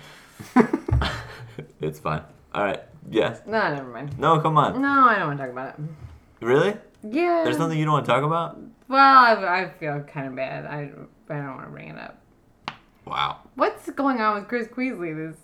it's 1.80 2.00
fine. 2.00 2.22
All 2.54 2.64
right. 2.64 2.80
Yes. 3.10 3.40
no 3.46 3.74
never 3.74 3.88
mind 3.90 4.16
No, 4.18 4.38
come 4.40 4.56
on. 4.56 4.80
no 4.80 4.88
i 5.08 5.18
don't 5.18 5.26
want 5.26 5.38
to 5.40 5.44
talk 5.44 5.52
about 5.52 5.74
it 5.76 5.84
Really? 6.40 6.76
yeah 7.02 7.42
There's 7.44 7.58
nothing 7.58 7.78
you 7.78 7.84
don't 7.84 7.94
want 7.94 8.06
to 8.06 8.12
talk 8.12 8.22
about? 8.22 8.58
Well, 8.88 9.00
I, 9.00 9.62
I 9.62 9.68
feel 9.70 10.00
kind 10.02 10.28
of 10.28 10.36
bad. 10.36 10.66
I, 10.66 10.90
I 11.32 11.38
don't 11.38 11.54
want 11.56 11.66
to 11.66 11.70
bring 11.70 11.88
it 11.88 11.98
up. 11.98 12.18
Wow. 13.06 13.38
What's 13.54 13.88
going 13.90 14.20
on 14.20 14.36
with 14.36 14.48
Chris 14.48 14.68
Queasley 14.68 15.14
this 15.14 15.36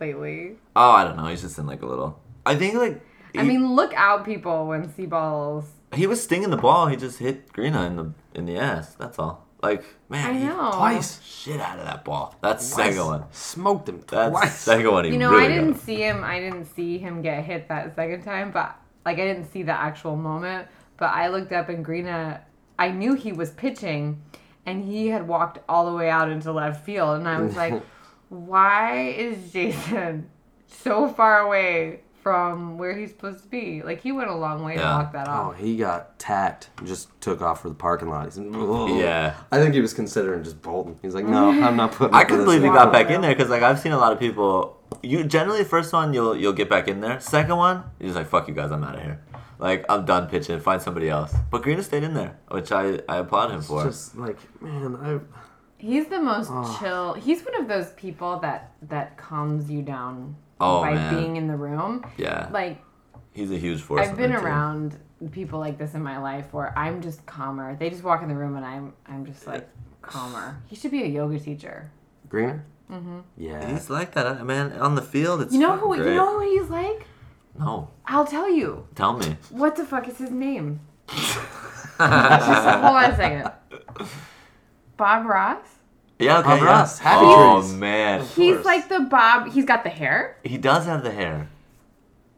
lately? 0.00 0.56
Oh, 0.74 0.90
I 0.90 1.04
don't 1.04 1.16
know. 1.16 1.26
He's 1.26 1.42
just 1.42 1.58
in 1.58 1.66
like 1.66 1.82
a 1.82 1.86
little. 1.86 2.20
I 2.46 2.56
think 2.56 2.74
like. 2.74 3.00
I 3.36 3.42
mean, 3.42 3.74
look 3.74 3.92
out, 3.94 4.24
people, 4.24 4.68
when 4.68 4.88
Seaball's. 4.88 5.66
he 5.92 6.06
was 6.06 6.22
stinging 6.22 6.50
the 6.50 6.56
ball. 6.56 6.86
He 6.86 6.96
just 6.96 7.18
hit 7.18 7.52
Greena 7.52 7.84
in 7.86 7.96
the 7.96 8.12
in 8.34 8.46
the 8.46 8.56
ass. 8.56 8.94
That's 8.94 9.18
all. 9.18 9.44
Like 9.62 9.82
man, 10.08 10.30
I 10.30 10.38
he. 10.38 10.46
Twice. 10.46 11.20
shit 11.22 11.60
out 11.60 11.78
of 11.78 11.84
that 11.86 12.04
ball. 12.04 12.36
That's 12.42 12.64
second 12.64 13.04
one. 13.04 13.24
Smoked 13.32 13.88
him 13.88 14.02
That's 14.06 14.30
twice. 14.30 14.58
second 14.60 14.90
one. 14.92 15.04
He 15.06 15.12
You 15.12 15.18
know, 15.18 15.30
really 15.30 15.46
I 15.46 15.48
didn't 15.48 15.72
got. 15.72 15.80
see 15.82 15.96
him. 15.96 16.22
I 16.22 16.38
didn't 16.38 16.66
see 16.66 16.98
him 16.98 17.22
get 17.22 17.44
hit 17.44 17.68
that 17.68 17.94
second 17.96 18.22
time, 18.22 18.52
but 18.52 18.76
like 19.04 19.18
I 19.18 19.24
didn't 19.24 19.50
see 19.52 19.62
the 19.64 19.72
actual 19.72 20.16
moment. 20.16 20.68
But 20.96 21.06
I 21.06 21.28
looked 21.28 21.52
up 21.52 21.68
and 21.70 21.84
Greena. 21.84 22.40
I 22.78 22.90
knew 22.90 23.14
he 23.14 23.32
was 23.32 23.50
pitching, 23.50 24.20
and 24.66 24.84
he 24.84 25.08
had 25.08 25.26
walked 25.28 25.58
all 25.68 25.90
the 25.90 25.96
way 25.96 26.08
out 26.10 26.30
into 26.30 26.52
left 26.52 26.84
field, 26.84 27.18
and 27.18 27.28
I 27.28 27.40
was 27.40 27.56
like, 27.64 27.82
"Why 28.28 29.08
is 29.08 29.52
Jason 29.52 30.28
so 30.66 31.08
far 31.08 31.40
away 31.40 32.00
from 32.22 32.78
where 32.78 32.96
he's 32.96 33.10
supposed 33.10 33.42
to 33.42 33.48
be? 33.48 33.82
Like 33.82 34.00
he 34.00 34.10
went 34.10 34.30
a 34.30 34.34
long 34.34 34.64
way 34.64 34.74
to 34.76 34.80
Yeah. 34.80 34.96
walk 34.96 35.12
that 35.12 35.28
oh, 35.28 35.32
off. 35.32 35.46
Oh, 35.48 35.62
he 35.62 35.76
got 35.76 36.18
tacked. 36.18 36.70
and 36.78 36.86
Just 36.86 37.08
took 37.20 37.42
off 37.42 37.60
for 37.62 37.68
the 37.68 37.74
parking 37.74 38.08
lot. 38.08 38.24
He's 38.24 38.38
"Ugh." 38.38 38.90
Yeah. 38.98 39.34
I 39.52 39.58
think 39.60 39.74
he 39.74 39.80
was 39.80 39.92
considering 39.92 40.42
just 40.42 40.62
bolting. 40.62 40.98
He's 41.02 41.14
like, 41.14 41.26
no, 41.26 41.50
I'm 41.50 41.76
not 41.76 41.92
putting. 41.92 42.14
I 42.14 42.22
up 42.22 42.28
couldn't 42.28 42.46
believe 42.46 42.62
he 42.62 42.68
got 42.68 42.92
back 42.92 43.10
in 43.10 43.20
there 43.20 43.34
because 43.34 43.50
like 43.50 43.62
I've 43.62 43.78
seen 43.78 43.92
a 43.92 43.98
lot 43.98 44.12
of 44.12 44.18
people 44.18 44.80
you 45.02 45.24
generally 45.24 45.58
the 45.62 45.68
first 45.68 45.92
one 45.92 46.14
you'll 46.14 46.36
you'll 46.36 46.52
get 46.52 46.68
back 46.68 46.88
in 46.88 47.00
there. 47.00 47.20
Second 47.20 47.56
one, 47.56 47.84
you're 47.98 48.08
just 48.08 48.16
like 48.16 48.28
fuck 48.28 48.48
you 48.48 48.54
guys, 48.54 48.70
I'm 48.70 48.84
out 48.84 48.96
of 48.96 49.02
here. 49.02 49.20
Like 49.58 49.84
I'm 49.88 50.04
done 50.04 50.28
pitching. 50.28 50.58
Find 50.60 50.80
somebody 50.82 51.08
else. 51.08 51.34
But 51.50 51.62
Green 51.62 51.76
has 51.76 51.86
stayed 51.86 52.02
in 52.02 52.14
there, 52.14 52.36
which 52.48 52.72
I 52.72 53.00
I 53.08 53.18
applaud 53.18 53.50
him 53.52 53.62
for. 53.62 53.84
Just 53.84 54.16
like 54.16 54.38
man, 54.62 54.96
I 54.96 55.20
He's 55.78 56.06
the 56.06 56.20
most 56.20 56.50
chill. 56.78 57.12
He's 57.14 57.44
one 57.44 57.60
of 57.60 57.68
those 57.68 57.90
people 57.92 58.38
that 58.40 58.72
that 58.82 59.16
calms 59.18 59.70
you 59.70 59.82
down 59.82 60.36
Oh, 60.60 60.80
by 60.82 60.94
man. 60.94 61.14
being 61.14 61.36
in 61.36 61.46
the 61.48 61.56
room. 61.56 62.04
yeah, 62.16 62.48
Like 62.52 62.78
he's 63.32 63.50
a 63.50 63.58
huge 63.58 63.80
force. 63.82 64.06
I've 64.08 64.16
been 64.16 64.30
that 64.30 64.38
team. 64.38 64.46
around 64.46 64.98
people 65.32 65.58
like 65.58 65.78
this 65.78 65.94
in 65.94 66.02
my 66.02 66.18
life 66.18 66.52
where 66.52 66.76
I'm 66.78 67.02
just 67.02 67.26
calmer. 67.26 67.76
They 67.76 67.90
just 67.90 68.02
walk 68.04 68.22
in 68.22 68.28
the 68.28 68.34
room 68.34 68.56
and 68.56 68.64
I'm 68.64 68.94
I'm 69.06 69.26
just 69.26 69.46
like 69.46 69.68
calmer. 70.00 70.62
He 70.66 70.76
should 70.76 70.90
be 70.90 71.02
a 71.02 71.06
yoga 71.06 71.38
teacher. 71.38 71.90
Greener. 72.28 72.64
Mm-hmm. 72.90 73.20
Yeah. 73.36 73.70
He's 73.72 73.88
like 73.90 74.12
that, 74.14 74.44
man. 74.46 74.72
On 74.74 74.94
the 74.94 75.02
field, 75.02 75.42
it's 75.42 75.52
You 75.52 75.60
know 75.60 75.76
who 75.76 75.94
great. 75.96 76.08
you 76.08 76.14
know 76.14 76.38
who 76.38 76.44
he's 76.60 76.70
like? 76.70 77.06
No, 77.58 77.90
I'll 78.06 78.26
tell 78.26 78.50
you. 78.50 78.86
tell 78.94 79.16
me. 79.16 79.36
What 79.50 79.76
the 79.76 79.84
fuck 79.84 80.08
is 80.08 80.18
his 80.18 80.30
name? 80.30 80.80
just 81.08 81.34
hold 81.98 82.96
on 82.96 83.10
a 83.10 83.16
second. 83.16 83.50
Bob 84.96 85.26
Ross? 85.26 85.58
Yeah, 86.18 86.38
okay. 86.38 86.48
Bob 86.48 86.58
yeah. 86.60 86.64
Ross, 86.66 86.98
Happy 86.98 87.24
oh 87.26 87.60
Trees. 87.60 87.72
man, 87.74 88.20
He's 88.20 88.54
course. 88.54 88.64
like 88.64 88.88
the 88.88 89.00
Bob. 89.00 89.52
He's 89.52 89.64
got 89.64 89.84
the 89.84 89.90
hair, 89.90 90.36
he 90.44 90.56
does 90.58 90.86
have 90.86 91.02
the 91.02 91.10
hair. 91.10 91.48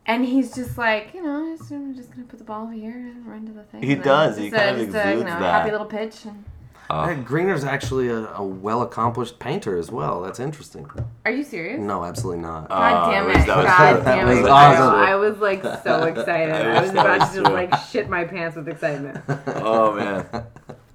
and 0.07 0.25
he's 0.25 0.55
just 0.55 0.79
like, 0.79 1.12
you 1.14 1.23
know, 1.23 1.57
just, 1.57 1.71
I'm 1.71 1.95
just 1.95 2.11
gonna 2.11 2.25
put 2.25 2.39
the 2.39 2.45
ball 2.45 2.64
over 2.64 2.73
here 2.73 2.93
and 2.97 3.27
run 3.27 3.47
to 3.47 3.53
the 3.53 3.62
thing. 3.64 3.83
He 3.83 3.93
and 3.93 4.01
then 4.03 4.07
does, 4.07 4.37
Just 4.37 4.41
he 4.41 4.49
a, 4.49 4.51
kind 4.51 4.71
uh, 4.79 4.81
of 4.81 4.87
just 4.87 4.97
uh, 4.97 4.99
a, 4.99 5.03
you 5.05 5.11
exudes 5.12 5.31
know, 5.31 5.41
that. 5.41 5.53
happy 5.53 5.71
little 5.71 5.87
pitch. 5.87 6.25
And... 6.25 6.45
Oh. 6.89 7.05
Hey, 7.07 7.16
Greener's 7.16 7.64
actually 7.64 8.09
a, 8.09 8.26
a 8.34 8.43
well 8.45 8.82
accomplished 8.82 9.39
painter 9.39 9.76
as 9.76 9.91
well. 9.91 10.22
That's 10.22 10.39
interesting. 10.39 10.89
Are 11.24 11.32
you 11.32 11.43
serious? 11.43 11.80
No, 11.80 12.05
absolutely 12.05 12.43
not. 12.43 12.64
Oh, 12.64 12.68
God 12.68 12.78
I 12.78 13.11
damn 13.12 13.26
wish 13.26 13.37
it! 13.39 13.47
that 13.47 13.57
was 13.57 13.66
God 13.66 13.93
true. 13.95 14.05
damn 14.05 14.26
That 14.28 14.37
it! 14.39 14.49
awesome. 14.49 14.95
I 14.95 15.14
was 15.16 15.39
like 15.39 15.62
so 15.82 16.03
excited. 16.12 16.55
I 16.55 16.76
I 16.76 16.80
was 16.80 16.91
about 16.91 17.18
was 17.20 17.28
to 17.30 17.34
just 17.34 17.47
true. 17.47 17.55
like 17.55 17.74
shit 17.91 18.09
my 18.09 18.24
pants 18.24 18.57
with 18.57 18.68
excitement. 18.68 19.20
oh 19.47 19.95
man. 19.95 20.26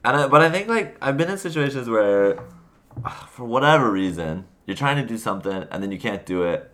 And 0.03 0.17
I, 0.17 0.27
but 0.27 0.41
I 0.41 0.49
think 0.49 0.67
like 0.67 0.97
I've 1.01 1.17
been 1.17 1.29
in 1.29 1.37
situations 1.37 1.89
where, 1.89 2.39
ah, 3.05 3.27
for 3.31 3.43
whatever 3.45 3.91
reason, 3.91 4.45
you're 4.65 4.77
trying 4.77 4.95
to 4.97 5.05
do 5.05 5.17
something 5.17 5.65
and 5.71 5.83
then 5.83 5.91
you 5.91 5.99
can't 5.99 6.25
do 6.25 6.43
it, 6.43 6.71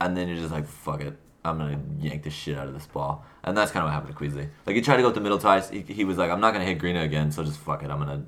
and 0.00 0.16
then 0.16 0.28
you're 0.28 0.38
just 0.38 0.52
like, 0.52 0.66
fuck 0.66 1.00
it, 1.00 1.18
I'm 1.44 1.58
gonna 1.58 1.80
yank 1.98 2.22
the 2.22 2.30
shit 2.30 2.56
out 2.56 2.68
of 2.68 2.74
this 2.74 2.86
ball. 2.86 3.24
And 3.42 3.54
that's 3.56 3.70
kind 3.72 3.84
of 3.84 3.88
what 3.88 3.94
happened 3.94 4.16
to 4.16 4.24
Queasley. 4.24 4.48
Like 4.64 4.76
he 4.76 4.80
tried 4.80 4.96
to 4.96 5.02
go 5.02 5.08
up 5.08 5.14
the 5.14 5.20
middle 5.20 5.36
ties. 5.38 5.68
He, 5.68 5.80
he 5.82 6.04
was 6.04 6.16
like, 6.16 6.30
I'm 6.30 6.40
not 6.40 6.52
gonna 6.54 6.64
hit 6.64 6.78
Greena 6.78 7.04
again, 7.04 7.30
so 7.32 7.42
just 7.44 7.58
fuck 7.58 7.82
it, 7.82 7.90
I'm 7.90 7.98
gonna 7.98 8.24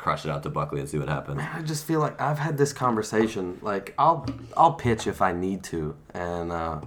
crush 0.00 0.24
it 0.24 0.30
out 0.30 0.42
to 0.42 0.48
Buckley 0.48 0.80
and 0.80 0.88
see 0.88 0.98
what 0.98 1.08
happens. 1.08 1.36
Man, 1.36 1.50
I 1.54 1.62
just 1.62 1.84
feel 1.84 2.00
like 2.00 2.18
I've 2.20 2.38
had 2.38 2.56
this 2.56 2.72
conversation. 2.72 3.58
Like 3.60 3.94
I'll 3.98 4.26
I'll 4.56 4.72
pitch 4.72 5.06
if 5.06 5.20
I 5.20 5.32
need 5.32 5.62
to, 5.64 5.94
and 6.14 6.50
uh, 6.50 6.80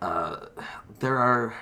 uh, 0.00 0.46
there 1.00 1.18
are 1.18 1.54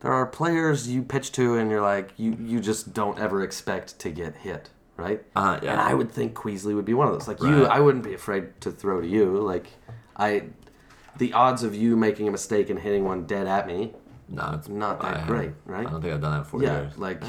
there 0.00 0.12
are 0.12 0.26
players 0.26 0.88
you 0.88 1.02
pitch 1.02 1.32
to, 1.32 1.56
and 1.56 1.70
you're 1.70 1.82
like 1.82 2.12
you 2.16 2.36
you 2.40 2.58
just 2.60 2.94
don't 2.94 3.18
ever 3.18 3.42
expect 3.42 3.98
to 4.00 4.10
get 4.10 4.36
hit, 4.36 4.70
right? 4.96 5.22
Uh, 5.36 5.60
yeah. 5.62 5.72
And 5.72 5.80
I 5.80 5.92
would 5.92 6.10
think 6.10 6.34
Queasley 6.34 6.74
would 6.74 6.86
be 6.86 6.94
one 6.94 7.06
of 7.06 7.12
those. 7.12 7.28
Like 7.28 7.42
you, 7.42 7.66
I 7.66 7.80
wouldn't 7.80 8.04
be 8.04 8.14
afraid 8.14 8.60
to 8.62 8.70
throw 8.70 9.02
to 9.02 9.06
you. 9.06 9.38
Like 9.38 9.66
I, 10.16 10.44
the 11.18 11.34
odds 11.34 11.62
of 11.62 11.74
you 11.74 11.96
making 11.96 12.28
a 12.28 12.30
mistake 12.30 12.70
and 12.70 12.78
hitting 12.78 13.04
one 13.04 13.26
dead 13.26 13.46
at 13.46 13.66
me, 13.66 13.92
No, 14.28 14.52
it's 14.54 14.68
not 14.68 15.00
that 15.02 15.18
I 15.18 15.26
great, 15.26 15.52
right? 15.66 15.86
I 15.86 15.90
don't 15.90 16.00
think 16.00 16.14
I've 16.14 16.20
done 16.22 16.38
that 16.38 16.44
for 16.44 16.52
four 16.52 16.62
yeah. 16.62 16.80
years. 16.80 16.98
Like 16.98 17.22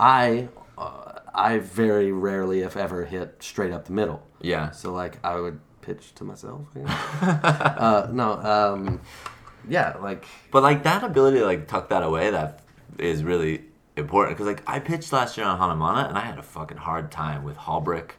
I, 0.00 0.48
uh, 0.78 1.20
I 1.34 1.58
very 1.58 2.12
rarely, 2.12 2.60
if 2.60 2.76
ever, 2.76 3.04
hit 3.04 3.42
straight 3.42 3.72
up 3.72 3.86
the 3.86 3.92
middle. 3.92 4.26
yeah. 4.40 4.70
So 4.70 4.92
like 4.92 5.18
I 5.24 5.38
would 5.38 5.60
pitch 5.82 6.14
to 6.16 6.24
myself. 6.24 6.62
I 6.74 6.78
guess. 6.80 6.90
uh, 7.22 8.08
no, 8.12 8.32
um, 8.42 9.00
yeah, 9.68 9.96
like 10.00 10.24
But 10.50 10.62
like 10.62 10.82
that 10.84 11.02
ability 11.02 11.38
to 11.38 11.44
like 11.44 11.68
tuck 11.68 11.88
that 11.90 12.02
away, 12.02 12.30
that 12.30 12.62
is 12.98 13.24
really 13.24 13.64
important. 13.96 14.36
Because 14.36 14.46
like 14.46 14.62
I 14.66 14.78
pitched 14.78 15.12
last 15.12 15.36
year 15.36 15.46
on 15.46 15.58
Hanamana, 15.58 16.08
and 16.08 16.18
I 16.18 16.22
had 16.22 16.38
a 16.38 16.42
fucking 16.42 16.78
hard 16.78 17.10
time 17.10 17.44
with 17.44 17.56
Hallbrick. 17.56 18.12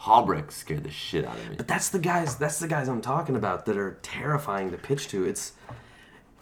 Hallbrick 0.00 0.50
scared 0.50 0.82
the 0.82 0.90
shit 0.90 1.24
out 1.24 1.38
of 1.38 1.48
me. 1.48 1.56
But 1.56 1.68
that's 1.68 1.90
the 1.90 2.00
guys. 2.00 2.36
That's 2.36 2.58
the 2.58 2.66
guys 2.68 2.88
I'm 2.88 3.00
talking 3.00 3.36
about 3.36 3.66
that 3.66 3.76
are 3.76 3.98
terrifying 4.02 4.70
to 4.72 4.76
pitch 4.76 5.08
to. 5.08 5.24
It's, 5.24 5.52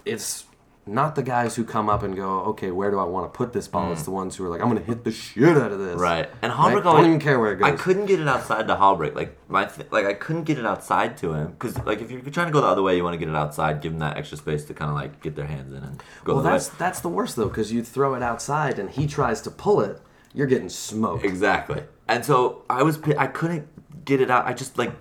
it's 0.07 0.47
not 0.87 1.15
the 1.15 1.23
guys 1.23 1.55
who 1.57 1.65
come 1.65 1.89
up 1.89 2.03
and 2.03 2.17
go, 2.17 2.41
okay, 2.47 2.71
where 2.71 2.91
do 2.91 2.99
I 2.99 3.05
want 3.05 3.33
to 3.33 3.37
put 3.37 3.53
this 3.53 3.69
ball? 3.69 3.93
It's 3.93 4.03
the 4.03 4.11
ones 4.11 4.35
who 4.37 4.45
are 4.45 4.49
like, 4.49 4.61
I'm 4.61 4.69
gonna 4.69 4.81
hit 4.81 5.05
the 5.05 5.13
shit 5.13 5.57
out 5.57 5.71
of 5.71 5.79
this. 5.79 5.97
Mm. 5.97 6.01
Right, 6.01 6.31
and 6.43 6.53
Right? 6.53 6.73
Hallbrick 6.75 6.83
Don't 6.83 7.07
even 7.07 7.21
care 7.21 7.39
where 7.39 7.53
it 7.53 7.57
goes. 7.57 7.69
I 7.69 7.77
couldn't 7.77 8.07
get 8.07 8.19
it 8.19 8.27
outside 8.27 8.67
to 8.69 8.75
Hallbrick. 8.77 9.15
Like 9.15 9.37
my, 9.49 9.67
th- 9.67 9.89
like 9.93 10.07
I 10.07 10.15
couldn't 10.15 10.45
get 10.45 10.59
it 10.59 10.67
outside 10.67 11.17
to 11.19 11.35
him 11.35 11.53
because 11.53 11.79
like 11.85 12.01
if 12.01 12.11
you're 12.11 12.23
trying 12.23 12.47
to 12.49 12.53
go 12.53 12.61
the 12.61 12.67
other 12.67 12.83
way, 12.83 12.97
you 12.97 13.05
want 13.05 13.15
to 13.15 13.19
get 13.19 13.29
it 13.29 13.37
outside, 13.37 13.81
give 13.81 13.93
him 13.93 13.99
that 14.01 14.17
extra 14.17 14.37
space 14.39 14.65
to 14.65 14.75
kind 14.75 14.91
of 14.91 14.97
like 14.97 15.23
get 15.23 15.37
their 15.37 15.47
hands 15.47 15.73
in 15.73 15.83
and 15.85 16.03
go 16.25 16.35
Well, 16.35 16.43
that's 16.43 16.71
way. 16.71 16.77
that's 16.79 17.01
the 17.01 17.09
worst 17.09 17.37
though, 17.37 17.49
because 17.49 17.73
you 17.73 17.83
throw 17.85 18.15
it 18.15 18.23
outside 18.23 18.79
and 18.79 18.91
he 18.91 19.07
tries 19.07 19.41
to 19.43 19.51
pull 19.51 19.81
it. 19.81 20.01
You're 20.33 20.47
getting 20.47 20.69
smoked. 20.69 21.25
Exactly. 21.25 21.83
And 22.09 22.25
so 22.25 22.63
I 22.71 22.83
was, 22.83 22.99
I 23.19 23.27
couldn't 23.27 23.69
get 24.05 24.21
it 24.21 24.31
out. 24.31 24.47
I 24.47 24.53
just 24.55 24.79
like, 24.79 24.93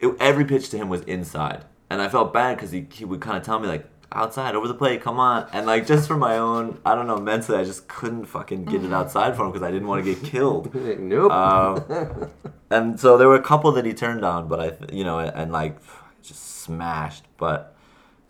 it, 0.00 0.14
every 0.20 0.44
pitch 0.44 0.68
to 0.70 0.76
him 0.78 0.88
was 0.88 1.00
inside, 1.02 1.64
and 1.90 2.00
I 2.00 2.08
felt 2.08 2.32
bad 2.32 2.56
because 2.56 2.70
he 2.70 2.86
he 2.92 3.04
would 3.04 3.20
kind 3.20 3.36
of 3.36 3.42
tell 3.42 3.58
me 3.58 3.66
like 3.68 3.86
outside 4.12 4.54
over 4.54 4.68
the 4.68 4.74
plate, 4.74 5.02
come 5.02 5.18
on, 5.18 5.48
and 5.52 5.66
like 5.66 5.86
just 5.86 6.08
for 6.08 6.16
my 6.16 6.38
own, 6.38 6.80
I 6.84 6.94
don't 6.94 7.06
know, 7.06 7.18
mentally, 7.18 7.58
I 7.58 7.64
just 7.64 7.88
couldn't 7.88 8.26
fucking 8.26 8.64
get 8.64 8.84
it 8.84 8.92
outside 8.92 9.36
for 9.36 9.44
him 9.44 9.52
because 9.52 9.66
I 9.66 9.70
didn't 9.70 9.88
want 9.88 10.04
to 10.04 10.14
get 10.14 10.24
killed. 10.24 10.74
nope. 10.98 11.32
Um, 11.32 12.30
and 12.70 12.98
so 12.98 13.16
there 13.18 13.28
were 13.28 13.36
a 13.36 13.42
couple 13.42 13.72
that 13.72 13.84
he 13.84 13.94
turned 13.94 14.24
on, 14.24 14.48
but 14.48 14.60
I, 14.60 14.92
you 14.94 15.04
know, 15.04 15.18
and 15.18 15.52
like 15.52 15.78
just 16.22 16.60
smashed. 16.60 17.24
But 17.36 17.76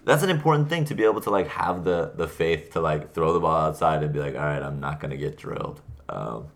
that's 0.04 0.22
an 0.22 0.30
important 0.30 0.68
thing 0.68 0.84
to 0.86 0.94
be 0.94 1.04
able 1.04 1.20
to 1.22 1.30
like 1.30 1.48
have 1.48 1.84
the 1.84 2.12
the 2.14 2.28
faith 2.28 2.72
to 2.72 2.80
like 2.80 3.12
throw 3.14 3.32
the 3.32 3.40
ball 3.40 3.56
outside 3.68 4.02
and 4.02 4.12
be 4.12 4.20
like, 4.20 4.34
all 4.34 4.44
right, 4.44 4.62
I'm 4.62 4.80
not 4.80 5.00
gonna 5.00 5.16
get 5.16 5.36
drilled. 5.36 5.80
Um, 6.08 6.48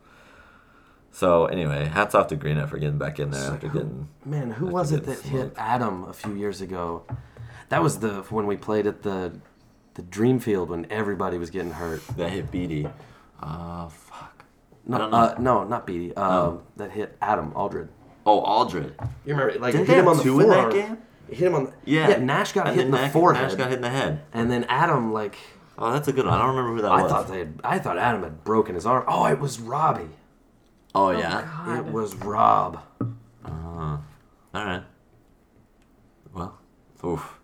so 1.10 1.46
anyway, 1.46 1.86
hats 1.86 2.14
off 2.14 2.28
to 2.28 2.36
Greena 2.36 2.68
for 2.68 2.78
getting 2.78 2.98
back 2.98 3.18
in 3.18 3.30
there 3.30 3.52
after 3.52 3.68
getting. 3.68 4.08
Man, 4.24 4.52
who 4.52 4.66
was 4.66 4.92
it 4.92 5.04
getting 5.04 5.14
that 5.14 5.28
hit. 5.28 5.52
Adam 5.56 6.04
a 6.04 6.12
few 6.12 6.34
years 6.34 6.60
ago? 6.60 7.04
That 7.68 7.82
was 7.82 8.00
the 8.00 8.22
when 8.30 8.46
we 8.46 8.56
played 8.56 8.86
at 8.86 9.02
the 9.02 9.32
the 9.94 10.02
Dreamfield 10.02 10.68
when 10.68 10.86
everybody 10.90 11.38
was 11.38 11.50
getting 11.50 11.72
hurt. 11.72 12.06
That 12.16 12.30
hit 12.30 12.50
Beatty. 12.50 12.88
Uh, 13.42 13.88
fuck. 13.88 14.44
No, 14.86 14.96
I 14.96 14.98
don't 14.98 15.10
know. 15.10 15.16
uh, 15.18 15.34
no, 15.38 15.64
not 15.64 15.86
Beatty. 15.86 16.14
Um, 16.16 16.32
Oh. 16.32 16.62
That 16.76 16.90
hit 16.92 17.16
Adam 17.20 17.52
Aldred. 17.54 17.88
Oh, 18.24 18.40
Aldred. 18.40 18.94
You 19.24 19.34
remember, 19.34 19.58
like 19.58 19.72
Didn't 19.72 19.86
hit 19.88 19.98
him 19.98 20.08
on 20.08 20.16
the 20.16 20.22
two 20.22 20.40
in 20.40 20.48
that 20.50 20.72
game? 20.72 20.98
Hit 21.28 21.38
him 21.48 21.54
on. 21.54 21.64
The, 21.66 21.72
Yeah. 21.84 22.08
yeah. 22.10 22.16
Nash 22.18 22.52
got 22.52 22.66
And 22.68 22.76
hit 22.76 22.86
in 22.86 22.90
the 22.92 22.98
Nash- 22.98 23.12
forehead, 23.12 23.42
Nash 23.48 23.54
got 23.56 23.68
hit 23.68 23.76
in 23.76 23.82
the 23.82 23.90
head. 23.90 24.22
and 24.32 24.50
then 24.50 24.64
Adam 24.64 25.12
like 25.12 25.36
Oh, 25.80 25.92
that's 25.92 26.08
a 26.08 26.12
good 26.12 26.24
one. 26.24 26.34
I 26.34 26.38
don't 26.38 26.56
remember 26.56 26.74
who 26.76 26.82
that 26.82 26.90
I 26.92 27.02
was. 27.02 27.12
I 27.12 27.14
thought 27.14 27.28
they 27.28 27.38
had, 27.38 27.60
I 27.62 27.78
thought 27.78 27.98
Adam 27.98 28.22
had 28.22 28.42
broken 28.44 28.74
his 28.74 28.84
arm. 28.86 29.04
Oh, 29.06 29.26
it 29.26 29.38
was 29.38 29.60
Robbie. 29.60 30.08
oh 30.94 31.10
yeah. 31.10 31.46
God. 31.66 31.78
It 31.86 31.92
was 31.92 32.14
Rob. 32.16 32.80
All 33.44 34.00
right. 34.54 34.82
Well, 36.34 36.58
oof. 37.04 37.37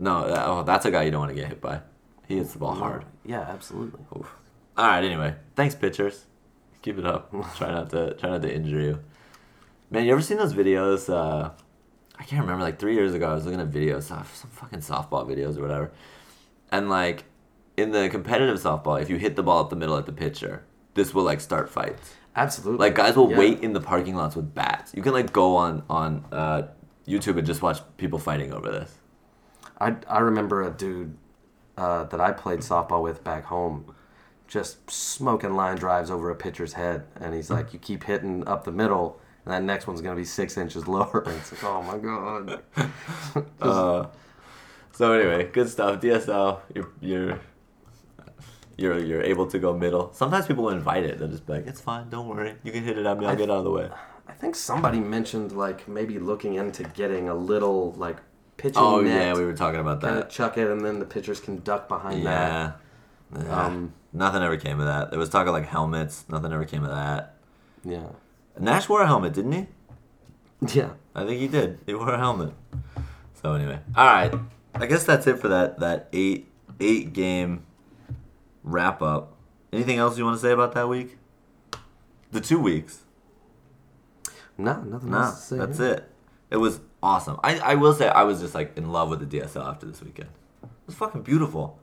No, 0.00 0.28
that, 0.28 0.46
oh, 0.48 0.62
that's 0.62 0.84
a 0.86 0.90
guy 0.90 1.02
you 1.02 1.10
don't 1.10 1.20
want 1.20 1.30
to 1.30 1.40
get 1.40 1.48
hit 1.48 1.60
by. 1.60 1.80
He 2.26 2.36
hits 2.38 2.52
the 2.52 2.58
ball 2.58 2.74
hard. 2.74 3.04
Yeah, 3.24 3.40
absolutely. 3.40 4.00
Oof. 4.16 4.32
All 4.76 4.86
right. 4.86 5.04
Anyway, 5.04 5.34
thanks, 5.56 5.74
pitchers. 5.74 6.26
Keep 6.82 6.98
it 6.98 7.06
up. 7.06 7.30
try 7.56 7.70
not 7.70 7.90
to 7.90 8.14
try 8.14 8.30
not 8.30 8.42
to 8.42 8.54
injure 8.54 8.80
you. 8.80 9.00
Man, 9.90 10.04
you 10.06 10.12
ever 10.12 10.22
seen 10.22 10.38
those 10.38 10.54
videos? 10.54 11.12
Uh, 11.12 11.50
I 12.18 12.22
can't 12.24 12.40
remember. 12.42 12.62
Like 12.62 12.78
three 12.78 12.94
years 12.94 13.12
ago, 13.14 13.30
I 13.30 13.34
was 13.34 13.44
looking 13.44 13.60
at 13.60 13.70
videos, 13.70 14.04
some 14.04 14.22
fucking 14.24 14.80
softball 14.80 15.26
videos 15.28 15.58
or 15.58 15.62
whatever, 15.62 15.92
and 16.70 16.88
like 16.88 17.24
in 17.76 17.90
the 17.90 18.08
competitive 18.08 18.58
softball, 18.60 19.00
if 19.00 19.10
you 19.10 19.16
hit 19.16 19.36
the 19.36 19.42
ball 19.42 19.60
up 19.60 19.70
the 19.70 19.76
middle 19.76 19.96
at 19.96 20.06
the 20.06 20.12
pitcher, 20.12 20.64
this 20.94 21.12
will 21.14 21.24
like 21.24 21.40
start 21.40 21.68
fights. 21.68 22.14
Absolutely. 22.36 22.86
Like 22.86 22.94
guys 22.94 23.16
will 23.16 23.30
Yeah. 23.30 23.38
wait 23.38 23.60
in 23.60 23.72
the 23.72 23.80
parking 23.80 24.14
lots 24.14 24.36
with 24.36 24.54
bats. 24.54 24.94
You 24.94 25.02
can 25.02 25.12
like 25.12 25.32
go 25.32 25.56
on 25.56 25.82
on 25.90 26.24
uh, 26.30 26.68
YouTube 27.08 27.36
and 27.38 27.46
just 27.46 27.60
watch 27.60 27.80
people 27.96 28.18
fighting 28.18 28.52
over 28.52 28.70
this. 28.70 28.94
I, 29.80 29.96
I 30.08 30.18
remember 30.20 30.62
a 30.62 30.70
dude 30.70 31.16
uh, 31.76 32.04
that 32.04 32.20
I 32.20 32.32
played 32.32 32.60
softball 32.60 33.02
with 33.02 33.24
back 33.24 33.44
home 33.44 33.94
just 34.50 34.90
smoking 34.90 35.54
line 35.54 35.76
drives 35.76 36.10
over 36.10 36.28
a 36.28 36.34
pitcher's 36.34 36.72
head. 36.72 37.04
And 37.20 37.34
he's 37.34 37.50
like, 37.50 37.72
You 37.72 37.78
keep 37.78 38.04
hitting 38.04 38.46
up 38.46 38.64
the 38.64 38.72
middle, 38.72 39.18
and 39.44 39.54
that 39.54 39.62
next 39.62 39.86
one's 39.86 40.00
going 40.02 40.14
to 40.14 40.20
be 40.20 40.26
six 40.26 40.58
inches 40.58 40.86
lower. 40.88 41.22
And 41.24 41.36
it's 41.38 41.52
like, 41.52 41.64
Oh 41.64 41.82
my 41.82 41.98
God. 41.98 42.62
Uh, 43.60 44.06
so 44.92 45.12
anyway, 45.12 45.48
good 45.52 45.68
stuff. 45.68 46.00
DSL, 46.00 46.60
you're 46.74 46.88
you're 47.00 47.40
you're 48.76 48.98
you're 48.98 49.22
able 49.22 49.46
to 49.46 49.58
go 49.58 49.76
middle. 49.76 50.12
Sometimes 50.12 50.46
people 50.46 50.64
will 50.64 50.72
invite 50.72 51.04
it. 51.04 51.18
They'll 51.18 51.28
just 51.28 51.46
be 51.46 51.52
like, 51.52 51.66
"It's 51.66 51.80
fine, 51.80 52.08
don't 52.10 52.26
worry. 52.26 52.56
You 52.64 52.72
can 52.72 52.82
hit 52.82 52.98
it 52.98 53.06
at 53.06 53.18
me. 53.18 53.26
I'll 53.26 53.36
get 53.36 53.50
out 53.50 53.58
of 53.58 53.64
the 53.64 53.70
way." 53.70 53.88
I 54.26 54.32
think 54.32 54.56
somebody 54.56 54.98
mentioned 54.98 55.52
like 55.52 55.86
maybe 55.86 56.18
looking 56.18 56.54
into 56.54 56.84
getting 56.84 57.28
a 57.28 57.34
little 57.34 57.92
like 57.92 58.16
pitching 58.60 58.82
Oh 58.82 59.00
net. 59.00 59.26
yeah, 59.26 59.34
we 59.34 59.44
were 59.44 59.54
talking 59.54 59.80
about 59.80 60.00
that. 60.02 60.30
chuck 60.30 60.56
it, 60.58 60.68
and 60.70 60.84
then 60.84 60.98
the 60.98 61.04
pitchers 61.06 61.40
can 61.40 61.58
duck 61.60 61.88
behind 61.88 62.24
that. 62.26 62.76
Yeah. 63.34 63.42
Yeah. 63.44 63.64
Um, 63.66 63.94
nothing 64.12 64.42
ever 64.42 64.56
came 64.56 64.80
of 64.80 64.86
that. 64.86 65.10
There 65.10 65.18
was 65.18 65.28
talk 65.28 65.46
of 65.46 65.52
like 65.52 65.66
helmets. 65.66 66.24
Nothing 66.28 66.52
ever 66.52 66.64
came 66.64 66.82
of 66.84 66.90
that. 66.90 67.36
Yeah. 67.84 68.06
Nash 68.58 68.88
wore 68.88 69.02
a 69.02 69.06
helmet, 69.06 69.32
didn't 69.34 69.52
he? 69.52 69.66
Yeah. 70.74 70.90
I 71.14 71.24
think 71.24 71.40
he 71.40 71.48
did. 71.48 71.78
He 71.86 71.94
wore 71.94 72.12
a 72.12 72.18
helmet. 72.18 72.52
So 73.42 73.54
anyway, 73.54 73.78
all 73.96 74.04
right. 74.06 74.32
I 74.74 74.84
guess 74.86 75.04
that's 75.04 75.26
it 75.26 75.38
for 75.38 75.48
that 75.48 75.78
that 75.80 76.08
eight 76.12 76.48
eight 76.80 77.12
game 77.14 77.64
wrap 78.62 79.00
up. 79.00 79.36
Anything 79.72 79.96
else 79.98 80.18
you 80.18 80.24
want 80.24 80.36
to 80.36 80.42
say 80.42 80.52
about 80.52 80.74
that 80.74 80.88
week? 80.88 81.16
The 82.32 82.40
two 82.40 82.58
weeks. 82.60 83.00
No, 84.58 84.82
nothing 84.82 85.10
Nah, 85.10 85.26
else 85.26 85.36
to 85.36 85.46
say. 85.46 85.56
that's 85.58 85.78
here. 85.78 85.92
it. 85.94 86.10
It 86.50 86.56
was 86.58 86.80
awesome. 87.02 87.38
I, 87.42 87.58
I 87.58 87.74
will 87.74 87.94
say 87.94 88.08
I 88.08 88.22
was 88.22 88.40
just 88.40 88.54
like 88.54 88.76
in 88.76 88.90
love 88.90 89.08
with 89.10 89.28
the 89.28 89.38
DSL 89.38 89.66
after 89.66 89.86
this 89.86 90.02
weekend. 90.02 90.30
It 90.62 90.68
was 90.86 90.94
fucking 90.96 91.22
beautiful. 91.22 91.78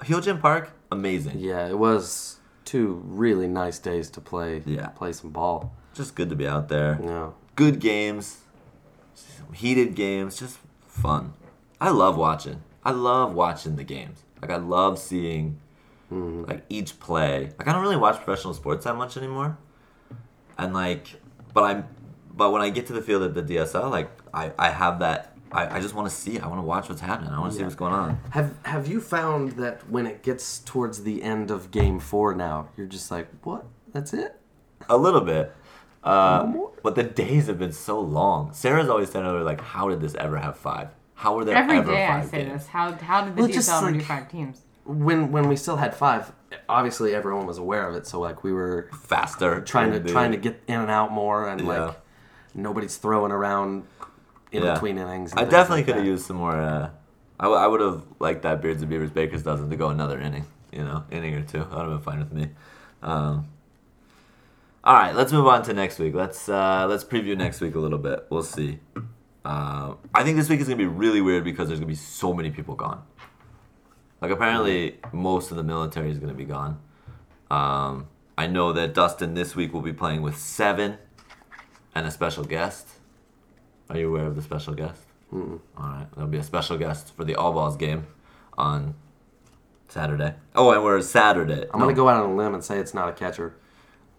Hyojin 0.00 0.40
Park, 0.40 0.70
amazing. 0.90 1.38
Yeah, 1.38 1.66
it 1.66 1.78
was 1.78 2.38
two 2.64 3.02
really 3.04 3.46
nice 3.46 3.78
days 3.78 4.10
to 4.10 4.20
play. 4.20 4.62
Yeah. 4.66 4.88
play 4.88 5.12
some 5.12 5.30
ball. 5.30 5.72
Just 5.94 6.14
good 6.14 6.28
to 6.30 6.36
be 6.36 6.46
out 6.46 6.68
there. 6.68 6.98
Yeah, 7.02 7.30
Good 7.54 7.78
games, 7.78 8.38
heated 9.52 9.94
games, 9.94 10.38
just 10.38 10.58
fun. 10.86 11.34
I 11.80 11.90
love 11.90 12.16
watching. 12.16 12.62
I 12.84 12.90
love 12.90 13.34
watching 13.34 13.76
the 13.76 13.84
games. 13.84 14.24
Like 14.42 14.50
I 14.50 14.56
love 14.56 14.98
seeing 14.98 15.60
mm-hmm. 16.12 16.44
like 16.50 16.64
each 16.68 16.98
play. 16.98 17.52
Like 17.58 17.68
I 17.68 17.72
don't 17.72 17.82
really 17.82 17.96
watch 17.96 18.16
professional 18.16 18.54
sports 18.54 18.84
that 18.84 18.96
much 18.96 19.16
anymore. 19.16 19.56
And 20.58 20.74
like, 20.74 21.08
but 21.52 21.64
I'm, 21.64 21.88
but 22.36 22.50
when 22.50 22.62
I 22.62 22.70
get 22.70 22.86
to 22.88 22.92
the 22.92 23.02
field 23.02 23.22
at 23.22 23.34
the 23.34 23.42
DSL, 23.42 23.90
like 23.90 24.10
I, 24.32 24.52
I 24.58 24.70
have 24.70 24.98
that. 25.00 25.30
I, 25.52 25.76
I 25.76 25.80
just 25.80 25.94
want 25.94 26.08
to 26.08 26.14
see. 26.14 26.38
I 26.40 26.46
want 26.48 26.58
to 26.58 26.66
watch 26.66 26.88
what's 26.88 27.00
happening. 27.00 27.30
I 27.32 27.38
want 27.38 27.52
to 27.52 27.58
see 27.58 27.62
what's 27.64 27.76
going 27.76 27.92
on. 27.92 28.18
Have 28.30 28.54
Have 28.64 28.86
you 28.88 29.00
found 29.00 29.52
that 29.52 29.88
when 29.88 30.06
it 30.06 30.22
gets 30.22 30.58
towards 30.60 31.04
the 31.04 31.22
end 31.22 31.50
of 31.50 31.70
Game 31.70 32.00
Four 32.00 32.34
now, 32.34 32.68
you're 32.76 32.86
just 32.88 33.10
like, 33.10 33.28
what? 33.44 33.64
That's 33.92 34.12
it? 34.12 34.34
A 34.88 34.96
little 34.96 35.20
bit. 35.20 35.52
Uh, 36.04 36.44
more? 36.52 36.70
but 36.82 36.96
the 36.96 37.02
days 37.02 37.46
have 37.46 37.58
been 37.58 37.72
so 37.72 37.98
long. 37.98 38.52
Sarah's 38.52 38.90
always 38.90 39.10
saying 39.10 39.24
over 39.24 39.42
like, 39.42 39.62
how 39.62 39.88
did 39.88 40.02
this 40.02 40.14
ever 40.16 40.36
have 40.36 40.54
five? 40.58 40.88
How 41.14 41.34
were 41.34 41.46
there 41.46 41.56
Every 41.56 41.78
ever 41.78 41.92
day 41.92 42.04
I 42.04 42.20
five 42.20 42.28
say 42.28 42.44
games? 42.44 42.52
this. 42.52 42.66
How 42.66 42.92
how 42.92 43.24
did 43.24 43.36
the 43.36 43.40
Well, 43.40 43.50
just 43.50 43.70
DSL 43.70 43.78
ever 43.88 43.92
do 43.92 44.00
five 44.00 44.30
teams? 44.30 44.60
When 44.84 45.32
when 45.32 45.48
we 45.48 45.56
still 45.56 45.76
had 45.78 45.94
five, 45.94 46.30
obviously 46.68 47.14
everyone 47.14 47.46
was 47.46 47.56
aware 47.56 47.88
of 47.88 47.94
it. 47.94 48.06
So 48.06 48.20
like 48.20 48.44
we 48.44 48.52
were 48.52 48.90
Faster. 48.92 49.62
trying 49.62 49.92
to 49.92 49.98
than 49.98 50.12
trying 50.12 50.32
to 50.32 50.36
get 50.36 50.62
in 50.66 50.78
and 50.78 50.90
out 50.90 51.10
more, 51.10 51.48
and 51.48 51.62
Yeah. 51.62 51.66
like 51.86 51.96
nobody's 52.54 52.96
throwing 52.96 53.32
around 53.32 53.84
in 54.52 54.62
Yeah. 54.62 54.74
between 54.74 54.98
innings. 54.98 55.32
I 55.36 55.44
definitely 55.44 55.78
like 55.78 55.86
could 55.86 55.96
have 55.96 56.06
used 56.06 56.26
some 56.26 56.36
more. 56.36 56.52
Uh, 56.58 56.90
I, 57.40 57.44
w- 57.44 57.60
I 57.60 57.66
would 57.66 57.80
have 57.80 58.02
liked 58.20 58.42
that 58.42 58.62
Beards 58.62 58.80
and 58.82 58.90
Beavers 58.90 59.10
Bakers 59.10 59.42
dozen 59.42 59.68
to 59.70 59.76
go 59.76 59.88
another 59.88 60.18
inning. 60.20 60.46
You 60.72 60.84
know, 60.84 61.04
inning 61.10 61.34
or 61.34 61.42
two. 61.42 61.58
That 61.58 61.70
would 61.70 61.78
have 61.78 61.90
been 61.90 62.00
fine 62.00 62.18
with 62.18 62.32
me. 62.32 62.48
Um, 63.02 63.48
all 64.82 64.94
right, 64.94 65.14
let's 65.14 65.32
move 65.32 65.46
on 65.46 65.62
to 65.64 65.72
next 65.72 65.98
week. 65.98 66.14
Let's 66.14 66.48
uh, 66.48 66.86
let's 66.88 67.04
preview 67.04 67.36
next 67.36 67.60
week 67.60 67.74
a 67.74 67.78
little 67.78 67.98
bit. 67.98 68.26
We'll 68.30 68.42
see. 68.42 68.80
Uh, 69.44 69.94
I 70.14 70.24
think 70.24 70.36
this 70.36 70.48
week 70.48 70.60
is 70.60 70.66
gonna 70.68 70.76
be 70.76 70.86
really 70.86 71.20
weird 71.20 71.44
because 71.44 71.68
there's 71.68 71.80
gonna 71.80 71.88
be 71.88 71.94
so 71.94 72.32
many 72.32 72.50
people 72.50 72.74
gone. 72.74 73.02
Like 74.20 74.30
apparently 74.30 74.98
most 75.12 75.50
of 75.50 75.56
the 75.56 75.62
military 75.62 76.10
is 76.10 76.18
gonna 76.18 76.34
be 76.34 76.44
gone. 76.44 76.80
Um, 77.50 78.06
I 78.36 78.46
know 78.46 78.72
that 78.72 78.94
Dustin 78.94 79.34
this 79.34 79.54
week 79.54 79.72
will 79.72 79.80
be 79.82 79.92
playing 79.92 80.22
with 80.22 80.36
seven 80.38 80.98
and 81.94 82.06
a 82.06 82.10
special 82.10 82.44
guest. 82.44 82.88
Are 83.90 83.98
you 83.98 84.08
aware 84.08 84.26
of 84.26 84.36
the 84.36 84.42
special 84.42 84.74
guest? 84.74 85.02
All 85.32 85.60
right, 85.78 86.06
there'll 86.14 86.30
be 86.30 86.38
a 86.38 86.42
special 86.44 86.76
guest 86.78 87.14
for 87.16 87.24
the 87.24 87.34
All 87.34 87.52
Balls 87.52 87.76
game 87.76 88.06
on 88.56 88.94
Saturday. 89.88 90.34
Oh, 90.54 90.70
and 90.70 90.82
we're 90.84 91.00
Saturday. 91.00 91.66
I'm 91.72 91.80
gonna 91.80 91.92
go 91.92 92.08
out 92.08 92.22
on 92.22 92.30
a 92.30 92.34
limb 92.34 92.54
and 92.54 92.62
say 92.62 92.78
it's 92.78 92.94
not 92.94 93.08
a 93.08 93.12
catcher. 93.12 93.54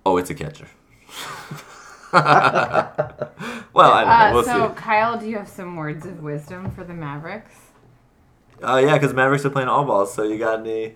Oh, 0.06 0.18
it's 0.18 0.30
a 0.30 0.36
catcher. 0.36 0.68
well, 2.14 2.22
I 2.22 2.92
don't 3.74 3.74
know. 3.74 4.12
Uh, 4.12 4.32
We'll 4.34 4.44
so 4.44 4.70
see. 4.70 4.76
Kyle, 4.76 5.18
do 5.18 5.26
you 5.28 5.38
have 5.38 5.48
some 5.48 5.76
words 5.78 6.06
of 6.06 6.22
wisdom 6.22 6.70
for 6.72 6.84
the 6.84 6.94
Mavericks? 6.94 7.56
Oh 8.62 8.78
yeah, 8.78 8.94
because 8.94 9.14
Mavericks 9.14 9.46
are 9.46 9.50
playing 9.50 9.70
All 9.70 9.86
Balls. 9.86 10.14
So 10.14 10.24
you 10.24 10.38
got 10.38 10.60
any? 10.60 10.96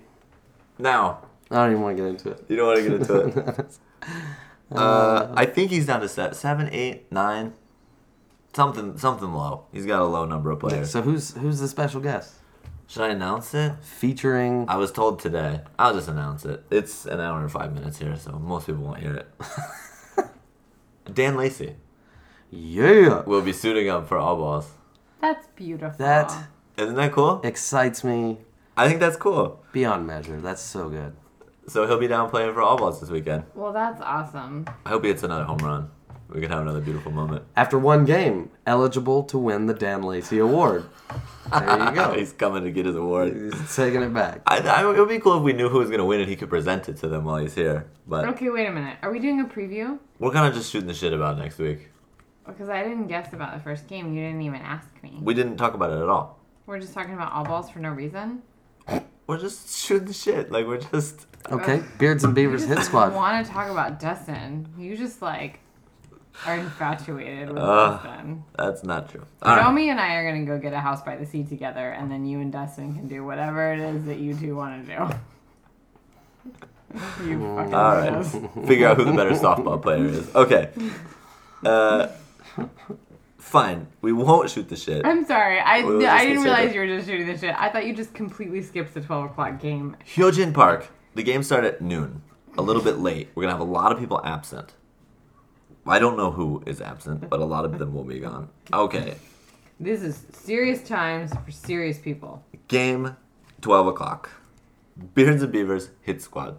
Now 0.78 1.20
I 1.52 1.56
don't 1.56 1.72
even 1.72 1.82
want 1.84 1.98
to 1.98 2.04
get 2.04 2.10
into 2.10 2.30
it. 2.32 2.46
you 2.50 2.56
don't 2.58 2.68
want 2.68 2.80
to 2.80 2.84
get 2.90 3.02
into 3.02 3.56
it. 3.62 3.78
uh, 4.72 5.32
I 5.34 5.46
think 5.46 5.72
he's 5.72 5.86
down 5.88 6.02
to 6.02 6.10
set 6.10 6.36
seven, 6.36 6.70
eight, 6.72 7.12
nine, 7.12 7.54
something, 8.54 8.98
something 8.98 9.34
low. 9.34 9.66
He's 9.72 9.86
got 9.86 10.02
a 10.02 10.06
low 10.06 10.26
number 10.26 10.52
of 10.52 10.60
players. 10.60 10.92
So 10.92 11.02
who's 11.02 11.34
who's 11.36 11.60
the 11.60 11.68
special 11.68 12.02
guest? 12.02 12.36
Should 12.88 13.04
I 13.04 13.10
announce 13.10 13.54
it? 13.54 13.74
Featuring 13.82 14.66
I 14.68 14.78
was 14.78 14.92
told 14.92 15.20
today. 15.20 15.62
I'll 15.78 15.94
just 15.94 16.08
announce 16.08 16.44
it. 16.46 16.64
It's 16.72 17.06
an 17.06 17.20
hour 17.20 17.40
and 17.40 17.52
five 17.52 17.74
minutes 17.74 18.00
here, 18.00 18.16
so 18.16 18.32
most 18.34 18.66
people 18.66 18.84
won't 18.84 19.00
hear 19.00 19.14
it. 19.14 20.26
Dan 21.14 21.38
Lacey 21.38 21.76
yeah. 22.52 23.22
will 23.24 23.42
be 23.42 23.54
suiting 23.54 23.90
up 23.90 24.08
for 24.08 24.18
all 24.18 24.36
balls. 24.38 24.72
That's 25.22 25.48
beautiful. 25.56 25.98
That 25.98 26.36
Isn't 26.78 26.96
that 26.96 27.12
cool? 27.12 27.42
excites 27.44 28.04
me 28.04 28.40
I 28.78 28.88
think 28.88 29.00
that's 29.00 29.18
cool. 29.18 29.64
beyond 29.72 30.08
measure. 30.08 30.40
That's 30.40 30.62
so 30.62 30.90
good. 30.90 31.16
So 31.70 31.86
he'll 31.88 32.00
be 32.00 32.08
down 32.08 32.30
playing 32.30 32.54
for 32.54 32.62
all 32.62 32.78
balls 32.78 33.00
this 33.00 33.10
weekend. 33.10 33.44
well, 33.54 33.72
that's 33.72 34.02
awesome. 34.02 34.66
I 34.86 34.90
hope 34.90 35.04
he 35.04 35.10
hits 35.10 35.24
another 35.24 35.44
home 35.46 35.60
run. 35.60 35.90
We 36.30 36.42
can 36.42 36.52
have 36.52 36.62
another 36.62 36.82
beautiful 36.82 37.12
moment. 37.12 37.44
After 37.56 37.80
one 37.80 38.06
game, 38.06 38.52
eligible 38.68 39.24
to 39.24 39.38
win 39.38 39.66
the 39.66 39.74
Dan 39.74 40.04
Lacey 40.04 40.38
Award. 40.40 40.86
There 41.52 41.86
you 41.86 41.92
go. 41.96 42.14
He's 42.18 42.34
coming 42.34 42.64
to 42.64 42.72
get 42.72 42.86
his 42.86 42.96
award. 42.96 43.34
He's 43.36 43.76
taking 43.76 44.04
it 44.04 44.14
back. 44.14 44.42
I, 44.46 44.60
I, 44.60 44.82
it 44.94 45.00
would 45.00 45.10
be 45.10 45.18
cool 45.20 45.38
if 45.38 45.44
we 45.44 45.54
knew 45.54 45.70
who 45.70 45.80
was 45.80 45.90
going 45.90 46.00
to 46.00 46.06
win 46.06 46.20
and 46.22 46.30
he 46.30 46.36
could 46.36 46.50
present 46.50 46.88
it 46.88 46.98
to 46.98 47.08
them 47.08 47.26
while 47.26 47.38
he's 47.38 47.56
here. 47.56 47.88
But 48.08 48.26
Okay, 48.30 48.50
wait 48.50 48.68
a 48.68 48.72
minute. 48.72 48.98
Are 49.02 49.12
we 49.12 49.18
doing 49.20 49.40
a 49.42 49.46
preview? 49.46 49.98
we're 50.20 50.32
kind 50.32 50.48
of 50.48 50.54
just 50.54 50.72
shooting 50.72 50.88
the 50.88 50.94
shit 50.94 51.14
about 51.14 51.40
next 51.40 51.58
week. 51.58 51.90
Because 52.46 52.70
I 52.70 52.84
didn't 52.84 53.08
guess 53.08 53.34
about 53.34 53.56
the 53.56 53.64
first 53.64 53.88
game. 53.88 54.14
You 54.14 54.22
didn't 54.22 54.44
even 54.44 54.62
ask 54.62 54.88
me. 55.02 55.18
We 55.22 55.34
didn't 55.34 55.58
talk 55.58 55.74
about 55.74 55.92
it 55.92 56.02
at 56.02 56.10
all. 56.10 56.40
We're 56.68 56.80
just 56.80 56.94
talking 56.94 57.16
about 57.16 57.32
all 57.32 57.44
balls 57.44 57.72
for 57.72 57.80
no 57.80 57.90
reason. 57.90 58.44
We're 59.26 59.40
just 59.40 59.76
shooting 59.84 60.08
the 60.08 60.14
shit. 60.14 60.52
Like, 60.52 60.68
we're 60.68 60.82
just. 60.82 61.26
Okay, 61.52 61.82
Beards 61.98 62.24
and 62.24 62.36
Beavers 62.36 62.66
Hit 62.66 62.80
Squad. 62.80 63.12
I 63.14 63.16
want 63.16 63.46
to 63.46 63.52
talk 63.52 63.70
about 63.70 64.00
Dustin. 64.00 64.68
You 64.78 64.96
just 64.96 65.22
like 65.22 65.60
are 66.46 66.58
infatuated 66.58 67.50
with 67.50 67.58
Ugh. 67.58 68.04
Dustin. 68.04 68.44
That's 68.58 68.84
not 68.84 69.10
true. 69.10 69.26
All 69.42 69.56
right. 69.56 69.62
Naomi 69.64 69.90
and 69.90 70.00
I 70.00 70.14
are 70.16 70.32
gonna 70.32 70.46
go 70.46 70.58
get 70.60 70.74
a 70.74 70.80
house 70.80 71.02
by 71.02 71.16
the 71.16 71.26
sea 71.26 71.44
together, 71.44 71.90
and 71.92 72.12
then 72.12 72.26
you 72.26 72.40
and 72.40 72.52
Dustin 72.52 72.94
can 72.94 73.08
do 73.08 73.24
whatever 73.26 73.74
it 73.74 73.80
is 73.80 74.06
that 74.06 74.20
you 74.20 74.36
two 74.36 74.56
want 74.56 74.86
to 74.86 74.96
do. 74.96 75.02
you 77.26 77.40
fucking 77.40 77.74
All 77.74 77.96
right. 77.96 78.12
weirdos. 78.14 78.68
Figure 78.68 78.88
out 78.88 78.98
who 78.98 79.06
the 79.06 79.14
better 79.14 79.32
softball 79.32 79.82
player 79.82 80.06
is. 80.06 80.34
Okay. 80.36 80.70
Uh, 81.66 82.08
fine. 83.38 83.88
We 84.02 84.12
won't 84.14 84.50
shoot 84.50 84.70
the 84.70 84.76
shit. 84.76 85.06
I'm 85.06 85.26
sorry. 85.26 85.60
I, 85.60 85.84
We'll 85.84 86.06
I 86.08 86.20
didn't 86.26 86.36
consider- 86.44 86.56
realize 86.56 86.74
you 86.76 86.82
were 86.82 86.88
just 86.88 87.08
shooting 87.08 87.28
the 87.28 87.38
shit. 87.38 87.56
I 87.58 87.70
thought 87.70 87.86
you 87.86 87.94
just 87.96 88.14
completely 88.14 88.62
skipped 88.62 88.94
the 88.94 89.02
12 89.02 89.26
o'clock 89.32 89.60
game. 89.60 89.98
Hyojin 90.16 90.54
Park. 90.54 90.88
The 91.16 91.24
game 91.24 91.44
started 91.44 91.76
at 91.76 91.82
noon. 91.82 92.22
A 92.58 92.62
little 92.62 92.82
bit 92.82 93.00
late. 93.00 93.30
We're 93.36 93.44
gonna 93.44 93.54
have 93.54 93.62
a 93.62 93.72
lot 93.72 93.92
of 93.92 94.00
people 94.00 94.22
absent. 94.24 94.74
I 95.86 95.98
don't 95.98 96.18
know 96.18 96.32
who 96.32 96.62
is 96.66 96.82
absent, 96.82 97.30
but 97.30 97.40
a 97.40 97.46
lot 97.46 97.66
of 97.66 97.80
them 97.80 97.94
will 97.94 98.04
be 98.04 98.20
gone. 98.20 98.50
Okay. 98.72 99.16
This 99.80 100.02
is 100.02 100.26
serious 100.34 100.84
times 100.84 101.32
for 101.46 101.52
serious 101.52 101.98
people. 101.98 102.44
Game, 102.68 103.16
12 103.62 103.88
o'clock. 103.88 104.30
Beards 105.16 105.42
and 105.42 105.52
Beavers 105.52 105.90
hit 106.02 106.22
squad. 106.22 106.58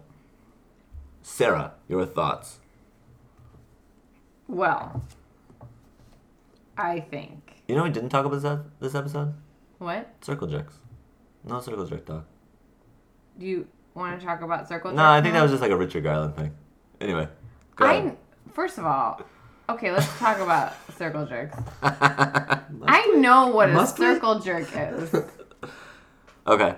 Sarah, 1.21 1.73
your 1.87 2.05
thoughts? 2.05 2.57
Well, 4.47 5.03
I 6.77 6.99
think. 6.99 7.63
You 7.67 7.75
know, 7.75 7.83
we 7.83 7.89
didn't 7.89 8.09
talk 8.09 8.25
about 8.25 8.41
this, 8.41 8.59
this 8.79 8.95
episode? 8.95 9.33
What? 9.77 10.13
Circle 10.21 10.47
jerks. 10.47 10.79
No 11.43 11.61
circle 11.61 11.85
jerk 11.85 12.05
talk. 12.05 12.25
Do 13.39 13.45
you 13.45 13.67
want 13.95 14.19
to 14.19 14.25
talk 14.25 14.41
about 14.41 14.67
circle? 14.67 14.91
Jerks? 14.91 14.97
No, 14.97 15.05
I 15.09 15.21
think 15.21 15.33
that 15.33 15.41
was 15.41 15.51
just 15.51 15.61
like 15.61 15.71
a 15.71 15.77
Richard 15.77 16.03
Garland 16.03 16.35
thing. 16.35 16.51
Anyway, 16.99 17.27
go 17.75 17.85
ahead. 17.85 18.17
I 18.17 18.51
first 18.53 18.77
of 18.77 18.85
all, 18.85 19.21
okay, 19.69 19.91
let's 19.91 20.07
talk 20.19 20.39
about 20.39 20.73
circle 20.97 21.25
jerks. 21.25 21.57
I 21.83 23.13
know 23.17 23.47
what 23.47 23.69
a 23.69 23.73
Must 23.73 23.97
we? 23.99 24.05
circle 24.05 24.39
jerk 24.39 24.67
is. 24.75 25.15
Okay. 26.47 26.75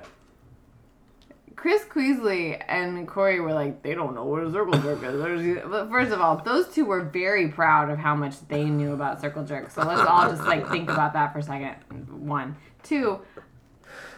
Chris 1.56 1.86
Queasley 1.86 2.62
and 2.68 3.08
Corey 3.08 3.40
were 3.40 3.54
like, 3.54 3.82
they 3.82 3.96
don't 3.96 4.14
know 4.14 4.26
what 4.26 4.44
a 4.44 4.52
circle 4.52 4.78
jerk 4.82 5.02
is. 5.02 5.64
But 5.64 5.90
first 5.90 6.12
of 6.12 6.20
all, 6.20 6.36
those 6.44 6.68
two 6.68 6.84
were 6.84 7.02
very 7.04 7.48
proud 7.48 7.90
of 7.90 7.98
how 7.98 8.14
much 8.14 8.46
they 8.50 8.66
knew 8.66 8.92
about 8.92 9.22
circle 9.22 9.46
jerks. 9.46 9.74
So 9.74 9.84
let's 9.84 10.02
all 10.02 10.30
just 10.30 10.44
like 10.44 10.70
think 10.70 10.90
about 10.90 11.14
that 11.14 11.32
for 11.32 11.40
a 11.40 11.44
second. 11.44 11.76
One, 12.10 12.58
two. 12.84 13.22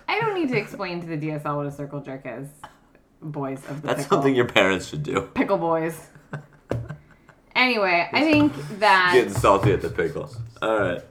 I 0.08 0.20
don't 0.20 0.34
need 0.34 0.50
to 0.50 0.58
explain 0.58 1.00
to 1.02 1.08
the 1.08 1.18
DSL 1.18 1.56
what 1.58 1.68
a 1.68 1.72
circle 1.72 2.02
jerk 2.02 2.22
is, 2.26 2.48
boys 3.32 3.60
of 3.70 3.82
the 3.82 3.88
That's 3.88 4.04
pickle. 4.04 4.18
something 4.18 4.36
your 4.36 4.48
parents 4.48 4.88
should 4.88 5.04
do. 5.04 5.22
pickle 5.34 5.58
boys. 5.58 6.00
Anyway, 7.56 8.08
I 8.12 8.20
think 8.22 8.54
that 8.80 9.12
Getting 9.14 9.34
salty 9.34 9.72
at 9.72 9.82
the 9.82 9.90
pickles. 9.90 10.38
Alright. 10.62 11.02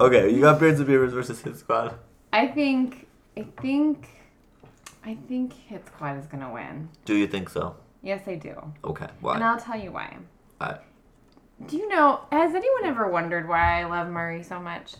Okay, 0.00 0.32
you 0.32 0.40
got 0.40 0.60
Beards 0.60 0.78
and 0.78 0.86
Beavers 0.86 1.12
versus 1.12 1.40
Hit 1.40 1.56
Squad. 1.56 1.94
I 2.32 2.46
think 2.46 3.08
I 3.36 3.44
think 3.60 4.06
I 5.04 5.16
think 5.26 5.52
Hit 5.52 5.84
Squad 5.88 6.16
is 6.16 6.26
gonna 6.26 6.52
win. 6.52 6.88
Do 7.04 7.16
you 7.16 7.26
think 7.26 7.48
so? 7.48 7.74
Yes, 8.02 8.22
I 8.28 8.36
do, 8.36 8.54
Okay, 8.84 9.06
and 9.06 9.14
why? 9.20 9.40
I'll 9.40 9.58
tell 9.58 9.76
you 9.78 9.90
why. 9.90 10.16
Alright. 10.62 10.80
Do 11.66 11.76
you 11.76 11.88
know? 11.88 12.20
Has 12.30 12.54
anyone 12.54 12.84
ever 12.84 13.08
wondered 13.08 13.48
why 13.48 13.80
I 13.80 13.84
love 13.84 14.06
Murray 14.08 14.44
so 14.44 14.60
much? 14.60 14.94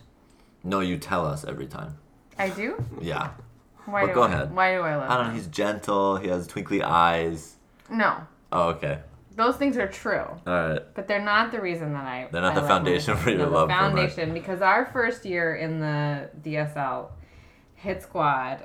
No, 0.65 0.81
you 0.81 0.99
tell 0.99 1.25
us 1.25 1.45
every 1.45 1.69
time. 1.69 1.97
I 2.37 2.49
do. 2.49 2.85
Yeah. 3.01 3.31
Why 3.91 4.03
But 4.03 4.07
do 4.09 4.15
go 4.15 4.23
I, 4.23 4.27
ahead. 4.27 4.55
Why 4.55 4.75
do 4.75 4.81
I 4.83 4.97
love? 4.97 5.11
I 5.11 5.17
don't 5.17 5.29
know. 5.29 5.35
He's 5.35 5.47
gentle. 5.47 6.17
He 6.17 6.29
has 6.29 6.47
twinkly 6.47 6.83
eyes. 6.83 7.57
No, 7.91 8.17
Oh, 8.53 8.69
okay. 8.71 8.99
those 9.35 9.57
things 9.57 9.77
are 9.79 9.87
true, 9.89 10.21
All 10.47 10.69
right. 10.69 10.81
but 10.95 11.09
they're 11.09 11.25
not 11.25 11.51
the 11.53 11.61
reason 11.61 11.93
that 11.95 12.05
I. 12.07 12.29
They're 12.31 12.43
not 12.43 12.53
I 12.57 12.61
the 12.61 12.67
foundation 12.69 13.17
for 13.17 13.31
your 13.31 13.39
No, 13.41 13.49
love 13.51 13.69
The 13.69 13.75
for 13.75 13.81
Murray. 13.81 13.91
foundation 14.09 14.35
because 14.35 14.61
our 14.61 14.85
first 14.87 15.25
year 15.25 15.55
in 15.57 15.81
the 15.81 16.29
DSL 16.43 17.09
hit 17.77 18.03
squad 18.03 18.65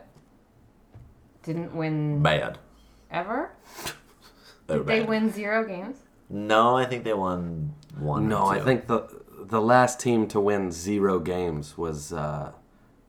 didn't 1.43 1.73
win 1.75 2.21
Bad. 2.21 2.57
ever. 3.11 3.51
They 4.67 4.73
were 4.77 4.83
Did 4.83 4.87
they 4.87 4.99
bad. 5.01 5.09
win 5.09 5.31
zero 5.31 5.65
games? 5.65 5.97
No, 6.29 6.75
I 6.77 6.85
think 6.85 7.03
they 7.03 7.13
won 7.13 7.73
one. 7.97 8.25
or 8.25 8.27
No, 8.27 8.45
I 8.47 8.59
think 8.59 8.87
the 8.87 9.07
the 9.39 9.61
last 9.61 9.99
team 9.99 10.27
to 10.29 10.39
win 10.39 10.71
zero 10.71 11.19
games 11.19 11.77
was 11.77 12.11
uh, 12.13 12.53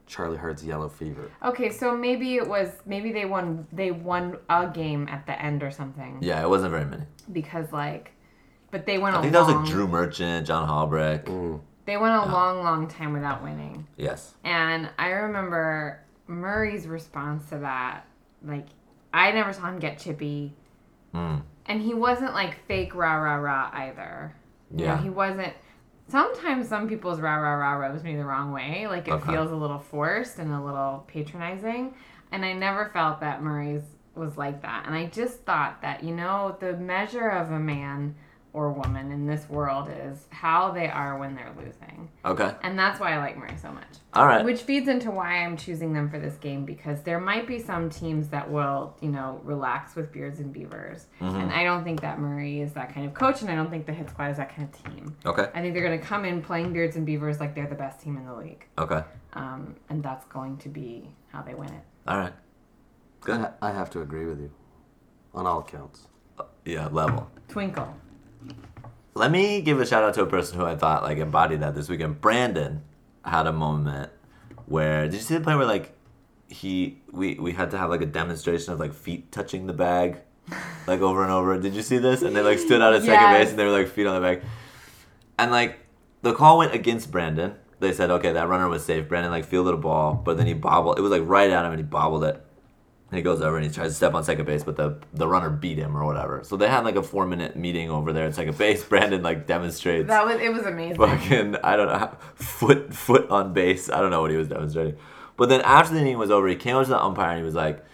Charlie 0.06 0.36
Hurd's 0.36 0.64
Yellow 0.64 0.88
Fever. 0.88 1.30
Okay, 1.44 1.70
so 1.70 1.96
maybe 1.96 2.36
it 2.36 2.46
was 2.46 2.68
maybe 2.86 3.10
they 3.12 3.24
won 3.24 3.66
they 3.72 3.90
won 3.90 4.36
a 4.50 4.66
game 4.68 5.08
at 5.08 5.26
the 5.26 5.40
end 5.40 5.62
or 5.62 5.70
something 5.70 6.18
Yeah, 6.20 6.42
it 6.42 6.48
wasn't 6.48 6.72
very 6.72 6.84
many. 6.84 7.04
because 7.32 7.72
like, 7.72 8.12
but 8.70 8.84
they 8.86 8.98
went 8.98 9.16
I 9.16 9.18
a 9.18 9.22
think 9.22 9.32
that 9.32 9.46
was 9.46 9.54
like 9.54 9.66
Drew 9.66 9.88
Merchant, 9.88 10.46
John 10.46 10.68
Halbrecht. 10.68 11.26
Mm. 11.26 11.60
they 11.86 11.96
went 11.96 12.14
a 12.14 12.30
long 12.32 12.62
long 12.62 12.86
time 12.88 13.12
without 13.12 13.42
winning, 13.42 13.86
Yes. 13.96 14.34
and 14.44 14.90
I 14.98 15.08
remember 15.08 16.00
Murray's 16.26 16.86
response 16.86 17.48
to 17.50 17.58
that. 17.58 18.04
Like, 18.42 18.66
I 19.12 19.30
never 19.32 19.52
saw 19.52 19.68
him 19.68 19.78
get 19.78 19.98
chippy, 19.98 20.54
Mm. 21.14 21.42
and 21.66 21.80
he 21.80 21.94
wasn't 21.94 22.34
like 22.34 22.64
fake 22.66 22.94
rah 22.94 23.14
rah 23.16 23.36
rah 23.36 23.70
either. 23.72 24.34
You 24.70 24.78
know, 24.78 24.84
Yeah. 24.84 24.98
he 25.02 25.08
wasn't. 25.10 25.52
Sometimes 26.08 26.68
some 26.68 26.88
people's 26.88 27.20
rah 27.20 27.36
rah 27.36 27.54
rah 27.54 27.72
rubs 27.74 28.02
me 28.04 28.14
the 28.16 28.24
wrong 28.24 28.52
way. 28.52 28.86
Like 28.86 29.08
it 29.08 29.12
Okay. 29.12 29.32
feels 29.32 29.50
a 29.50 29.56
little 29.56 29.78
forced 29.78 30.38
and 30.38 30.52
a 30.52 30.62
little 30.62 31.04
patronizing. 31.06 31.94
And 32.30 32.44
I 32.44 32.52
never 32.52 32.90
felt 32.92 33.20
that 33.20 33.42
Murray's 33.42 33.84
was 34.14 34.36
like 34.36 34.62
that. 34.62 34.84
And 34.86 34.94
I 34.94 35.06
just 35.06 35.40
thought 35.44 35.82
that, 35.82 36.04
you 36.04 36.14
know, 36.14 36.56
the 36.60 36.76
measure 36.76 37.28
of 37.28 37.50
a 37.50 37.58
man 37.58 38.14
or 38.54 38.70
woman 38.72 39.10
in 39.10 39.26
this 39.26 39.48
world 39.48 39.90
is 39.90 40.26
how 40.30 40.70
they 40.70 40.86
are 40.86 41.18
when 41.18 41.34
they're 41.34 41.52
losing. 41.58 42.08
Okay. 42.24 42.52
And 42.62 42.78
that's 42.78 43.00
why 43.00 43.12
I 43.12 43.18
like 43.18 43.36
Murray 43.36 43.56
so 43.60 43.72
much. 43.72 43.88
All 44.14 44.26
right. 44.26 44.44
Which 44.44 44.62
feeds 44.62 44.86
into 44.86 45.10
why 45.10 45.44
I'm 45.44 45.56
choosing 45.56 45.92
them 45.92 46.08
for 46.08 46.20
this 46.20 46.36
game 46.36 46.64
because 46.64 47.02
there 47.02 47.18
might 47.18 47.48
be 47.48 47.58
some 47.58 47.90
teams 47.90 48.28
that 48.28 48.48
will, 48.48 48.96
you 49.00 49.08
know, 49.08 49.40
relax 49.42 49.96
with 49.96 50.12
Beards 50.12 50.38
and 50.38 50.52
Beavers. 50.52 51.06
Mm-hmm. 51.20 51.36
And 51.36 51.52
I 51.52 51.64
don't 51.64 51.82
think 51.82 52.00
that 52.02 52.20
Murray 52.20 52.60
is 52.60 52.72
that 52.74 52.94
kind 52.94 53.06
of 53.06 53.12
coach, 53.12 53.42
and 53.42 53.50
I 53.50 53.56
don't 53.56 53.70
think 53.70 53.86
the 53.86 53.92
Hit 53.92 54.08
Squad 54.08 54.30
is 54.30 54.36
that 54.36 54.54
kind 54.54 54.68
of 54.72 54.92
team. 54.92 55.16
Okay. 55.26 55.48
I 55.52 55.60
think 55.60 55.74
they're 55.74 55.84
going 55.84 55.98
to 55.98 56.06
come 56.06 56.24
in 56.24 56.40
playing 56.40 56.72
Beards 56.72 56.94
and 56.94 57.04
Beavers 57.04 57.40
like 57.40 57.56
they're 57.56 57.66
the 57.66 57.74
best 57.74 58.00
team 58.00 58.16
in 58.16 58.24
the 58.24 58.34
league. 58.34 58.64
Okay. 58.78 59.02
Um, 59.32 59.74
and 59.88 60.00
that's 60.00 60.26
going 60.26 60.58
to 60.58 60.68
be 60.68 61.10
how 61.32 61.42
they 61.42 61.54
win 61.54 61.70
it. 61.70 61.82
All 62.06 62.18
right. 62.18 62.32
Good. 63.20 63.40
I, 63.40 63.50
I 63.60 63.72
have 63.72 63.90
to 63.90 64.02
agree 64.02 64.26
with 64.26 64.38
you 64.40 64.52
on 65.34 65.44
all 65.44 65.58
accounts. 65.58 66.06
Yeah, 66.64 66.86
level. 66.86 67.30
Twinkle. 67.48 67.94
Let 69.14 69.30
me 69.30 69.60
give 69.60 69.80
a 69.80 69.86
shout 69.86 70.02
out 70.02 70.14
to 70.14 70.22
a 70.22 70.26
person 70.26 70.58
who 70.58 70.64
I 70.64 70.76
thought 70.76 71.02
like 71.02 71.18
embodied 71.18 71.60
that 71.60 71.74
this 71.74 71.88
weekend. 71.88 72.20
Brandon 72.20 72.82
had 73.24 73.46
a 73.46 73.52
moment 73.52 74.10
where 74.66 75.04
did 75.04 75.14
you 75.14 75.20
see 75.20 75.34
the 75.34 75.40
play 75.40 75.54
where 75.54 75.66
like 75.66 75.94
he 76.48 77.00
we 77.10 77.34
we 77.34 77.52
had 77.52 77.70
to 77.70 77.78
have 77.78 77.90
like 77.90 78.02
a 78.02 78.06
demonstration 78.06 78.72
of 78.72 78.80
like 78.80 78.92
feet 78.92 79.30
touching 79.32 79.66
the 79.66 79.72
bag 79.72 80.18
like 80.86 81.00
over 81.00 81.22
and 81.22 81.32
over. 81.32 81.58
Did 81.58 81.74
you 81.74 81.82
see 81.82 81.98
this? 81.98 82.22
And 82.22 82.34
they 82.34 82.42
like 82.42 82.58
stood 82.58 82.82
out 82.82 82.94
at 82.94 83.02
second 83.02 83.32
base 83.32 83.50
and 83.50 83.58
they 83.58 83.64
were 83.64 83.70
like 83.70 83.88
feet 83.88 84.06
on 84.06 84.14
the 84.14 84.20
bag. 84.20 84.42
And 85.38 85.50
like 85.50 85.78
the 86.22 86.34
call 86.34 86.58
went 86.58 86.74
against 86.74 87.10
Brandon. 87.10 87.54
They 87.80 87.92
said, 87.92 88.10
okay, 88.10 88.32
that 88.32 88.48
runner 88.48 88.68
was 88.68 88.84
safe. 88.84 89.08
Brandon 89.08 89.30
like 89.30 89.44
fielded 89.44 89.74
a 89.74 89.76
ball, 89.76 90.14
but 90.14 90.36
then 90.36 90.46
he 90.46 90.54
bobbled. 90.54 90.98
It 90.98 91.02
was 91.02 91.10
like 91.10 91.22
right 91.24 91.50
at 91.50 91.64
him 91.64 91.72
and 91.72 91.80
he 91.80 91.84
bobbled 91.84 92.24
it. 92.24 92.43
And 93.14 93.18
he 93.20 93.22
goes 93.22 93.40
over 93.40 93.56
and 93.56 93.64
he 93.64 93.70
tries 93.70 93.90
to 93.92 93.94
step 93.94 94.12
on 94.14 94.24
second 94.24 94.44
base, 94.44 94.64
but 94.64 94.74
the 94.74 94.98
the 95.12 95.28
runner 95.28 95.48
beat 95.48 95.78
him 95.78 95.96
or 95.96 96.04
whatever. 96.04 96.42
So 96.42 96.56
they 96.56 96.66
had 96.66 96.84
like 96.84 96.96
a 96.96 97.02
four 97.04 97.26
minute 97.26 97.54
meeting 97.54 97.88
over 97.88 98.12
there 98.12 98.26
at 98.26 98.34
second 98.34 98.58
base. 98.58 98.82
Brandon 98.88 99.22
like 99.22 99.46
demonstrates 99.46 100.08
That 100.08 100.26
was 100.26 100.40
it 100.40 100.52
was 100.52 100.66
amazing. 100.66 100.96
fucking 100.96 101.56
I 101.62 101.76
don't 101.76 101.86
know 101.86 102.10
foot 102.34 102.92
foot 102.92 103.30
on 103.30 103.52
base. 103.52 103.88
I 103.88 104.00
don't 104.00 104.10
know 104.10 104.20
what 104.20 104.32
he 104.32 104.36
was 104.36 104.48
demonstrating. 104.48 104.96
But 105.36 105.48
then 105.48 105.60
after 105.60 105.94
the 105.94 106.00
inning 106.00 106.18
was 106.18 106.32
over, 106.32 106.48
he 106.48 106.56
came 106.56 106.74
over 106.74 106.82
to 106.86 106.90
the 106.90 107.00
umpire 107.00 107.30
and 107.30 107.38
he 107.38 107.44
was 107.44 107.54
like, 107.54 107.84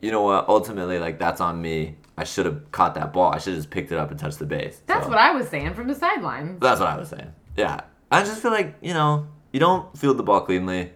"You 0.00 0.10
know 0.10 0.22
what? 0.22 0.48
Ultimately, 0.48 0.98
like 0.98 1.20
that's 1.20 1.40
on 1.40 1.62
me. 1.62 1.98
I 2.18 2.24
should 2.24 2.46
have 2.46 2.72
caught 2.72 2.96
that 2.96 3.12
ball. 3.12 3.32
I 3.32 3.38
should 3.38 3.52
have 3.52 3.58
just 3.62 3.70
picked 3.70 3.92
it 3.92 3.98
up 3.98 4.10
and 4.10 4.18
touched 4.18 4.40
the 4.40 4.46
base." 4.46 4.82
That's 4.86 5.04
So- 5.04 5.10
what 5.10 5.18
I 5.18 5.30
was 5.30 5.46
saying 5.48 5.74
from 5.74 5.86
the 5.86 5.94
sideline. 5.94 6.58
That's 6.58 6.80
what 6.80 6.88
I 6.88 6.96
was 6.98 7.10
saying. 7.10 7.32
Yeah, 7.56 7.82
I 8.10 8.22
just 8.24 8.42
feel 8.42 8.50
like 8.50 8.74
you 8.82 8.94
know 8.94 9.28
you 9.52 9.60
don't 9.60 9.96
field 9.96 10.16
the 10.16 10.24
ball 10.24 10.40
cleanly, 10.40 10.90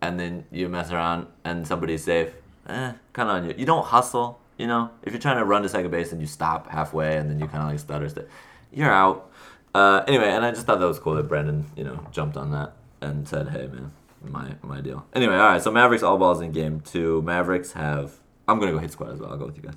and 0.00 0.18
then 0.18 0.44
you 0.50 0.70
mess 0.70 0.90
around 0.90 1.26
and 1.44 1.66
somebody's 1.66 2.02
safe. 2.04 2.30
Eh, 2.66 2.92
kind 3.12 3.28
of 3.28 3.36
on 3.36 3.48
you. 3.48 3.54
You 3.56 3.66
don't 3.66 3.84
hustle. 3.84 4.40
You 4.56 4.66
know, 4.68 4.90
if 5.02 5.12
you're 5.12 5.20
trying 5.20 5.38
to 5.38 5.44
run 5.44 5.62
to 5.62 5.68
second 5.68 5.90
base 5.90 6.12
and 6.12 6.20
you 6.20 6.26
stop 6.28 6.70
halfway 6.70 7.16
and 7.16 7.28
then 7.28 7.40
you 7.40 7.46
kind 7.46 7.64
of 7.64 7.70
like 7.70 7.78
stutter, 7.80 8.08
st- 8.08 8.26
you're 8.72 8.92
out. 8.92 9.30
Uh, 9.74 10.04
anyway, 10.06 10.30
and 10.30 10.44
I 10.44 10.52
just 10.52 10.64
thought 10.64 10.78
that 10.78 10.86
was 10.86 11.00
cool 11.00 11.14
that 11.14 11.24
Brandon, 11.24 11.66
you 11.76 11.82
know, 11.82 12.06
jumped 12.12 12.36
on 12.36 12.52
that 12.52 12.74
and 13.00 13.26
said, 13.26 13.48
"Hey, 13.48 13.66
man, 13.66 13.90
my 14.22 14.54
my 14.62 14.80
deal." 14.80 15.04
Anyway, 15.12 15.34
all 15.34 15.40
right. 15.40 15.60
So 15.62 15.72
Mavericks 15.72 16.04
all 16.04 16.16
balls 16.18 16.40
in 16.40 16.52
game 16.52 16.80
two. 16.80 17.20
Mavericks 17.22 17.72
have. 17.72 18.20
I'm 18.46 18.60
gonna 18.60 18.70
go 18.72 18.78
hit 18.78 18.92
squad 18.92 19.10
as 19.12 19.18
well. 19.18 19.30
I'll 19.32 19.36
go 19.38 19.46
with 19.46 19.56
you 19.56 19.62
guys. 19.62 19.74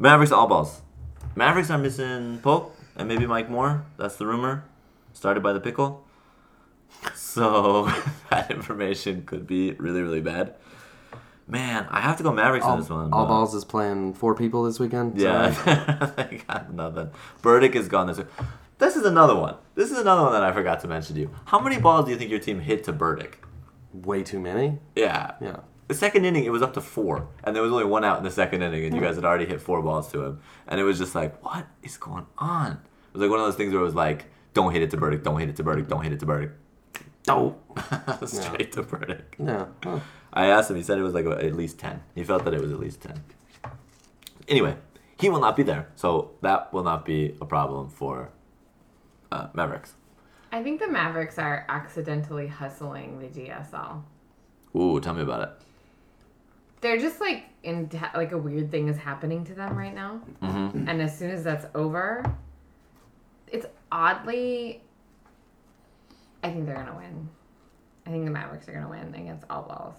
Mavericks 0.00 0.32
all 0.32 0.48
balls. 0.48 0.82
Mavericks 1.36 1.70
are 1.70 1.78
missing 1.78 2.38
Polk 2.42 2.74
and 2.96 3.06
maybe 3.06 3.26
Mike 3.26 3.48
Moore. 3.48 3.84
That's 3.96 4.16
the 4.16 4.26
rumor. 4.26 4.64
Started 5.12 5.42
by 5.42 5.52
the 5.52 5.60
pickle. 5.60 6.04
So 7.14 7.84
that 8.30 8.50
information 8.50 9.22
could 9.24 9.46
be 9.46 9.72
really, 9.72 10.00
really 10.00 10.20
bad. 10.20 10.54
Man, 11.48 11.86
I 11.90 12.00
have 12.02 12.18
to 12.18 12.22
go 12.22 12.30
Mavericks 12.30 12.66
All, 12.66 12.74
in 12.74 12.80
this 12.80 12.90
one. 12.90 13.12
all 13.12 13.24
but- 13.24 13.28
balls 13.28 13.54
is 13.54 13.64
playing 13.64 14.14
four 14.14 14.34
people 14.34 14.64
this 14.64 14.78
weekend. 14.78 15.18
Yeah, 15.18 15.52
Sorry. 15.52 16.10
they 16.28 16.42
got 16.46 16.72
nothing. 16.72 17.10
Burdick 17.42 17.74
is 17.74 17.88
gone 17.88 18.06
this 18.06 18.18
week. 18.18 18.26
This 18.78 18.96
is 18.96 19.04
another 19.04 19.34
one. 19.34 19.56
This 19.74 19.90
is 19.90 19.98
another 19.98 20.22
one 20.22 20.32
that 20.32 20.44
I 20.44 20.52
forgot 20.52 20.80
to 20.80 20.88
mention 20.88 21.14
to 21.16 21.22
you. 21.22 21.30
How 21.46 21.58
many 21.58 21.78
balls 21.80 22.04
do 22.04 22.12
you 22.12 22.16
think 22.18 22.30
your 22.30 22.38
team 22.38 22.60
hit 22.60 22.84
to 22.84 22.92
Burdick? 22.92 23.42
way 23.94 24.22
too 24.22 24.38
many. 24.38 24.78
Yeah. 24.94 25.32
Yeah. 25.40 25.56
The 25.88 25.94
second 25.94 26.26
inning, 26.26 26.44
it 26.44 26.50
was 26.52 26.60
up 26.60 26.74
to 26.74 26.80
four, 26.82 27.28
and 27.42 27.56
there 27.56 27.62
was 27.62 27.72
only 27.72 27.86
one 27.86 28.04
out 28.04 28.18
in 28.18 28.24
the 28.24 28.30
second 28.30 28.62
inning, 28.62 28.84
and 28.84 28.94
you 28.94 29.00
guys 29.00 29.16
had 29.16 29.24
already 29.24 29.46
hit 29.46 29.60
four 29.62 29.80
balls 29.82 30.12
to 30.12 30.22
him, 30.22 30.40
and 30.68 30.78
it 30.78 30.84
was 30.84 30.98
just 30.98 31.14
like, 31.14 31.42
what 31.42 31.66
is 31.82 31.96
going 31.96 32.26
on? 32.36 32.72
It 32.72 32.78
was 33.14 33.22
like 33.22 33.30
one 33.30 33.40
of 33.40 33.46
those 33.46 33.56
things 33.56 33.72
where 33.72 33.80
it 33.80 33.84
was 33.86 33.94
like, 33.94 34.26
don't 34.52 34.70
hit 34.74 34.82
it 34.82 34.90
to 34.90 34.98
Burdick, 34.98 35.22
don't 35.24 35.40
hit 35.40 35.48
it 35.48 35.56
to 35.56 35.62
Burdick, 35.64 35.88
don't 35.88 36.02
hit 36.02 36.12
it 36.12 36.20
to 36.20 36.26
Burdick, 36.26 36.50
Oh. 37.26 37.56
straight 38.26 38.72
to 38.72 38.82
Burdick. 38.82 39.34
Yeah. 39.38 39.64
Huh. 39.82 40.00
I 40.32 40.46
asked 40.46 40.70
him. 40.70 40.76
He 40.76 40.82
said 40.82 40.98
it 40.98 41.02
was 41.02 41.14
like 41.14 41.26
at 41.26 41.54
least 41.54 41.78
ten. 41.78 42.02
He 42.14 42.22
felt 42.24 42.44
that 42.44 42.54
it 42.54 42.60
was 42.60 42.70
at 42.72 42.78
least 42.80 43.00
ten. 43.00 43.22
Anyway, 44.48 44.76
he 45.20 45.28
will 45.28 45.40
not 45.40 45.56
be 45.56 45.62
there, 45.62 45.88
so 45.96 46.30
that 46.42 46.72
will 46.72 46.84
not 46.84 47.04
be 47.04 47.36
a 47.40 47.44
problem 47.44 47.88
for 47.90 48.30
uh, 49.32 49.48
Mavericks. 49.54 49.94
I 50.52 50.62
think 50.62 50.80
the 50.80 50.88
Mavericks 50.88 51.38
are 51.38 51.66
accidentally 51.68 52.46
hustling 52.46 53.18
the 53.18 53.26
DSL. 53.26 54.02
Ooh, 54.76 55.00
tell 55.00 55.14
me 55.14 55.22
about 55.22 55.42
it. 55.42 55.50
They're 56.80 56.98
just 56.98 57.20
like 57.20 57.44
in 57.64 57.90
like 58.14 58.32
a 58.32 58.38
weird 58.38 58.70
thing 58.70 58.88
is 58.88 58.96
happening 58.96 59.44
to 59.46 59.54
them 59.54 59.76
right 59.76 59.94
now, 59.94 60.20
Mm-hmm. 60.42 60.88
and 60.88 61.02
as 61.02 61.18
soon 61.18 61.30
as 61.30 61.42
that's 61.42 61.66
over, 61.74 62.24
it's 63.48 63.66
oddly. 63.90 64.82
I 66.44 66.50
think 66.50 66.66
they're 66.66 66.76
gonna 66.76 66.96
win. 66.96 67.28
I 68.06 68.10
think 68.10 68.24
the 68.24 68.30
Mavericks 68.30 68.68
are 68.68 68.72
gonna 68.72 68.88
win 68.88 69.12
against 69.14 69.44
All 69.50 69.62
Balls. 69.62 69.96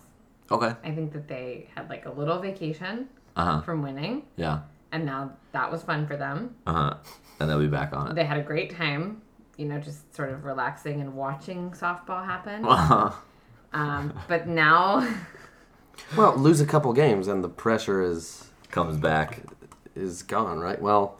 Okay. 0.51 0.73
I 0.83 0.91
think 0.91 1.13
that 1.13 1.27
they 1.27 1.67
had 1.75 1.89
like 1.89 2.05
a 2.05 2.11
little 2.11 2.39
vacation 2.39 3.07
Uh 3.35 3.45
huh. 3.45 3.61
from 3.61 3.81
winning, 3.83 4.23
Yeah. 4.35 4.61
and 4.91 5.05
now 5.05 5.31
that 5.51 5.71
was 5.71 5.83
fun 5.83 6.07
for 6.07 6.17
them. 6.17 6.55
Uh 6.67 6.73
huh. 6.73 6.93
And 7.39 7.49
they'll 7.49 7.59
be 7.59 7.67
back 7.67 7.93
on 7.93 8.11
it. 8.11 8.15
They 8.15 8.25
had 8.25 8.37
a 8.37 8.43
great 8.43 8.75
time, 8.75 9.21
you 9.57 9.65
know, 9.65 9.79
just 9.79 10.13
sort 10.15 10.29
of 10.31 10.43
relaxing 10.45 11.01
and 11.01 11.13
watching 11.15 11.71
softball 11.71 12.25
happen. 12.25 12.65
Uh-huh. 12.65 13.11
Um, 13.71 14.13
but 14.27 14.47
now, 14.47 15.07
Well, 16.17 16.35
lose 16.35 16.59
a 16.59 16.65
couple 16.65 16.91
games 16.93 17.27
and 17.27 17.43
the 17.43 17.49
pressure 17.49 18.01
is 18.01 18.47
Comes 18.71 18.97
back. 18.97 19.41
is 19.95 20.23
gone, 20.23 20.59
right? 20.59 20.81
Well, 20.81 21.19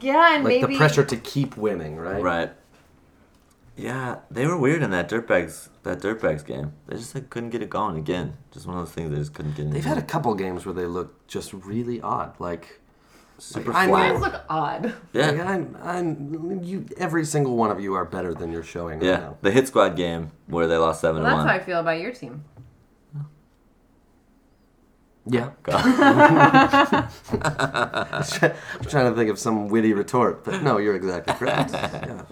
yeah, 0.00 0.34
and 0.36 0.44
like 0.44 0.60
maybe 0.60 0.74
the 0.74 0.78
pressure 0.78 1.04
to 1.04 1.16
keep 1.16 1.56
winning, 1.56 1.96
right? 1.96 2.22
Right. 2.22 2.50
Yeah, 3.76 4.18
they 4.30 4.46
were 4.46 4.56
weird 4.56 4.82
in 4.84 4.90
that 4.92 5.08
dirtbags 5.08 5.68
that 5.82 5.98
dirtbags 6.00 6.44
game. 6.46 6.72
They 6.86 6.96
just 6.96 7.14
like 7.14 7.28
couldn't 7.28 7.50
get 7.50 7.60
it 7.62 7.70
going 7.70 7.96
again. 7.98 8.36
Just 8.52 8.66
one 8.66 8.76
of 8.78 8.84
those 8.86 8.94
things 8.94 9.10
they 9.10 9.16
just 9.16 9.34
couldn't 9.34 9.56
get. 9.56 9.64
They've 9.66 9.76
into. 9.76 9.88
had 9.88 9.98
a 9.98 10.02
couple 10.02 10.32
games 10.36 10.64
where 10.64 10.74
they 10.74 10.86
look 10.86 11.26
just 11.26 11.52
really 11.52 12.00
odd. 12.00 12.38
Like, 12.38 12.80
super 13.38 13.72
I 13.72 13.82
you 13.84 13.88
flat. 13.88 14.12
guys 14.12 14.20
look 14.20 14.42
odd. 14.48 14.94
Yeah. 15.12 15.30
like 15.32 15.40
I'm, 15.40 15.76
I'm, 15.82 16.62
you, 16.62 16.86
every 16.98 17.24
single 17.24 17.56
one 17.56 17.72
of 17.72 17.80
you 17.80 17.94
are 17.94 18.04
better 18.04 18.32
than 18.32 18.52
you're 18.52 18.62
showing 18.62 19.00
right 19.00 19.06
Yeah, 19.08 19.16
now. 19.16 19.36
the 19.42 19.50
hit 19.50 19.66
squad 19.66 19.96
game 19.96 20.30
where 20.46 20.68
they 20.68 20.76
lost 20.76 21.00
seven 21.00 21.22
Well, 21.24 21.32
to 21.32 21.36
that's 21.36 21.46
one. 21.46 21.48
how 21.48 21.54
I 21.54 21.64
feel 21.64 21.80
about 21.80 21.98
your 21.98 22.12
team. 22.12 22.44
Yeah. 25.26 25.50
Go. 25.64 25.72
I'm 27.42 28.84
trying 28.88 29.10
to 29.10 29.14
think 29.16 29.30
of 29.30 29.38
some 29.38 29.68
witty 29.68 29.94
retort, 29.94 30.44
but 30.44 30.62
no, 30.62 30.78
you're 30.78 30.94
exactly 30.94 31.34
correct. 31.34 31.72
Yeah. 31.72 32.22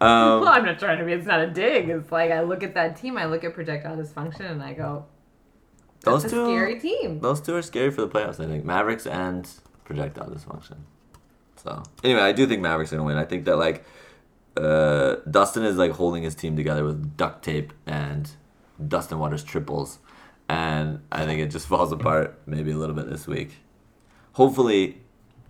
Um, 0.00 0.42
well, 0.42 0.48
I'm 0.48 0.64
not 0.64 0.78
trying 0.78 0.98
to 0.98 1.04
be. 1.04 1.12
It's 1.12 1.26
not 1.26 1.40
a 1.40 1.48
dig. 1.48 1.88
It's 1.88 2.12
like 2.12 2.30
I 2.30 2.42
look 2.42 2.62
at 2.62 2.74
that 2.74 2.96
team. 2.96 3.18
I 3.18 3.24
look 3.24 3.42
at 3.42 3.52
projectile 3.54 3.96
dysfunction, 3.96 4.50
and 4.50 4.62
I 4.62 4.72
go, 4.72 5.06
those 6.02 6.22
"That's 6.22 6.32
a 6.32 6.36
two, 6.36 6.46
scary 6.46 6.78
team." 6.78 7.20
those 7.20 7.40
two 7.40 7.56
are 7.56 7.62
scary 7.62 7.90
for 7.90 8.02
the 8.02 8.08
playoffs. 8.08 8.38
I 8.38 8.46
think 8.46 8.64
Mavericks 8.64 9.06
and 9.06 9.48
projectile 9.84 10.28
dysfunction. 10.28 10.76
So 11.56 11.82
anyway, 12.04 12.20
I 12.20 12.32
do 12.32 12.46
think 12.46 12.62
Mavericks 12.62 12.92
are 12.92 12.96
gonna 12.96 13.06
win. 13.06 13.16
I 13.16 13.24
think 13.24 13.44
that 13.46 13.56
like 13.56 13.84
uh, 14.56 15.16
Dustin 15.28 15.64
is 15.64 15.76
like 15.76 15.92
holding 15.92 16.22
his 16.22 16.36
team 16.36 16.54
together 16.54 16.84
with 16.84 17.16
duct 17.16 17.44
tape 17.44 17.72
and 17.84 18.30
Dustin 18.86 19.18
Waters 19.18 19.42
triples, 19.42 19.98
and 20.48 21.00
I 21.10 21.24
think 21.24 21.40
it 21.40 21.48
just 21.48 21.66
falls 21.66 21.90
apart 21.90 22.40
maybe 22.46 22.70
a 22.70 22.76
little 22.76 22.94
bit 22.94 23.10
this 23.10 23.26
week. 23.26 23.56
Hopefully, 24.34 25.00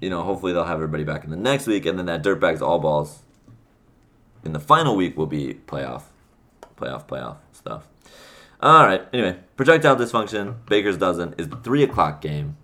you 0.00 0.08
know, 0.08 0.22
hopefully 0.22 0.54
they'll 0.54 0.64
have 0.64 0.76
everybody 0.76 1.04
back 1.04 1.24
in 1.24 1.28
the 1.28 1.36
next 1.36 1.66
week, 1.66 1.84
and 1.84 1.98
then 1.98 2.06
that 2.06 2.22
dirtbags 2.22 2.62
all 2.62 2.78
balls 2.78 3.24
in 4.44 4.52
the 4.52 4.60
final 4.60 4.96
week 4.96 5.16
will 5.16 5.26
be 5.26 5.54
playoff, 5.66 6.02
playoff, 6.76 7.06
playoff 7.06 7.36
stuff. 7.52 7.88
All 8.60 8.84
right. 8.86 9.06
Anyway, 9.12 9.38
projectile 9.56 9.96
dysfunction. 9.96 10.56
Baker's 10.66 10.96
dozen 10.96 11.34
is 11.38 11.48
the 11.48 11.56
three 11.56 11.82
o'clock 11.82 12.20
game. 12.20 12.56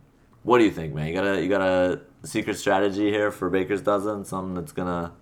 What 0.43 0.59
do 0.59 0.65
you 0.65 0.71
think, 0.71 0.95
man? 0.95 1.09
You 1.09 1.15
got 1.15 1.27
a 1.27 1.43
you 1.43 1.49
got 1.49 1.63
a 1.63 2.01
secret 2.25 2.57
strategy 2.57 3.11
here 3.11 3.31
for 3.31 3.49
Baker's 3.49 3.81
dozen? 3.83 4.25
Something 4.25 4.55
that's 4.55 4.73
gonna 4.73 5.13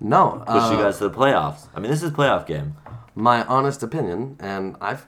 No. 0.00 0.42
push 0.46 0.70
you 0.70 0.78
uh, 0.78 0.82
guys 0.82 0.98
to 0.98 1.08
the 1.08 1.14
playoffs? 1.16 1.68
I 1.74 1.80
mean, 1.80 1.90
this 1.90 2.02
is 2.02 2.10
playoff 2.10 2.46
game. 2.46 2.76
my 3.14 3.44
honest 3.44 3.82
opinion, 3.82 4.36
and 4.40 4.76
I've 4.80 5.06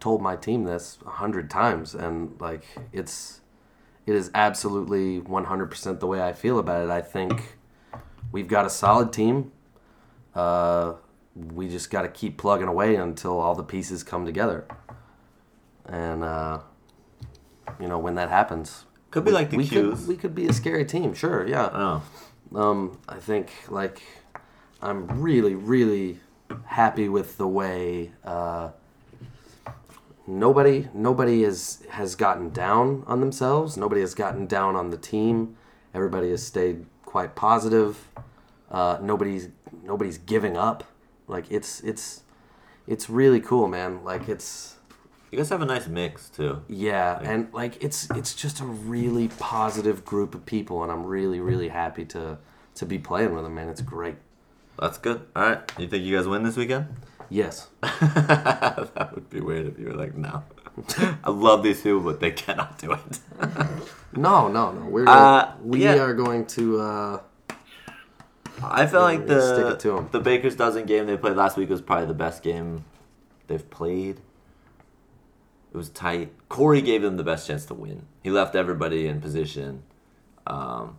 told 0.00 0.22
my 0.22 0.36
team 0.36 0.64
this 0.64 0.98
a 1.06 1.10
hundred 1.10 1.50
times, 1.50 1.94
and 1.94 2.34
like 2.40 2.64
it's 2.92 3.40
it 4.06 4.14
is 4.14 4.30
absolutely 4.34 5.18
one 5.20 5.44
hundred 5.44 5.70
percent 5.70 6.00
the 6.00 6.06
way 6.06 6.22
I 6.22 6.32
feel 6.32 6.58
about 6.58 6.82
it. 6.84 6.90
I 6.90 7.00
think 7.02 7.58
we've 8.32 8.48
got 8.48 8.64
a 8.64 8.70
solid 8.70 9.12
team. 9.12 9.52
Uh, 10.38 10.94
we 11.54 11.68
just 11.68 11.90
got 11.90 12.02
to 12.02 12.08
keep 12.08 12.36
plugging 12.38 12.68
away 12.68 12.96
until 12.96 13.38
all 13.38 13.54
the 13.54 13.62
pieces 13.64 14.02
come 14.02 14.24
together, 14.24 14.66
and 15.86 16.22
uh, 16.22 16.60
you 17.80 17.88
know 17.88 17.98
when 17.98 18.14
that 18.16 18.28
happens, 18.28 18.84
Could 19.10 19.24
be 19.24 19.30
like 19.32 19.50
the 19.50 19.56
we 19.56 19.66
Qs. 19.66 19.70
could 19.70 20.08
we 20.08 20.16
could 20.16 20.34
be 20.34 20.46
a 20.46 20.52
scary 20.52 20.84
team. 20.84 21.14
Sure, 21.14 21.46
yeah. 21.46 21.68
Oh, 21.72 22.02
Um, 22.54 22.98
I 23.08 23.16
think 23.16 23.50
like 23.68 24.02
I'm 24.80 25.06
really, 25.20 25.54
really 25.54 26.20
happy 26.66 27.08
with 27.08 27.36
the 27.36 27.48
way 27.48 28.12
uh, 28.24 28.70
nobody 30.26 30.88
nobody 30.94 31.44
is 31.44 31.82
has 31.90 32.14
gotten 32.14 32.50
down 32.50 33.04
on 33.06 33.20
themselves. 33.20 33.76
Nobody 33.76 34.00
has 34.02 34.14
gotten 34.14 34.46
down 34.46 34.76
on 34.76 34.90
the 34.90 34.96
team. 34.98 35.56
Everybody 35.94 36.30
has 36.30 36.42
stayed 36.46 36.86
quite 37.04 37.34
positive. 37.34 38.08
Uh, 38.70 38.98
nobody's 39.00 39.48
nobody's 39.88 40.18
giving 40.18 40.56
up. 40.56 40.84
Like 41.26 41.50
it's 41.50 41.80
it's 41.80 42.22
it's 42.86 43.10
really 43.10 43.40
cool, 43.40 43.66
man. 43.66 44.04
Like 44.04 44.28
it's 44.28 44.76
you 45.30 45.36
guys 45.38 45.48
have 45.50 45.60
a 45.60 45.66
nice 45.66 45.88
mix 45.88 46.28
too. 46.28 46.62
yeah, 46.68 47.18
and 47.22 47.52
like 47.52 47.82
it's 47.82 48.08
it's 48.10 48.34
just 48.34 48.60
a 48.60 48.64
really 48.64 49.28
positive 49.28 50.04
group 50.04 50.34
of 50.34 50.46
people, 50.46 50.82
and 50.84 50.92
I'm 50.92 51.04
really 51.04 51.40
really 51.40 51.68
happy 51.68 52.04
to 52.06 52.38
to 52.76 52.86
be 52.86 52.98
playing 52.98 53.34
with 53.34 53.42
them, 53.44 53.54
man. 53.56 53.68
It's 53.68 53.82
great. 53.82 54.16
That's 54.78 54.96
good. 54.98 55.26
All 55.34 55.42
right. 55.42 55.72
You 55.76 55.88
think 55.88 56.04
you 56.04 56.16
guys 56.16 56.28
win 56.28 56.44
this 56.44 56.56
weekend? 56.56 56.86
Yes. 57.28 57.66
that 57.82 59.10
would 59.12 59.28
be 59.28 59.40
weird 59.40 59.66
if 59.66 59.78
you 59.78 59.86
were 59.86 59.94
like, 59.94 60.14
no. 60.14 60.44
I 61.24 61.30
love 61.30 61.64
these 61.64 61.80
people, 61.82 62.00
but 62.00 62.20
they 62.20 62.30
cannot 62.30 62.78
do 62.78 62.92
it. 62.92 63.18
No, 64.14 64.48
no, 64.48 64.72
no. 64.72 64.86
We're 64.86 65.06
Uh, 65.06 65.52
we 65.62 65.82
yeah. 65.84 65.96
are 65.96 66.14
going 66.14 66.46
to. 66.46 66.80
Uh, 66.80 67.20
I 68.62 68.86
feel 68.86 69.00
like 69.00 69.20
Yeah, 69.28 69.40
stick 69.40 69.66
it 69.66 69.80
to 69.80 69.88
the 69.88 69.96
'em. 69.98 70.08
the 70.12 70.20
Baker's 70.20 70.56
dozen 70.56 70.86
game 70.86 71.06
they 71.06 71.16
played 71.16 71.36
last 71.36 71.56
week 71.56 71.70
was 71.70 71.80
probably 71.80 72.06
the 72.06 72.14
best 72.14 72.42
game 72.42 72.84
they've 73.46 73.68
played. 73.70 74.20
It 75.72 75.76
was 75.76 75.90
tight. 75.90 76.32
Corey 76.48 76.80
gave 76.80 77.02
them 77.02 77.16
the 77.16 77.24
best 77.24 77.46
chance 77.46 77.66
to 77.66 77.74
win. 77.74 78.06
He 78.22 78.30
left 78.30 78.54
everybody 78.54 79.06
in 79.06 79.20
position. 79.20 79.82
Um, 80.46 80.96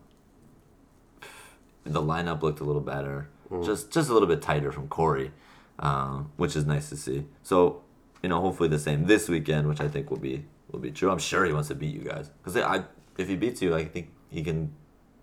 the 1.84 2.02
lineup 2.02 2.41
looked 2.44 2.60
a 2.60 2.64
little 2.64 2.81
better, 2.81 3.30
Mm. 3.52 3.65
just 3.65 3.90
just 3.91 4.10
a 4.10 4.14
little 4.14 4.27
bit 4.27 4.41
tighter 4.44 4.72
from 4.72 4.88
Corey, 4.88 5.31
um, 5.80 6.30
which 6.38 6.56
is 6.56 6.65
nice 6.68 6.90
to 6.90 6.95
see. 6.98 7.26
So, 7.41 7.81
you 8.22 8.30
know, 8.30 8.40
hopefully 8.41 8.69
the 8.69 8.77
same 8.80 9.06
this 9.06 9.27
weekend, 9.27 9.68
which 9.68 9.81
I 9.81 9.88
think 9.88 10.11
will 10.11 10.19
be 10.19 10.45
will 10.72 10.80
be 10.80 10.91
true. 10.91 11.10
I'm 11.10 11.18
sure 11.18 11.45
he 11.45 11.53
wants 11.53 11.69
to 11.69 11.76
beat 11.76 11.94
you 11.95 12.02
guys 12.02 12.30
because 12.44 12.56
I 12.57 12.84
if 13.18 13.27
he 13.27 13.36
beats 13.36 13.61
you, 13.61 13.73
I 13.76 13.86
think 13.86 14.11
he 14.30 14.44
can 14.44 14.72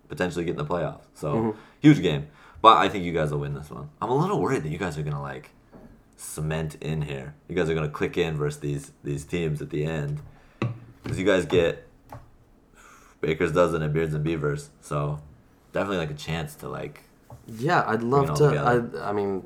potentially 0.09 0.45
get 0.45 0.53
in 0.53 0.57
the 0.59 0.65
playoffs. 0.65 1.03
So 1.15 1.35
Mm-hmm. 1.35 1.59
huge 1.81 2.03
game. 2.03 2.29
But 2.63 2.79
I 2.79 2.89
think 2.89 3.05
you 3.05 3.13
guys 3.13 3.31
will 3.31 3.39
win 3.41 3.55
this 3.55 3.71
one. 3.71 3.91
I'm 4.01 4.11
a 4.11 4.17
little 4.17 4.41
worried 4.41 4.63
that 4.65 4.71
you 4.71 4.79
guys 4.79 4.99
are 4.99 5.03
gonna 5.03 5.23
like 5.23 5.51
cement 6.17 6.77
in 6.81 7.03
here. 7.03 7.35
You 7.49 7.55
guys 7.55 7.69
are 7.69 7.75
gonna 7.75 7.89
click 7.89 8.17
in 8.17 8.37
versus 8.37 8.61
these 8.61 8.93
these 9.05 9.25
teams 9.25 9.61
at 9.63 9.71
the 9.71 9.85
end 9.85 10.21
because 11.03 11.19
you 11.19 11.25
guys 11.27 11.45
get 11.47 11.87
Baker's 13.21 13.53
dozen 13.53 13.83
and 13.83 13.93
Beards 13.93 14.15
and 14.15 14.25
Beavers. 14.25 14.71
So 14.81 15.21
definitely 15.73 15.99
like 15.99 16.11
a 16.11 16.15
chance 16.15 16.55
to 16.57 16.69
like 16.69 17.03
yeah, 17.47 17.85
I'd 17.87 18.03
love 18.03 18.35
to. 18.39 18.49
together. 18.49 18.91
I, 19.05 19.11
I 19.11 19.13
mean, 19.13 19.45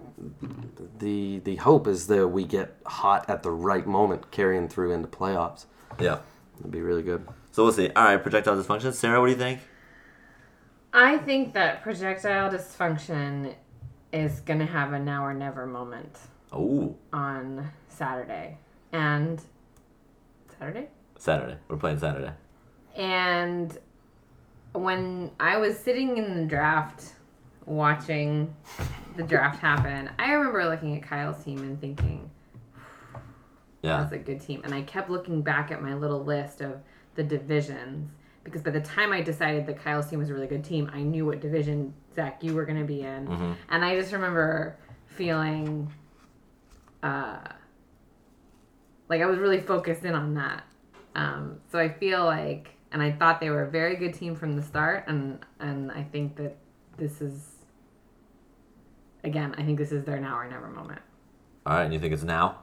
the 0.99 1.41
the 1.45 1.57
hope 1.57 1.87
is 1.87 2.07
that 2.07 2.29
we 2.29 2.45
get 2.45 2.77
hot 2.87 3.29
at 3.29 3.43
the 3.43 3.51
right 3.51 3.87
moment, 3.87 4.31
carrying 4.31 4.69
through 4.69 4.93
into 4.93 5.09
playoffs. 5.09 5.67
yeah. 5.99 6.19
It'd 6.61 6.71
be 6.71 6.83
really 6.83 7.03
good. 7.03 7.27
So 7.53 7.63
we'll 7.65 7.73
see. 7.73 7.89
All 7.97 8.05
right, 8.05 8.23
projectile 8.23 8.55
dysfunction. 8.55 8.93
Sarah, 8.93 9.19
what 9.19 9.27
do 9.27 9.33
you 9.33 9.39
think? 9.39 9.61
I 10.93 11.19
think 11.19 11.55
that 11.55 11.83
projectile 11.83 12.51
dysfunction 12.51 13.55
is 14.13 14.41
gonna 14.41 14.67
have 14.67 14.93
a 14.93 14.99
now 14.99 15.25
or 15.25 15.33
never 15.35 15.67
moment 15.67 16.19
Oh, 16.53 16.97
on 17.13 17.71
Saturday 17.89 18.59
and 18.93 19.41
Saturday. 20.59 20.89
Saturday. 21.17 21.57
We're 21.69 21.77
playing 21.77 21.99
Saturday. 22.01 22.33
And 22.97 23.77
when 24.73 25.31
I 25.39 25.59
was 25.59 25.79
sitting 25.79 26.17
in 26.17 26.35
the 26.35 26.45
draft 26.45 27.13
watching 27.67 28.55
the 29.17 29.23
draft 29.23 29.61
happen, 29.63 30.11
I 30.19 30.33
remember 30.33 30.65
looking 30.69 30.97
at 30.97 31.03
Kyle's 31.05 31.43
team 31.45 31.59
and 31.59 31.81
thinking, 31.81 32.29
Yeah. 33.83 33.99
that's 33.99 34.13
a 34.13 34.19
good 34.19 34.41
team. 34.41 34.63
And 34.65 34.75
I 34.75 34.83
kept 34.83 35.09
looking 35.09 35.43
back 35.43 35.71
at 35.71 35.81
my 35.83 35.95
little 35.95 36.25
list 36.25 36.61
of 36.61 36.81
the 37.15 37.23
divisions 37.23 38.11
because 38.45 38.63
by 38.63 38.71
the 38.71 38.81
time 38.81 39.13
I 39.13 39.21
decided 39.21 39.67
that 39.67 39.83
Kyle's 39.83 40.09
team 40.09 40.19
was 40.19 40.31
a 40.31 40.35
really 40.35 40.47
good 40.47 40.65
team, 40.65 40.91
I 40.93 41.01
knew 41.03 41.27
what 41.27 41.41
division 41.41 41.93
Zach 42.15 42.43
you 42.43 42.55
were 42.55 42.65
going 42.65 42.79
to 42.79 42.85
be 42.87 43.03
in, 43.03 43.27
Mm-hmm. 43.29 43.53
and 43.69 43.85
I 43.85 43.97
just 43.99 44.13
remember 44.13 44.77
feeling, 45.07 45.93
uh, 47.03 47.39
like 49.09 49.21
I 49.21 49.27
was 49.27 49.39
really 49.39 49.61
focused 49.61 50.05
in 50.05 50.15
on 50.15 50.35
that. 50.35 50.65
Um, 51.15 51.61
so 51.71 51.79
I 51.79 51.89
feel 51.89 52.25
like, 52.25 52.71
and 52.93 53.03
I 53.03 53.13
thought 53.13 53.41
they 53.41 53.51
were 53.51 53.63
a 53.65 53.71
very 53.71 53.97
good 53.97 54.15
team 54.15 54.35
from 54.37 54.57
the 54.57 54.63
start, 54.63 55.05
and 55.09 55.39
and 55.59 55.91
I 55.93 56.03
think 56.05 56.37
that 56.37 56.57
this 56.97 57.21
is, 57.21 57.49
again, 59.25 59.55
I 59.59 59.63
think 59.65 59.79
this 59.79 59.93
is 59.93 60.05
their 60.05 60.21
now 60.21 60.37
or 60.39 60.49
never 60.49 60.69
moment. 60.69 61.01
All 61.67 61.75
right, 61.75 61.85
and 61.85 61.93
you 61.93 62.01
think 62.01 62.13
it's 62.15 62.23
now? 62.23 62.61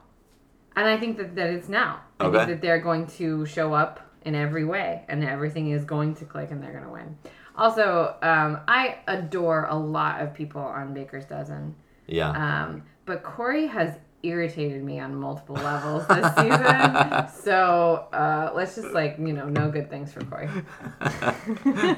And 0.76 0.86
I 0.86 0.96
think 0.96 1.16
that, 1.18 1.34
that 1.36 1.50
it's 1.50 1.68
now. 1.68 2.00
I 2.20 2.24
Okay. 2.26 2.38
think 2.38 2.48
that 2.50 2.60
they're 2.62 2.80
going 2.80 3.06
to 3.18 3.44
show 3.46 3.72
up 3.74 4.00
in 4.28 4.34
every 4.34 4.64
way 4.64 5.02
and 5.08 5.24
everything 5.24 5.70
is 5.70 5.84
going 5.84 6.14
to 6.16 6.24
click 6.26 6.50
and 6.50 6.62
they're 6.62 6.72
going 6.72 6.84
to 6.84 6.90
win. 6.90 7.16
Also, 7.56 8.14
um, 8.22 8.60
I 8.68 8.98
adore 9.08 9.64
a 9.64 9.74
lot 9.76 10.20
of 10.20 10.32
people 10.34 10.60
on 10.60 10.92
Baker's 10.94 11.24
Dozen. 11.24 11.74
Yeah. 12.06 12.30
Um, 12.30 12.82
but 13.06 13.22
Corey 13.24 13.66
has 13.66 13.94
irritated 14.22 14.84
me 14.84 15.00
on 15.00 15.14
multiple 15.16 15.56
levels 15.56 16.06
this 16.08 16.26
season. 16.36 17.42
so 17.44 18.06
uh, 18.12 18.52
let's 18.54 18.74
just, 18.76 18.88
like, 18.92 19.16
you 19.18 19.32
know, 19.32 19.48
no 19.48 19.70
good 19.70 19.88
things 19.90 20.12
for 20.12 20.22
Corey. 20.24 20.48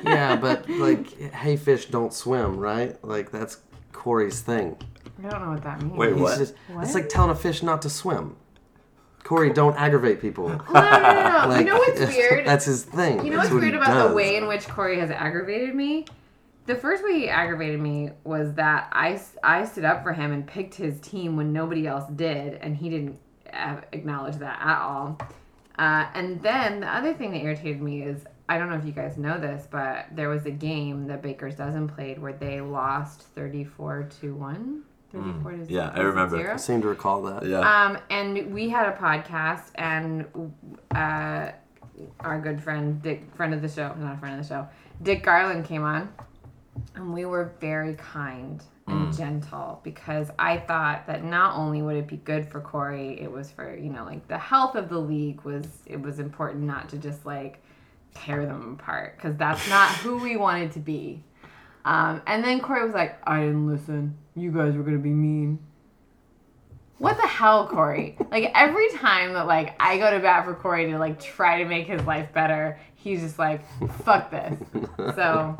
Yeah, 0.04 0.36
but 0.36 0.68
like, 0.68 1.18
hey, 1.32 1.56
fish 1.56 1.86
don't 1.86 2.12
swim, 2.12 2.56
right? 2.56 3.02
Like 3.04 3.30
that's 3.30 3.58
Corey's 3.92 4.40
thing. 4.40 4.76
I 5.24 5.28
don't 5.28 5.42
know 5.44 5.50
what 5.50 5.62
that 5.64 5.82
means. 5.82 5.96
Wait, 5.96 6.12
He's 6.12 6.20
what? 6.22 6.38
just- 6.38 6.54
What? 6.68 6.84
It's 6.84 6.94
like 6.94 7.08
telling 7.08 7.30
a 7.30 7.34
fish 7.34 7.62
not 7.62 7.82
to 7.82 7.90
swim. 7.90 8.36
Corey, 9.30 9.52
don't 9.52 9.76
aggravate 9.76 10.20
people. 10.20 10.48
No, 10.74 10.80
no, 10.80 10.90
no, 10.90 11.38
no. 11.42 11.46
Like, 11.48 11.60
you 11.60 11.72
know 11.72 11.78
what's 11.78 12.00
weird? 12.00 12.44
That's 12.44 12.64
his 12.64 12.82
thing. 12.82 13.24
You 13.24 13.30
know 13.30 13.36
That's 13.36 13.50
what's 13.50 13.52
what 13.52 13.60
weird 13.62 13.74
about 13.76 13.86
does. 13.86 14.10
the 14.10 14.16
way 14.16 14.34
in 14.34 14.48
which 14.48 14.66
Corey 14.66 14.98
has 14.98 15.12
aggravated 15.12 15.72
me? 15.72 16.04
The 16.66 16.74
first 16.74 17.04
way 17.04 17.12
he 17.12 17.28
aggravated 17.28 17.78
me 17.78 18.10
was 18.24 18.52
that 18.54 18.88
I, 18.90 19.20
I 19.44 19.66
stood 19.66 19.84
up 19.84 20.02
for 20.02 20.12
him 20.12 20.32
and 20.32 20.44
picked 20.44 20.74
his 20.74 20.98
team 20.98 21.36
when 21.36 21.52
nobody 21.52 21.86
else 21.86 22.10
did, 22.16 22.54
and 22.54 22.76
he 22.76 22.90
didn't 22.90 23.20
acknowledge 23.92 24.34
that 24.38 24.60
at 24.60 24.80
all. 24.80 25.16
Uh, 25.78 26.08
and 26.14 26.42
then 26.42 26.80
the 26.80 26.88
other 26.88 27.14
thing 27.14 27.30
that 27.30 27.38
irritated 27.38 27.80
me 27.80 28.02
is 28.02 28.24
I 28.48 28.58
don't 28.58 28.68
know 28.68 28.76
if 28.76 28.84
you 28.84 28.90
guys 28.90 29.16
know 29.16 29.38
this, 29.38 29.68
but 29.70 30.06
there 30.10 30.28
was 30.28 30.44
a 30.46 30.50
game 30.50 31.06
that 31.06 31.22
Baker's 31.22 31.54
Dozen 31.54 31.88
played 31.88 32.18
where 32.18 32.32
they 32.32 32.60
lost 32.60 33.22
34 33.36 34.08
to 34.22 34.34
1. 34.34 34.82
34 35.12 35.50
to 35.52 35.56
Mm, 35.58 35.70
yeah, 35.70 35.88
I 35.88 35.90
was 35.90 35.98
it 35.98 36.02
remember. 36.02 36.36
zero? 36.38 36.54
I 36.54 36.56
seem 36.56 36.82
to 36.82 36.88
recall 36.88 37.22
that. 37.22 37.46
yeah. 37.46 37.60
Um, 37.60 37.98
and 38.10 38.52
we 38.52 38.68
had 38.68 38.88
a 38.88 38.96
podcast, 38.96 39.70
and 39.76 40.26
uh, 40.94 41.50
our 42.20 42.40
good 42.40 42.62
friend 42.62 43.00
Dick, 43.02 43.34
friend 43.34 43.52
of 43.54 43.62
the 43.62 43.68
show, 43.68 43.94
not 43.94 44.14
a 44.14 44.18
friend 44.18 44.38
of 44.40 44.46
the 44.46 44.54
show, 44.54 44.68
Dick 45.02 45.22
Garland 45.22 45.64
came 45.64 45.82
on, 45.84 46.12
and 46.94 47.12
we 47.12 47.24
were 47.24 47.52
very 47.60 47.94
kind 47.94 48.62
and 48.86 49.16
gentle 49.16 49.80
because 49.84 50.30
I 50.36 50.56
thought 50.58 51.06
that 51.06 51.22
not 51.22 51.54
only 51.56 51.80
would 51.80 51.94
it 51.96 52.08
be 52.08 52.16
good 52.16 52.48
for 52.50 52.60
Corey, 52.60 53.20
it 53.20 53.30
was 53.30 53.48
for 53.48 53.72
you 53.76 53.88
know 53.88 54.04
like 54.04 54.26
the 54.26 54.36
health 54.36 54.74
of 54.74 54.88
the 54.88 54.98
league 54.98 55.42
was 55.42 55.64
it 55.86 56.02
was 56.02 56.18
important 56.18 56.64
not 56.64 56.88
to 56.88 56.96
just 56.98 57.24
like 57.24 57.62
tear 58.16 58.44
them 58.46 58.76
apart 58.80 59.14
because 59.16 59.36
that's 59.36 59.68
not 59.68 59.88
who 59.98 60.18
we 60.18 60.36
wanted 60.36 60.72
to 60.72 60.80
be. 60.80 61.22
Um, 61.84 62.22
and 62.26 62.44
then 62.44 62.60
Corey 62.60 62.84
was 62.84 62.94
like, 62.94 63.18
I 63.26 63.40
didn't 63.40 63.66
listen. 63.68 64.16
You 64.34 64.50
guys 64.52 64.74
were 64.76 64.82
gonna 64.82 64.98
be 64.98 65.10
mean. 65.10 65.58
What 66.98 67.16
the 67.16 67.26
hell, 67.26 67.66
Corey? 67.66 68.18
Like 68.30 68.52
every 68.54 68.90
time 68.90 69.32
that 69.32 69.46
like 69.46 69.74
I 69.80 69.96
go 69.98 70.10
to 70.10 70.20
bat 70.20 70.44
for 70.44 70.54
Corey 70.54 70.90
to 70.90 70.98
like 70.98 71.18
try 71.20 71.62
to 71.62 71.68
make 71.68 71.86
his 71.86 72.02
life 72.02 72.32
better, 72.34 72.78
he's 72.94 73.20
just 73.22 73.38
like, 73.38 73.62
fuck 74.04 74.30
this. 74.30 74.58
So 75.14 75.56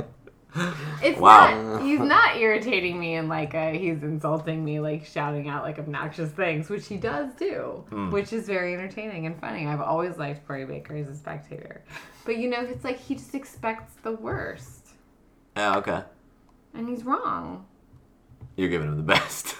it's 1.03 1.19
Wow. 1.19 1.79
not 1.79 1.83
he's 1.83 2.01
not 2.01 2.37
irritating 2.37 3.01
me 3.01 3.15
and 3.15 3.29
like 3.31 3.55
uh, 3.55 3.71
he's 3.71 4.03
insulting 4.03 4.63
me, 4.63 4.81
like 4.81 5.07
shouting 5.07 5.49
out 5.49 5.63
like 5.63 5.79
obnoxious 5.79 6.31
things, 6.31 6.69
which 6.69 6.87
he 6.87 6.99
does 6.99 7.33
do, 7.39 7.85
which 8.11 8.35
is 8.35 8.47
very 8.47 8.75
entertaining 8.75 9.25
and 9.25 9.41
funny. 9.41 9.67
I've 9.67 9.81
always 9.81 10.19
liked 10.19 10.47
Corey 10.47 10.67
Baker 10.67 10.95
as 10.97 11.09
a 11.09 11.15
spectator. 11.17 11.83
But 12.27 12.37
you 12.37 12.51
know, 12.51 12.61
it's 12.61 12.85
like 12.85 12.99
he 12.99 13.15
just 13.15 13.35
expects 13.35 13.95
the 14.03 14.13
worst. 14.13 14.80
Yeah, 15.57 15.77
okay. 15.79 16.03
And 16.75 16.89
he's 16.89 17.05
wrong. 17.05 17.67
You're 18.57 18.69
giving 18.69 18.89
him 18.89 18.97
the 18.97 19.03
best. 19.03 19.57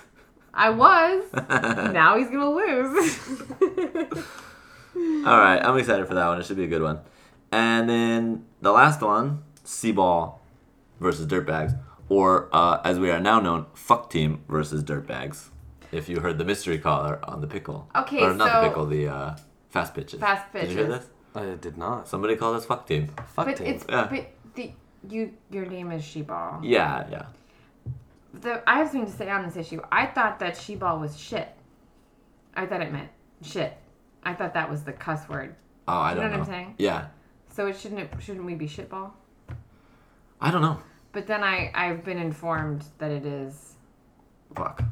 I 0.53 0.71
was. 0.71 1.25
now 1.93 2.17
he's 2.19 2.29
gonna 2.29 2.51
lose. 2.51 3.19
All 5.27 5.39
right, 5.39 5.59
I'm 5.65 5.77
excited 5.79 6.07
for 6.09 6.15
that 6.15 6.27
one. 6.27 6.41
It 6.41 6.47
should 6.47 6.57
be 6.57 6.65
a 6.65 6.69
good 6.69 6.83
one. 6.83 7.01
And 7.53 7.89
then 7.89 8.45
the 8.61 8.73
last 8.73 9.01
one, 9.01 9.43
Seaball 9.65 10.39
versus 10.99 11.27
Dirtbags, 11.27 11.79
or 12.09 12.49
uh, 12.53 12.81
as 12.85 12.99
we 12.99 13.11
are 13.11 13.21
now 13.21 13.41
known, 13.41 13.67
Fuck 13.75 14.11
Team 14.11 14.43
versus 14.49 14.83
Dirtbags. 14.83 15.49
If 15.93 16.09
you 16.09 16.21
heard 16.21 16.39
the 16.39 16.45
mystery 16.45 16.79
caller 16.79 17.19
on 17.25 17.41
the 17.41 17.47
pickle. 17.47 17.89
Okay, 17.95 18.21
or 18.23 18.35
not 18.35 18.51
so- 18.51 18.63
the 18.63 18.69
pickle, 18.69 18.87
the 18.87 19.09
uh, 19.09 19.37
fast 19.71 19.95
pitches. 19.95 20.21
Fast 20.21 20.53
pitches. 20.53 20.69
Did 20.71 20.77
you 20.79 20.85
hear 20.85 20.99
this? 20.99 21.07
I 21.35 21.45
did 21.61 21.79
not. 21.79 22.09
Somebody 22.09 22.35
called 22.37 22.57
us 22.57 22.65
Fuck 22.67 22.87
Team. 22.89 23.09
Fuck 23.35 23.47
but 23.47 23.57
team. 23.57 23.67
it's 23.69 23.85
Yeah. 23.89 24.09
but 24.11 24.27
the 24.57 24.73
you 25.09 25.33
your 25.51 25.67
name 25.67 25.91
is 25.93 26.03
Sheball. 26.03 26.61
Yeah, 26.63 27.07
yeah. 27.11 27.27
The, 28.35 28.63
I 28.69 28.79
have 28.79 28.89
something 28.91 29.11
to 29.11 29.17
say 29.17 29.29
on 29.29 29.45
this 29.45 29.57
issue. 29.57 29.81
I 29.91 30.07
thought 30.07 30.39
that 30.39 30.55
Sheball 30.55 31.01
was 31.01 31.19
shit. 31.19 31.49
I 32.55 32.67
thought 32.67 32.81
it 32.83 32.93
meant 32.93 33.09
shit. 33.43 33.77
I 34.23 34.35
thought 34.35 34.55
that 34.55 34.71
was 34.71 34.85
the 34.85 34.93
cuss 34.93 35.29
word. 35.29 35.55
Oh, 35.89 35.93
I 35.95 36.11
You 36.11 36.17
don't 36.21 36.25
know 36.25 36.31
know. 36.33 36.39
what 36.41 36.49
I'm 36.49 36.53
saying? 36.53 36.75
Yeah. 36.79 37.07
So 37.53 37.67
it 37.67 37.79
shouldn't 37.79 38.01
it, 38.01 38.11
shouldn't 38.21 38.45
we 38.45 38.55
be 38.55 38.67
shitball? 38.69 39.11
I 40.41 40.51
don't 40.51 40.63
know. 40.63 40.79
But 41.13 41.27
then 41.27 41.43
I 41.43 41.71
I've 41.75 42.05
been 42.05 42.19
informed 42.19 42.85
that 42.99 43.11
it 43.11 43.27
is 43.27 43.75
Fuck. 44.55 44.83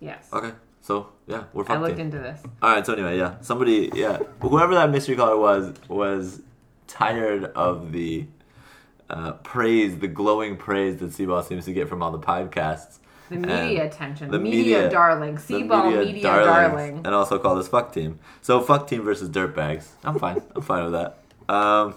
yes. 0.00 0.28
Okay. 0.32 0.52
So, 0.80 1.10
yeah, 1.28 1.44
we're 1.52 1.64
I 1.68 1.76
looked 1.76 2.00
into 2.00 2.18
this. 2.18 2.40
All 2.60 2.74
right. 2.74 2.84
So 2.84 2.94
anyway, 2.94 3.16
yeah, 3.16 3.36
somebody, 3.40 3.88
yeah, 3.94 4.18
whoever 4.40 4.74
that 4.74 4.90
mystery 4.90 5.14
caller 5.14 5.36
was, 5.36 5.72
was 5.88 6.42
tired 6.88 7.44
of 7.44 7.92
the 7.92 8.26
uh, 9.12 9.32
praise, 9.44 9.98
the 9.98 10.08
glowing 10.08 10.56
praise 10.56 10.96
that 10.98 11.10
Seaball 11.10 11.44
seems 11.44 11.64
to 11.66 11.72
get 11.72 11.88
from 11.88 12.02
all 12.02 12.10
the 12.10 12.18
podcasts. 12.18 12.98
The 13.28 13.36
And 13.36 13.46
media 13.46 13.86
attention. 13.86 14.30
the 14.30 14.38
media, 14.38 14.60
media- 14.78 14.90
darling. 14.90 15.34
the 15.36 15.40
Seaball 15.40 16.04
media, 16.04 16.22
darlings, 16.22 16.46
darling. 16.46 16.96
and 17.04 17.14
also 17.14 17.38
called 17.38 17.58
us 17.58 17.68
Fuck 17.68 17.92
Team. 17.92 18.18
So 18.42 18.60
Fuck 18.60 18.86
Team 18.88 19.02
versus 19.02 19.28
Dirtbags. 19.30 19.88
I'm 20.04 20.18
fine. 20.18 20.42
I'm 20.56 20.62
fine 20.62 20.84
with 20.84 20.92
that. 20.92 21.18
Um, 21.54 21.94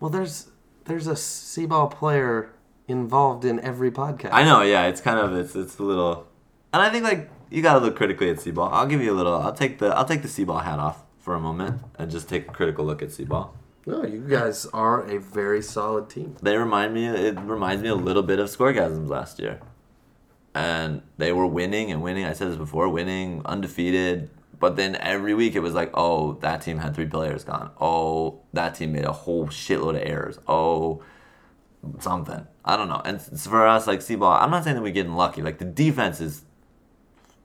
Well, 0.00 0.10
there's 0.10 0.48
there's 0.84 1.06
a 1.06 1.12
Seaball 1.14 1.90
player 1.90 2.50
involved 2.88 3.44
in 3.44 3.58
every 3.60 3.90
podcast. 3.90 4.30
I 4.32 4.44
know. 4.44 4.62
Yeah, 4.62 4.86
it's 4.86 5.00
kind 5.00 5.18
of 5.18 5.34
it's 5.34 5.56
it's 5.56 5.78
a 5.78 5.82
little, 5.82 6.26
and 6.72 6.82
I 6.82 6.90
think 6.90 7.04
like 7.04 7.30
you 7.50 7.62
gotta 7.62 7.78
look 7.80 7.96
critically 7.96 8.28
at 8.30 8.36
Seaball. 8.36 8.70
I'll 8.72 8.86
give 8.86 9.00
you 9.00 9.12
a 9.12 9.16
little. 9.16 9.34
I'll 9.34 9.52
take 9.54 9.78
the 9.78 9.88
I'll 9.96 10.04
take 10.04 10.22
the 10.22 10.28
Seaball 10.28 10.62
hat 10.62 10.78
off 10.78 11.02
for 11.18 11.34
a 11.34 11.40
moment 11.40 11.80
and 11.98 12.10
just 12.10 12.28
take 12.28 12.48
a 12.48 12.52
critical 12.52 12.84
look 12.84 13.02
at 13.02 13.08
Seaball. 13.08 13.50
No, 13.86 14.04
you 14.04 14.20
guys 14.28 14.66
are 14.72 15.08
a 15.08 15.18
very 15.18 15.62
solid 15.62 16.10
team. 16.10 16.36
They 16.42 16.56
remind 16.56 16.92
me. 16.92 17.06
It 17.06 17.38
reminds 17.40 17.82
me 17.82 17.88
a 17.88 17.94
little 17.94 18.24
bit 18.24 18.40
of 18.40 18.48
Scoregasms 18.48 19.08
last 19.08 19.38
year, 19.38 19.60
and 20.54 21.02
they 21.18 21.32
were 21.32 21.46
winning 21.46 21.92
and 21.92 22.02
winning. 22.02 22.24
I 22.24 22.32
said 22.32 22.48
this 22.48 22.56
before, 22.56 22.88
winning 22.88 23.42
undefeated. 23.44 24.30
But 24.58 24.76
then 24.76 24.96
every 24.96 25.34
week 25.34 25.54
it 25.54 25.60
was 25.60 25.74
like, 25.74 25.90
oh, 25.92 26.32
that 26.40 26.62
team 26.62 26.78
had 26.78 26.94
three 26.94 27.06
players 27.06 27.44
gone. 27.44 27.70
Oh, 27.78 28.40
that 28.54 28.74
team 28.74 28.92
made 28.92 29.04
a 29.04 29.12
whole 29.12 29.46
shitload 29.48 29.90
of 29.90 30.02
errors. 30.08 30.38
Oh, 30.48 31.02
something. 32.00 32.46
I 32.64 32.76
don't 32.78 32.88
know. 32.88 33.02
And 33.04 33.20
for 33.20 33.66
us, 33.66 33.86
like 33.86 34.00
Seaball, 34.00 34.40
I'm 34.40 34.50
not 34.50 34.64
saying 34.64 34.74
that 34.76 34.82
we're 34.82 34.92
getting 34.94 35.12
lucky. 35.14 35.42
Like 35.42 35.58
the 35.58 35.66
defense 35.66 36.22
is 36.22 36.42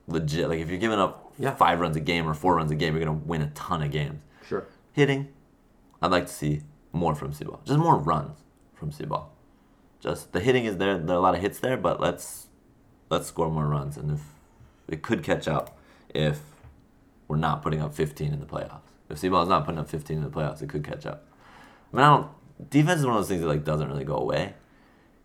legit. 0.08 0.48
Like 0.48 0.60
if 0.60 0.70
you're 0.70 0.78
giving 0.78 0.98
up 0.98 1.34
Yeah. 1.38 1.54
five 1.54 1.80
runs 1.80 1.96
a 1.96 2.00
game 2.00 2.26
or 2.26 2.32
four 2.34 2.56
runs 2.56 2.70
a 2.70 2.74
game, 2.74 2.96
you're 2.96 3.04
gonna 3.04 3.18
win 3.18 3.42
a 3.42 3.50
ton 3.50 3.82
of 3.82 3.90
games. 3.90 4.20
Sure. 4.48 4.64
Hitting, 4.92 5.28
I'd 6.02 6.10
like 6.10 6.26
to 6.26 6.32
see 6.32 6.62
more 6.92 7.14
from 7.14 7.32
Seaball. 7.32 7.64
Just 7.64 7.78
more 7.78 7.96
runs 7.96 8.38
from 8.74 8.90
Seaball. 8.90 9.26
Just 10.00 10.32
the 10.32 10.40
hitting 10.40 10.64
is 10.64 10.76
there. 10.78 10.98
There 10.98 11.14
are 11.14 11.18
a 11.18 11.22
lot 11.22 11.34
of 11.34 11.40
hits 11.40 11.60
there, 11.60 11.76
but 11.76 12.00
let's 12.00 12.48
let's 13.08 13.28
score 13.28 13.50
more 13.50 13.66
runs. 13.66 13.96
And 13.96 14.10
if 14.10 14.20
it 14.88 15.02
could 15.02 15.22
catch 15.22 15.46
up 15.46 15.78
if 16.08 16.40
we're 17.28 17.36
not 17.36 17.62
putting 17.62 17.80
up 17.80 17.94
15 17.94 18.32
in 18.32 18.40
the 18.40 18.46
playoffs. 18.46 18.80
If 19.08 19.20
Seaball 19.20 19.44
is 19.44 19.48
not 19.48 19.64
putting 19.64 19.78
up 19.78 19.88
15 19.88 20.18
in 20.18 20.22
the 20.22 20.30
playoffs, 20.30 20.60
it 20.60 20.68
could 20.68 20.84
catch 20.84 21.06
up. 21.06 21.24
I 21.92 21.96
mean, 21.96 22.04
I 22.04 22.16
don't. 22.16 22.70
Defense 22.70 23.00
is 23.00 23.06
one 23.06 23.14
of 23.14 23.20
those 23.20 23.28
things 23.28 23.40
that 23.40 23.48
like 23.48 23.64
doesn't 23.64 23.88
really 23.88 24.04
go 24.04 24.16
away. 24.16 24.54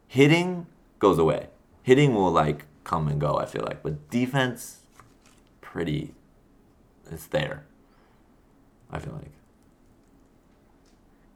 Hitting 0.07 0.67
goes 0.99 1.17
away. 1.17 1.47
Hitting 1.83 2.13
will 2.13 2.31
like 2.31 2.65
come 2.83 3.07
and 3.07 3.19
go. 3.19 3.37
I 3.37 3.45
feel 3.45 3.63
like, 3.63 3.83
but 3.83 4.09
defense, 4.09 4.81
pretty, 5.61 6.13
it's 7.11 7.27
there. 7.27 7.65
I 8.91 8.99
feel 8.99 9.13
like. 9.13 9.36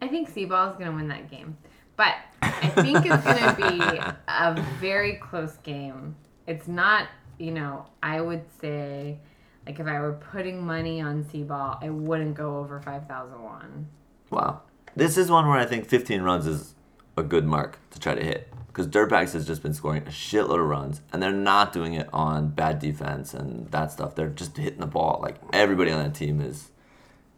I 0.01 0.07
think 0.07 0.33
Seaball 0.33 0.71
is 0.71 0.77
going 0.77 0.89
to 0.89 0.95
win 0.95 1.07
that 1.09 1.29
game. 1.29 1.57
But 1.95 2.15
I 2.41 2.69
think 2.69 3.05
it's 3.05 3.23
going 3.23 3.37
to 3.37 3.55
be 3.55 4.01
a 4.27 4.61
very 4.79 5.13
close 5.17 5.57
game. 5.57 6.15
It's 6.47 6.67
not, 6.67 7.07
you 7.37 7.51
know, 7.51 7.85
I 8.01 8.21
would 8.21 8.43
say, 8.59 9.19
like, 9.67 9.79
if 9.79 9.85
I 9.85 9.99
were 9.99 10.13
putting 10.13 10.65
money 10.65 11.01
on 11.01 11.23
Seaball, 11.23 11.83
I 11.83 11.89
wouldn't 11.89 12.35
go 12.35 12.57
over 12.57 12.81
5,001. 12.81 13.87
Wow. 14.31 14.61
This 14.95 15.17
is 15.17 15.29
one 15.29 15.47
where 15.47 15.59
I 15.59 15.65
think 15.65 15.85
15 15.87 16.21
runs 16.21 16.47
is 16.47 16.73
a 17.15 17.23
good 17.23 17.45
mark 17.45 17.77
to 17.91 17.99
try 17.99 18.15
to 18.15 18.23
hit. 18.23 18.51
Because 18.67 18.87
Dirtbags 18.87 19.33
has 19.33 19.45
just 19.45 19.61
been 19.61 19.73
scoring 19.73 20.03
a 20.07 20.11
shitload 20.11 20.59
of 20.61 20.65
runs, 20.65 21.01
and 21.11 21.21
they're 21.21 21.33
not 21.33 21.73
doing 21.73 21.93
it 21.93 22.07
on 22.13 22.49
bad 22.49 22.79
defense 22.79 23.33
and 23.33 23.69
that 23.71 23.91
stuff. 23.91 24.15
They're 24.15 24.29
just 24.29 24.55
hitting 24.55 24.79
the 24.79 24.87
ball. 24.87 25.19
Like 25.21 25.35
everybody 25.51 25.91
on 25.91 26.01
that 26.01 26.15
team 26.15 26.39
is 26.39 26.71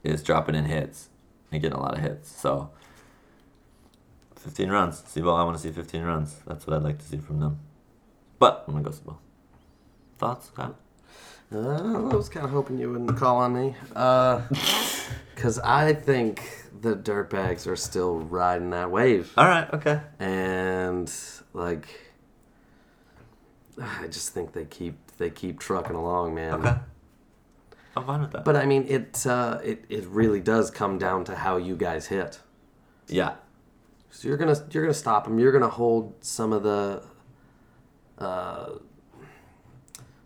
is 0.04 0.22
dropping 0.22 0.54
in 0.54 0.66
hits 0.66 1.10
and 1.54 1.62
getting 1.62 1.78
a 1.78 1.82
lot 1.82 1.94
of 1.94 2.02
hits. 2.02 2.30
So 2.30 2.72
15 4.38 4.70
runs. 4.70 5.02
Seaball, 5.02 5.40
I 5.40 5.44
want 5.44 5.56
to 5.56 5.64
see 5.64 5.72
15 5.72 6.04
runs. 6.04 6.36
That's 6.46 6.68
what 6.68 6.76
I'd 6.76 6.84
like 6.84 6.98
to 7.00 7.06
see 7.06 7.18
from 7.18 7.40
them. 7.40 7.60
But 8.40 8.66
I'm 8.68 8.74
gonna 8.74 8.84
go 8.84 8.92
Seaball. 8.92 9.18
Thoughts, 10.18 10.50
Kyle? 10.50 10.76
Uh, 11.54 12.10
I 12.12 12.16
was 12.16 12.30
kind 12.30 12.46
of 12.46 12.52
hoping 12.52 12.78
you 12.80 12.92
wouldn't 12.92 13.16
call 13.18 13.38
on 13.38 13.54
me. 13.54 13.76
Because 15.36 15.60
I 15.60 15.94
think 15.94 16.42
the 16.80 16.96
Dirtbags 16.96 17.68
are 17.68 17.76
still 17.76 18.20
riding 18.20 18.70
that 18.70 18.92
wave. 18.92 19.34
All 19.36 19.46
right. 19.48 19.68
Okay. 19.74 20.00
And, 20.20 21.12
like, 21.54 21.88
I 23.82 24.08
just 24.08 24.30
think 24.30 24.54
they 24.54 24.66
keep 24.66 24.96
they 25.18 25.30
keep 25.30 25.60
trucking 25.60 25.96
along, 25.96 26.36
man. 26.36 26.54
Okay. 26.54 26.76
I'm 27.96 28.06
fine 28.06 28.22
with 28.22 28.32
that. 28.32 28.44
But 28.46 28.56
I 28.56 28.66
mean, 28.66 28.86
it, 28.88 29.26
uh, 29.28 29.60
it 29.64 29.86
it 29.90 30.06
really 30.08 30.40
does 30.40 30.72
come 30.72 30.98
down 30.98 31.24
to 31.26 31.36
how 31.36 31.58
you 31.58 31.76
guys 31.76 32.08
hit. 32.08 32.40
yeah. 33.08 33.36
So 34.10 34.28
you're 34.28 34.38
gonna 34.38 34.56
you're 34.72 34.84
gonna 34.84 34.94
stop 34.94 35.24
them. 35.26 35.40
You're 35.40 35.52
gonna 35.52 35.70
hold 35.70 36.14
some 36.22 36.54
of 36.54 36.62
the 36.62 37.04
uh, 38.20 38.74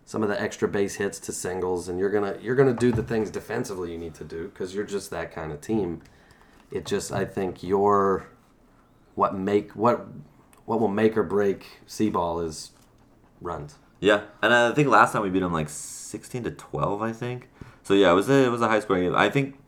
some 0.04 0.22
of 0.22 0.28
the 0.28 0.40
extra 0.40 0.68
base 0.68 0.96
hits 0.96 1.18
to 1.20 1.32
singles, 1.32 1.88
and 1.88 1.98
you're 1.98 2.10
gonna 2.10 2.36
you're 2.40 2.54
gonna 2.54 2.74
do 2.74 2.92
the 2.92 3.02
things 3.02 3.30
defensively 3.30 3.90
you 3.92 3.98
need 3.98 4.14
to 4.14 4.24
do 4.24 4.48
because 4.48 4.74
you're 4.74 4.84
just 4.84 5.10
that 5.10 5.32
kind 5.32 5.52
of 5.52 5.60
team. 5.62 6.02
It 6.70 6.84
just 6.84 7.12
I 7.12 7.24
think 7.24 7.62
your 7.62 8.28
what 9.14 9.34
make 9.34 9.72
what 9.72 10.06
what 10.66 10.80
will 10.80 10.88
make 10.88 11.16
or 11.16 11.22
break 11.22 11.80
Seaball 11.86 12.44
is 12.44 12.72
runs. 13.40 13.76
Yeah, 14.00 14.24
and 14.42 14.52
I 14.52 14.72
think 14.72 14.88
last 14.88 15.12
time 15.12 15.22
we 15.22 15.30
beat 15.30 15.40
them 15.40 15.52
like 15.54 15.70
sixteen 15.70 16.44
to 16.44 16.50
twelve. 16.50 17.00
I 17.00 17.12
think. 17.12 17.48
So 17.88 17.94
yeah, 17.94 18.10
it 18.10 18.14
was 18.14 18.28
a 18.28 18.44
it 18.44 18.50
was 18.50 18.60
a 18.60 18.68
high 18.68 18.80
scoring 18.80 19.04
game. 19.04 19.16
I 19.16 19.30
think 19.30 19.58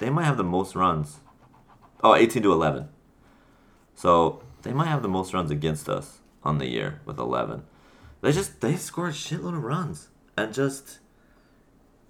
they 0.00 0.10
might 0.10 0.26
have 0.26 0.36
the 0.36 0.44
most 0.44 0.74
runs. 0.74 1.20
Oh, 2.04 2.14
18 2.14 2.42
to 2.42 2.52
eleven. 2.52 2.90
So 3.94 4.42
they 4.60 4.74
might 4.74 4.88
have 4.88 5.00
the 5.00 5.08
most 5.08 5.32
runs 5.32 5.50
against 5.50 5.88
us 5.88 6.18
on 6.42 6.58
the 6.58 6.66
year 6.66 7.00
with 7.06 7.18
eleven. 7.18 7.62
They 8.20 8.32
just 8.32 8.60
they 8.60 8.76
scored 8.76 9.12
a 9.12 9.12
shitload 9.14 9.56
of 9.56 9.64
runs 9.64 10.08
and 10.36 10.52
just 10.52 10.98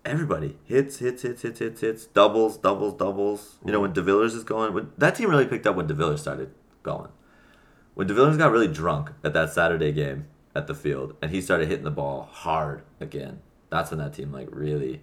everybody 0.05 0.59
hits, 0.64 0.98
hits, 0.98 1.22
hits, 1.22 1.42
hits, 1.42 1.60
hits, 1.60 1.80
hits, 1.80 2.06
doubles, 2.06 2.56
doubles, 2.56 2.94
doubles. 2.94 3.59
You 3.64 3.70
know 3.70 3.80
mm-hmm. 3.80 3.94
when 3.94 4.05
DeVillers 4.05 4.34
is 4.34 4.42
going, 4.42 4.74
when, 4.74 4.90
that 4.98 5.14
team 5.14 5.30
really 5.30 5.47
picked 5.47 5.68
up 5.68 5.76
when 5.76 5.86
DeVillers 5.86 6.18
started 6.18 6.52
going. 6.82 7.10
When 7.94 8.09
DeVillers 8.09 8.36
got 8.38 8.51
really 8.51 8.66
drunk 8.66 9.12
at 9.22 9.34
that 9.34 9.52
Saturday 9.52 9.92
game 9.92 10.26
at 10.52 10.66
the 10.66 10.74
field, 10.74 11.14
and 11.22 11.30
he 11.30 11.40
started 11.40 11.68
hitting 11.68 11.84
the 11.84 11.92
ball 11.92 12.28
hard 12.32 12.82
again. 12.98 13.38
That's 13.68 13.92
when 13.92 14.01
that 14.01 14.14
team 14.14 14.32
like 14.32 14.48
really 14.51 15.02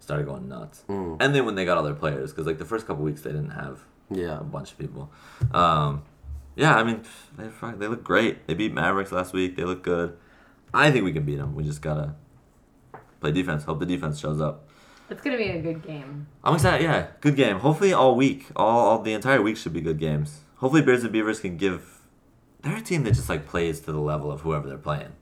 started 0.00 0.26
going 0.26 0.48
nuts. 0.48 0.84
And 0.88 1.34
then 1.34 1.44
when 1.44 1.54
they 1.54 1.64
got 1.64 1.76
all 1.76 1.82
their 1.84 1.94
players, 1.94 2.30
because 2.30 2.46
like 2.46 2.58
the 2.58 2.64
first 2.64 2.86
couple 2.86 3.04
weeks 3.04 3.22
they 3.22 3.30
didn't 3.30 3.50
have 3.50 3.80
Yeah. 4.10 4.40
a 4.40 4.44
bunch 4.44 4.72
of 4.72 4.78
people. 4.78 5.10
Um, 5.52 6.02
yeah, 6.56 6.76
I 6.76 6.82
mean 6.84 7.02
they 7.36 7.48
they 7.76 7.86
look 7.88 8.02
great. 8.04 8.46
They 8.46 8.54
beat 8.54 8.72
Mavericks 8.74 9.12
last 9.12 9.32
week. 9.32 9.56
They 9.56 9.64
look 9.64 9.82
good. 9.82 10.16
I 10.74 10.90
think 10.90 11.04
we 11.04 11.12
can 11.12 11.24
beat 11.24 11.36
them. 11.36 11.54
We 11.54 11.62
just 11.64 11.82
gotta 11.82 12.14
play 13.20 13.32
defense. 13.32 13.64
Hope 13.64 13.80
the 13.80 13.86
defense 13.86 14.18
shows 14.18 14.40
up. 14.40 14.68
It's 15.10 15.22
gonna 15.22 15.36
be 15.38 15.48
a 15.48 15.60
good 15.62 15.82
game. 15.82 16.26
I'm 16.44 16.54
excited. 16.54 16.82
Yeah, 16.84 17.06
good 17.20 17.36
game. 17.36 17.58
Hopefully 17.60 17.92
all 17.92 18.14
week, 18.14 18.46
all, 18.56 18.78
all 18.88 19.02
the 19.02 19.12
entire 19.14 19.40
week 19.40 19.56
should 19.56 19.72
be 19.72 19.80
good 19.80 19.98
games. 19.98 20.40
Hopefully 20.56 20.82
Beards 20.82 21.02
and 21.04 21.12
Beavers 21.12 21.40
can 21.40 21.56
give. 21.56 22.00
They're 22.62 22.76
a 22.76 22.80
team 22.82 23.04
that 23.04 23.14
just 23.14 23.28
like 23.28 23.46
plays 23.46 23.80
to 23.80 23.92
the 23.92 24.00
level 24.00 24.30
of 24.32 24.40
whoever 24.42 24.68
they're 24.68 24.76
playing. 24.76 25.12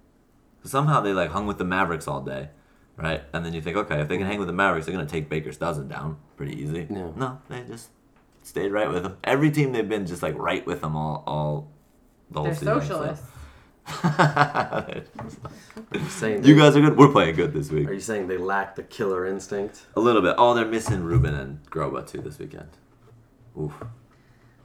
Somehow 0.64 1.00
they 1.00 1.12
like 1.12 1.30
hung 1.30 1.46
with 1.46 1.58
the 1.58 1.64
Mavericks 1.64 2.08
all 2.08 2.20
day, 2.22 2.48
right? 2.96 3.22
And 3.32 3.44
then 3.44 3.52
you 3.54 3.60
think, 3.60 3.76
okay, 3.76 4.00
if 4.00 4.08
they 4.08 4.16
can 4.16 4.26
hang 4.26 4.38
with 4.38 4.48
the 4.48 4.54
Mavericks, 4.54 4.86
they're 4.86 4.94
gonna 4.94 5.08
take 5.08 5.28
Baker's 5.28 5.56
dozen 5.56 5.88
down 5.88 6.16
pretty 6.36 6.60
easy. 6.60 6.86
Yeah. 6.90 7.10
No, 7.16 7.40
they 7.48 7.62
just 7.62 7.90
stayed 8.42 8.72
right 8.72 8.88
with 8.90 9.02
them. 9.02 9.16
Every 9.24 9.50
team 9.50 9.72
they've 9.72 9.88
been 9.88 10.06
just 10.06 10.22
like 10.22 10.36
right 10.36 10.64
with 10.66 10.80
them 10.80 10.96
all, 10.96 11.22
all 11.26 11.70
the 12.30 12.40
whole 12.40 12.44
They're 12.46 12.54
season. 12.54 12.74
so. 12.74 12.80
socialists. 12.80 13.26
Are 14.02 15.04
you 15.94 16.08
saying 16.08 16.44
you 16.44 16.56
guys 16.56 16.76
are 16.76 16.80
good. 16.80 16.96
We're 16.96 17.12
playing 17.12 17.36
good 17.36 17.52
this 17.52 17.70
week. 17.70 17.88
Are 17.88 17.92
you 17.92 18.00
saying 18.00 18.26
they 18.26 18.36
lack 18.36 18.74
the 18.74 18.82
killer 18.82 19.26
instinct? 19.26 19.86
A 19.94 20.00
little 20.00 20.22
bit. 20.22 20.34
Oh, 20.38 20.54
they're 20.54 20.64
missing 20.66 21.04
Ruben 21.04 21.34
and 21.34 21.64
Groba 21.70 22.04
too 22.04 22.20
this 22.20 22.36
weekend. 22.40 22.68
Oof. 23.56 23.72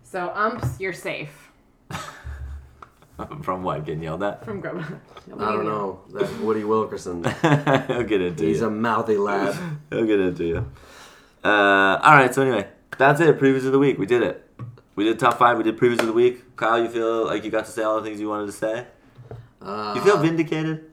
So 0.01 0.31
umps, 0.33 0.79
you're 0.79 0.91
safe 0.91 1.50
From 3.43 3.63
what? 3.63 3.85
Getting 3.85 4.03
yelled 4.03 4.23
at? 4.23 4.43
from 4.45 4.61
Grubba. 4.61 4.99
I 5.39 5.51
don't 5.51 5.65
know. 5.65 6.01
That 6.13 6.29
Woody 6.39 6.63
Wilkerson. 6.63 7.23
He'll 7.87 8.03
get 8.03 8.21
into 8.21 8.43
you. 8.43 8.49
He's 8.49 8.61
you. 8.61 8.67
a 8.67 8.69
mouthy 8.69 9.17
lad. 9.17 9.55
He'll 9.89 10.05
get 10.05 10.19
into 10.19 10.43
you. 10.45 10.71
Uh, 11.43 11.47
all 12.01 12.13
right. 12.13 12.33
So 12.33 12.41
anyway, 12.41 12.67
that's 12.97 13.19
it. 13.21 13.39
Previews 13.39 13.65
of 13.65 13.71
the 13.71 13.79
week. 13.79 13.97
We 13.97 14.05
did 14.05 14.21
it. 14.23 14.47
We 14.95 15.03
did 15.05 15.19
top 15.19 15.37
five. 15.39 15.57
We 15.57 15.63
did 15.63 15.77
previews 15.77 15.99
of 15.99 16.07
the 16.07 16.13
week. 16.13 16.55
Kyle, 16.55 16.81
you 16.81 16.89
feel 16.89 17.25
like 17.25 17.43
you 17.43 17.51
got 17.51 17.65
to 17.65 17.71
say 17.71 17.83
all 17.83 17.97
the 17.97 18.03
things 18.03 18.19
you 18.19 18.29
wanted 18.29 18.47
to 18.47 18.51
say? 18.51 18.85
Uh, 19.61 19.93
You 19.95 20.01
feel 20.01 20.17
vindicated? 20.17 20.85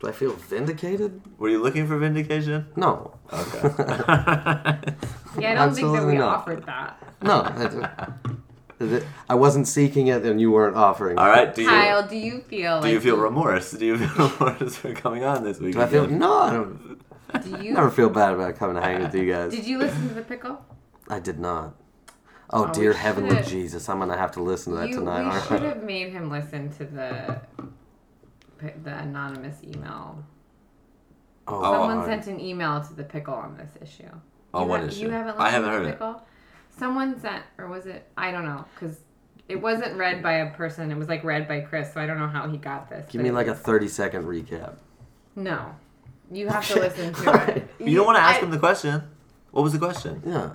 do 0.00 0.08
I 0.08 0.12
feel 0.12 0.32
vindicated? 0.32 1.22
Were 1.38 1.48
you 1.48 1.62
looking 1.62 1.86
for 1.86 1.96
vindication? 1.98 2.66
No. 2.76 3.14
Okay. 3.32 3.62
Yeah, 5.38 5.52
I 5.52 5.66
don't 5.66 5.74
think 5.74 5.92
that 5.92 6.06
we 6.06 6.16
not. 6.16 6.36
offered 6.38 6.64
that. 6.64 6.96
No. 7.22 7.42
I, 8.80 9.02
I 9.30 9.34
wasn't 9.34 9.66
seeking 9.68 10.08
it 10.08 10.24
and 10.24 10.40
you 10.40 10.50
weren't 10.50 10.76
offering. 10.76 11.18
all 11.18 11.28
right. 11.28 11.54
Do 11.54 11.62
you 11.62 11.68
Kyle, 11.68 12.06
do 12.06 12.16
you 12.16 12.40
feel 12.40 12.80
do 12.80 12.84
like 12.86 12.92
you 12.92 13.00
feel 13.00 13.16
remorse? 13.16 13.70
Do 13.72 13.84
you 13.86 13.96
feel 13.98 14.28
remorse 14.40 14.76
for 14.76 14.92
coming 14.92 15.24
on 15.24 15.44
this 15.44 15.58
week? 15.60 15.74
Do 15.74 15.80
I 15.82 15.86
feel? 15.86 16.04
again? 16.04 16.18
No, 16.18 16.32
I 16.38 16.50
don't. 16.52 16.96
Do 17.42 17.62
you 17.64 17.72
Never 17.74 17.90
feel 17.90 18.08
bad 18.10 18.34
about 18.34 18.56
coming 18.56 18.76
to 18.76 18.82
hang 18.82 19.02
with 19.02 19.14
you 19.14 19.30
guys. 19.30 19.50
Did 19.50 19.66
you 19.66 19.78
listen 19.78 20.08
to 20.08 20.14
the 20.14 20.22
pickle? 20.22 20.64
I 21.08 21.20
did 21.20 21.38
not. 21.38 21.74
Oh, 22.50 22.66
Oh, 22.68 22.72
dear 22.72 22.92
heavenly 22.92 23.30
should've- 23.36 23.48
Jesus, 23.48 23.88
I'm 23.88 23.98
gonna 23.98 24.16
have 24.16 24.30
to 24.32 24.42
listen 24.42 24.72
to 24.74 24.78
that 24.80 24.88
You, 24.90 24.96
tonight. 24.96 25.22
we 25.24 25.30
aren't 25.30 25.44
should 25.46 25.62
I? 25.62 25.66
have 25.68 25.82
made 25.82 26.12
him 26.12 26.30
listen 26.30 26.70
to 26.72 26.84
the 26.84 27.40
the 28.84 28.98
anonymous 28.98 29.56
email. 29.64 30.24
Oh, 31.48 31.58
oh 31.58 31.72
Someone 31.72 31.98
God. 31.98 32.06
sent 32.06 32.26
an 32.28 32.40
email 32.40 32.80
to 32.82 32.94
the 32.94 33.04
pickle 33.04 33.34
on 33.34 33.56
this 33.56 33.70
issue. 33.80 34.08
Oh, 34.54 34.62
you 34.62 34.68
what 34.68 34.80
ha- 34.80 34.86
issue? 34.86 35.00
You 35.02 35.10
haven't 35.10 35.36
I 35.38 35.50
haven't 35.50 35.70
to 35.70 35.76
heard 35.76 35.86
the 35.86 35.90
it. 35.90 36.16
Pickle? 36.76 36.88
Someone 36.88 37.20
sent, 37.20 37.42
or 37.58 37.68
was 37.68 37.86
it? 37.86 38.08
I 38.16 38.30
don't 38.30 38.44
know, 38.44 38.64
because 38.74 38.98
it 39.48 39.60
wasn't 39.60 39.96
read 39.96 40.22
by 40.22 40.34
a 40.34 40.50
person. 40.54 40.90
It 40.90 40.96
was 40.96 41.08
like 41.08 41.24
read 41.24 41.48
by 41.48 41.60
Chris, 41.60 41.92
so 41.92 42.00
I 42.00 42.06
don't 42.06 42.18
know 42.18 42.28
how 42.28 42.48
he 42.48 42.56
got 42.58 42.88
this. 42.88 43.10
Give 43.10 43.20
me 43.22 43.30
like 43.30 43.46
a 43.46 43.54
30 43.54 43.88
second 43.88 44.24
recap. 44.24 44.76
No, 45.34 45.74
you 46.30 46.48
have 46.48 46.66
to 46.68 46.74
listen 46.80 47.12
to 47.14 47.54
it. 47.56 47.68
You 47.78 47.96
don't 47.96 48.06
want 48.06 48.16
to 48.16 48.22
ask 48.22 48.40
I- 48.40 48.44
him 48.44 48.50
the 48.50 48.58
question. 48.58 49.02
What 49.50 49.62
was 49.62 49.72
the 49.72 49.78
question? 49.78 50.22
Yeah. 50.26 50.50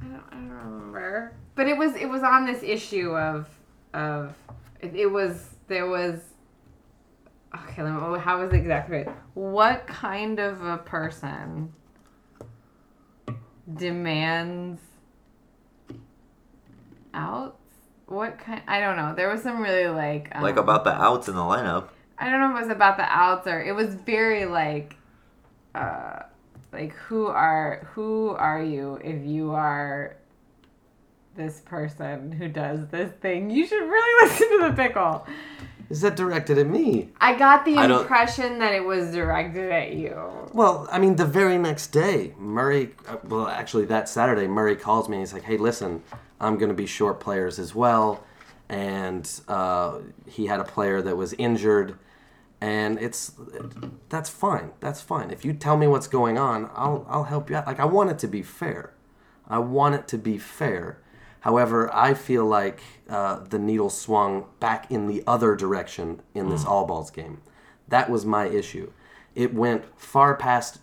I 0.00 0.04
don't, 0.04 0.22
I 0.30 0.34
don't 0.34 0.50
remember. 0.50 1.32
But 1.54 1.68
it 1.68 1.76
was 1.76 1.94
it 1.96 2.06
was 2.08 2.22
on 2.22 2.44
this 2.46 2.62
issue 2.62 3.16
of 3.16 3.48
of 3.94 4.34
it, 4.80 4.94
it 4.94 5.06
was 5.06 5.44
there 5.68 5.86
was 5.86 6.20
okay. 7.54 7.82
Let 7.82 7.92
me, 7.92 7.98
oh, 8.00 8.14
how 8.18 8.40
was 8.40 8.52
it 8.52 8.56
exactly? 8.56 8.98
right? 8.98 9.08
What 9.34 9.86
kind 9.86 10.38
of 10.40 10.62
a 10.64 10.78
person 10.78 11.72
demands 13.74 14.80
outs? 17.18 17.56
What 18.06 18.38
kind? 18.38 18.62
I 18.66 18.80
don't 18.80 18.96
know. 18.96 19.14
There 19.14 19.28
was 19.28 19.42
some 19.42 19.60
really 19.60 19.88
like 19.88 20.30
um, 20.34 20.42
Like 20.42 20.56
about 20.56 20.84
the 20.84 20.92
outs 20.92 21.28
in 21.28 21.34
the 21.34 21.42
lineup. 21.42 21.88
I 22.18 22.30
don't 22.30 22.40
know 22.40 22.50
if 22.56 22.62
it 22.62 22.66
was 22.66 22.74
about 22.74 22.96
the 22.96 23.04
outs 23.04 23.46
or 23.46 23.62
it 23.62 23.72
was 23.74 23.94
very 23.94 24.44
like 24.46 24.96
uh 25.74 26.22
like 26.72 26.92
who 26.94 27.26
are 27.26 27.86
who 27.92 28.30
are 28.30 28.62
you 28.62 28.98
if 29.04 29.24
you 29.24 29.52
are 29.52 30.16
this 31.36 31.60
person 31.60 32.32
who 32.32 32.48
does 32.48 32.88
this 32.88 33.12
thing 33.20 33.50
you 33.50 33.66
should 33.66 33.82
really 33.88 34.26
listen 34.28 34.48
to 34.58 34.68
the 34.68 34.72
pickle 34.74 35.24
Is 35.90 36.00
that 36.00 36.16
directed 36.16 36.58
at 36.58 36.66
me? 36.66 37.10
i 37.20 37.36
got 37.38 37.64
the 37.64 37.76
I 37.76 37.86
don't- 37.86 38.00
impression 38.00 38.58
that 38.58 38.72
it 38.72 38.84
was 38.84 39.12
directed 39.12 39.70
at 39.70 39.92
you 39.92 40.16
Well, 40.52 40.88
I 40.90 40.98
mean, 40.98 41.14
the 41.16 41.26
very 41.26 41.58
next 41.58 41.88
day, 41.88 42.34
Murray, 42.38 42.90
uh, 43.06 43.16
well, 43.24 43.46
actually, 43.46 43.84
that 43.86 44.08
Saturday, 44.08 44.46
Murray 44.48 44.74
calls 44.76 45.08
me 45.08 45.16
and 45.18 45.22
he's 45.22 45.32
like, 45.34 45.44
hey, 45.44 45.58
listen, 45.58 46.02
I'm 46.40 46.58
going 46.58 46.68
to 46.68 46.74
be 46.74 46.86
short 46.86 47.20
players 47.20 47.58
as 47.58 47.74
well. 47.74 48.24
And 48.68 49.28
uh, 49.48 49.98
he 50.26 50.46
had 50.46 50.60
a 50.60 50.64
player 50.64 51.00
that 51.02 51.16
was 51.16 51.32
injured. 51.34 51.98
And 52.60 52.98
it's, 52.98 53.32
that's 54.08 54.28
fine. 54.28 54.72
That's 54.80 55.00
fine. 55.00 55.30
If 55.30 55.44
you 55.44 55.52
tell 55.52 55.76
me 55.76 55.86
what's 55.86 56.08
going 56.08 56.38
on, 56.38 56.70
I'll, 56.74 57.06
I'll 57.08 57.24
help 57.24 57.50
you 57.50 57.56
out. 57.56 57.66
Like, 57.66 57.80
I 57.80 57.84
want 57.84 58.10
it 58.10 58.18
to 58.20 58.26
be 58.26 58.42
fair. 58.42 58.94
I 59.48 59.58
want 59.58 59.94
it 59.94 60.08
to 60.08 60.18
be 60.18 60.38
fair. 60.38 61.00
However, 61.40 61.88
I 61.94 62.14
feel 62.14 62.44
like 62.44 62.80
uh, 63.08 63.44
the 63.48 63.58
needle 63.58 63.90
swung 63.90 64.46
back 64.58 64.90
in 64.90 65.06
the 65.06 65.22
other 65.26 65.54
direction 65.54 66.20
in 66.34 66.48
this 66.48 66.64
all 66.64 66.84
balls 66.84 67.10
game. 67.10 67.40
That 67.86 68.10
was 68.10 68.26
my 68.26 68.46
issue. 68.48 68.92
It 69.34 69.54
went 69.54 69.84
far 69.98 70.34
past. 70.34 70.80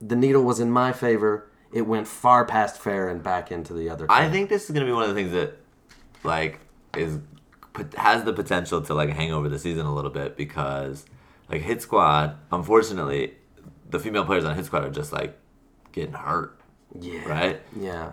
The 0.00 0.16
needle 0.16 0.42
was 0.42 0.58
in 0.58 0.70
my 0.70 0.92
favor. 0.92 1.48
It 1.72 1.82
went 1.82 2.06
far 2.06 2.44
past 2.44 2.78
fair 2.78 3.08
and 3.08 3.22
back 3.22 3.50
into 3.50 3.72
the 3.72 3.88
other. 3.88 4.06
I 4.10 4.28
think 4.28 4.48
this 4.48 4.64
is 4.64 4.70
gonna 4.70 4.86
be 4.86 4.92
one 4.92 5.02
of 5.02 5.08
the 5.08 5.14
things 5.14 5.32
that, 5.32 5.58
like, 6.22 6.60
is 6.96 7.18
has 7.96 8.24
the 8.24 8.34
potential 8.34 8.82
to 8.82 8.92
like 8.92 9.08
hang 9.08 9.32
over 9.32 9.48
the 9.48 9.58
season 9.58 9.86
a 9.86 9.94
little 9.94 10.10
bit 10.10 10.36
because, 10.36 11.06
like, 11.50 11.62
Hit 11.62 11.80
Squad, 11.80 12.36
unfortunately, 12.50 13.34
the 13.88 13.98
female 13.98 14.24
players 14.24 14.44
on 14.44 14.54
Hit 14.54 14.66
Squad 14.66 14.84
are 14.84 14.90
just 14.90 15.12
like 15.12 15.38
getting 15.92 16.12
hurt, 16.12 16.58
yeah. 16.98 17.26
right? 17.28 17.60
Yeah. 17.78 18.12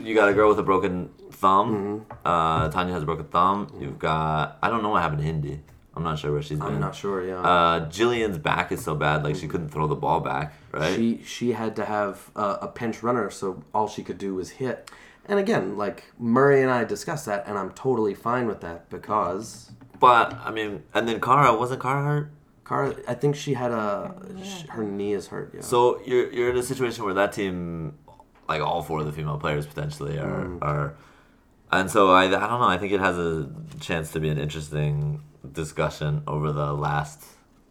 You 0.00 0.14
got 0.14 0.28
a 0.28 0.34
girl 0.34 0.48
with 0.48 0.58
a 0.58 0.62
broken 0.62 1.10
thumb. 1.32 2.04
Mm-hmm. 2.10 2.12
Uh, 2.24 2.68
Tanya 2.68 2.92
has 2.92 3.02
a 3.02 3.06
broken 3.06 3.26
thumb. 3.26 3.72
You've 3.80 3.98
got 3.98 4.58
I 4.62 4.68
don't 4.68 4.82
know 4.82 4.90
what 4.90 5.02
happened 5.02 5.20
to 5.20 5.26
Hindi. 5.26 5.60
I'm 6.00 6.04
not 6.04 6.18
sure 6.18 6.32
where 6.32 6.40
she's 6.40 6.58
been. 6.58 6.66
I'm 6.68 6.80
not 6.80 6.94
sure. 6.94 7.22
Yeah. 7.26 7.40
Uh, 7.40 7.88
Jillian's 7.90 8.38
back 8.38 8.72
is 8.72 8.82
so 8.82 8.94
bad, 8.94 9.22
like 9.22 9.36
she 9.36 9.46
couldn't 9.46 9.68
throw 9.68 9.86
the 9.86 9.94
ball 9.94 10.20
back, 10.20 10.54
right? 10.72 10.96
She 10.96 11.20
she 11.24 11.52
had 11.52 11.76
to 11.76 11.84
have 11.84 12.30
uh, 12.34 12.56
a 12.62 12.68
pinch 12.68 13.02
runner, 13.02 13.28
so 13.30 13.62
all 13.74 13.86
she 13.86 14.02
could 14.02 14.16
do 14.16 14.34
was 14.34 14.48
hit. 14.50 14.90
And 15.26 15.38
again, 15.38 15.76
like 15.76 16.04
Murray 16.18 16.62
and 16.62 16.70
I 16.70 16.84
discussed 16.84 17.26
that, 17.26 17.46
and 17.46 17.58
I'm 17.58 17.70
totally 17.72 18.14
fine 18.14 18.46
with 18.46 18.62
that 18.62 18.88
because 18.88 19.70
but 19.98 20.32
I 20.42 20.50
mean, 20.50 20.82
and 20.94 21.06
then 21.06 21.20
Kara 21.20 21.54
wasn't 21.54 21.82
Kara 21.82 22.02
hurt. 22.02 22.30
Cara, 22.64 22.94
I 23.06 23.14
think 23.14 23.36
she 23.36 23.52
had 23.54 23.72
a 23.72 24.14
sh 24.42 24.62
her 24.70 24.84
knee 24.84 25.12
is 25.12 25.26
hurt. 25.26 25.52
Yeah. 25.54 25.60
So 25.60 26.00
you're 26.06 26.32
you're 26.32 26.50
in 26.50 26.56
a 26.56 26.62
situation 26.62 27.04
where 27.04 27.14
that 27.14 27.34
team, 27.34 27.98
like 28.48 28.62
all 28.62 28.80
four 28.82 29.00
of 29.00 29.06
the 29.06 29.12
female 29.12 29.36
players 29.38 29.66
potentially 29.66 30.18
are 30.18 30.44
Mm. 30.46 30.62
are, 30.62 30.94
and 31.70 31.90
so 31.90 32.10
I 32.10 32.24
I 32.24 32.28
don't 32.28 32.60
know. 32.60 32.68
I 32.68 32.78
think 32.78 32.92
it 32.92 33.00
has 33.00 33.18
a 33.18 33.50
chance 33.80 34.12
to 34.12 34.20
be 34.20 34.28
an 34.30 34.38
interesting 34.38 35.20
discussion 35.52 36.22
over 36.26 36.52
the 36.52 36.72
last 36.72 37.24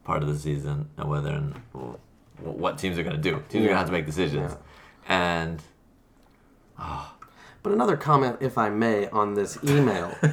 part 0.03 0.23
of 0.23 0.29
the 0.29 0.37
season 0.39 0.89
and 0.97 1.09
whether 1.09 1.29
and 1.29 1.55
well, 1.73 1.99
what 2.41 2.77
teams 2.77 2.97
are 2.97 3.03
going 3.03 3.15
to 3.15 3.21
do. 3.21 3.43
Teams 3.49 3.65
are 3.65 3.67
going 3.67 3.69
to 3.69 3.75
have 3.77 3.85
to 3.87 3.91
make 3.91 4.05
decisions, 4.05 4.55
and 5.07 5.61
But 7.61 7.73
another 7.73 7.97
comment, 7.97 8.37
if 8.39 8.57
I 8.57 8.69
may, 8.69 9.07
on 9.09 9.33
this 9.33 9.57
email. 9.63 10.15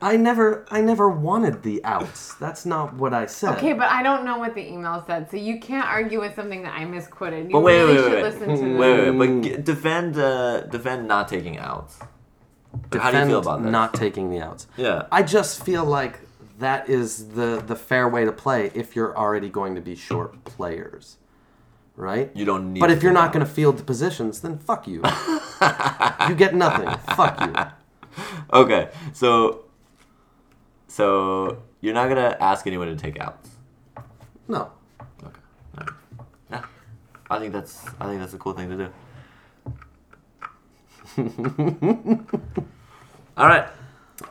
I 0.00 0.16
never, 0.16 0.64
I 0.70 0.80
never 0.80 1.08
wanted 1.08 1.62
the 1.62 1.82
outs. 1.84 2.34
That's 2.34 2.64
not 2.66 2.94
what 2.94 3.12
I 3.14 3.26
said. 3.26 3.56
okay 3.56 3.72
but 3.72 3.88
i 3.90 4.00
don't 4.02 4.24
know 4.24 4.38
what 4.38 4.54
the 4.54 4.64
email 4.64 5.02
said 5.06 5.28
so 5.30 5.36
you 5.36 5.58
can't 5.58 5.86
argue 5.86 6.20
with 6.20 6.34
something 6.36 6.62
that 6.62 6.72
i 6.74 6.84
misquoted 6.84 7.46
you 7.46 7.52
but 7.52 7.60
wait 7.60 7.80
really 7.82 7.94
wait 7.94 8.02
should 8.02 8.12
wait 8.12 8.22
wait 8.22 8.32
listen 8.32 8.48
to 8.48 8.56
the 8.74 8.78
wait 8.78 9.10
wait, 9.10 9.52
but 9.54 9.64
defend 9.64 10.16
uh, 10.18 10.60
defend 10.76 11.08
not 11.08 11.26
taking 11.28 11.58
outs. 11.58 11.98
How 12.92 13.10
do 13.10 13.18
you 13.18 13.26
feel 13.26 13.38
about 13.40 13.62
that? 13.62 13.70
Not 13.70 13.94
taking 13.94 14.30
the 14.30 14.40
outs. 14.40 14.66
Yeah. 14.76 15.06
I 15.10 15.22
just 15.22 15.64
feel 15.64 15.84
like 15.84 16.20
that 16.58 16.88
is 16.88 17.28
the 17.30 17.62
the 17.64 17.76
fair 17.76 18.08
way 18.08 18.24
to 18.24 18.32
play 18.32 18.70
if 18.74 18.96
you're 18.96 19.16
already 19.16 19.48
going 19.48 19.74
to 19.74 19.80
be 19.80 19.94
short 19.94 20.44
players, 20.44 21.16
right? 21.96 22.30
You 22.34 22.44
don't 22.44 22.72
need. 22.72 22.80
But 22.80 22.90
if 22.90 23.02
you're 23.02 23.12
not 23.12 23.32
going 23.32 23.44
to 23.44 23.50
field 23.50 23.78
the 23.78 23.84
positions, 23.84 24.40
then 24.40 24.58
fuck 24.58 24.86
you. 24.88 25.02
you 26.28 26.34
get 26.34 26.54
nothing. 26.54 26.88
Fuck 27.14 27.40
you. 27.40 27.54
Okay, 28.52 28.88
so 29.12 29.64
so 30.88 31.62
you're 31.80 31.94
not 31.94 32.08
gonna 32.08 32.36
ask 32.40 32.66
anyone 32.66 32.88
to 32.88 32.96
take 32.96 33.20
outs. 33.20 33.50
No. 34.48 34.72
Okay. 35.22 35.38
Alright. 35.78 35.92
Yeah. 36.50 36.64
I 37.30 37.38
think 37.38 37.52
that's 37.52 37.86
I 38.00 38.06
think 38.06 38.18
that's 38.20 38.34
a 38.34 38.38
cool 38.38 38.54
thing 38.54 38.70
to 38.70 38.76
do. 38.76 38.88
All 43.36 43.46
right. 43.46 43.68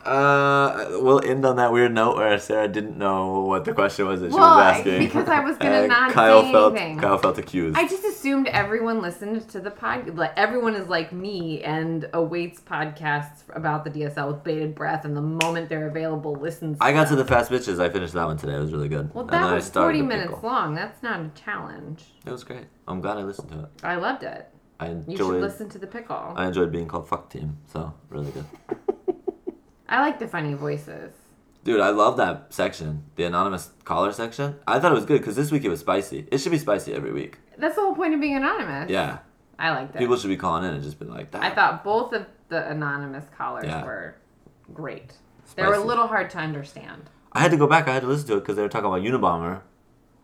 Uh, 0.04 0.86
we'll 1.00 1.22
end 1.24 1.44
on 1.46 1.56
that 1.56 1.72
weird 1.72 1.92
note 1.92 2.16
where 2.16 2.38
Sarah 2.38 2.68
didn't 2.68 2.98
know 2.98 3.40
what 3.40 3.64
the 3.64 3.72
question 3.72 4.06
was 4.06 4.20
that 4.20 4.30
she 4.30 4.36
Well, 4.36 4.56
was 4.56 4.76
asking. 4.78 4.98
because 5.00 5.28
I 5.28 5.40
was 5.40 5.56
gonna 5.56 5.70
And 5.76 5.88
not 5.88 6.12
Kyle 6.12 6.42
say 6.42 6.52
felt 6.52 6.76
anything. 6.76 6.98
Kyle 6.98 7.16
felt 7.18 7.38
accused. 7.38 7.76
I 7.78 7.88
just 7.88 8.04
assumed 8.04 8.48
everyone 8.48 9.00
listened 9.00 9.48
to 9.48 9.60
the 9.60 9.70
pod. 9.70 10.14
Like 10.16 10.32
everyone 10.36 10.74
is 10.74 10.88
like 10.88 11.12
me 11.12 11.62
and 11.62 12.08
awaits 12.12 12.60
podcasts 12.60 13.42
about 13.54 13.84
the 13.84 13.90
DSL 13.90 14.32
with 14.32 14.44
bated 14.44 14.74
breath, 14.74 15.06
and 15.06 15.16
the 15.16 15.22
moment 15.22 15.70
they're 15.70 15.88
available, 15.88 16.34
listens. 16.34 16.76
I 16.82 16.92
got 16.92 17.08
to 17.08 17.16
the 17.16 17.24
fast 17.24 17.50
bitches. 17.50 17.80
I 17.80 17.88
finished 17.88 18.12
that 18.12 18.26
one 18.26 18.36
today. 18.36 18.56
It 18.56 18.60
was 18.60 18.72
really 18.72 18.88
good. 18.88 19.14
Well, 19.14 19.24
that 19.24 19.42
I 19.42 19.54
was 19.54 19.70
forty 19.70 20.02
minutes 20.02 20.42
long. 20.42 20.74
That's 20.74 21.02
not 21.02 21.20
a 21.20 21.30
challenge. 21.34 22.04
It 22.26 22.30
was 22.30 22.44
great. 22.44 22.66
I'm 22.86 23.00
glad 23.00 23.16
I 23.16 23.22
listened 23.22 23.50
to 23.52 23.60
it. 23.60 23.68
I 23.82 23.96
loved 23.96 24.22
it. 24.22 24.50
I 24.80 24.88
You 24.90 25.02
should 25.02 25.10
enjoyed. 25.10 25.40
listen 25.42 25.68
to 25.70 25.78
the 25.78 25.86
pickle. 25.86 26.32
I 26.36 26.46
enjoyed 26.46 26.70
being 26.72 26.86
called 26.88 27.08
fuck 27.08 27.30
team. 27.30 27.58
So 27.66 27.92
really 28.10 28.30
good. 28.30 28.44
I 29.88 30.00
like 30.00 30.18
the 30.18 30.28
funny 30.28 30.54
voices. 30.54 31.12
Dude, 31.64 31.80
I 31.80 31.90
love 31.90 32.16
that 32.18 32.46
section, 32.50 33.04
the 33.16 33.24
anonymous 33.24 33.70
caller 33.84 34.12
section. 34.12 34.56
I 34.66 34.78
thought 34.78 34.92
it 34.92 34.94
was 34.94 35.04
good 35.04 35.18
because 35.20 35.36
this 35.36 35.50
week 35.50 35.64
it 35.64 35.68
was 35.68 35.80
spicy. 35.80 36.26
It 36.30 36.38
should 36.38 36.52
be 36.52 36.58
spicy 36.58 36.94
every 36.94 37.12
week. 37.12 37.38
That's 37.58 37.74
the 37.74 37.80
whole 37.82 37.94
point 37.94 38.14
of 38.14 38.20
being 38.20 38.36
anonymous. 38.36 38.88
Yeah, 38.90 39.18
I 39.58 39.70
liked 39.70 39.94
it. 39.94 39.98
people 39.98 40.16
should 40.16 40.28
be 40.28 40.36
calling 40.36 40.64
in 40.64 40.74
and 40.74 40.82
just 40.82 40.98
be 40.98 41.04
like 41.06 41.30
that. 41.32 41.42
I 41.42 41.50
thought 41.50 41.82
both 41.84 42.12
of 42.12 42.26
the 42.48 42.68
anonymous 42.70 43.24
callers 43.36 43.64
Yeah. 43.66 43.84
were 43.84 44.14
great. 44.72 45.14
They 45.56 45.62
were 45.64 45.70
a 45.72 45.74
Spicy. 45.74 45.88
little 45.88 46.06
hard 46.06 46.30
to 46.30 46.38
understand. 46.38 47.10
I 47.32 47.40
had 47.40 47.50
to 47.50 47.56
go 47.56 47.66
back. 47.66 47.88
I 47.88 47.94
had 47.94 48.02
to 48.02 48.08
listen 48.08 48.28
to 48.28 48.34
it 48.36 48.40
because 48.40 48.56
they 48.56 48.62
were 48.62 48.68
talking 48.68 48.86
about 48.86 49.02
Unabomber, 49.02 49.60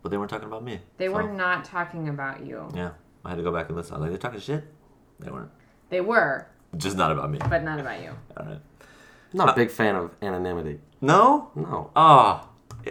but 0.03 0.11
they 0.11 0.17
weren't 0.17 0.31
talking 0.31 0.47
about 0.49 0.63
me. 0.63 0.81
They 0.99 1.09
were 1.09 1.23
not 1.25 1.65
talking 1.65 2.09
about 2.09 2.47
you. 2.47 2.69
Yeah, 2.75 2.91
I 3.25 3.31
had 3.31 3.37
to 3.37 3.43
go 3.43 3.53
back 3.53 3.69
and 3.69 3.77
listen. 3.77 3.95
I 3.95 3.99
was 3.99 4.03
like, 4.03 4.11
they're 4.11 4.19
talking 4.31 4.41
shit. 4.41 4.65
They 5.21 5.31
weren't. 5.31 5.51
They 5.91 6.01
were, 6.01 6.47
Just 6.77 6.97
not 6.97 7.13
about 7.13 7.31
me. 7.31 7.39
but 7.49 7.63
not 7.63 7.79
about 7.81 8.03
you. 8.03 8.11
All 8.37 8.47
right. 8.47 8.61
Not 9.33 9.51
a 9.51 9.55
big 9.55 9.71
fan 9.71 9.97
of 9.97 10.11
anonymity. 10.23 10.81
No. 11.01 11.51
No. 11.55 11.91
Oh, 11.97 12.49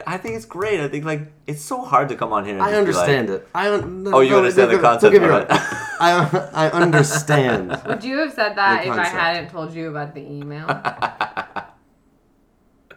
I 0.08 0.18
think 0.18 0.36
it's 0.36 0.46
great. 0.46 0.80
I 0.80 0.88
think 0.88 1.06
like 1.06 1.32
it's 1.48 1.62
so 1.62 1.82
hard 1.82 2.10
to 2.10 2.16
come 2.16 2.34
on 2.34 2.46
here. 2.46 2.56
And 2.56 2.64
I 2.64 2.72
just 2.72 2.86
be 2.88 2.94
like- 2.94 3.10
understand 3.10 3.30
it. 3.30 3.48
I 3.54 3.72
un- 3.72 4.08
Oh, 4.12 4.20
you 4.22 4.32
no, 4.32 4.38
understand 4.40 4.70
the 4.72 4.74
don't- 4.78 4.82
don't 4.84 4.92
concept, 4.92 5.12
get 5.14 5.22
me 5.22 5.28
wrong. 5.28 5.46
I 5.50 6.50
I 6.54 6.70
understand. 6.72 7.80
Would 7.88 8.04
you 8.04 8.18
have 8.20 8.34
said 8.34 8.56
that 8.58 8.86
if 8.86 8.92
I 8.92 9.06
hadn't 9.06 9.50
told 9.52 9.74
you 9.74 9.90
about 9.90 10.14
the 10.16 10.22
email? 10.22 10.68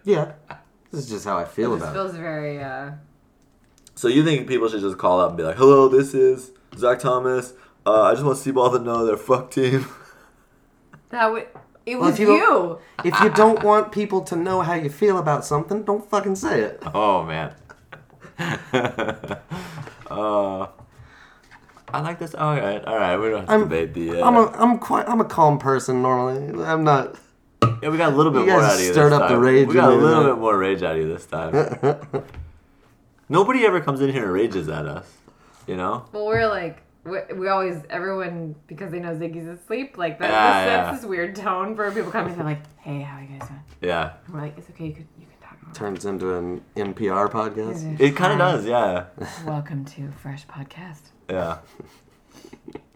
Yeah. 0.04 0.32
This 0.92 1.04
is 1.04 1.10
just 1.10 1.24
how 1.24 1.36
I 1.36 1.44
feel 1.44 1.72
This 1.72 1.82
about 1.82 1.90
it. 1.90 1.98
feels 1.98 2.14
very. 2.16 2.62
uh 2.62 2.92
So 3.94 4.08
you 4.08 4.24
think 4.24 4.46
people 4.48 4.68
should 4.68 4.80
just 4.80 4.98
call 4.98 5.20
up 5.20 5.30
and 5.30 5.36
be 5.36 5.42
like, 5.42 5.56
"Hello, 5.56 5.88
this 5.88 6.14
is 6.14 6.52
Zach 6.76 6.98
Thomas. 7.00 7.52
Uh, 7.84 8.02
I 8.02 8.12
just 8.14 8.24
want 8.24 8.38
Seaball 8.38 8.72
to 8.72 8.78
know 8.80 9.04
they're 9.06 9.16
fuck 9.16 9.50
team." 9.50 9.86
That 11.10 11.30
would. 11.30 11.46
It 11.86 11.94
Well, 11.96 12.06
was 12.10 12.14
if 12.14 12.20
you. 12.20 12.32
you 12.34 12.40
don't- 12.40 12.80
If 13.04 13.20
you 13.20 13.30
don't 13.30 13.62
want 13.62 13.92
people 13.92 14.22
to 14.22 14.34
know 14.34 14.60
how 14.62 14.74
you 14.74 14.90
feel 14.90 15.18
about 15.18 15.44
something, 15.44 15.84
don't 15.84 16.04
fucking 16.10 16.34
say 16.34 16.62
it. 16.62 16.82
Oh 16.94 17.22
man. 17.22 17.54
uh, 20.10 20.66
I 21.88 22.00
like 22.00 22.18
this. 22.18 22.34
All 22.34 22.56
right, 22.56 22.84
all 22.84 22.96
right. 22.98 23.16
We 23.16 23.30
don't 23.30 23.38
have 23.40 23.46
to 23.46 23.52
I'm- 23.52 23.62
debate 23.68 23.94
the. 23.94 24.20
Uh, 24.20 24.26
I'm 24.26 24.36
a 24.36 24.46
I'm 24.58 24.78
quite 24.78 25.08
I'm 25.08 25.20
a 25.20 25.24
calm 25.24 25.58
person 25.58 26.02
normally. 26.02 26.64
I'm 26.64 26.82
not. 26.84 27.14
yeah, 27.82 27.88
we 27.88 27.96
got 27.96 28.12
a 28.12 28.16
little 28.16 28.32
bit 28.32 28.40
you 28.46 28.50
more 28.52 28.60
guys 28.60 28.72
out 28.72 28.78
of 28.80 28.84
you. 28.84 28.92
stirred 28.92 29.12
this 29.12 29.20
up 29.20 29.28
the 29.28 29.34
time. 29.34 29.40
rage 29.42 29.68
We 29.68 29.74
got 29.74 29.90
a 29.90 29.92
in 29.92 29.98
me 29.98 30.04
little 30.04 30.22
tonight. 30.24 30.34
bit 30.34 30.40
more 30.40 30.58
rage 30.58 30.82
out 30.82 30.96
of 30.96 31.02
you 31.02 31.08
this 31.08 31.26
time. 31.26 31.52
Nobody 33.28 33.64
ever 33.64 33.80
comes 33.80 34.00
in 34.00 34.10
here 34.12 34.24
and 34.24 34.32
rages 34.32 34.68
at 34.68 34.86
us. 34.86 35.06
You 35.66 35.76
know. 35.76 36.06
Well, 36.12 36.26
we're 36.26 36.46
like. 36.48 36.82
We, 37.04 37.18
we 37.36 37.46
always 37.46 37.82
everyone 37.88 38.56
because 38.66 38.90
they 38.90 38.98
know 38.98 39.14
Ziggy's 39.14 39.46
asleep 39.46 39.96
like 39.96 40.18
that. 40.18 40.28
Yeah, 40.28 40.64
this, 40.64 40.70
yeah. 40.70 40.82
That's 40.82 40.96
this 41.02 41.08
weird 41.08 41.36
tone 41.36 41.76
for 41.76 41.88
people 41.92 42.10
coming. 42.10 42.34
They're 42.34 42.44
like, 42.44 42.62
"Hey, 42.80 43.00
how 43.00 43.20
you 43.20 43.28
guys 43.28 43.46
doing?" 43.46 43.60
Yeah. 43.80 44.14
And 44.24 44.34
we're 44.34 44.40
like, 44.40 44.58
"It's 44.58 44.68
okay. 44.70 44.86
You 44.86 44.92
can 44.92 45.08
you 45.16 45.26
can 45.26 45.48
talk 45.48 45.62
about 45.62 45.72
Turns 45.72 46.04
into 46.04 46.34
an 46.34 46.62
NPR 46.74 47.30
podcast. 47.30 47.94
it." 47.94 48.00
It 48.00 48.16
kind 48.16 48.32
of 48.32 48.38
does. 48.38 48.66
Yeah. 48.66 49.04
Welcome 49.46 49.84
to 49.84 50.10
Fresh 50.20 50.48
Podcast. 50.48 51.02
Yeah. 51.30 51.58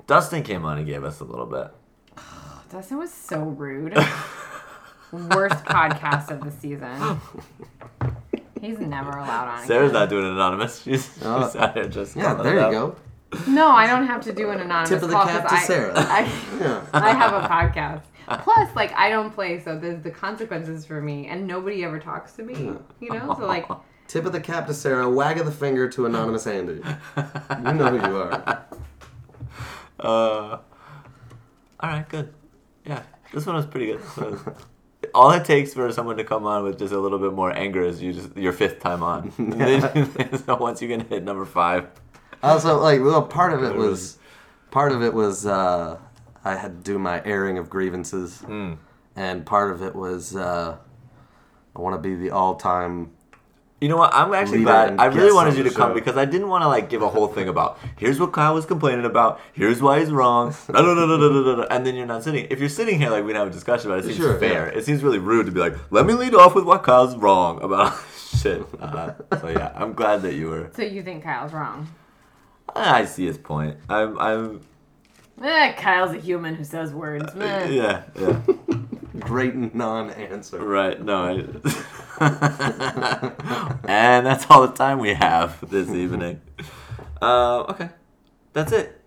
Dustin 0.08 0.42
came 0.42 0.64
on 0.64 0.78
and 0.78 0.86
gave 0.88 1.04
us 1.04 1.20
a 1.20 1.24
little 1.24 1.46
bit. 1.46 1.68
Dustin 2.68 2.98
was 2.98 3.12
so 3.14 3.42
rude. 3.44 3.94
Worst 5.12 5.64
podcast 5.66 6.32
of 6.32 6.40
the 6.42 6.50
season. 6.50 7.20
He's 8.60 8.78
never 8.78 9.10
allowed 9.10 9.48
on. 9.48 9.66
Sarah's 9.66 9.90
again. 9.90 10.00
not 10.00 10.08
doing 10.10 10.26
it 10.26 10.32
anonymous. 10.32 10.82
She's, 10.84 11.18
Oh. 11.24 11.46
she's 11.46 11.56
out 11.56 11.74
here 11.74 11.88
just. 11.88 12.16
Yeah, 12.16 12.34
calling 12.34 12.42
there 12.44 12.56
it 12.56 12.72
you 12.72 12.78
out. 12.78 12.96
go. 13.32 13.42
No, 13.48 13.68
I 13.70 13.86
don't 13.86 14.06
have 14.06 14.22
to 14.24 14.32
do 14.32 14.50
an 14.50 14.60
anonymous 14.60 14.88
Tip 14.90 15.02
of 15.02 15.08
the 15.08 15.14
call 15.14 15.24
cap 15.26 15.42
'cause 15.46 15.50
to 15.50 15.56
I, 15.56 15.60
Sarah. 15.66 15.92
I, 15.96 16.20
Yeah. 16.60 16.84
I 16.92 17.12
have 17.14 17.32
a 17.32 17.46
podcast. 17.46 18.02
Plus, 18.44 18.74
like 18.76 18.92
I 18.94 19.08
don't 19.08 19.32
play, 19.32 19.60
so 19.60 19.78
there's 19.78 20.02
the 20.02 20.10
consequences 20.10 20.84
for 20.86 21.00
me, 21.00 21.26
and 21.28 21.46
nobody 21.46 21.84
ever 21.84 21.98
talks 21.98 22.32
to 22.34 22.42
me. 22.42 22.54
You 23.00 23.10
know, 23.12 23.34
so 23.38 23.46
like 23.46 23.66
Tip 24.08 24.24
of 24.26 24.32
the 24.32 24.40
cap 24.40 24.66
to 24.66 24.74
Sarah. 24.74 25.08
Wag 25.08 25.38
of 25.38 25.46
the 25.46 25.52
finger 25.52 25.88
to 25.90 26.06
anonymous 26.06 26.46
Andy. 26.46 26.74
You 26.74 27.72
know 27.72 27.96
who 27.96 28.08
you 28.08 28.16
are. 28.18 28.64
Uh, 30.00 30.02
all 30.02 30.60
right, 31.82 32.08
good. 32.08 32.32
Yeah, 32.84 33.02
this 33.32 33.46
one 33.46 33.54
was 33.56 33.66
pretty 33.66 33.86
good. 33.86 34.00
This 35.10 35.14
one 35.14 35.28
was- 35.28 35.34
all 35.36 35.40
it 35.40 35.44
takes 35.44 35.74
for 35.74 35.92
someone 35.92 36.16
to 36.16 36.24
come 36.24 36.46
on 36.46 36.62
with 36.64 36.78
just 36.78 36.92
a 36.92 36.98
little 36.98 37.18
bit 37.18 37.32
more 37.32 37.52
anger 37.56 37.82
is 37.82 38.00
you 38.02 38.12
just 38.12 38.36
your 38.36 38.52
fifth 38.52 38.80
time 38.80 39.02
on. 39.02 39.30
so 40.46 40.56
once 40.56 40.80
you 40.82 40.88
can 40.88 41.00
hit 41.00 41.24
number 41.24 41.44
five, 41.44 41.88
Also, 42.42 42.78
like, 42.80 43.00
well, 43.02 43.22
part 43.22 43.52
of 43.52 43.62
it 43.62 43.74
was, 43.76 44.18
part 44.70 44.92
of 44.92 45.02
it 45.02 45.12
was, 45.12 45.46
uh, 45.46 45.98
I 46.44 46.56
had 46.56 46.82
to 46.84 46.92
do 46.92 46.98
my 46.98 47.22
airing 47.24 47.58
of 47.58 47.68
grievances, 47.68 48.38
Hmm. 48.40 48.74
and 49.16 49.44
part 49.44 49.70
of 49.72 49.82
it 49.82 49.94
was, 49.94 50.34
uh, 50.36 50.76
I 51.76 51.80
want 51.80 51.94
to 52.02 52.08
be 52.08 52.14
the 52.16 52.30
all-time. 52.30 53.10
You 53.80 53.88
know 53.88 53.96
what? 53.96 54.12
I'm 54.12 54.34
actually 54.34 54.62
glad. 54.62 55.00
I 55.00 55.06
really 55.06 55.32
wanted 55.32 55.56
you 55.56 55.62
to 55.62 55.70
come 55.70 55.94
because 55.94 56.18
I 56.18 56.26
didn't 56.26 56.48
want 56.48 56.62
to 56.62 56.68
like 56.68 56.90
give 56.90 57.00
a 57.00 57.08
whole 57.08 57.28
thing 57.28 57.48
about 57.48 57.78
here's 57.96 58.20
what 58.20 58.32
Kyle 58.32 58.52
was 58.52 58.66
complaining 58.66 59.06
about, 59.06 59.40
here's 59.54 59.80
why 59.80 60.00
he's 60.00 60.10
wrong, 60.10 60.54
da, 60.70 60.82
da, 60.82 60.94
da, 60.94 61.62
and 61.70 61.86
then 61.86 61.94
you're 61.94 62.04
not 62.06 62.22
sitting. 62.22 62.46
If 62.50 62.60
you're 62.60 62.68
sitting 62.68 62.98
here 62.98 63.08
like 63.08 63.24
we 63.24 63.28
didn't 63.32 63.44
have 63.44 63.48
a 63.48 63.52
discussion 63.52 63.90
about 63.90 64.04
it, 64.04 64.10
it 64.10 64.16
seems 64.16 64.38
fair. 64.38 64.68
It 64.68 64.84
seems 64.84 65.02
really 65.02 65.18
rude 65.18 65.46
to 65.46 65.52
be 65.52 65.60
like, 65.60 65.74
let 65.90 66.04
me 66.04 66.12
lead 66.12 66.34
off 66.34 66.54
with 66.54 66.64
what 66.64 66.82
Kyle's 66.82 67.16
wrong 67.16 67.62
about 67.62 67.98
shit. 68.36 68.62
Uh, 68.78 69.14
so 69.40 69.48
yeah, 69.48 69.72
I'm 69.74 69.94
glad 69.94 70.20
that 70.22 70.34
you 70.34 70.50
were. 70.50 70.70
So 70.74 70.82
you 70.82 71.02
think 71.02 71.24
Kyle's 71.24 71.54
wrong? 71.54 71.88
Ah, 72.76 72.96
I 72.96 73.04
see 73.06 73.24
his 73.24 73.38
point. 73.38 73.78
I'm. 73.88 74.18
I'm. 74.18 74.60
Eh, 75.42 75.72
Kyle's 75.72 76.12
a 76.12 76.18
human 76.18 76.54
who 76.54 76.64
says 76.64 76.92
words. 76.92 77.24
Uh, 77.34 77.66
yeah, 77.70 78.02
yeah. 78.14 78.40
Great 79.20 79.74
non-answer. 79.74 80.58
Right. 80.58 81.02
No. 81.02 81.50
and 83.88 84.26
that's 84.26 84.44
all 84.50 84.66
the 84.66 84.74
time 84.74 84.98
we 84.98 85.14
have 85.14 85.68
this 85.70 85.88
evening. 85.88 86.40
Uh, 87.22 87.66
okay. 87.68 87.90
That's 88.54 88.72
it. 88.72 88.98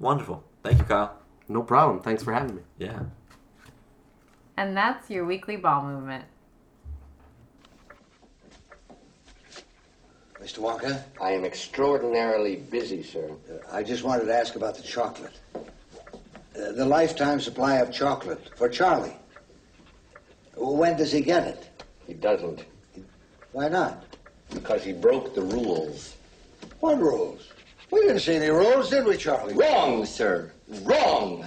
Wonderful. 0.00 0.42
Thank 0.62 0.78
you, 0.78 0.84
Kyle. 0.84 1.18
No 1.50 1.62
problem. 1.62 2.00
Thanks 2.00 2.22
for 2.22 2.32
having 2.32 2.56
me. 2.56 2.62
Yeah. 2.78 3.00
And 4.56 4.74
that's 4.74 5.10
your 5.10 5.26
weekly 5.26 5.56
ball 5.56 5.82
movement. 5.82 6.24
Mr. 10.40 10.60
Wonka, 10.60 11.02
I 11.20 11.32
am 11.32 11.44
extraordinarily 11.44 12.56
busy, 12.56 13.02
sir. 13.02 13.30
uh, 13.52 13.58
I 13.70 13.82
just 13.82 14.02
wanted 14.02 14.24
to 14.24 14.34
ask 14.34 14.56
about 14.56 14.74
the 14.76 14.82
chocolate. 14.82 15.38
Uh, 15.54 16.72
the 16.72 16.86
lifetime 16.86 17.38
supply 17.38 17.76
of 17.76 17.92
chocolate 17.92 18.56
for 18.56 18.70
Charlie. 18.70 19.16
When 20.56 20.96
does 20.96 21.12
he 21.12 21.20
get 21.20 21.46
it? 21.46 21.67
He 22.08 22.14
doesn't, 22.14 22.64
Why 23.52 23.68
not? 23.68 24.02
because 24.54 24.82
he 24.82 24.94
broke 24.94 25.34
the 25.34 25.42
rules. 25.42 26.16
What 26.80 26.98
rules? 26.98 27.52
We 27.90 28.00
didn't 28.00 28.20
see 28.20 28.36
any 28.36 28.48
rules, 28.48 28.88
did 28.88 29.04
we, 29.04 29.18
Charlie? 29.18 29.52
Wrong, 29.52 30.06
sir. 30.06 30.52
Wrong. 30.84 31.46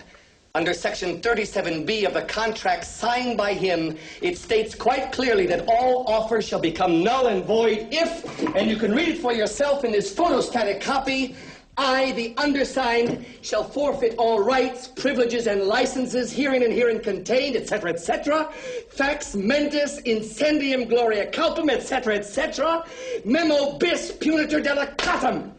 Under 0.53 0.71
Section 0.71 1.19
37B 1.19 2.05
of 2.05 2.13
the 2.13 2.21
contract 2.23 2.85
signed 2.85 3.38
by 3.38 3.53
him, 3.53 3.97
it 4.21 4.38
states 4.38 4.75
quite 4.75 5.11
clearly 5.11 5.47
that 5.47 5.65
all 5.67 6.05
offers 6.07 6.47
shall 6.47 6.59
become 6.59 7.03
null 7.03 7.25
and 7.25 7.43
void 7.43 7.88
if, 7.89 8.23
and 8.55 8.69
you 8.69 8.75
can 8.75 8.93
read 8.93 9.07
it 9.07 9.17
for 9.17 9.33
yourself 9.33 9.83
in 9.83 9.91
this 9.91 10.13
photostatic 10.13 10.79
copy, 10.79 11.35
I, 11.82 12.12
the 12.12 12.36
undersigned, 12.38 13.26
shall 13.41 13.64
forfeit 13.64 14.14
all 14.20 14.40
rights, 14.44 14.88
privileges, 14.88 15.48
and 15.48 15.64
licenses 15.64 16.32
herein 16.32 16.62
and 16.62 16.72
herein 16.72 16.99
contained, 16.99 17.56
etc., 17.56 17.90
etc., 17.90 18.52
fax 18.88 19.34
mentis 19.34 19.99
incendium 20.02 20.88
gloria 20.88 21.32
culpum, 21.32 21.72
etc., 21.72 22.18
etc., 22.18 22.86
memo 23.26 23.80
bis 23.80 24.12
punitor 24.12 24.64
delicatum. 24.64 25.53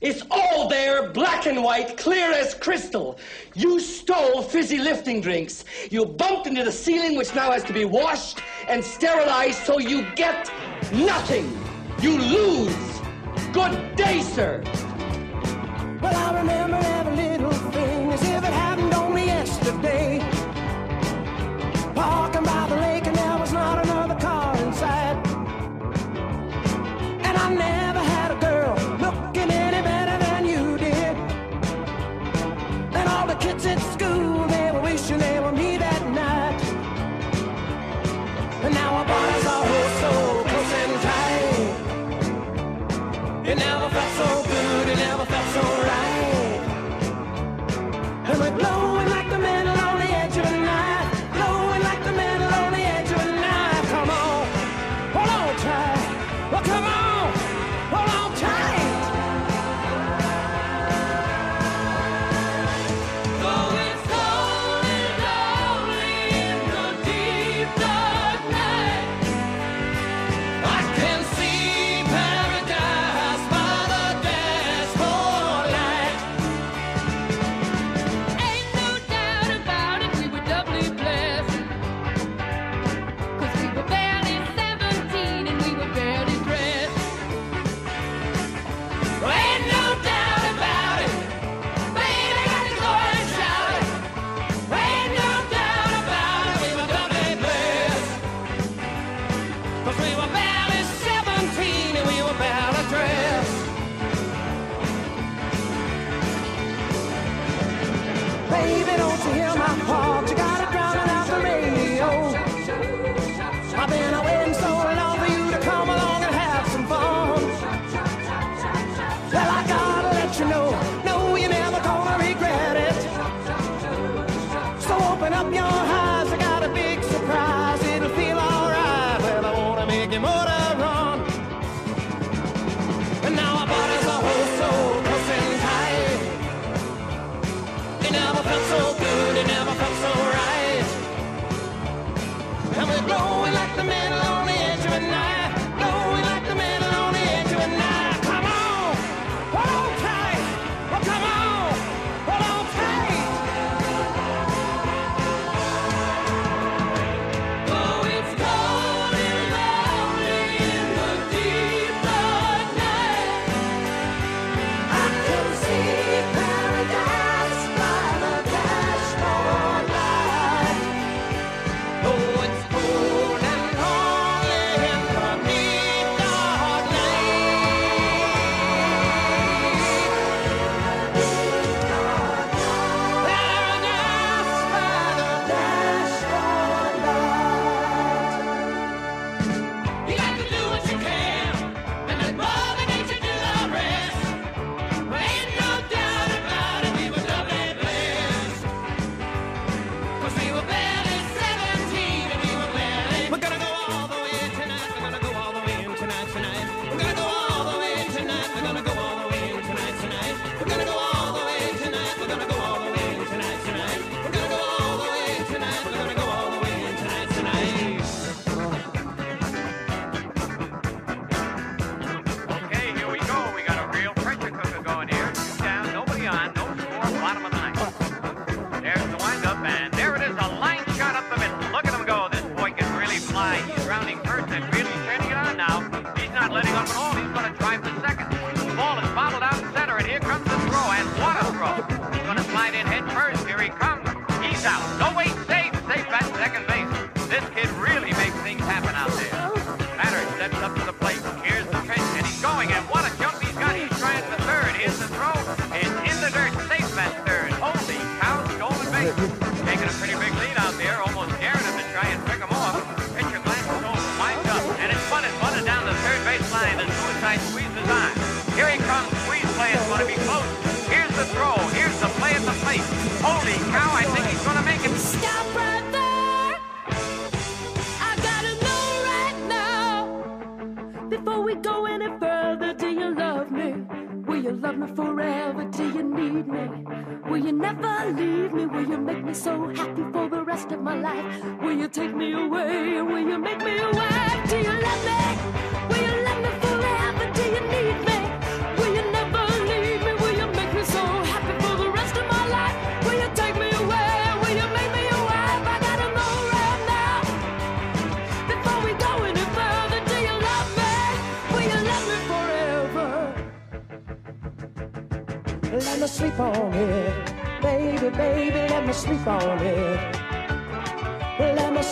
It's 0.00 0.24
all 0.32 0.68
there, 0.68 1.10
black 1.10 1.46
and 1.46 1.62
white, 1.62 1.96
clear 1.96 2.32
as 2.32 2.54
crystal. 2.54 3.16
You 3.54 3.78
stole 3.78 4.42
fizzy 4.42 4.78
lifting 4.78 5.20
drinks. 5.20 5.64
You 5.92 6.04
bumped 6.06 6.48
into 6.48 6.64
the 6.64 6.72
ceiling, 6.72 7.16
which 7.16 7.32
now 7.36 7.52
has 7.52 7.62
to 7.64 7.72
be 7.72 7.84
washed 7.84 8.40
and 8.68 8.84
sterilized, 8.84 9.62
so 9.62 9.78
you 9.78 10.04
get 10.16 10.50
nothing. 10.92 11.56
You 12.00 12.18
lose. 12.18 13.00
Good 13.52 13.94
day, 13.94 14.22
sir. 14.22 14.64
Well, 16.00 16.14
I 16.14 16.38
remember 16.38 16.76
every 16.76 17.16
little 17.16 17.52
thing 17.72 18.12
as 18.12 18.22
if 18.22 18.44
it 18.44 18.52
happened 18.52 18.94
only 18.94 19.26
yesterday. 19.26 20.20
Parking 21.92 22.44
by 22.44 22.66
the 22.68 22.76
lake 22.76 23.06
and 23.08 23.16
there 23.16 23.36
was 23.36 23.52
not 23.52 23.84
another 23.84 24.14
car 24.14 24.56
inside. 24.58 25.16
And 27.26 27.36
I 27.36 27.52
never 27.52 27.98
had 27.98 28.30
a 28.30 28.36
girl 28.36 28.74
looking 29.04 29.50
any 29.50 29.82
better 29.82 30.16
than 30.24 30.46
you 30.46 30.78
did. 30.78 31.16
And 32.94 33.08
all 33.08 33.26
the 33.26 33.34
kids 33.34 33.66
at 33.66 33.80
school, 33.80 34.46
they 34.46 34.70
were 34.72 34.82
wishing 34.82 35.18
they 35.18 35.40
were 35.40 35.50
me 35.50 35.78
that 35.78 36.02
night. 36.12 36.62
And 38.62 38.72
now 38.72 38.94
our 38.98 39.04
bodies 39.04 39.46
are 39.46 39.66
so 40.02 40.12
close 40.48 40.72
and 40.82 41.00
tight. 41.08 41.74
You 43.48 43.54
never 43.56 43.88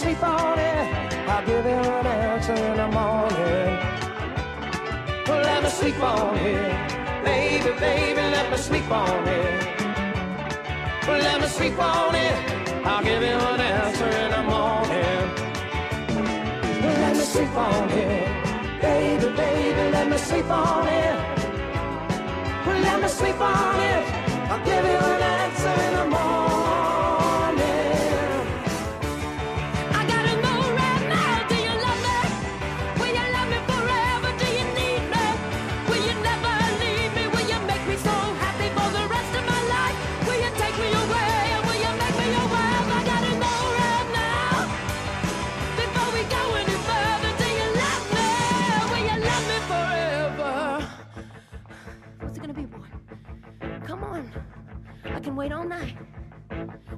Sleep 0.06 0.22
on 0.22 0.56
it. 0.56 1.28
I'll 1.28 1.44
give 1.44 1.64
you 1.64 1.72
an 1.72 2.06
answer 2.06 2.52
in 2.52 2.76
the 2.76 2.86
morning. 2.86 3.76
Let 5.26 5.64
me 5.64 5.68
sleep 5.68 6.00
on 6.00 6.36
it. 6.36 7.24
Baby, 7.24 7.70
baby, 7.80 8.20
let 8.20 8.48
me 8.48 8.56
sleep 8.56 8.88
on 8.88 9.26
it. 9.26 9.66
Let 11.08 11.40
me 11.40 11.48
sleep 11.48 11.76
on 11.80 12.14
it. 12.14 12.36
I'll 12.86 13.02
give 13.02 13.20
you 13.20 13.36
an 13.52 13.60
answer 13.60 14.08
in 14.22 14.30
the 14.30 14.42
morning. 14.54 15.24
Let 17.02 17.16
me 17.16 17.22
sleep 17.24 17.56
on 17.56 17.90
it. 17.90 18.80
Baby, 18.80 19.28
baby, 19.36 19.90
let 19.90 20.08
me 20.08 20.18
sleep 20.18 20.48
on 20.48 20.86
it. 20.86 21.16
Let 22.64 23.02
me 23.02 23.08
sleep 23.08 23.40
on 23.40 23.80
it. 23.80 24.04
I'll 24.50 24.64
give 24.64 24.84
you 24.84 25.00
an 25.14 25.22
answer 25.22 25.82
in 25.82 25.94
the 25.96 26.06
morning. 26.06 26.25
Wait 55.46 55.52
all 55.52 55.64
night. 55.64 55.96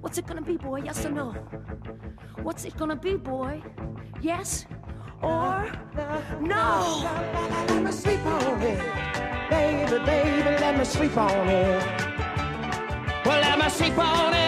What's 0.00 0.16
it 0.16 0.26
gonna 0.26 0.40
be, 0.40 0.56
boy? 0.56 0.80
Yes 0.82 1.04
or 1.04 1.10
no? 1.10 1.32
What's 2.42 2.64
it 2.64 2.76
gonna 2.78 2.96
be, 2.96 3.16
boy? 3.16 3.62
Yes 4.22 4.64
or 5.22 5.70
no? 6.40 7.10
Let 7.68 7.82
me 7.82 7.92
sleep 7.92 8.24
on 8.24 8.62
it. 8.62 8.80
Baby, 9.50 10.04
baby, 10.04 10.50
let 10.64 10.78
me 10.78 10.84
sleep 10.84 11.16
on 11.18 11.48
it. 11.48 11.82
Well, 13.26 13.40
let 13.40 13.58
me 13.58 13.68
sleep 13.68 13.98
on 13.98 14.32
it. 14.32 14.38